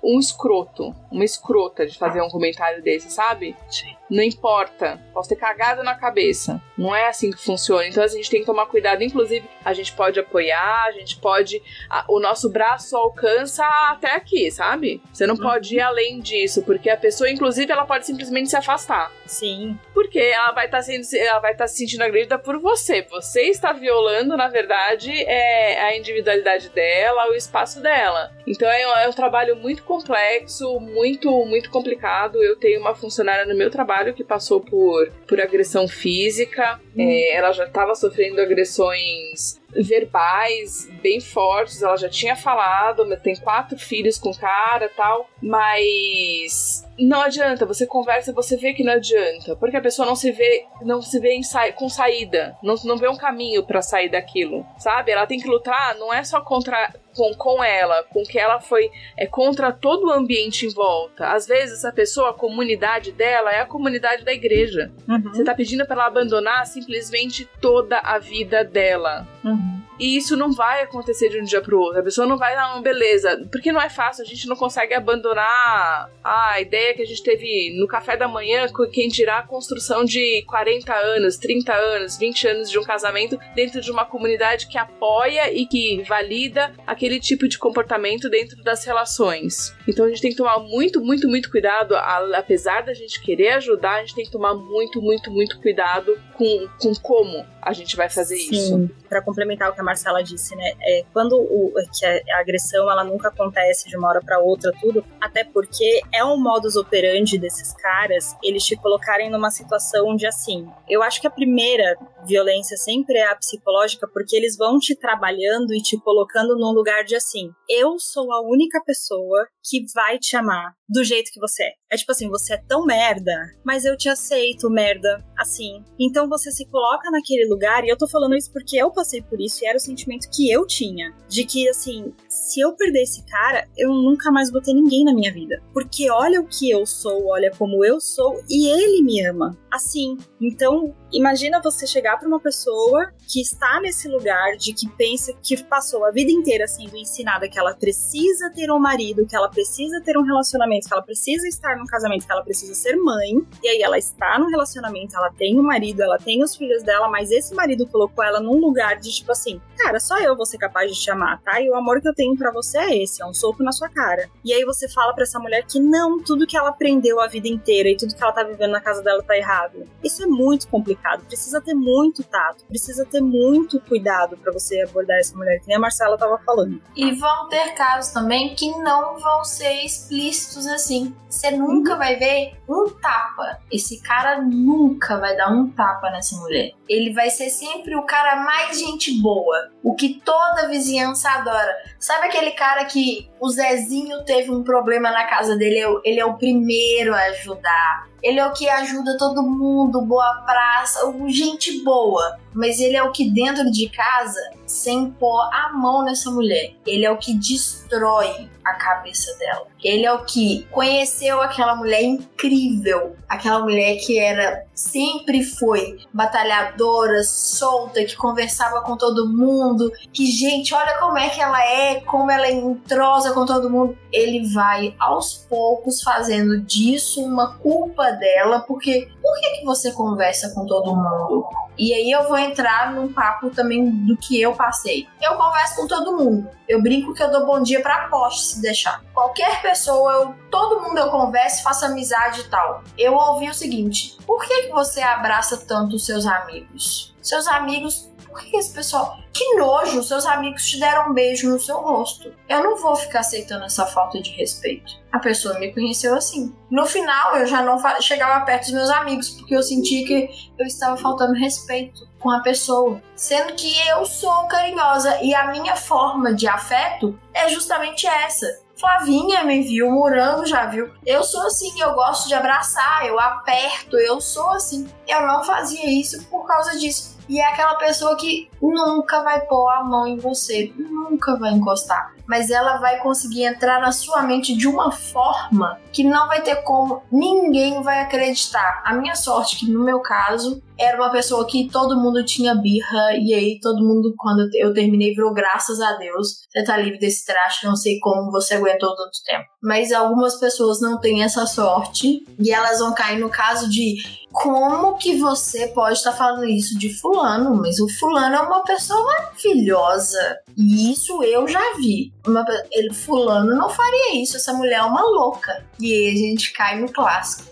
um 0.03 0.19
escroto, 0.19 0.95
uma 1.11 1.23
escrota 1.23 1.85
de 1.85 1.97
fazer 1.97 2.21
um 2.21 2.29
comentário 2.29 2.81
desse, 2.81 3.11
sabe? 3.11 3.55
Sim. 3.69 3.98
Não 4.09 4.23
importa. 4.23 4.99
Posso 5.13 5.29
ter 5.29 5.35
cagado 5.35 5.83
na 5.83 5.95
cabeça. 5.95 6.61
Não 6.77 6.95
é 6.95 7.07
assim 7.07 7.31
que 7.31 7.43
funciona. 7.43 7.85
Então 7.87 8.03
a 8.03 8.07
gente 8.07 8.29
tem 8.29 8.39
que 8.39 8.45
tomar 8.45 8.65
cuidado. 8.65 9.03
Inclusive, 9.03 9.47
a 9.63 9.73
gente 9.73 9.93
pode 9.93 10.19
apoiar, 10.19 10.85
a 10.85 10.91
gente 10.91 11.17
pode. 11.17 11.61
a- 11.89 12.05
o 12.07 12.19
nosso 12.19 12.49
braço 12.49 12.95
alcança 12.97 13.63
até 13.91 14.15
aqui, 14.15 14.49
sabe? 14.51 15.01
Você 15.11 15.25
não 15.27 15.35
pode 15.37 15.75
ir 15.75 15.81
além 15.81 16.19
disso, 16.19 16.63
porque 16.63 16.89
a 16.89 16.97
pessoa, 16.97 17.29
inclusive, 17.29 17.71
ela 17.71 17.85
pode 17.85 18.05
simplesmente 18.05 18.49
se 18.49 18.55
afastar. 18.55 19.11
Sim. 19.25 19.77
Porque 19.93 20.19
ela 20.19 20.51
vai 20.51 20.65
estar 20.65 20.81
sendo, 20.81 21.03
ela 21.17 21.39
vai 21.39 21.51
estar 21.51 21.67
se 21.67 21.77
sentindo 21.77 22.03
agredida 22.03 22.39
por 22.39 22.57
você. 22.59 23.01
Você 23.09 23.43
está 23.43 23.73
violando, 23.73 24.35
na 24.37 24.47
verdade, 24.47 25.11
é, 25.23 25.81
a 25.81 25.97
individualidade 25.97 26.69
dela, 26.69 27.29
o 27.29 27.33
espaço 27.35 27.81
dela. 27.81 28.31
Então 28.47 28.67
é, 28.69 28.81
é 29.03 29.07
um 29.07 29.13
trabalho 29.13 29.55
muito 29.55 29.83
complexo, 29.83 30.79
muito, 30.79 31.29
muito 31.45 31.69
complicado. 31.69 32.41
Eu 32.43 32.55
tenho 32.57 32.79
uma 32.79 32.95
funcionária 32.95 33.45
no 33.45 33.55
meu 33.55 33.69
trabalho 33.69 33.98
que 34.13 34.23
passou 34.23 34.61
por, 34.61 35.11
por 35.27 35.39
agressão 35.39 35.87
física. 35.87 36.79
É, 36.97 37.35
ela 37.35 37.51
já 37.51 37.65
estava 37.65 37.93
sofrendo 37.95 38.41
agressões 38.41 39.59
verbais 39.71 40.89
bem 41.01 41.19
fortes, 41.19 41.81
ela 41.83 41.95
já 41.95 42.09
tinha 42.09 42.35
falado, 42.35 43.05
tem 43.17 43.35
quatro 43.35 43.77
filhos 43.77 44.17
com 44.17 44.33
cara 44.33 44.89
tal, 44.95 45.29
mas 45.41 46.85
não 46.97 47.21
adianta, 47.21 47.65
você 47.65 47.85
conversa, 47.85 48.33
você 48.33 48.57
vê 48.57 48.73
que 48.73 48.83
não 48.83 48.93
adianta, 48.93 49.55
porque 49.55 49.77
a 49.77 49.81
pessoa 49.81 50.07
não 50.07 50.15
se 50.15 50.31
vê, 50.31 50.65
não 50.81 51.01
se 51.01 51.19
vê 51.19 51.41
sa- 51.43 51.71
com 51.71 51.87
saída, 51.87 52.55
não, 52.63 52.75
não 52.83 52.97
vê 52.97 53.07
um 53.07 53.15
caminho 53.17 53.63
pra 53.63 53.81
sair 53.81 54.09
daquilo, 54.09 54.65
sabe? 54.77 55.11
Ela 55.11 55.27
tem 55.27 55.39
que 55.39 55.47
lutar, 55.47 55.95
não 55.95 56.13
é 56.13 56.23
só 56.23 56.41
contra 56.41 56.93
com, 57.19 57.33
com 57.33 57.63
ela, 57.63 58.03
com 58.03 58.23
que 58.23 58.39
ela 58.39 58.61
foi 58.61 58.89
é 59.17 59.25
contra 59.25 59.73
todo 59.73 60.07
o 60.07 60.11
ambiente 60.11 60.65
em 60.65 60.69
volta. 60.69 61.33
Às 61.33 61.45
vezes 61.45 61.79
essa 61.79 61.91
pessoa, 61.91 62.29
a 62.29 62.33
comunidade 62.33 63.11
dela 63.11 63.51
é 63.51 63.59
a 63.59 63.65
comunidade 63.65 64.23
da 64.23 64.31
igreja. 64.31 64.89
Uhum. 65.05 65.21
Você 65.23 65.43
tá 65.43 65.53
pedindo 65.53 65.85
pra 65.85 65.95
ela 65.95 66.05
abandonar 66.05 66.65
simplesmente 66.65 67.45
toda 67.59 67.97
a 67.99 68.17
vida 68.19 68.63
dela. 68.63 69.27
Uhum. 69.43 69.81
E 69.99 70.15
isso 70.15 70.37
não 70.37 70.51
vai 70.51 70.81
acontecer 70.81 71.29
de 71.29 71.39
um 71.39 71.43
dia 71.43 71.61
pro 71.61 71.79
outro. 71.79 71.99
A 71.99 72.03
pessoa 72.03 72.25
não 72.25 72.37
vai, 72.37 72.55
não, 72.55 72.81
beleza. 72.81 73.45
Porque 73.51 73.71
não 73.71 73.81
é 73.81 73.89
fácil, 73.89 74.23
a 74.23 74.27
gente 74.27 74.47
não 74.47 74.55
consegue 74.55 74.93
abandonar 74.93 76.09
a 76.23 76.61
ideia 76.61 76.93
que 76.93 77.01
a 77.01 77.05
gente 77.05 77.21
teve 77.21 77.77
no 77.77 77.87
café 77.87 78.15
da 78.15 78.27
manhã, 78.27 78.67
com 78.69 78.85
quem 78.89 79.09
dirá 79.09 79.39
a 79.39 79.43
construção 79.43 80.05
de 80.05 80.43
40 80.47 80.93
anos, 80.93 81.37
30 81.37 81.73
anos, 81.73 82.17
20 82.17 82.47
anos 82.47 82.69
de 82.69 82.79
um 82.79 82.83
casamento 82.83 83.37
dentro 83.53 83.81
de 83.81 83.91
uma 83.91 84.05
comunidade 84.05 84.67
que 84.67 84.77
apoia 84.77 85.51
e 85.51 85.65
que 85.65 86.01
valida 86.03 86.73
aquele 86.87 87.19
tipo 87.19 87.47
de 87.47 87.57
comportamento 87.57 88.29
dentro 88.29 88.63
das 88.63 88.85
relações. 88.85 89.75
Então 89.87 90.05
a 90.05 90.09
gente 90.09 90.21
tem 90.21 90.31
que 90.31 90.37
tomar 90.37 90.59
muito, 90.59 91.01
muito, 91.01 91.27
muito 91.27 91.51
cuidado. 91.51 91.95
Apesar 91.95 92.81
da 92.81 92.93
gente 92.93 93.21
querer 93.21 93.49
ajudar, 93.53 93.95
a 93.95 93.99
gente 94.01 94.15
tem 94.15 94.25
que 94.25 94.31
tomar 94.31 94.53
muito, 94.53 95.01
muito, 95.01 95.29
muito 95.29 95.59
cuidado 95.59 96.17
com, 96.33 96.67
com 96.79 96.93
como 96.95 97.45
a 97.61 97.73
gente 97.73 97.95
vai 97.95 98.09
fazer 98.09 98.35
isso. 98.35 98.77
Sim, 98.77 98.89
para 99.07 99.21
complementar 99.21 99.69
o 99.69 99.73
que 99.73 99.81
a 99.81 99.83
Marcela 99.83 100.23
disse, 100.23 100.55
né? 100.55 100.73
É, 100.81 101.05
quando 101.13 101.33
o, 101.33 101.73
que 101.97 102.05
a, 102.05 102.37
a 102.37 102.39
agressão 102.39 102.89
ela 102.89 103.03
nunca 103.03 103.29
acontece 103.29 103.89
de 103.89 103.97
uma 103.97 104.09
hora 104.09 104.21
para 104.21 104.39
outra, 104.39 104.71
tudo, 104.79 105.03
até 105.19 105.43
porque 105.43 106.01
é 106.13 106.23
um 106.23 106.37
modus 106.37 106.75
operandi 106.75 107.37
desses 107.37 107.73
caras 107.73 108.35
eles 108.43 108.63
te 108.63 108.75
colocarem 108.75 109.29
numa 109.29 109.51
situação 109.51 110.15
de 110.15 110.25
assim. 110.25 110.67
Eu 110.87 111.03
acho 111.03 111.19
que 111.21 111.27
a 111.27 111.31
primeira 111.31 111.95
violência 112.25 112.77
sempre 112.77 113.17
é 113.17 113.27
a 113.27 113.35
psicológica, 113.35 114.07
porque 114.11 114.35
eles 114.35 114.57
vão 114.57 114.79
te 114.79 114.95
trabalhando 114.95 115.73
e 115.73 115.81
te 115.81 115.97
colocando 115.97 116.55
num 116.55 116.71
lugar 116.71 117.03
de 117.03 117.15
assim. 117.15 117.51
Eu 117.67 117.97
sou 117.99 118.31
a 118.31 118.41
única 118.41 118.81
pessoa 118.83 119.47
que 119.69 119.85
vai 119.93 120.17
te 120.17 120.35
amar 120.35 120.73
do 120.89 121.03
jeito 121.03 121.31
que 121.31 121.39
você 121.39 121.63
é. 121.63 121.73
É 121.91 121.95
tipo 121.95 122.11
assim, 122.11 122.29
você 122.29 122.53
é 122.53 122.63
tão 122.67 122.85
merda, 122.85 123.31
mas 123.63 123.85
eu 123.85 123.95
te 123.95 124.09
aceito, 124.09 124.69
merda, 124.69 125.23
assim. 125.37 125.83
Então 125.99 126.27
você 126.27 126.51
se 126.51 126.65
coloca 126.65 127.09
naquele 127.11 127.47
lugar, 127.47 127.83
e 127.83 127.89
eu 127.89 127.97
tô 127.97 128.07
falando 128.07 128.35
isso 128.35 128.51
porque 128.51 128.77
eu 128.77 128.91
passei 128.91 129.21
por 129.21 129.39
isso 129.39 129.63
e 129.63 129.67
era 129.67 129.77
o 129.77 129.81
sentimento 129.81 130.29
que 130.31 130.51
eu 130.51 130.65
tinha. 130.65 131.13
De 131.27 131.43
que, 131.45 131.69
assim, 131.69 132.13
se 132.27 132.59
eu 132.59 132.75
perder 132.75 133.03
esse 133.03 133.23
cara, 133.25 133.67
eu 133.77 133.89
nunca 133.89 134.31
mais 134.31 134.51
vou 134.51 134.61
ter 134.61 134.73
ninguém 134.73 135.03
na 135.03 135.13
minha 135.13 135.31
vida. 135.31 135.61
Porque 135.73 136.09
olha 136.09 136.41
o 136.41 136.47
que 136.47 136.69
eu 136.69 136.85
sou, 136.85 137.27
olha 137.27 137.51
como 137.57 137.85
eu 137.85 137.99
sou, 137.99 138.41
e 138.49 138.67
ele 138.67 139.03
me 139.03 139.25
ama. 139.25 139.57
Assim. 139.71 140.17
Então, 140.41 140.95
imagina 141.11 141.61
você 141.61 141.85
chegar 141.85 142.17
pra 142.17 142.27
uma 142.27 142.39
pessoa 142.39 143.11
que 143.27 143.41
está 143.41 143.79
nesse 143.81 144.07
lugar 144.07 144.57
de 144.57 144.73
que 144.73 144.89
pensa 144.89 145.33
que 145.43 145.61
passou 145.63 146.05
a 146.05 146.11
vida 146.11 146.31
inteira 146.31 146.67
sendo 146.67 146.97
ensinada 146.97 147.47
que 147.47 147.59
ela 147.59 147.75
precisa 147.75 148.51
ter 148.51 148.71
um 148.71 148.79
marido, 148.79 149.27
que 149.27 149.35
ela 149.35 149.49
precisa 149.59 149.99
ter 149.99 150.17
um 150.17 150.23
relacionamento, 150.23 150.87
que 150.87 150.93
ela 150.93 151.03
precisa 151.03 151.45
estar 151.45 151.75
num 151.75 151.85
casamento, 151.85 152.25
que 152.25 152.31
ela 152.31 152.43
precisa 152.43 152.73
ser 152.73 152.95
mãe, 152.95 153.45
e 153.61 153.67
aí 153.67 153.81
ela 153.81 153.97
está 153.97 154.39
num 154.39 154.47
relacionamento, 154.47 155.17
ela 155.17 155.29
tem 155.31 155.59
um 155.59 155.63
marido, 155.63 156.01
ela 156.01 156.17
tem 156.17 156.41
os 156.41 156.55
filhos 156.55 156.81
dela, 156.81 157.09
mas 157.09 157.29
esse 157.29 157.53
marido 157.53 157.85
colocou 157.85 158.23
ela 158.23 158.39
num 158.39 158.57
lugar 158.57 158.97
de 158.97 159.13
tipo 159.13 159.33
assim, 159.33 159.59
cara, 159.77 159.99
só 159.99 160.17
eu 160.19 160.35
vou 160.35 160.45
ser 160.45 160.57
capaz 160.57 160.89
de 160.89 161.01
te 161.01 161.11
amar, 161.11 161.41
tá? 161.41 161.59
E 161.59 161.69
o 161.69 161.75
amor 161.75 162.01
que 162.01 162.07
eu 162.07 162.13
tenho 162.13 162.37
pra 162.37 162.51
você 162.51 162.77
é 162.77 163.03
esse, 163.03 163.21
é 163.21 163.25
um 163.25 163.33
soco 163.33 163.61
na 163.61 163.73
sua 163.73 163.89
cara. 163.89 164.29
E 164.45 164.53
aí 164.53 164.63
você 164.63 164.87
fala 164.87 165.13
pra 165.13 165.23
essa 165.23 165.39
mulher 165.39 165.65
que 165.65 165.79
não, 165.79 166.23
tudo 166.23 166.47
que 166.47 166.55
ela 166.55 166.69
aprendeu 166.69 167.19
a 167.19 167.27
vida 167.27 167.49
inteira 167.49 167.89
e 167.89 167.97
tudo 167.97 168.15
que 168.15 168.23
ela 168.23 168.31
tá 168.31 168.43
vivendo 168.43 168.71
na 168.71 168.79
casa 168.79 169.03
dela 169.03 169.21
tá 169.21 169.35
errado. 169.35 169.83
Isso 170.01 170.23
é 170.23 170.27
muito 170.27 170.69
complicado, 170.69 171.25
precisa 171.25 171.59
ter 171.59 171.73
muito 171.73 172.23
tato, 172.23 172.63
precisa 172.65 173.05
ter 173.05 173.19
muito 173.19 173.79
cuidado 173.81 174.37
pra 174.37 174.53
você 174.53 174.81
abordar 174.81 175.17
essa 175.17 175.35
mulher, 175.35 175.59
que 175.59 175.67
nem 175.67 175.75
a 175.75 175.79
Marcela 175.79 176.17
tava 176.17 176.37
falando. 176.45 176.81
E 176.95 177.11
vão 177.15 177.49
ter 177.49 177.73
casos 177.73 178.13
também 178.13 178.55
que 178.55 178.69
não 178.77 179.17
vão 179.19 179.38
ser 179.43 179.83
explícitos 179.83 180.65
assim. 180.67 181.15
Você 181.29 181.51
nunca 181.51 181.95
vai 181.95 182.15
ver 182.15 182.57
um 182.67 182.89
tapa. 182.89 183.59
Esse 183.71 184.01
cara 184.01 184.41
nunca 184.41 185.17
vai 185.19 185.35
dar 185.35 185.51
um 185.51 185.69
tapa 185.69 186.09
nessa 186.09 186.35
mulher. 186.37 186.71
Ele 186.87 187.13
vai 187.13 187.29
ser 187.29 187.49
sempre 187.49 187.95
o 187.95 188.05
cara 188.05 188.43
mais 188.43 188.79
gente 188.79 189.21
boa. 189.21 189.71
O 189.83 189.95
que 189.95 190.21
toda 190.25 190.63
a 190.63 190.67
vizinhança 190.67 191.29
adora. 191.29 191.75
Sabe 191.99 192.27
aquele 192.27 192.51
cara 192.51 192.85
que 192.85 193.28
o 193.39 193.49
Zezinho 193.49 194.23
teve 194.23 194.51
um 194.51 194.63
problema 194.63 195.11
na 195.11 195.25
casa 195.25 195.55
dele? 195.55 195.79
Ele 196.03 196.19
é 196.19 196.25
o 196.25 196.37
primeiro 196.37 197.13
a 197.13 197.19
ajudar. 197.27 198.09
Ele 198.21 198.39
é 198.39 198.45
o 198.45 198.53
que 198.53 198.67
ajuda 198.67 199.17
todo 199.17 199.41
mundo, 199.41 200.01
boa 200.01 200.43
praça, 200.45 200.99
gente 201.27 201.81
boa. 201.83 202.37
mas 202.53 202.79
ele 202.79 202.97
é 202.97 203.03
o 203.03 203.11
que 203.11 203.29
dentro 203.29 203.71
de 203.71 203.87
casa, 203.89 204.39
sem 204.65 205.11
pôr 205.11 205.49
a 205.53 205.71
mão 205.73 206.03
nessa 206.03 206.29
mulher, 206.31 206.73
ele 206.85 207.05
é 207.05 207.11
o 207.11 207.17
que 207.17 207.33
destrói 207.33 208.49
a 208.65 208.73
cabeça 208.73 209.35
dela. 209.37 209.67
Ele 209.83 210.05
é 210.05 210.11
o 210.11 210.25
que 210.25 210.67
conheceu 210.71 211.41
aquela 211.41 211.75
mulher 211.75 212.03
incrível, 212.03 213.15
aquela 213.27 213.59
mulher 213.59 213.97
que 213.97 214.19
era 214.19 214.65
sempre 214.73 215.43
foi 215.43 215.97
batalhadora, 216.13 217.23
solta, 217.23 218.03
que 218.03 218.15
conversava 218.15 218.81
com 218.81 218.97
todo 218.97 219.29
mundo, 219.29 219.91
que 220.11 220.25
gente, 220.25 220.73
olha 220.73 220.97
como 220.97 221.17
é 221.17 221.29
que 221.29 221.41
ela 221.41 221.63
é, 221.63 222.01
como 222.01 222.29
ela 222.29 222.49
entrosa 222.49 223.28
com 223.33 223.45
todo 223.45 223.69
mundo. 223.69 223.97
Ele 224.11 224.51
vai 224.53 224.95
aos 224.99 225.45
poucos 225.49 226.01
fazendo 226.01 226.61
disso 226.61 227.23
uma 227.23 227.55
culpa 227.57 228.11
dela, 228.11 228.61
porque 228.61 229.09
por 229.21 229.39
que, 229.39 229.59
que 229.59 229.65
você 229.65 229.91
conversa 229.91 230.53
com 230.53 230.65
todo 230.65 230.95
mundo? 230.95 231.45
E 231.77 231.93
aí 231.93 232.11
eu 232.11 232.27
vou 232.27 232.37
entrar 232.37 232.93
num 232.93 233.11
papo 233.11 233.49
também 233.49 233.89
do 234.05 234.17
que 234.17 234.39
eu 234.41 234.53
passei. 234.53 235.07
Eu 235.21 235.35
converso 235.35 235.77
com 235.77 235.87
todo 235.87 236.17
mundo. 236.17 236.49
Eu 236.67 236.81
brinco 236.81 237.13
que 237.13 237.23
eu 237.23 237.31
dou 237.31 237.45
bom 237.45 237.61
dia 237.61 237.81
pra 237.81 238.09
poste 238.09 238.41
se 238.41 238.61
deixar. 238.61 239.01
Qualquer 239.13 239.61
pessoa, 239.61 240.11
eu, 240.11 240.35
todo 240.51 240.81
mundo 240.81 240.97
eu 240.97 241.09
converso, 241.09 241.63
faço 241.63 241.85
amizade 241.85 242.41
e 242.41 242.43
tal. 242.45 242.83
Eu 242.97 243.13
ouvi 243.13 243.49
o 243.49 243.53
seguinte: 243.53 244.17
por 244.27 244.45
que, 244.45 244.63
que 244.63 244.71
você 244.73 245.01
abraça 245.01 245.55
tanto 245.55 245.95
os 245.95 246.05
seus 246.05 246.25
amigos? 246.25 247.15
Seus 247.21 247.47
amigos 247.47 248.08
por 248.29 248.39
que 248.41 248.55
esse 248.55 248.73
pessoal. 248.73 249.17
Que 249.33 249.55
nojo, 249.55 250.03
seus 250.03 250.25
amigos 250.25 250.65
te 250.65 250.79
deram 250.79 251.11
um 251.11 251.13
beijo 251.13 251.49
no 251.49 251.59
seu 251.59 251.77
rosto. 251.77 252.33
Eu 252.47 252.63
não 252.63 252.77
vou 252.77 252.95
ficar 252.95 253.19
aceitando 253.19 253.65
essa 253.65 253.85
falta 253.85 254.21
de 254.21 254.31
respeito. 254.31 254.93
A 255.11 255.19
pessoa 255.19 255.59
me 255.59 255.73
conheceu 255.73 256.15
assim. 256.15 256.55
No 256.69 256.85
final, 256.85 257.35
eu 257.37 257.45
já 257.45 257.61
não 257.61 257.77
chegava 258.01 258.45
perto 258.45 258.65
dos 258.65 258.73
meus 258.73 258.89
amigos, 258.89 259.29
porque 259.29 259.55
eu 259.55 259.63
senti 259.63 260.03
que 260.03 260.29
eu 260.57 260.65
estava 260.65 260.97
faltando 260.97 261.33
respeito 261.33 262.07
com 262.19 262.29
a 262.29 262.41
pessoa. 262.41 263.01
Sendo 263.15 263.53
que 263.53 263.71
eu 263.87 264.05
sou 264.05 264.47
carinhosa 264.47 265.19
e 265.21 265.33
a 265.33 265.51
minha 265.51 265.75
forma 265.75 266.33
de 266.33 266.47
afeto 266.47 267.17
é 267.33 267.49
justamente 267.49 268.05
essa. 268.07 268.47
Flavinha 268.79 269.43
me 269.43 269.61
viu, 269.61 269.91
Morango 269.91 270.45
já 270.45 270.65
viu. 270.65 270.89
Eu 271.05 271.21
sou 271.21 271.45
assim, 271.45 271.81
eu 271.81 271.93
gosto 271.93 272.29
de 272.29 272.33
abraçar, 272.33 273.05
eu 273.05 273.19
aperto, 273.19 273.97
eu 273.97 274.21
sou 274.21 274.51
assim. 274.51 274.87
Eu 275.05 275.27
não 275.27 275.43
fazia 275.43 275.85
isso 275.85 276.23
por 276.27 276.47
causa 276.47 276.77
disso. 276.79 277.18
E 277.29 277.39
é 277.39 277.45
aquela 277.45 277.75
pessoa 277.75 278.17
que 278.17 278.49
nunca 278.59 279.21
vai 279.21 279.41
pôr 279.41 279.69
a 279.69 279.83
mão 279.83 280.07
em 280.07 280.17
você, 280.17 280.73
nunca 280.75 281.37
vai 281.37 281.51
encostar. 281.51 282.11
Mas 282.25 282.49
ela 282.49 282.77
vai 282.77 282.97
conseguir 282.97 283.43
entrar 283.43 283.79
na 283.79 283.91
sua 283.91 284.23
mente 284.23 284.55
de 284.55 284.67
uma 284.67 284.91
forma 284.91 285.79
que 285.93 286.03
não 286.03 286.27
vai 286.27 286.41
ter 286.41 286.55
como, 286.63 287.03
ninguém 287.11 287.83
vai 287.83 288.01
acreditar. 288.01 288.81
A 288.83 288.93
minha 288.93 289.15
sorte, 289.15 289.57
que 289.57 289.71
no 289.71 289.83
meu 289.83 289.99
caso, 289.99 290.61
era 290.79 290.97
uma 290.97 291.11
pessoa 291.11 291.45
que 291.45 291.69
todo 291.69 291.99
mundo 291.99 292.23
tinha 292.23 292.55
birra, 292.55 293.13
e 293.19 293.33
aí 293.33 293.59
todo 293.59 293.83
mundo, 293.83 294.13
quando 294.17 294.49
eu 294.53 294.73
terminei, 294.73 295.13
virou 295.13 295.33
graças 295.33 295.81
a 295.81 295.93
Deus. 295.97 296.39
Você 296.49 296.63
tá 296.63 296.77
livre 296.77 296.97
desse 296.97 297.25
traste, 297.25 297.65
não 297.65 297.75
sei 297.75 297.99
como 297.99 298.31
você 298.31 298.55
aguentou 298.55 298.95
tanto 298.95 299.21
tempo. 299.25 299.45
Mas 299.61 299.91
algumas 299.91 300.39
pessoas 300.39 300.79
não 300.79 300.97
têm 300.99 301.21
essa 301.21 301.45
sorte, 301.45 302.25
e 302.39 302.51
elas 302.51 302.79
vão 302.79 302.93
cair 302.93 303.19
no 303.19 303.29
caso 303.29 303.69
de 303.69 303.97
como 304.31 304.95
que 304.97 305.17
você 305.17 305.67
pode 305.67 305.97
estar 305.97 306.13
falando 306.13 306.45
isso 306.45 306.77
de 306.77 306.93
fulano, 306.99 307.55
mas 307.55 307.79
o 307.79 307.89
fulano 307.99 308.35
é 308.35 308.39
uma 308.39 308.63
pessoa 308.63 309.03
maravilhosa. 309.03 310.37
E 310.55 310.93
isso 310.93 311.21
eu 311.23 311.47
já 311.47 311.75
vi. 311.77 312.13
Uma, 312.25 312.45
ele, 312.71 312.93
fulano 312.93 313.55
não 313.55 313.69
faria 313.69 314.21
isso, 314.21 314.37
essa 314.37 314.53
mulher 314.53 314.79
é 314.79 314.83
uma 314.83 315.01
louca. 315.01 315.65
E 315.79 315.91
aí 315.91 316.13
a 316.13 316.17
gente 316.17 316.53
cai 316.53 316.79
no 316.79 316.91
clássico. 316.91 317.49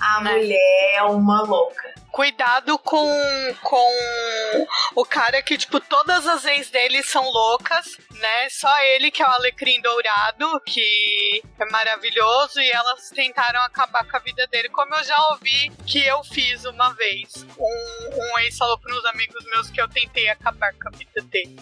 A 0.00 0.22
né? 0.22 0.32
mulher 0.32 0.94
é 0.96 1.02
uma 1.02 1.42
louca 1.42 1.89
cuidado 2.10 2.78
com, 2.78 3.10
com 3.62 4.66
o 4.94 5.04
cara 5.04 5.42
que, 5.42 5.56
tipo, 5.56 5.80
todas 5.80 6.26
as 6.26 6.44
ex 6.44 6.70
dele 6.70 7.02
são 7.02 7.22
loucas, 7.22 7.96
né? 8.12 8.48
Só 8.50 8.78
ele 8.82 9.10
que 9.10 9.22
é 9.22 9.26
o 9.26 9.30
alecrim 9.30 9.80
dourado, 9.80 10.60
que 10.66 11.42
é 11.58 11.64
maravilhoso, 11.66 12.60
e 12.60 12.70
elas 12.70 13.10
tentaram 13.10 13.60
acabar 13.62 14.04
com 14.08 14.16
a 14.16 14.20
vida 14.20 14.46
dele, 14.48 14.68
como 14.68 14.94
eu 14.94 15.04
já 15.04 15.28
ouvi 15.30 15.70
que 15.86 16.04
eu 16.04 16.22
fiz 16.24 16.64
uma 16.64 16.92
vez. 16.94 17.46
Um, 17.58 18.08
um 18.14 18.38
ex 18.40 18.56
falou 18.56 18.78
para 18.78 18.94
uns 18.94 19.04
amigos 19.06 19.44
meus 19.46 19.70
que 19.70 19.80
eu 19.80 19.88
tentei 19.88 20.28
acabar 20.28 20.72
com 20.74 20.88
a 20.88 20.96
vida 20.96 21.22
dele. 21.22 21.56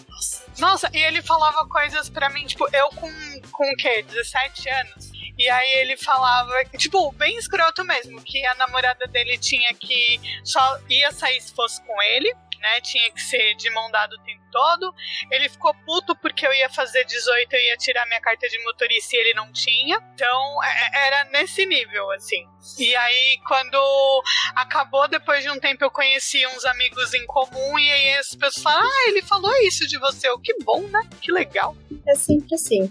Nossa, 0.57 0.89
e 0.93 0.97
ele 0.97 1.21
falava 1.21 1.67
coisas 1.67 2.09
para 2.09 2.29
mim, 2.29 2.45
tipo, 2.45 2.67
eu 2.73 2.89
com, 2.89 3.11
com 3.51 3.71
o 3.71 3.75
quê? 3.77 4.03
17 4.03 4.69
anos? 4.69 5.08
E 5.39 5.49
aí 5.49 5.71
ele 5.77 5.95
falava, 5.95 6.65
tipo, 6.77 7.13
bem 7.13 7.37
escroto 7.37 7.85
mesmo, 7.85 8.21
que 8.21 8.45
a 8.45 8.55
namorada 8.55 9.07
dele 9.07 9.37
tinha 9.37 9.73
que 9.73 10.19
só 10.43 10.77
ia 10.89 11.13
sair 11.13 11.39
se 11.39 11.55
fosse 11.55 11.81
com 11.85 12.01
ele, 12.01 12.35
né? 12.59 12.81
Tinha 12.81 13.09
que 13.09 13.21
ser 13.21 13.55
de 13.55 13.69
mão 13.69 13.89
dada 13.89 14.13
o 14.13 14.23
tempo 14.25 14.43
todo. 14.51 14.93
Ele 15.31 15.49
ficou 15.49 15.73
puto 15.85 16.15
porque 16.15 16.45
eu 16.45 16.53
ia 16.53 16.69
fazer 16.69 17.03
18 17.05 17.55
e 17.55 17.67
ia 17.67 17.77
tirar 17.77 18.05
minha 18.07 18.21
carta 18.21 18.47
de 18.47 18.63
motorista 18.63 19.15
e 19.15 19.19
ele 19.19 19.33
não 19.33 19.51
tinha. 19.51 19.97
Então 20.13 20.63
é, 20.63 20.67
é, 20.67 21.07
era 21.07 21.23
nesse 21.25 21.65
nível, 21.65 22.11
assim. 22.11 22.47
E 22.77 22.95
aí, 22.95 23.39
quando 23.47 24.23
acabou, 24.55 25.07
depois 25.07 25.43
de 25.43 25.49
um 25.49 25.59
tempo, 25.59 25.83
eu 25.83 25.91
conheci 25.91 26.45
uns 26.47 26.65
amigos 26.65 27.13
em 27.13 27.25
comum 27.25 27.79
e 27.79 27.89
aí 27.91 28.13
as 28.15 28.35
pessoas 28.35 28.63
falaram: 28.63 28.87
Ah, 28.87 29.09
ele 29.09 29.21
falou 29.21 29.51
isso 29.63 29.87
de 29.87 29.97
você. 29.97 30.27
Eu, 30.27 30.39
que 30.39 30.53
bom, 30.63 30.81
né? 30.81 31.07
Que 31.21 31.31
legal. 31.31 31.75
É 32.07 32.15
sempre 32.15 32.55
assim. 32.55 32.89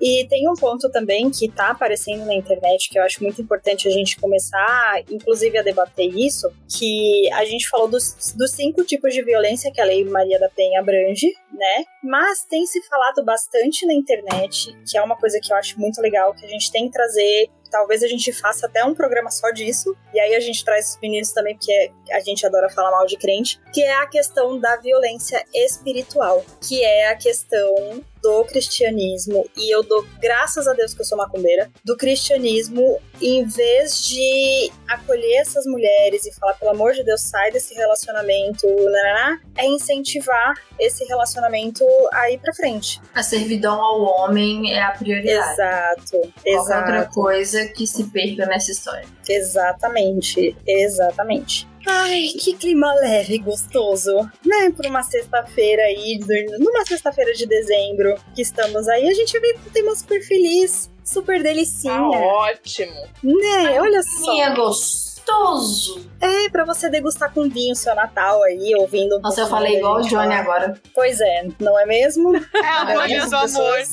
E 0.00 0.26
tem 0.28 0.48
um 0.48 0.54
ponto 0.54 0.90
também 0.90 1.30
que 1.30 1.48
tá 1.48 1.70
aparecendo 1.70 2.24
na 2.24 2.34
internet 2.34 2.88
que 2.88 2.98
eu 2.98 3.02
acho 3.02 3.22
muito 3.22 3.40
importante 3.40 3.88
a 3.88 3.90
gente 3.90 4.16
começar, 4.18 5.02
inclusive, 5.10 5.58
a 5.58 5.62
debater 5.62 6.08
isso, 6.16 6.50
que 6.68 7.30
a 7.32 7.44
gente 7.44 7.68
falou 7.68 7.88
dos, 7.88 8.34
dos 8.36 8.50
cinco 8.52 8.84
tipos 8.84 9.12
de 9.12 9.22
violência 9.22 9.72
que 9.72 9.80
a 9.80 9.84
Lei 9.84 10.04
Maria 10.04 10.38
da 10.38 10.48
Penha 10.48 10.77
abrange, 10.78 11.26
né? 11.52 11.84
Mas 12.02 12.44
tem 12.44 12.64
se 12.66 12.80
falado 12.88 13.24
bastante 13.24 13.86
na 13.86 13.94
internet, 13.94 14.76
que 14.88 14.96
é 14.96 15.02
uma 15.02 15.16
coisa 15.16 15.38
que 15.42 15.52
eu 15.52 15.56
acho 15.56 15.78
muito 15.78 16.00
legal, 16.00 16.34
que 16.34 16.44
a 16.44 16.48
gente 16.48 16.70
tem 16.70 16.86
que 16.86 16.92
trazer 16.92 17.50
talvez 17.70 18.02
a 18.02 18.08
gente 18.08 18.32
faça 18.32 18.66
até 18.66 18.84
um 18.84 18.94
programa 18.94 19.30
só 19.30 19.50
disso. 19.50 19.96
E 20.12 20.20
aí 20.20 20.34
a 20.34 20.40
gente 20.40 20.64
traz 20.64 20.90
os 20.90 21.00
meninos 21.00 21.32
também, 21.32 21.54
porque 21.54 21.92
a 22.10 22.20
gente 22.20 22.44
adora 22.46 22.68
falar 22.68 22.90
mal 22.90 23.06
de 23.06 23.16
crente, 23.16 23.60
que 23.72 23.82
é 23.82 23.94
a 23.94 24.06
questão 24.06 24.58
da 24.58 24.76
violência 24.76 25.44
espiritual, 25.54 26.44
que 26.66 26.82
é 26.82 27.08
a 27.08 27.16
questão 27.16 28.02
do 28.28 28.44
cristianismo, 28.44 29.48
e 29.56 29.74
eu 29.74 29.82
dou 29.82 30.04
graças 30.20 30.68
a 30.68 30.74
Deus 30.74 30.92
que 30.92 31.00
eu 31.00 31.04
sou 31.04 31.16
macumbeira, 31.16 31.70
do 31.82 31.96
cristianismo, 31.96 33.00
em 33.22 33.42
vez 33.46 34.04
de 34.04 34.70
acolher 34.86 35.40
essas 35.40 35.64
mulheres 35.64 36.26
e 36.26 36.34
falar, 36.34 36.52
pelo 36.54 36.72
amor 36.72 36.92
de 36.92 37.02
Deus, 37.02 37.22
sai 37.22 37.50
desse 37.50 37.74
relacionamento, 37.74 38.66
nananá, 38.66 39.40
é 39.56 39.66
incentivar 39.66 40.54
esse 40.78 41.04
relacionamento 41.06 41.84
a 42.12 42.30
ir 42.30 42.38
pra 42.38 42.52
frente. 42.52 43.00
A 43.14 43.22
servidão 43.22 43.80
ao 43.80 44.02
homem 44.02 44.74
é 44.74 44.82
a 44.82 44.90
prioridade. 44.90 45.52
Exato, 45.52 46.32
exato. 46.44 46.80
outra 46.80 47.06
coisa 47.06 47.66
que 47.68 47.86
se 47.86 48.04
perca 48.10 48.44
nessa 48.44 48.70
história. 48.70 49.08
Exatamente, 49.26 50.54
exatamente. 50.66 51.66
Ai, 51.90 52.28
que 52.38 52.52
clima 52.54 52.92
leve 52.94 53.34
e 53.36 53.38
gostoso, 53.38 54.14
né? 54.44 54.70
Por 54.76 54.86
uma 54.86 55.02
sexta-feira 55.02 55.82
aí, 55.82 56.18
numa 56.58 56.84
sexta-feira 56.84 57.32
de 57.32 57.46
dezembro 57.46 58.14
que 58.34 58.42
estamos 58.42 58.86
aí, 58.88 59.08
a 59.08 59.14
gente 59.14 59.38
vê 59.40 59.54
com 59.54 59.68
um 59.68 59.72
tema 59.72 59.96
super 59.96 60.20
feliz, 60.22 60.90
super 61.02 61.42
delicinha. 61.42 61.94
Ah, 61.94 62.10
ótimo. 62.10 62.92
Né? 63.22 63.80
Olha 63.80 64.02
só. 64.02 64.32
Minha 64.32 64.54
gostoso. 64.54 66.06
É, 66.20 66.48
pra 66.50 66.64
você 66.64 66.90
degustar 66.90 67.32
com 67.32 67.48
vinho 67.48 67.74
seu 67.74 67.94
Natal 67.94 68.42
aí, 68.42 68.74
ouvindo. 68.76 69.16
Um 69.16 69.20
Nossa, 69.20 69.42
eu 69.42 69.46
falei 69.46 69.76
igual 69.76 69.96
o 69.96 70.02
Johnny 70.02 70.34
agora. 70.34 70.74
Pois 70.94 71.20
é, 71.20 71.48
não 71.60 71.78
é 71.78 71.86
mesmo? 71.86 72.32
É 72.54 72.66
a 72.66 72.84
bolha 72.84 73.26
do 73.26 73.36
amor. 73.36 73.78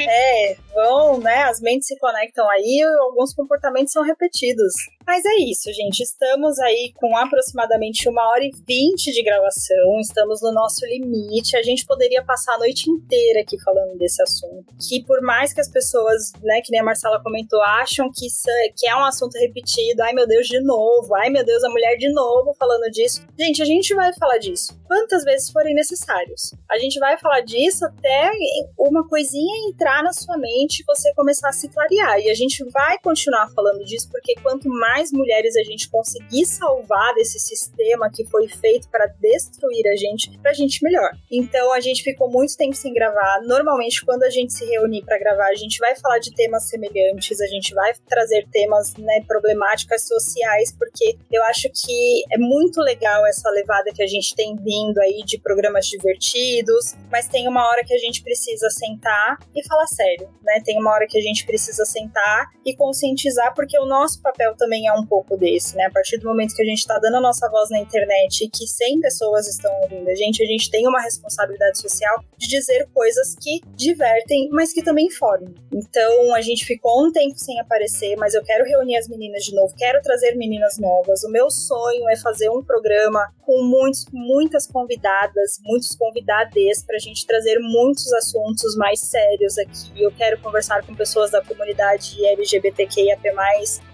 É, 0.00 0.56
vão, 0.74 1.18
né? 1.18 1.42
As 1.44 1.60
mentes 1.60 1.86
se 1.86 1.96
conectam 1.98 2.48
aí, 2.48 2.82
alguns 3.00 3.34
comportamentos 3.34 3.92
são 3.92 4.02
repetidos. 4.02 4.72
Mas 5.08 5.24
é 5.24 5.36
isso, 5.50 5.72
gente. 5.72 6.02
Estamos 6.02 6.58
aí 6.58 6.92
com 6.94 7.16
aproximadamente 7.16 8.06
uma 8.10 8.28
hora 8.28 8.44
e 8.44 8.50
vinte 8.68 9.10
de 9.10 9.22
gravação. 9.22 9.98
Estamos 10.02 10.42
no 10.42 10.52
nosso 10.52 10.84
limite. 10.84 11.56
A 11.56 11.62
gente 11.62 11.86
poderia 11.86 12.22
passar 12.22 12.56
a 12.56 12.58
noite 12.58 12.90
inteira 12.90 13.40
aqui 13.40 13.58
falando 13.64 13.96
desse 13.96 14.22
assunto. 14.22 14.66
Que 14.86 15.02
por 15.02 15.22
mais 15.22 15.54
que 15.54 15.62
as 15.62 15.70
pessoas, 15.70 16.32
né, 16.42 16.60
que 16.62 16.70
nem 16.70 16.82
a 16.82 16.84
Marcela 16.84 17.22
comentou, 17.22 17.58
acham 17.62 18.10
que, 18.14 18.26
isso, 18.26 18.50
é, 18.50 18.68
que 18.76 18.86
é 18.86 18.94
um 18.94 19.02
assunto 19.02 19.38
repetido. 19.38 20.02
Ai, 20.02 20.12
meu 20.12 20.26
Deus, 20.26 20.46
de 20.46 20.60
novo. 20.60 21.14
Ai, 21.14 21.30
meu 21.30 21.42
Deus, 21.42 21.64
a 21.64 21.70
mulher 21.70 21.96
de 21.96 22.12
novo 22.12 22.54
falando 22.58 22.90
disso. 22.90 23.26
Gente, 23.40 23.62
a 23.62 23.64
gente 23.64 23.94
vai 23.94 24.12
falar 24.12 24.36
disso. 24.36 24.78
Quantas 24.88 25.22
vezes 25.22 25.50
forem 25.50 25.74
necessários. 25.74 26.54
A 26.68 26.78
gente 26.78 26.98
vai 26.98 27.18
falar 27.18 27.42
disso 27.42 27.84
até 27.84 28.32
uma 28.78 29.06
coisinha 29.06 29.68
entrar 29.68 30.02
na 30.02 30.12
sua 30.12 30.38
mente 30.38 30.80
e 30.80 30.84
você 30.84 31.12
começar 31.14 31.50
a 31.50 31.52
se 31.52 31.68
clarear. 31.68 32.18
E 32.18 32.30
a 32.30 32.34
gente 32.34 32.64
vai 32.70 32.98
continuar 32.98 33.50
falando 33.50 33.84
disso 33.84 34.08
porque 34.10 34.34
quanto 34.42 34.68
mais 34.68 35.12
mulheres 35.12 35.54
a 35.56 35.62
gente 35.62 35.90
conseguir 35.90 36.46
salvar 36.46 37.14
desse 37.14 37.38
sistema 37.38 38.10
que 38.10 38.24
foi 38.24 38.48
feito 38.48 38.88
para 38.88 39.06
destruir 39.20 39.86
a 39.88 39.96
gente, 39.96 40.36
pra 40.38 40.54
gente 40.54 40.82
melhor. 40.82 41.10
Então 41.30 41.72
a 41.74 41.80
gente 41.80 42.02
ficou 42.02 42.30
muito 42.30 42.56
tempo 42.56 42.74
sem 42.74 42.94
gravar. 42.94 43.42
Normalmente 43.42 44.04
quando 44.06 44.22
a 44.22 44.30
gente 44.30 44.54
se 44.54 44.64
reunir 44.64 45.04
para 45.04 45.18
gravar, 45.18 45.48
a 45.48 45.54
gente 45.54 45.78
vai 45.78 45.94
falar 45.96 46.18
de 46.18 46.34
temas 46.34 46.66
semelhantes, 46.66 47.42
a 47.42 47.46
gente 47.46 47.74
vai 47.74 47.92
trazer 48.08 48.48
temas, 48.50 48.94
né, 48.96 49.22
problemáticas 49.26 50.08
sociais, 50.08 50.72
porque 50.72 51.18
eu 51.30 51.42
acho 51.44 51.68
que 51.74 52.22
é 52.32 52.38
muito 52.38 52.80
legal 52.80 53.26
essa 53.26 53.50
levada 53.50 53.92
que 53.92 54.02
a 54.02 54.06
gente 54.06 54.34
tem 54.34 54.56
vindo 54.56 54.77
aí 55.00 55.22
de 55.24 55.38
programas 55.40 55.86
divertidos, 55.86 56.94
mas 57.10 57.28
tem 57.28 57.48
uma 57.48 57.66
hora 57.66 57.84
que 57.84 57.94
a 57.94 57.98
gente 57.98 58.22
precisa 58.22 58.68
sentar 58.70 59.38
e 59.54 59.66
falar 59.66 59.86
sério, 59.86 60.28
né? 60.42 60.60
Tem 60.64 60.78
uma 60.78 60.92
hora 60.92 61.06
que 61.06 61.18
a 61.18 61.20
gente 61.20 61.44
precisa 61.44 61.84
sentar 61.84 62.46
e 62.64 62.74
conscientizar, 62.74 63.54
porque 63.54 63.78
o 63.78 63.86
nosso 63.86 64.20
papel 64.22 64.54
também 64.56 64.86
é 64.86 64.92
um 64.92 65.06
pouco 65.06 65.36
desse, 65.36 65.76
né? 65.76 65.84
A 65.84 65.90
partir 65.90 66.18
do 66.18 66.28
momento 66.28 66.54
que 66.54 66.62
a 66.62 66.66
gente 66.66 66.78
está 66.78 66.98
dando 66.98 67.16
a 67.16 67.20
nossa 67.20 67.48
voz 67.50 67.70
na 67.70 67.78
internet 67.78 68.44
e 68.44 68.50
que 68.50 68.66
100 68.66 69.00
pessoas 69.00 69.46
estão 69.48 69.72
ouvindo 69.82 70.08
a 70.08 70.14
gente, 70.14 70.42
a 70.42 70.46
gente 70.46 70.70
tem 70.70 70.86
uma 70.86 71.00
responsabilidade 71.00 71.78
social 71.78 72.22
de 72.36 72.48
dizer 72.48 72.88
coisas 72.92 73.34
que 73.40 73.60
divertem, 73.74 74.48
mas 74.50 74.72
que 74.72 74.82
também 74.82 75.10
formam. 75.10 75.54
Então, 75.72 76.34
a 76.34 76.40
gente 76.40 76.64
ficou 76.64 77.06
um 77.06 77.12
tempo 77.12 77.38
sem 77.38 77.58
aparecer, 77.60 78.16
mas 78.16 78.34
eu 78.34 78.42
quero 78.42 78.64
reunir 78.64 78.96
as 78.96 79.08
meninas 79.08 79.44
de 79.44 79.54
novo, 79.54 79.74
quero 79.76 80.00
trazer 80.02 80.34
meninas 80.36 80.78
novas. 80.78 81.24
O 81.24 81.30
meu 81.30 81.50
sonho 81.50 82.08
é 82.08 82.16
fazer 82.16 82.50
um 82.50 82.62
programa 82.62 83.32
com 83.42 83.62
muitos, 83.62 84.04
muitas 84.12 84.66
convidadas, 84.68 85.58
muitos 85.64 85.96
convidades 85.96 86.82
para 86.82 86.96
a 86.96 87.00
gente 87.00 87.26
trazer 87.26 87.58
muitos 87.58 88.12
assuntos 88.12 88.76
mais 88.76 89.00
sérios 89.00 89.58
aqui. 89.58 90.02
Eu 90.02 90.12
quero 90.12 90.40
conversar 90.40 90.84
com 90.84 90.94
pessoas 90.94 91.30
da 91.30 91.42
comunidade 91.42 92.24
LGBTQIAP+, 92.24 93.22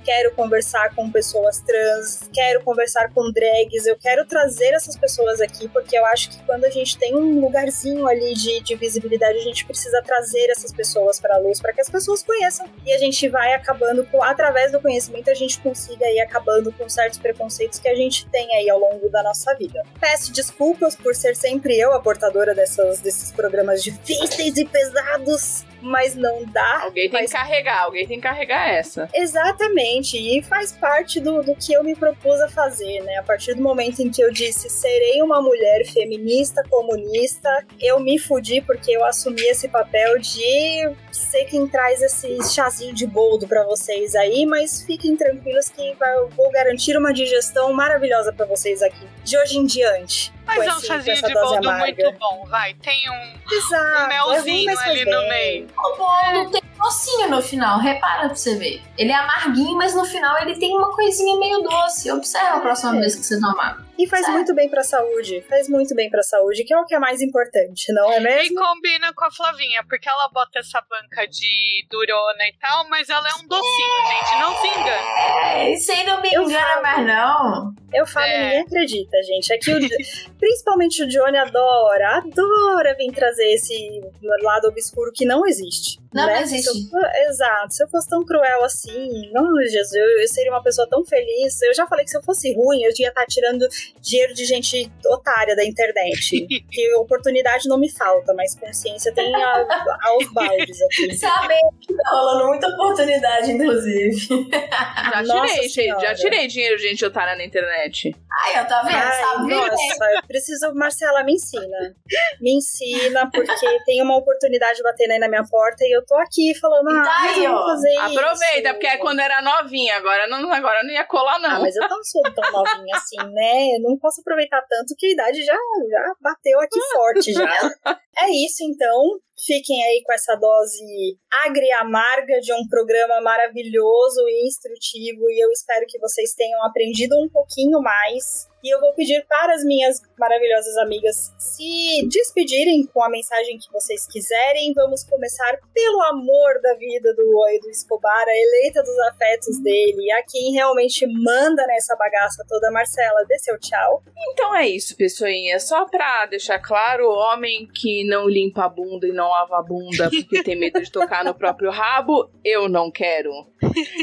quero 0.04 0.30
conversar 0.32 0.94
com 0.94 1.10
pessoas 1.10 1.60
trans, 1.60 2.28
quero 2.32 2.62
conversar 2.62 3.10
com 3.12 3.32
drags, 3.32 3.86
eu 3.86 3.96
quero 3.96 4.24
trazer 4.26 4.74
essas 4.74 4.96
pessoas 4.96 5.40
aqui 5.40 5.68
porque 5.68 5.96
eu 5.96 6.04
acho 6.06 6.30
que 6.30 6.42
quando 6.44 6.64
a 6.64 6.70
gente 6.70 6.98
tem 6.98 7.16
um 7.16 7.40
lugarzinho 7.40 8.06
ali 8.06 8.34
de, 8.34 8.60
de 8.60 8.76
visibilidade, 8.76 9.38
a 9.38 9.42
gente 9.42 9.64
precisa 9.64 10.02
trazer 10.02 10.50
essas 10.50 10.72
pessoas 10.72 11.18
para 11.18 11.36
a 11.36 11.38
luz 11.38 11.60
para 11.60 11.72
que 11.72 11.80
as 11.80 11.88
pessoas 11.88 12.22
conheçam 12.22 12.66
e 12.84 12.92
a 12.92 12.98
gente 12.98 13.28
vai 13.28 13.54
acabando 13.54 14.04
com, 14.06 14.22
através 14.22 14.70
do 14.70 14.80
conhecimento, 14.80 15.30
a 15.30 15.34
gente 15.34 15.58
consiga 15.60 16.06
ir 16.10 16.20
acabando 16.20 16.70
com 16.72 16.88
certos 16.88 17.18
preconceitos 17.18 17.78
que 17.78 17.88
a 17.88 17.94
gente 17.94 18.26
tem 18.28 18.54
aí 18.56 18.68
ao 18.68 18.78
longo 18.78 19.08
da 19.08 19.22
nossa 19.22 19.54
vida. 19.54 19.82
Peço 19.98 20.32
desculpas 20.32 20.94
por 20.94 21.14
ser 21.14 21.34
sempre 21.34 21.78
eu 21.78 21.92
a 21.92 22.00
portadora 22.00 22.54
dessas, 22.54 23.00
desses 23.00 23.32
programas 23.32 23.82
difíceis 23.82 24.56
e 24.56 24.64
pesados 24.64 25.64
mas 25.84 26.14
não 26.14 26.44
dá. 26.46 26.82
Alguém 26.82 27.08
tem 27.08 27.20
mas... 27.20 27.30
que 27.30 27.36
carregar, 27.36 27.82
alguém 27.82 28.06
tem 28.06 28.16
que 28.16 28.22
carregar 28.22 28.68
essa. 28.70 29.08
Exatamente, 29.14 30.16
e 30.16 30.42
faz 30.42 30.72
parte 30.72 31.20
do, 31.20 31.42
do 31.42 31.54
que 31.54 31.72
eu 31.72 31.84
me 31.84 31.94
propus 31.94 32.40
a 32.40 32.48
fazer, 32.48 33.00
né? 33.02 33.16
A 33.16 33.22
partir 33.22 33.54
do 33.54 33.62
momento 33.62 34.00
em 34.00 34.10
que 34.10 34.22
eu 34.22 34.32
disse 34.32 34.68
serei 34.68 35.22
uma 35.22 35.40
mulher 35.40 35.84
feminista, 35.86 36.62
comunista, 36.68 37.64
eu 37.80 38.00
me 38.00 38.18
fudi 38.18 38.60
porque 38.60 38.92
eu 38.92 39.04
assumi 39.04 39.42
esse 39.42 39.68
papel 39.68 40.18
de 40.18 40.90
ser 41.12 41.44
quem 41.44 41.66
traz 41.66 42.02
esse 42.02 42.38
chazinho 42.52 42.94
de 42.94 43.06
boldo 43.06 43.46
para 43.46 43.64
vocês 43.64 44.14
aí, 44.14 44.46
mas 44.46 44.82
fiquem 44.82 45.16
tranquilos 45.16 45.68
que 45.68 45.96
eu 46.00 46.28
vou 46.30 46.50
garantir 46.50 46.96
uma 46.96 47.12
digestão 47.12 47.72
maravilhosa 47.72 48.32
para 48.32 48.46
vocês 48.46 48.82
aqui, 48.82 49.06
de 49.22 49.36
hoje 49.38 49.58
em 49.58 49.66
diante. 49.66 50.32
Mas 50.46 50.66
é 50.66 50.74
um 50.74 50.80
chazinho 50.80 51.22
de 51.22 51.32
boldo 51.32 51.72
muito 51.72 52.12
bom, 52.18 52.46
vai. 52.48 52.74
Tem 52.74 53.10
um, 53.10 53.54
Exato, 53.54 54.04
um 54.04 54.08
melzinho 54.08 54.70
é 54.70 54.84
ali 54.84 55.04
no 55.04 55.28
meio. 55.28 55.68
O 55.76 55.96
bolo 55.96 56.50
tem 56.50 56.62
docinho 56.78 57.30
no 57.30 57.40
final, 57.42 57.78
repara 57.78 58.26
pra 58.26 58.34
você 58.34 58.56
ver. 58.56 58.82
Ele 58.98 59.10
é 59.10 59.14
amarguinho, 59.14 59.76
mas 59.76 59.94
no 59.94 60.04
final 60.04 60.40
ele 60.42 60.58
tem 60.58 60.76
uma 60.76 60.90
coisinha 60.94 61.36
meio 61.38 61.60
doce. 61.62 62.10
Observa 62.10 62.56
a 62.56 62.60
próxima 62.60 62.96
É. 62.96 63.00
vez 63.00 63.14
que 63.16 63.22
você 63.24 63.40
tomar. 63.40 63.82
E 63.96 64.08
faz 64.08 64.24
Certo. 64.24 64.34
muito 64.34 64.54
bem 64.56 64.68
pra 64.68 64.82
saúde, 64.82 65.40
faz 65.48 65.68
muito 65.68 65.94
bem 65.94 66.10
pra 66.10 66.20
saúde, 66.22 66.64
que 66.64 66.74
é 66.74 66.78
o 66.78 66.84
que 66.84 66.96
é 66.96 66.98
mais 66.98 67.20
importante, 67.22 67.92
não 67.92 68.10
é 68.10 68.18
E 68.18 68.20
mesmo? 68.24 68.56
combina 68.60 69.12
com 69.14 69.24
a 69.24 69.30
Flavinha, 69.30 69.84
porque 69.88 70.08
ela 70.08 70.28
bota 70.34 70.58
essa 70.58 70.80
banca 70.90 71.24
de 71.28 71.86
durona 71.88 72.42
e 72.48 72.54
tal, 72.60 72.88
mas 72.88 73.08
ela 73.08 73.24
é 73.28 73.32
um 73.44 73.46
docinho, 73.46 74.06
gente. 74.08 74.40
Não 74.40 74.56
se 74.60 74.66
engane. 74.66 75.44
É, 75.44 75.72
isso 75.74 75.92
aí 75.92 76.04
não 76.04 76.20
me 76.20 76.28
Eu 76.32 76.42
engana 76.42 76.66
falo. 76.72 76.82
mais, 76.82 77.06
não. 77.06 77.74
Eu 77.92 78.04
falo, 78.04 78.26
É. 78.26 78.44
ninguém 78.46 78.60
acredita, 78.62 79.22
gente. 79.22 79.52
Aqui, 79.52 79.70
o, 79.72 79.78
principalmente 80.40 81.02
o 81.04 81.08
Johnny 81.08 81.36
adora, 81.38 82.16
adora 82.18 82.96
vir 82.96 83.12
trazer 83.12 83.44
esse 83.52 84.00
lado 84.42 84.66
obscuro 84.68 85.12
que 85.14 85.24
não 85.24 85.46
existe. 85.46 86.00
Não, 86.14 86.26
né? 86.26 86.34
não 86.36 86.42
existe. 86.42 86.70
Se 86.70 86.84
eu 86.84 86.90
for- 86.90 87.10
exato. 87.28 87.74
Se 87.74 87.84
eu 87.84 87.88
fosse 87.88 88.08
tão 88.08 88.24
cruel 88.24 88.64
assim, 88.64 89.30
não, 89.32 89.44
Jesus, 89.62 89.92
eu, 89.92 90.20
eu 90.20 90.28
seria 90.28 90.52
uma 90.52 90.62
pessoa 90.62 90.88
tão 90.88 91.04
feliz. 91.04 91.60
Eu 91.62 91.74
já 91.74 91.86
falei 91.86 92.04
que 92.04 92.10
se 92.10 92.16
eu 92.16 92.22
fosse 92.22 92.54
ruim, 92.54 92.82
eu 92.82 92.92
ia 92.98 93.08
estar 93.08 93.26
tirando 93.26 93.66
dinheiro 94.00 94.32
de 94.34 94.44
gente 94.44 94.90
otária 95.06 95.54
da 95.56 95.64
internet. 95.64 96.46
que 96.70 96.94
oportunidade 96.94 97.68
não 97.68 97.78
me 97.78 97.90
falta, 97.90 98.32
mas 98.34 98.54
consciência 98.54 99.12
tem 99.12 99.34
a- 99.34 99.98
aos 100.04 100.32
baldes 100.32 100.80
aqui. 100.82 101.16
Sabe 101.18 101.54
que 101.80 101.94
tá 101.94 102.10
rolando 102.10 102.46
muita 102.48 102.68
oportunidade, 102.68 103.52
inclusive. 103.52 104.14
Já 104.14 105.22
Nossa 105.22 105.52
tirei, 105.52 105.68
Senhora. 105.68 106.00
já 106.00 106.14
tirei 106.14 106.46
dinheiro 106.46 106.76
de 106.76 106.88
gente 106.88 107.04
otária 107.04 107.36
na 107.36 107.44
internet. 107.44 108.14
Aí, 108.44 108.60
ó, 108.60 108.64
tá 108.64 108.82
vendo? 108.82 108.96
Ai, 108.96 109.20
Sabe 109.22 109.50
nossa, 109.54 110.04
eu 110.16 110.22
preciso, 110.26 110.74
Marcela, 110.74 111.22
me 111.24 111.32
ensina. 111.34 111.94
Me 112.40 112.52
ensina, 112.56 113.30
porque 113.32 113.78
tem 113.84 114.02
uma 114.02 114.16
oportunidade 114.16 114.82
batendo 114.82 115.12
aí 115.12 115.18
na 115.18 115.28
minha 115.28 115.44
porta 115.48 115.84
e 115.84 115.96
eu 115.96 116.03
tô 116.06 116.14
aqui 116.16 116.54
falando, 116.60 116.88
ah, 116.88 117.02
Tá 117.02 117.18
mas 117.22 117.38
aí, 117.38 117.44
eu 117.44 117.52
vou 117.52 117.60
ó. 117.60 117.66
fazer 117.66 117.96
Aproveita, 117.98 118.68
isso. 118.68 118.72
porque 118.74 118.86
é 118.86 118.96
quando 118.98 119.20
era 119.20 119.42
novinha, 119.42 119.96
agora 119.96 120.26
não, 120.28 120.52
agora 120.52 120.82
não 120.82 120.90
ia 120.90 121.04
colar, 121.04 121.38
não. 121.38 121.50
Ah, 121.50 121.60
mas 121.60 121.74
eu 121.76 121.88
não 121.88 122.02
sou 122.02 122.22
tão 122.34 122.52
novinha 122.52 122.94
assim, 122.96 123.16
né? 123.32 123.76
Eu 123.76 123.80
não 123.82 123.98
posso 123.98 124.20
aproveitar 124.20 124.62
tanto 124.68 124.94
que 124.96 125.06
a 125.06 125.10
idade 125.12 125.42
já, 125.44 125.54
já 125.54 126.14
bateu 126.20 126.60
aqui 126.60 126.80
forte 126.92 127.32
já. 127.32 127.44
É 128.16 128.30
isso, 128.30 128.62
então. 128.62 129.18
Fiquem 129.36 129.82
aí 129.84 130.02
com 130.04 130.12
essa 130.12 130.34
dose 130.36 131.18
agria 131.46 131.64
e 131.64 131.72
amarga 131.72 132.40
de 132.40 132.52
um 132.52 132.66
programa 132.68 133.20
maravilhoso 133.20 134.28
e 134.28 134.46
instrutivo. 134.46 135.28
E 135.30 135.44
eu 135.44 135.50
espero 135.50 135.84
que 135.86 135.98
vocês 135.98 136.32
tenham 136.34 136.64
aprendido 136.64 137.16
um 137.18 137.28
pouquinho 137.28 137.80
mais. 137.80 138.48
E 138.62 138.74
eu 138.74 138.80
vou 138.80 138.94
pedir 138.94 139.22
para 139.28 139.52
as 139.52 139.62
minhas 139.62 140.00
maravilhosas 140.18 140.74
amigas 140.78 141.34
se 141.38 142.08
despedirem 142.08 142.86
com 142.86 143.02
a 143.02 143.10
mensagem 143.10 143.58
que 143.58 143.70
vocês 143.70 144.06
quiserem. 144.06 144.72
Vamos 144.72 145.04
começar 145.04 145.58
pelo 145.74 146.00
amor 146.04 146.62
da 146.62 146.74
vida 146.76 147.12
do 147.14 147.46
Edu 147.50 147.68
Escobar, 147.68 148.24
a 148.26 148.34
eleita 148.34 148.82
dos 148.82 148.98
afetos 149.00 149.62
dele, 149.62 150.10
a 150.12 150.22
quem 150.22 150.52
realmente 150.52 151.06
manda 151.06 151.66
nessa 151.66 151.94
bagaça 151.94 152.42
toda. 152.48 152.70
Marcela, 152.70 153.26
dê 153.28 153.38
seu 153.38 153.58
tchau. 153.58 154.02
Então 154.32 154.56
é 154.56 154.66
isso, 154.66 154.96
pessoinha. 154.96 155.60
Só 155.60 155.84
pra 155.84 156.24
deixar 156.24 156.58
claro, 156.58 157.06
o 157.06 157.14
homem 157.14 157.68
que 157.68 158.06
não 158.08 158.26
limpa 158.26 158.64
a 158.64 158.68
bunda 158.70 159.06
e 159.06 159.12
não 159.12 159.33
lava 159.34 159.58
a 159.58 159.62
bunda 159.62 160.08
porque 160.10 160.42
tem 160.42 160.56
medo 160.56 160.80
de 160.80 160.90
tocar 160.90 161.24
no 161.24 161.34
próprio 161.34 161.70
rabo, 161.70 162.30
eu 162.44 162.68
não 162.68 162.90
quero. 162.90 163.30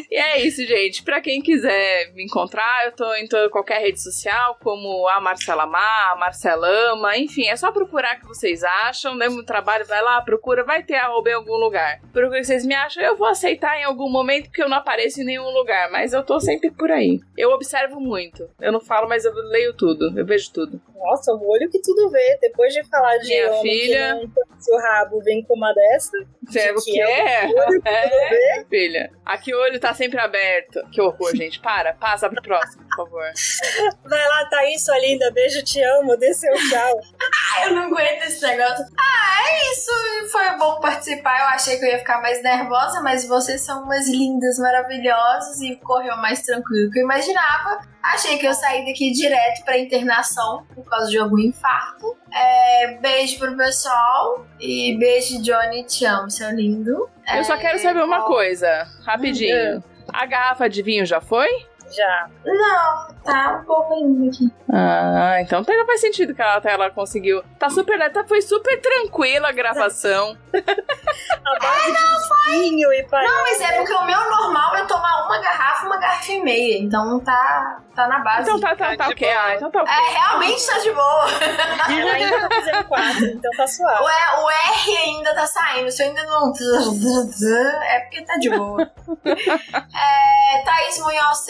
E 0.09 0.15
é 0.15 0.41
isso, 0.41 0.65
gente. 0.65 1.03
Pra 1.03 1.21
quem 1.21 1.41
quiser 1.41 2.11
me 2.13 2.23
encontrar, 2.23 2.85
eu 2.85 2.91
tô 2.91 3.13
em 3.15 3.27
toda, 3.27 3.49
qualquer 3.49 3.79
rede 3.79 4.01
social, 4.01 4.57
como 4.61 5.07
a 5.07 5.21
Marcela 5.21 5.65
Má, 5.65 6.11
a 6.11 6.15
Marcelama, 6.17 7.17
enfim, 7.17 7.47
é 7.47 7.55
só 7.55 7.71
procurar 7.71 8.19
que 8.19 8.27
vocês 8.27 8.63
acham, 8.63 9.17
dê 9.17 9.29
muito 9.29 9.45
trabalho, 9.45 9.85
vai 9.85 10.01
lá, 10.01 10.21
procura, 10.21 10.63
vai 10.63 10.83
ter 10.83 10.95
arroba 10.95 11.29
em 11.29 11.33
algum 11.33 11.55
lugar. 11.55 12.01
Procura 12.11 12.39
que 12.39 12.45
vocês 12.45 12.65
me 12.65 12.75
acham, 12.75 13.03
eu 13.03 13.15
vou 13.15 13.27
aceitar 13.27 13.77
em 13.77 13.83
algum 13.83 14.09
momento, 14.09 14.45
porque 14.45 14.63
eu 14.63 14.69
não 14.69 14.77
apareço 14.77 15.21
em 15.21 15.25
nenhum 15.25 15.49
lugar, 15.51 15.89
mas 15.91 16.13
eu 16.13 16.23
tô 16.23 16.39
sempre 16.39 16.71
por 16.71 16.91
aí. 16.91 17.19
Eu 17.37 17.51
observo 17.51 17.99
muito. 17.99 18.49
Eu 18.59 18.71
não 18.71 18.79
falo, 18.81 19.07
mas 19.07 19.23
eu 19.25 19.33
leio 19.33 19.73
tudo, 19.73 20.17
eu 20.17 20.25
vejo 20.25 20.51
tudo. 20.51 20.81
Nossa, 21.01 21.33
o 21.33 21.49
olho 21.49 21.69
que 21.69 21.81
tudo 21.81 22.09
vê. 22.09 22.37
Depois 22.39 22.73
de 22.73 22.83
falar 22.83 23.17
de 23.17 23.27
Minha 23.27 23.53
filha. 23.61 24.19
que 24.19 24.25
não 24.25 24.77
o 24.77 24.81
rabo, 24.81 25.10
vem 25.19 25.43
com 25.43 25.55
uma 25.55 25.73
dessa. 25.73 26.11
Você, 26.45 26.71
o 26.71 26.75
que 26.75 26.91
quê? 26.91 27.01
é 27.01 27.45
o 27.47 27.49
olho 27.67 27.81
que. 27.81 27.89
É, 27.89 28.65
filha. 28.69 29.11
Aqui 29.25 29.53
o 29.53 29.59
olho 29.59 29.79
tá 29.79 29.93
sempre 29.93 30.19
aberto. 30.19 30.79
Que 30.91 31.01
horror, 31.01 31.35
gente. 31.35 31.59
Para, 31.59 31.93
passa 31.93 32.29
pro 32.29 32.41
próximo, 32.41 32.83
por 32.89 33.05
favor. 33.05 33.31
Vai 34.05 34.27
lá, 34.27 34.45
Thaís, 34.49 34.83
sua 34.83 34.97
linda. 34.99 35.31
Beijo, 35.31 35.63
te 35.63 35.81
amo. 35.81 36.17
Dê 36.17 36.33
seu 36.33 36.53
tchau. 36.53 36.99
Ai, 37.55 37.67
eu 37.69 37.75
não 37.75 37.83
aguento 37.83 38.23
esse 38.23 38.41
negócio. 38.41 38.85
Ah, 38.97 39.49
é 39.49 39.71
isso. 39.71 39.91
Foi 40.31 40.57
bom 40.57 40.79
participar. 40.79 41.39
Eu 41.39 41.45
achei 41.47 41.77
que 41.77 41.85
eu 41.85 41.89
ia 41.89 41.99
ficar 41.99 42.21
mais 42.21 42.41
nervosa, 42.43 43.01
mas 43.01 43.27
vocês 43.27 43.61
são 43.61 43.83
umas 43.83 44.07
lindas, 44.07 44.57
maravilhosas 44.57 45.59
e 45.61 45.75
correu 45.77 46.15
mais 46.17 46.41
tranquilo 46.41 46.91
que 46.91 46.99
eu 46.99 47.03
imaginava. 47.03 47.90
Achei 48.03 48.37
que 48.37 48.47
eu 48.47 48.53
saí 48.53 48.85
daqui 48.85 49.11
direto 49.11 49.63
pra 49.63 49.77
internação 49.77 50.65
por 50.73 50.83
causa 50.85 51.09
de 51.09 51.17
algum 51.17 51.37
infarto. 51.39 52.17
É, 52.33 52.97
beijo 52.99 53.37
pro 53.39 53.55
pessoal 53.55 54.45
e 54.59 54.97
beijo, 54.97 55.41
Johnny. 55.41 55.83
Te 55.85 56.05
amo, 56.05 56.29
seu 56.29 56.49
lindo. 56.51 57.09
Eu 57.33 57.43
só 57.43 57.53
É, 57.55 57.57
quero 57.57 57.79
saber 57.79 58.03
uma 58.03 58.23
ó, 58.23 58.27
coisa, 58.27 58.87
rapidinho. 59.05 59.83
A 60.11 60.25
garrafa 60.25 60.67
de 60.69 60.81
vinho 60.81 61.05
já 61.05 61.21
foi? 61.21 61.47
Já. 61.91 62.27
Não, 62.45 63.07
tá 63.23 63.59
um 63.61 63.65
pouco 63.65 63.93
ainda 63.93 64.29
aqui. 64.29 64.51
Ah, 64.71 65.41
então 65.41 65.61
até 65.61 65.85
faz 65.85 66.01
sentido 66.01 66.33
que 66.33 66.41
ela, 66.41 66.55
até 66.55 66.71
ela 66.71 66.89
conseguiu. 66.89 67.43
Tá 67.59 67.69
super. 67.69 67.99
Tá, 68.11 68.23
foi 68.23 68.41
super 68.41 68.79
tranquila 68.81 69.49
a 69.49 69.51
gravação. 69.51 70.37
A 71.43 71.59
base 71.59 71.91
de 71.91 72.51
vinho 72.51 72.93
e 72.93 73.03
pai. 73.03 73.25
Não, 73.25 73.43
mas 73.43 73.61
é 73.61 73.77
porque 73.77 73.93
o 73.93 74.05
meu 74.05 74.29
normal 74.29 74.75
é 74.75 74.85
tomar 74.85 75.25
uma 75.25 75.39
garrafa, 75.39 75.85
uma 75.85 75.97
garrafa 75.97 76.31
e 76.31 76.41
meia. 76.41 76.77
Então 76.79 77.19
tá, 77.19 77.81
tá 77.95 78.07
na 78.07 78.19
base. 78.19 78.43
Então 78.43 78.59
tá, 78.59 78.75
tá, 78.75 78.95
tá, 78.95 79.05
de 79.07 79.13
ok. 79.13 79.29
Ah, 79.29 79.55
então 79.55 79.71
tá 79.71 79.81
ok. 79.81 79.93
É, 79.93 80.11
realmente 80.11 80.67
tá 80.67 80.77
de 80.79 80.91
boa. 80.91 81.25
Ela 81.89 82.11
ainda 82.11 82.39
tá 82.39 82.55
fazendo 82.55 82.83
quatro, 82.85 83.25
então 83.25 83.51
tá 83.57 83.67
suave. 83.67 84.01
O, 84.01 84.43
o 84.43 84.49
R 84.49 84.97
ainda 84.97 85.33
tá 85.33 85.45
saindo. 85.45 85.91
Se 85.91 86.03
eu 86.03 86.07
ainda 86.07 86.23
não. 86.25 86.53
É 87.83 87.99
porque 87.99 88.21
tá 88.23 88.37
de 88.37 88.49
boa. 88.49 88.91
É, 89.93 90.63
Thaís 90.63 90.99
Munhoz, 90.99 91.47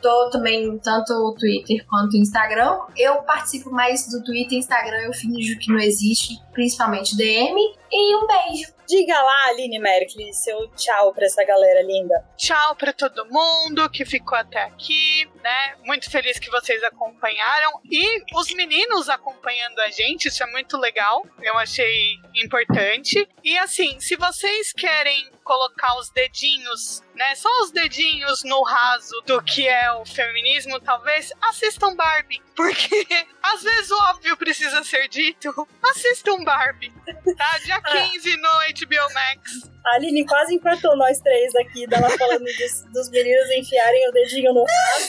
Tô 0.00 0.30
também 0.30 0.78
tanto 0.78 1.12
o 1.12 1.34
Twitter 1.34 1.84
quanto 1.86 2.14
o 2.14 2.16
Instagram. 2.16 2.78
Eu 2.96 3.22
participo 3.22 3.70
mais 3.70 4.08
do 4.08 4.22
Twitter 4.24 4.54
e 4.54 4.58
Instagram, 4.58 4.98
eu 5.04 5.12
finjo 5.12 5.58
que 5.58 5.72
não 5.72 5.78
existe, 5.78 6.38
principalmente 6.52 7.16
DM. 7.16 7.56
E 7.90 8.16
um 8.16 8.26
beijo. 8.26 8.74
Diga 8.88 9.20
lá, 9.20 9.48
Aline 9.48 9.80
Merkel, 9.80 10.32
seu 10.32 10.68
tchau 10.76 11.12
pra 11.12 11.26
essa 11.26 11.44
galera 11.44 11.82
linda. 11.82 12.24
Tchau 12.36 12.76
pra 12.76 12.92
todo 12.92 13.26
mundo 13.26 13.90
que 13.90 14.04
ficou 14.04 14.38
até 14.38 14.62
aqui, 14.62 15.28
né? 15.42 15.74
Muito 15.84 16.08
feliz 16.08 16.38
que 16.38 16.50
vocês 16.50 16.82
acompanharam 16.84 17.80
e 17.90 18.22
os 18.34 18.52
meninos 18.54 19.08
acompanhando 19.08 19.80
a 19.80 19.88
gente, 19.90 20.28
isso 20.28 20.42
é 20.42 20.50
muito 20.52 20.76
legal. 20.76 21.26
Eu 21.42 21.58
achei 21.58 22.16
importante. 22.36 23.28
E 23.42 23.58
assim, 23.58 23.98
se 23.98 24.14
vocês 24.16 24.72
querem 24.72 25.30
colocar 25.46 25.96
os 25.98 26.10
dedinhos, 26.10 27.02
né? 27.14 27.34
Só 27.36 27.48
os 27.62 27.70
dedinhos 27.70 28.42
no 28.42 28.62
raso 28.64 29.14
do 29.24 29.40
que 29.40 29.66
é 29.68 29.92
o 29.92 30.04
feminismo, 30.04 30.80
talvez 30.80 31.32
assistam 31.40 31.94
Barbie, 31.94 32.42
porque 32.56 33.06
às 33.42 33.62
vezes 33.62 33.90
o 33.92 34.02
óbvio 34.10 34.36
precisa 34.36 34.82
ser 34.82 35.08
dito. 35.08 35.54
Assistam 35.90 36.42
Barbie, 36.42 36.92
tá? 37.38 37.58
Dia 37.64 37.80
15 38.12 38.36
no 38.38 38.48
HBO 38.48 39.14
Max. 39.14 39.70
A 39.86 39.94
Aline 39.96 40.26
quase 40.26 40.52
empatou 40.56 40.96
nós 40.96 41.20
três 41.20 41.54
aqui, 41.54 41.86
dela 41.86 42.10
falando 42.10 42.42
dos, 42.44 42.92
dos 42.92 43.08
meninos 43.10 43.48
enfiarem 43.52 44.08
o 44.08 44.12
dedinho 44.12 44.52
no 44.52 44.64
raso. 44.64 45.08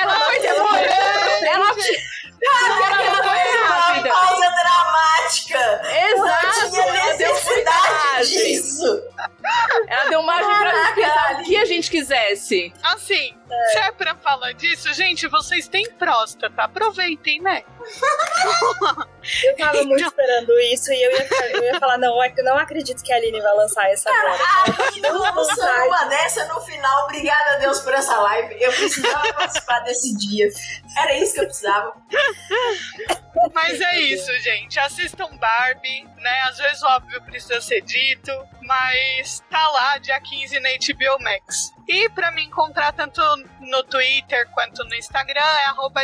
Ela 0.00 0.20
foi 0.26 0.38
demorando. 0.38 1.44
Ela, 1.44 1.74
ela 2.40 3.22
foi 3.22 3.56
rápida. 3.66 4.08
pausa 4.08 4.48
dramática. 4.62 5.82
Exato. 6.08 6.70
tinha 6.70 6.82
Ela 6.84 7.16
deu 7.16 7.34
muita 7.42 7.70
margem. 7.72 8.38
disso. 8.52 9.02
Ela 9.88 10.10
deu 10.10 10.22
margem 10.22 10.54
pra 10.58 10.82
explicar 10.82 11.40
o 11.40 11.44
que 11.44 11.56
a 11.56 11.64
gente 11.64 11.90
quisesse. 11.90 12.72
Assim, 12.82 13.36
se 13.72 13.78
é 13.78 13.92
pra 13.92 14.14
falar 14.16 14.52
disso, 14.52 14.92
gente, 14.92 15.28
vocês 15.28 15.68
têm 15.68 15.88
próstata. 15.92 16.62
Aproveitem, 16.62 17.40
né? 17.40 17.62
Eu 19.44 19.56
tava 19.56 19.82
muito 19.84 20.04
esperando 20.04 20.58
isso 20.72 20.92
e 20.92 21.02
eu 21.02 21.10
ia, 21.12 21.28
eu 21.52 21.64
ia 21.64 21.80
falar, 21.80 21.98
não, 21.98 22.22
eu 22.24 22.44
não 22.44 22.58
acredito 22.58 23.02
que 23.02 23.12
a 23.12 23.16
Aline 23.16 23.40
vai 23.40 23.54
lançar 23.54 23.88
essa 23.90 24.10
agora. 24.10 24.42
Não 25.00 25.18
lançando 25.18 25.86
uma 25.86 26.04
dessa 26.06 26.44
no 26.46 26.60
final. 26.60 27.04
Obrigada 27.04 27.52
a 27.52 27.56
Deus 27.56 27.80
por 27.80 27.94
essa 27.94 28.18
live. 28.20 28.56
Eu 28.60 28.72
precisava 28.72 29.32
participar 29.34 29.80
desse 29.80 30.16
dia. 30.16 30.48
Era 30.98 31.16
isso 31.16 31.34
que 31.34 31.40
eu 31.40 31.44
precisava. 31.44 31.92
Mas 33.54 33.80
é 33.80 34.00
isso, 34.00 34.32
gente. 34.40 34.78
Assistam 34.80 35.36
Barbie, 35.36 36.08
né? 36.18 36.40
Às 36.48 36.58
vezes 36.58 36.82
o 36.82 36.86
óbvio 36.86 37.22
precisa 37.22 37.60
ser 37.60 37.82
dito, 37.82 38.32
mas 38.62 38.96
tá 39.50 39.68
lá 39.68 39.98
dia 39.98 40.20
15 40.20 40.60
na 40.60 40.68
HBO 40.70 41.22
Max. 41.22 41.75
E 41.88 42.08
pra 42.10 42.32
me 42.32 42.44
encontrar 42.44 42.92
tanto 42.92 43.20
no 43.60 43.82
Twitter 43.84 44.48
quanto 44.52 44.84
no 44.84 44.94
Instagram 44.94 45.40
é 45.40 45.66
arroba. 45.68 45.96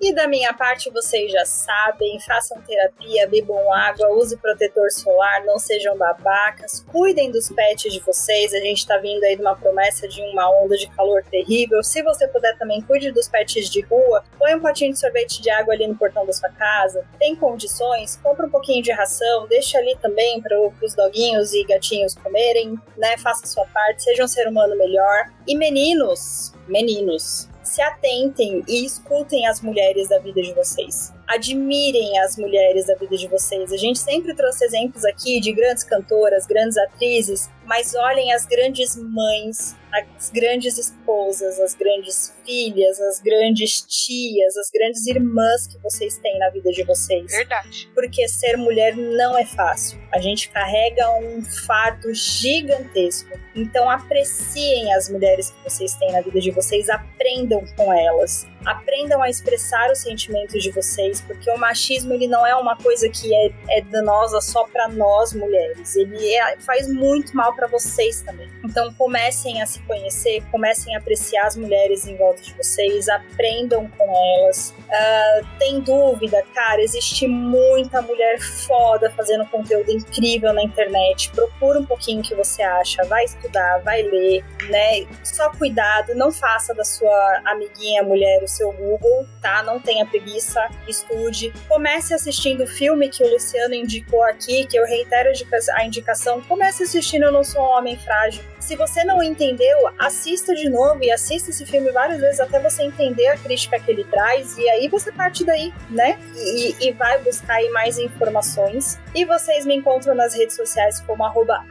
E 0.00 0.14
da 0.14 0.28
minha 0.28 0.52
parte, 0.52 0.90
vocês 0.90 1.32
já 1.32 1.44
sabem, 1.44 2.20
façam 2.20 2.60
terapia, 2.62 3.26
bebam 3.26 3.72
água, 3.72 4.12
use 4.12 4.36
protetor 4.36 4.90
solar, 4.92 5.44
não 5.44 5.58
sejam 5.58 5.96
babacas, 5.96 6.84
cuidem 6.92 7.32
dos 7.32 7.50
pets 7.50 7.92
de 7.92 7.98
vocês, 8.00 8.54
a 8.54 8.60
gente 8.60 8.86
tá 8.86 8.96
vindo 8.98 9.24
aí 9.24 9.34
de 9.34 9.42
uma 9.42 9.56
promessa 9.56 10.06
de 10.06 10.22
uma 10.22 10.48
onda 10.62 10.76
de 10.76 10.88
calor 10.90 11.24
terrível. 11.24 11.82
Se 11.82 12.00
você 12.02 12.28
puder 12.28 12.56
também, 12.58 12.80
cuide 12.82 13.10
dos 13.10 13.28
pets 13.28 13.68
de 13.68 13.80
rua, 13.80 14.22
põe 14.38 14.54
um 14.54 14.60
potinho 14.60 14.92
de 14.92 15.00
sorvete 15.00 15.42
de 15.42 15.50
água 15.50 15.74
ali 15.74 15.86
no 15.88 15.96
portão 15.96 16.24
da 16.24 16.32
sua 16.32 16.50
casa, 16.50 17.04
tem 17.18 17.34
condições, 17.34 18.16
compra 18.22 18.46
um 18.46 18.50
pouquinho 18.50 18.82
de 18.82 18.92
ração, 18.92 19.48
deixa 19.48 19.78
ali 19.78 19.96
também 20.00 20.40
para 20.40 20.56
os 20.60 20.94
doguinhos 20.94 21.52
e 21.52 21.64
gatinhos 21.64 22.14
comerem, 22.14 22.78
né? 22.96 23.18
Faça 23.18 23.44
a 23.44 23.48
sua 23.48 23.66
parte, 23.66 24.04
seja 24.04 24.22
um 24.22 24.28
ser 24.28 24.46
humano 24.46 24.76
melhor. 24.76 24.97
E 25.46 25.56
meninos, 25.56 26.52
meninos, 26.66 27.48
se 27.62 27.82
atentem 27.82 28.64
e 28.66 28.84
escutem 28.84 29.46
as 29.46 29.60
mulheres 29.60 30.08
da 30.08 30.18
vida 30.18 30.40
de 30.40 30.52
vocês. 30.54 31.12
Admirem 31.26 32.18
as 32.20 32.36
mulheres 32.36 32.86
da 32.86 32.94
vida 32.94 33.16
de 33.16 33.28
vocês. 33.28 33.72
A 33.72 33.76
gente 33.76 33.98
sempre 33.98 34.34
trouxe 34.34 34.64
exemplos 34.64 35.04
aqui 35.04 35.40
de 35.40 35.52
grandes 35.52 35.84
cantoras, 35.84 36.46
grandes 36.46 36.78
atrizes, 36.78 37.50
mas 37.64 37.94
olhem 37.94 38.32
as 38.32 38.46
grandes 38.46 38.96
mães, 38.96 39.76
as 39.92 40.30
grandes 40.30 40.78
esposas, 40.78 41.60
as 41.60 41.74
grandes 41.74 42.34
filhas, 42.48 42.98
as 42.98 43.20
grandes 43.20 43.82
tias, 43.82 44.56
as 44.56 44.70
grandes 44.70 45.06
irmãs 45.06 45.66
que 45.66 45.78
vocês 45.82 46.16
têm 46.16 46.38
na 46.38 46.48
vida 46.48 46.70
de 46.70 46.82
vocês 46.82 47.30
Verdade. 47.30 47.90
porque 47.94 48.26
ser 48.26 48.56
mulher 48.56 48.96
não 48.96 49.36
é 49.36 49.44
fácil. 49.44 50.00
A 50.14 50.18
gente 50.18 50.48
carrega 50.48 51.10
um 51.18 51.42
fardo 51.44 52.12
gigantesco. 52.14 53.38
Então 53.54 53.90
apreciem 53.90 54.94
as 54.94 55.10
mulheres 55.10 55.50
que 55.50 55.64
vocês 55.64 55.94
têm 55.96 56.10
na 56.12 56.20
vida 56.22 56.40
de 56.40 56.50
vocês, 56.50 56.88
aprendam 56.88 57.62
com 57.76 57.92
elas. 57.92 58.46
Aprendam 58.64 59.22
a 59.22 59.28
expressar 59.28 59.90
os 59.90 59.98
sentimentos 59.98 60.62
de 60.62 60.70
vocês, 60.70 61.20
porque 61.20 61.50
o 61.50 61.56
machismo 61.58 62.12
ele 62.12 62.26
não 62.26 62.46
é 62.46 62.54
uma 62.56 62.76
coisa 62.76 63.08
que 63.08 63.32
é, 63.34 63.50
é 63.70 63.80
danosa 63.82 64.40
só 64.40 64.64
para 64.64 64.88
nós 64.88 65.32
mulheres. 65.32 65.96
Ele 65.96 66.34
é- 66.34 66.58
faz 66.60 66.88
muito 66.88 67.36
mal 67.36 67.54
para 67.54 67.66
vocês 67.66 68.22
também. 68.22 68.48
Então 68.64 68.92
comecem 68.94 69.60
a 69.62 69.66
se 69.66 69.80
conhecer, 69.82 70.42
comecem 70.50 70.94
a 70.94 70.98
apreciar 70.98 71.46
as 71.46 71.56
mulheres 71.56 72.06
em 72.06 72.16
volta 72.16 72.37
de 72.42 72.54
vocês, 72.54 73.08
aprendam 73.08 73.88
com 73.96 74.04
elas. 74.40 74.74
Ah, 74.90 75.40
tem 75.58 75.80
dúvida, 75.80 76.42
cara? 76.54 76.80
Existe 76.82 77.26
muita 77.26 78.00
mulher 78.02 78.40
foda 78.40 79.10
fazendo 79.10 79.44
conteúdo 79.46 79.90
incrível 79.90 80.52
na 80.52 80.62
internet. 80.62 81.30
Procura 81.30 81.80
um 81.80 81.84
pouquinho 81.84 82.20
o 82.20 82.22
que 82.22 82.34
você 82.34 82.62
acha, 82.62 83.04
vai 83.04 83.24
estudar, 83.24 83.78
vai 83.78 84.02
ler, 84.02 84.44
né? 84.68 85.06
Só 85.22 85.50
cuidado, 85.50 86.14
não 86.14 86.32
faça 86.32 86.74
da 86.74 86.84
sua 86.84 87.40
amiguinha 87.44 88.02
mulher 88.02 88.42
o 88.42 88.48
seu 88.48 88.72
Google, 88.72 89.26
tá? 89.40 89.62
Não 89.62 89.80
tenha 89.80 90.06
preguiça, 90.06 90.68
estude. 90.86 91.52
Comece 91.68 92.14
assistindo 92.14 92.64
o 92.64 92.66
filme 92.66 93.08
que 93.08 93.22
o 93.22 93.30
Luciano 93.30 93.74
indicou 93.74 94.22
aqui, 94.24 94.66
que 94.66 94.78
eu 94.78 94.84
reitero 94.84 95.30
a 95.74 95.84
indicação. 95.84 96.40
Comece 96.42 96.84
assistindo 96.84 97.24
Eu 97.24 97.32
Não 97.32 97.44
Sou 97.44 97.62
um 97.62 97.78
Homem 97.78 97.96
Frágil. 97.98 98.42
Se 98.68 98.76
você 98.76 99.02
não 99.02 99.22
entendeu, 99.22 99.88
assista 99.98 100.54
de 100.54 100.68
novo 100.68 101.02
e 101.02 101.10
assista 101.10 101.48
esse 101.48 101.64
filme 101.64 101.90
várias 101.90 102.20
vezes 102.20 102.38
até 102.38 102.60
você 102.60 102.82
entender 102.82 103.26
a 103.28 103.38
crítica 103.38 103.80
que 103.80 103.90
ele 103.90 104.04
traz 104.04 104.58
e 104.58 104.68
aí 104.68 104.88
você 104.88 105.10
parte 105.10 105.42
daí, 105.42 105.72
né? 105.88 106.18
E, 106.36 106.76
e 106.78 106.92
vai 106.92 107.18
buscar 107.22 107.54
aí 107.54 107.70
mais 107.70 107.96
informações. 107.96 109.00
E 109.14 109.24
vocês 109.24 109.64
me 109.64 109.74
encontram 109.74 110.14
nas 110.14 110.34
redes 110.34 110.54
sociais 110.54 111.00
como 111.00 111.24
arroba. 111.24 111.64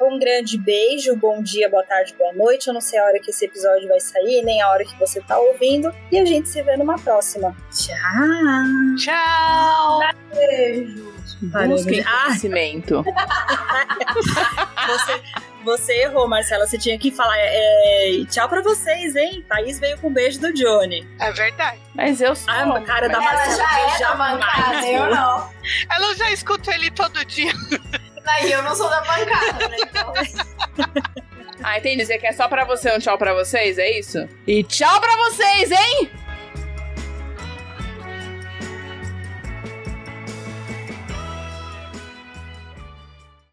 Um 0.00 0.18
grande 0.18 0.56
beijo, 0.56 1.14
bom 1.14 1.42
dia, 1.42 1.68
boa 1.68 1.84
tarde, 1.84 2.14
boa 2.18 2.32
noite. 2.32 2.68
Eu 2.68 2.72
não 2.72 2.80
sei 2.80 2.98
a 2.98 3.04
hora 3.04 3.20
que 3.20 3.30
esse 3.30 3.44
episódio 3.44 3.86
vai 3.86 4.00
sair, 4.00 4.42
nem 4.42 4.62
a 4.62 4.70
hora 4.70 4.82
que 4.82 4.98
você 4.98 5.20
tá 5.20 5.38
ouvindo. 5.38 5.94
E 6.10 6.18
a 6.18 6.24
gente 6.24 6.48
se 6.48 6.62
vê 6.62 6.74
numa 6.78 6.98
próxima. 6.98 7.54
Tchau! 7.70 8.96
Tchau! 8.96 10.00
Beijo. 10.34 11.10
Busquem 11.68 12.04
Ah, 12.06 12.24
conhecimento. 12.26 13.02
você, 14.86 15.22
você 15.64 15.92
errou, 16.02 16.28
Marcela. 16.28 16.66
Você 16.66 16.78
tinha 16.78 16.98
que 16.98 17.10
falar 17.10 17.36
é, 17.38 18.22
tchau 18.30 18.48
pra 18.48 18.62
vocês, 18.62 19.16
hein? 19.16 19.44
Thaís 19.48 19.78
veio 19.78 19.98
com 19.98 20.08
o 20.08 20.10
beijo 20.10 20.40
do 20.40 20.52
Johnny. 20.52 21.08
É 21.18 21.30
verdade. 21.32 21.80
Mas 21.94 22.20
eu 22.20 22.34
sou. 22.34 22.52
Ah, 22.52 22.80
cara 22.80 23.08
da 23.08 23.14
Ela 23.14 23.24
Marcela 23.24 23.56
já 23.56 23.80
é 23.80 23.98
da 23.98 24.14
bancada, 24.14 24.86
eu 24.86 25.06
não. 25.14 25.50
Ela 25.90 26.14
já 26.16 26.30
escuta 26.32 26.74
ele 26.74 26.90
todo 26.90 27.24
dia. 27.24 27.52
Daí 28.24 28.52
eu 28.52 28.62
não 28.62 28.74
sou 28.74 28.88
da 28.88 29.00
bancada, 29.00 29.68
né? 29.68 29.76
Então, 29.80 30.12
Ah, 31.62 31.78
entendi. 31.78 32.04
Você 32.04 32.18
quer 32.18 32.32
só 32.32 32.48
pra 32.48 32.64
você 32.64 32.94
um 32.94 32.98
tchau 32.98 33.18
pra 33.18 33.34
vocês, 33.34 33.78
é 33.78 33.98
isso? 33.98 34.26
E 34.46 34.62
tchau 34.64 35.00
pra 35.00 35.14
vocês, 35.16 35.70
hein? 35.70 36.10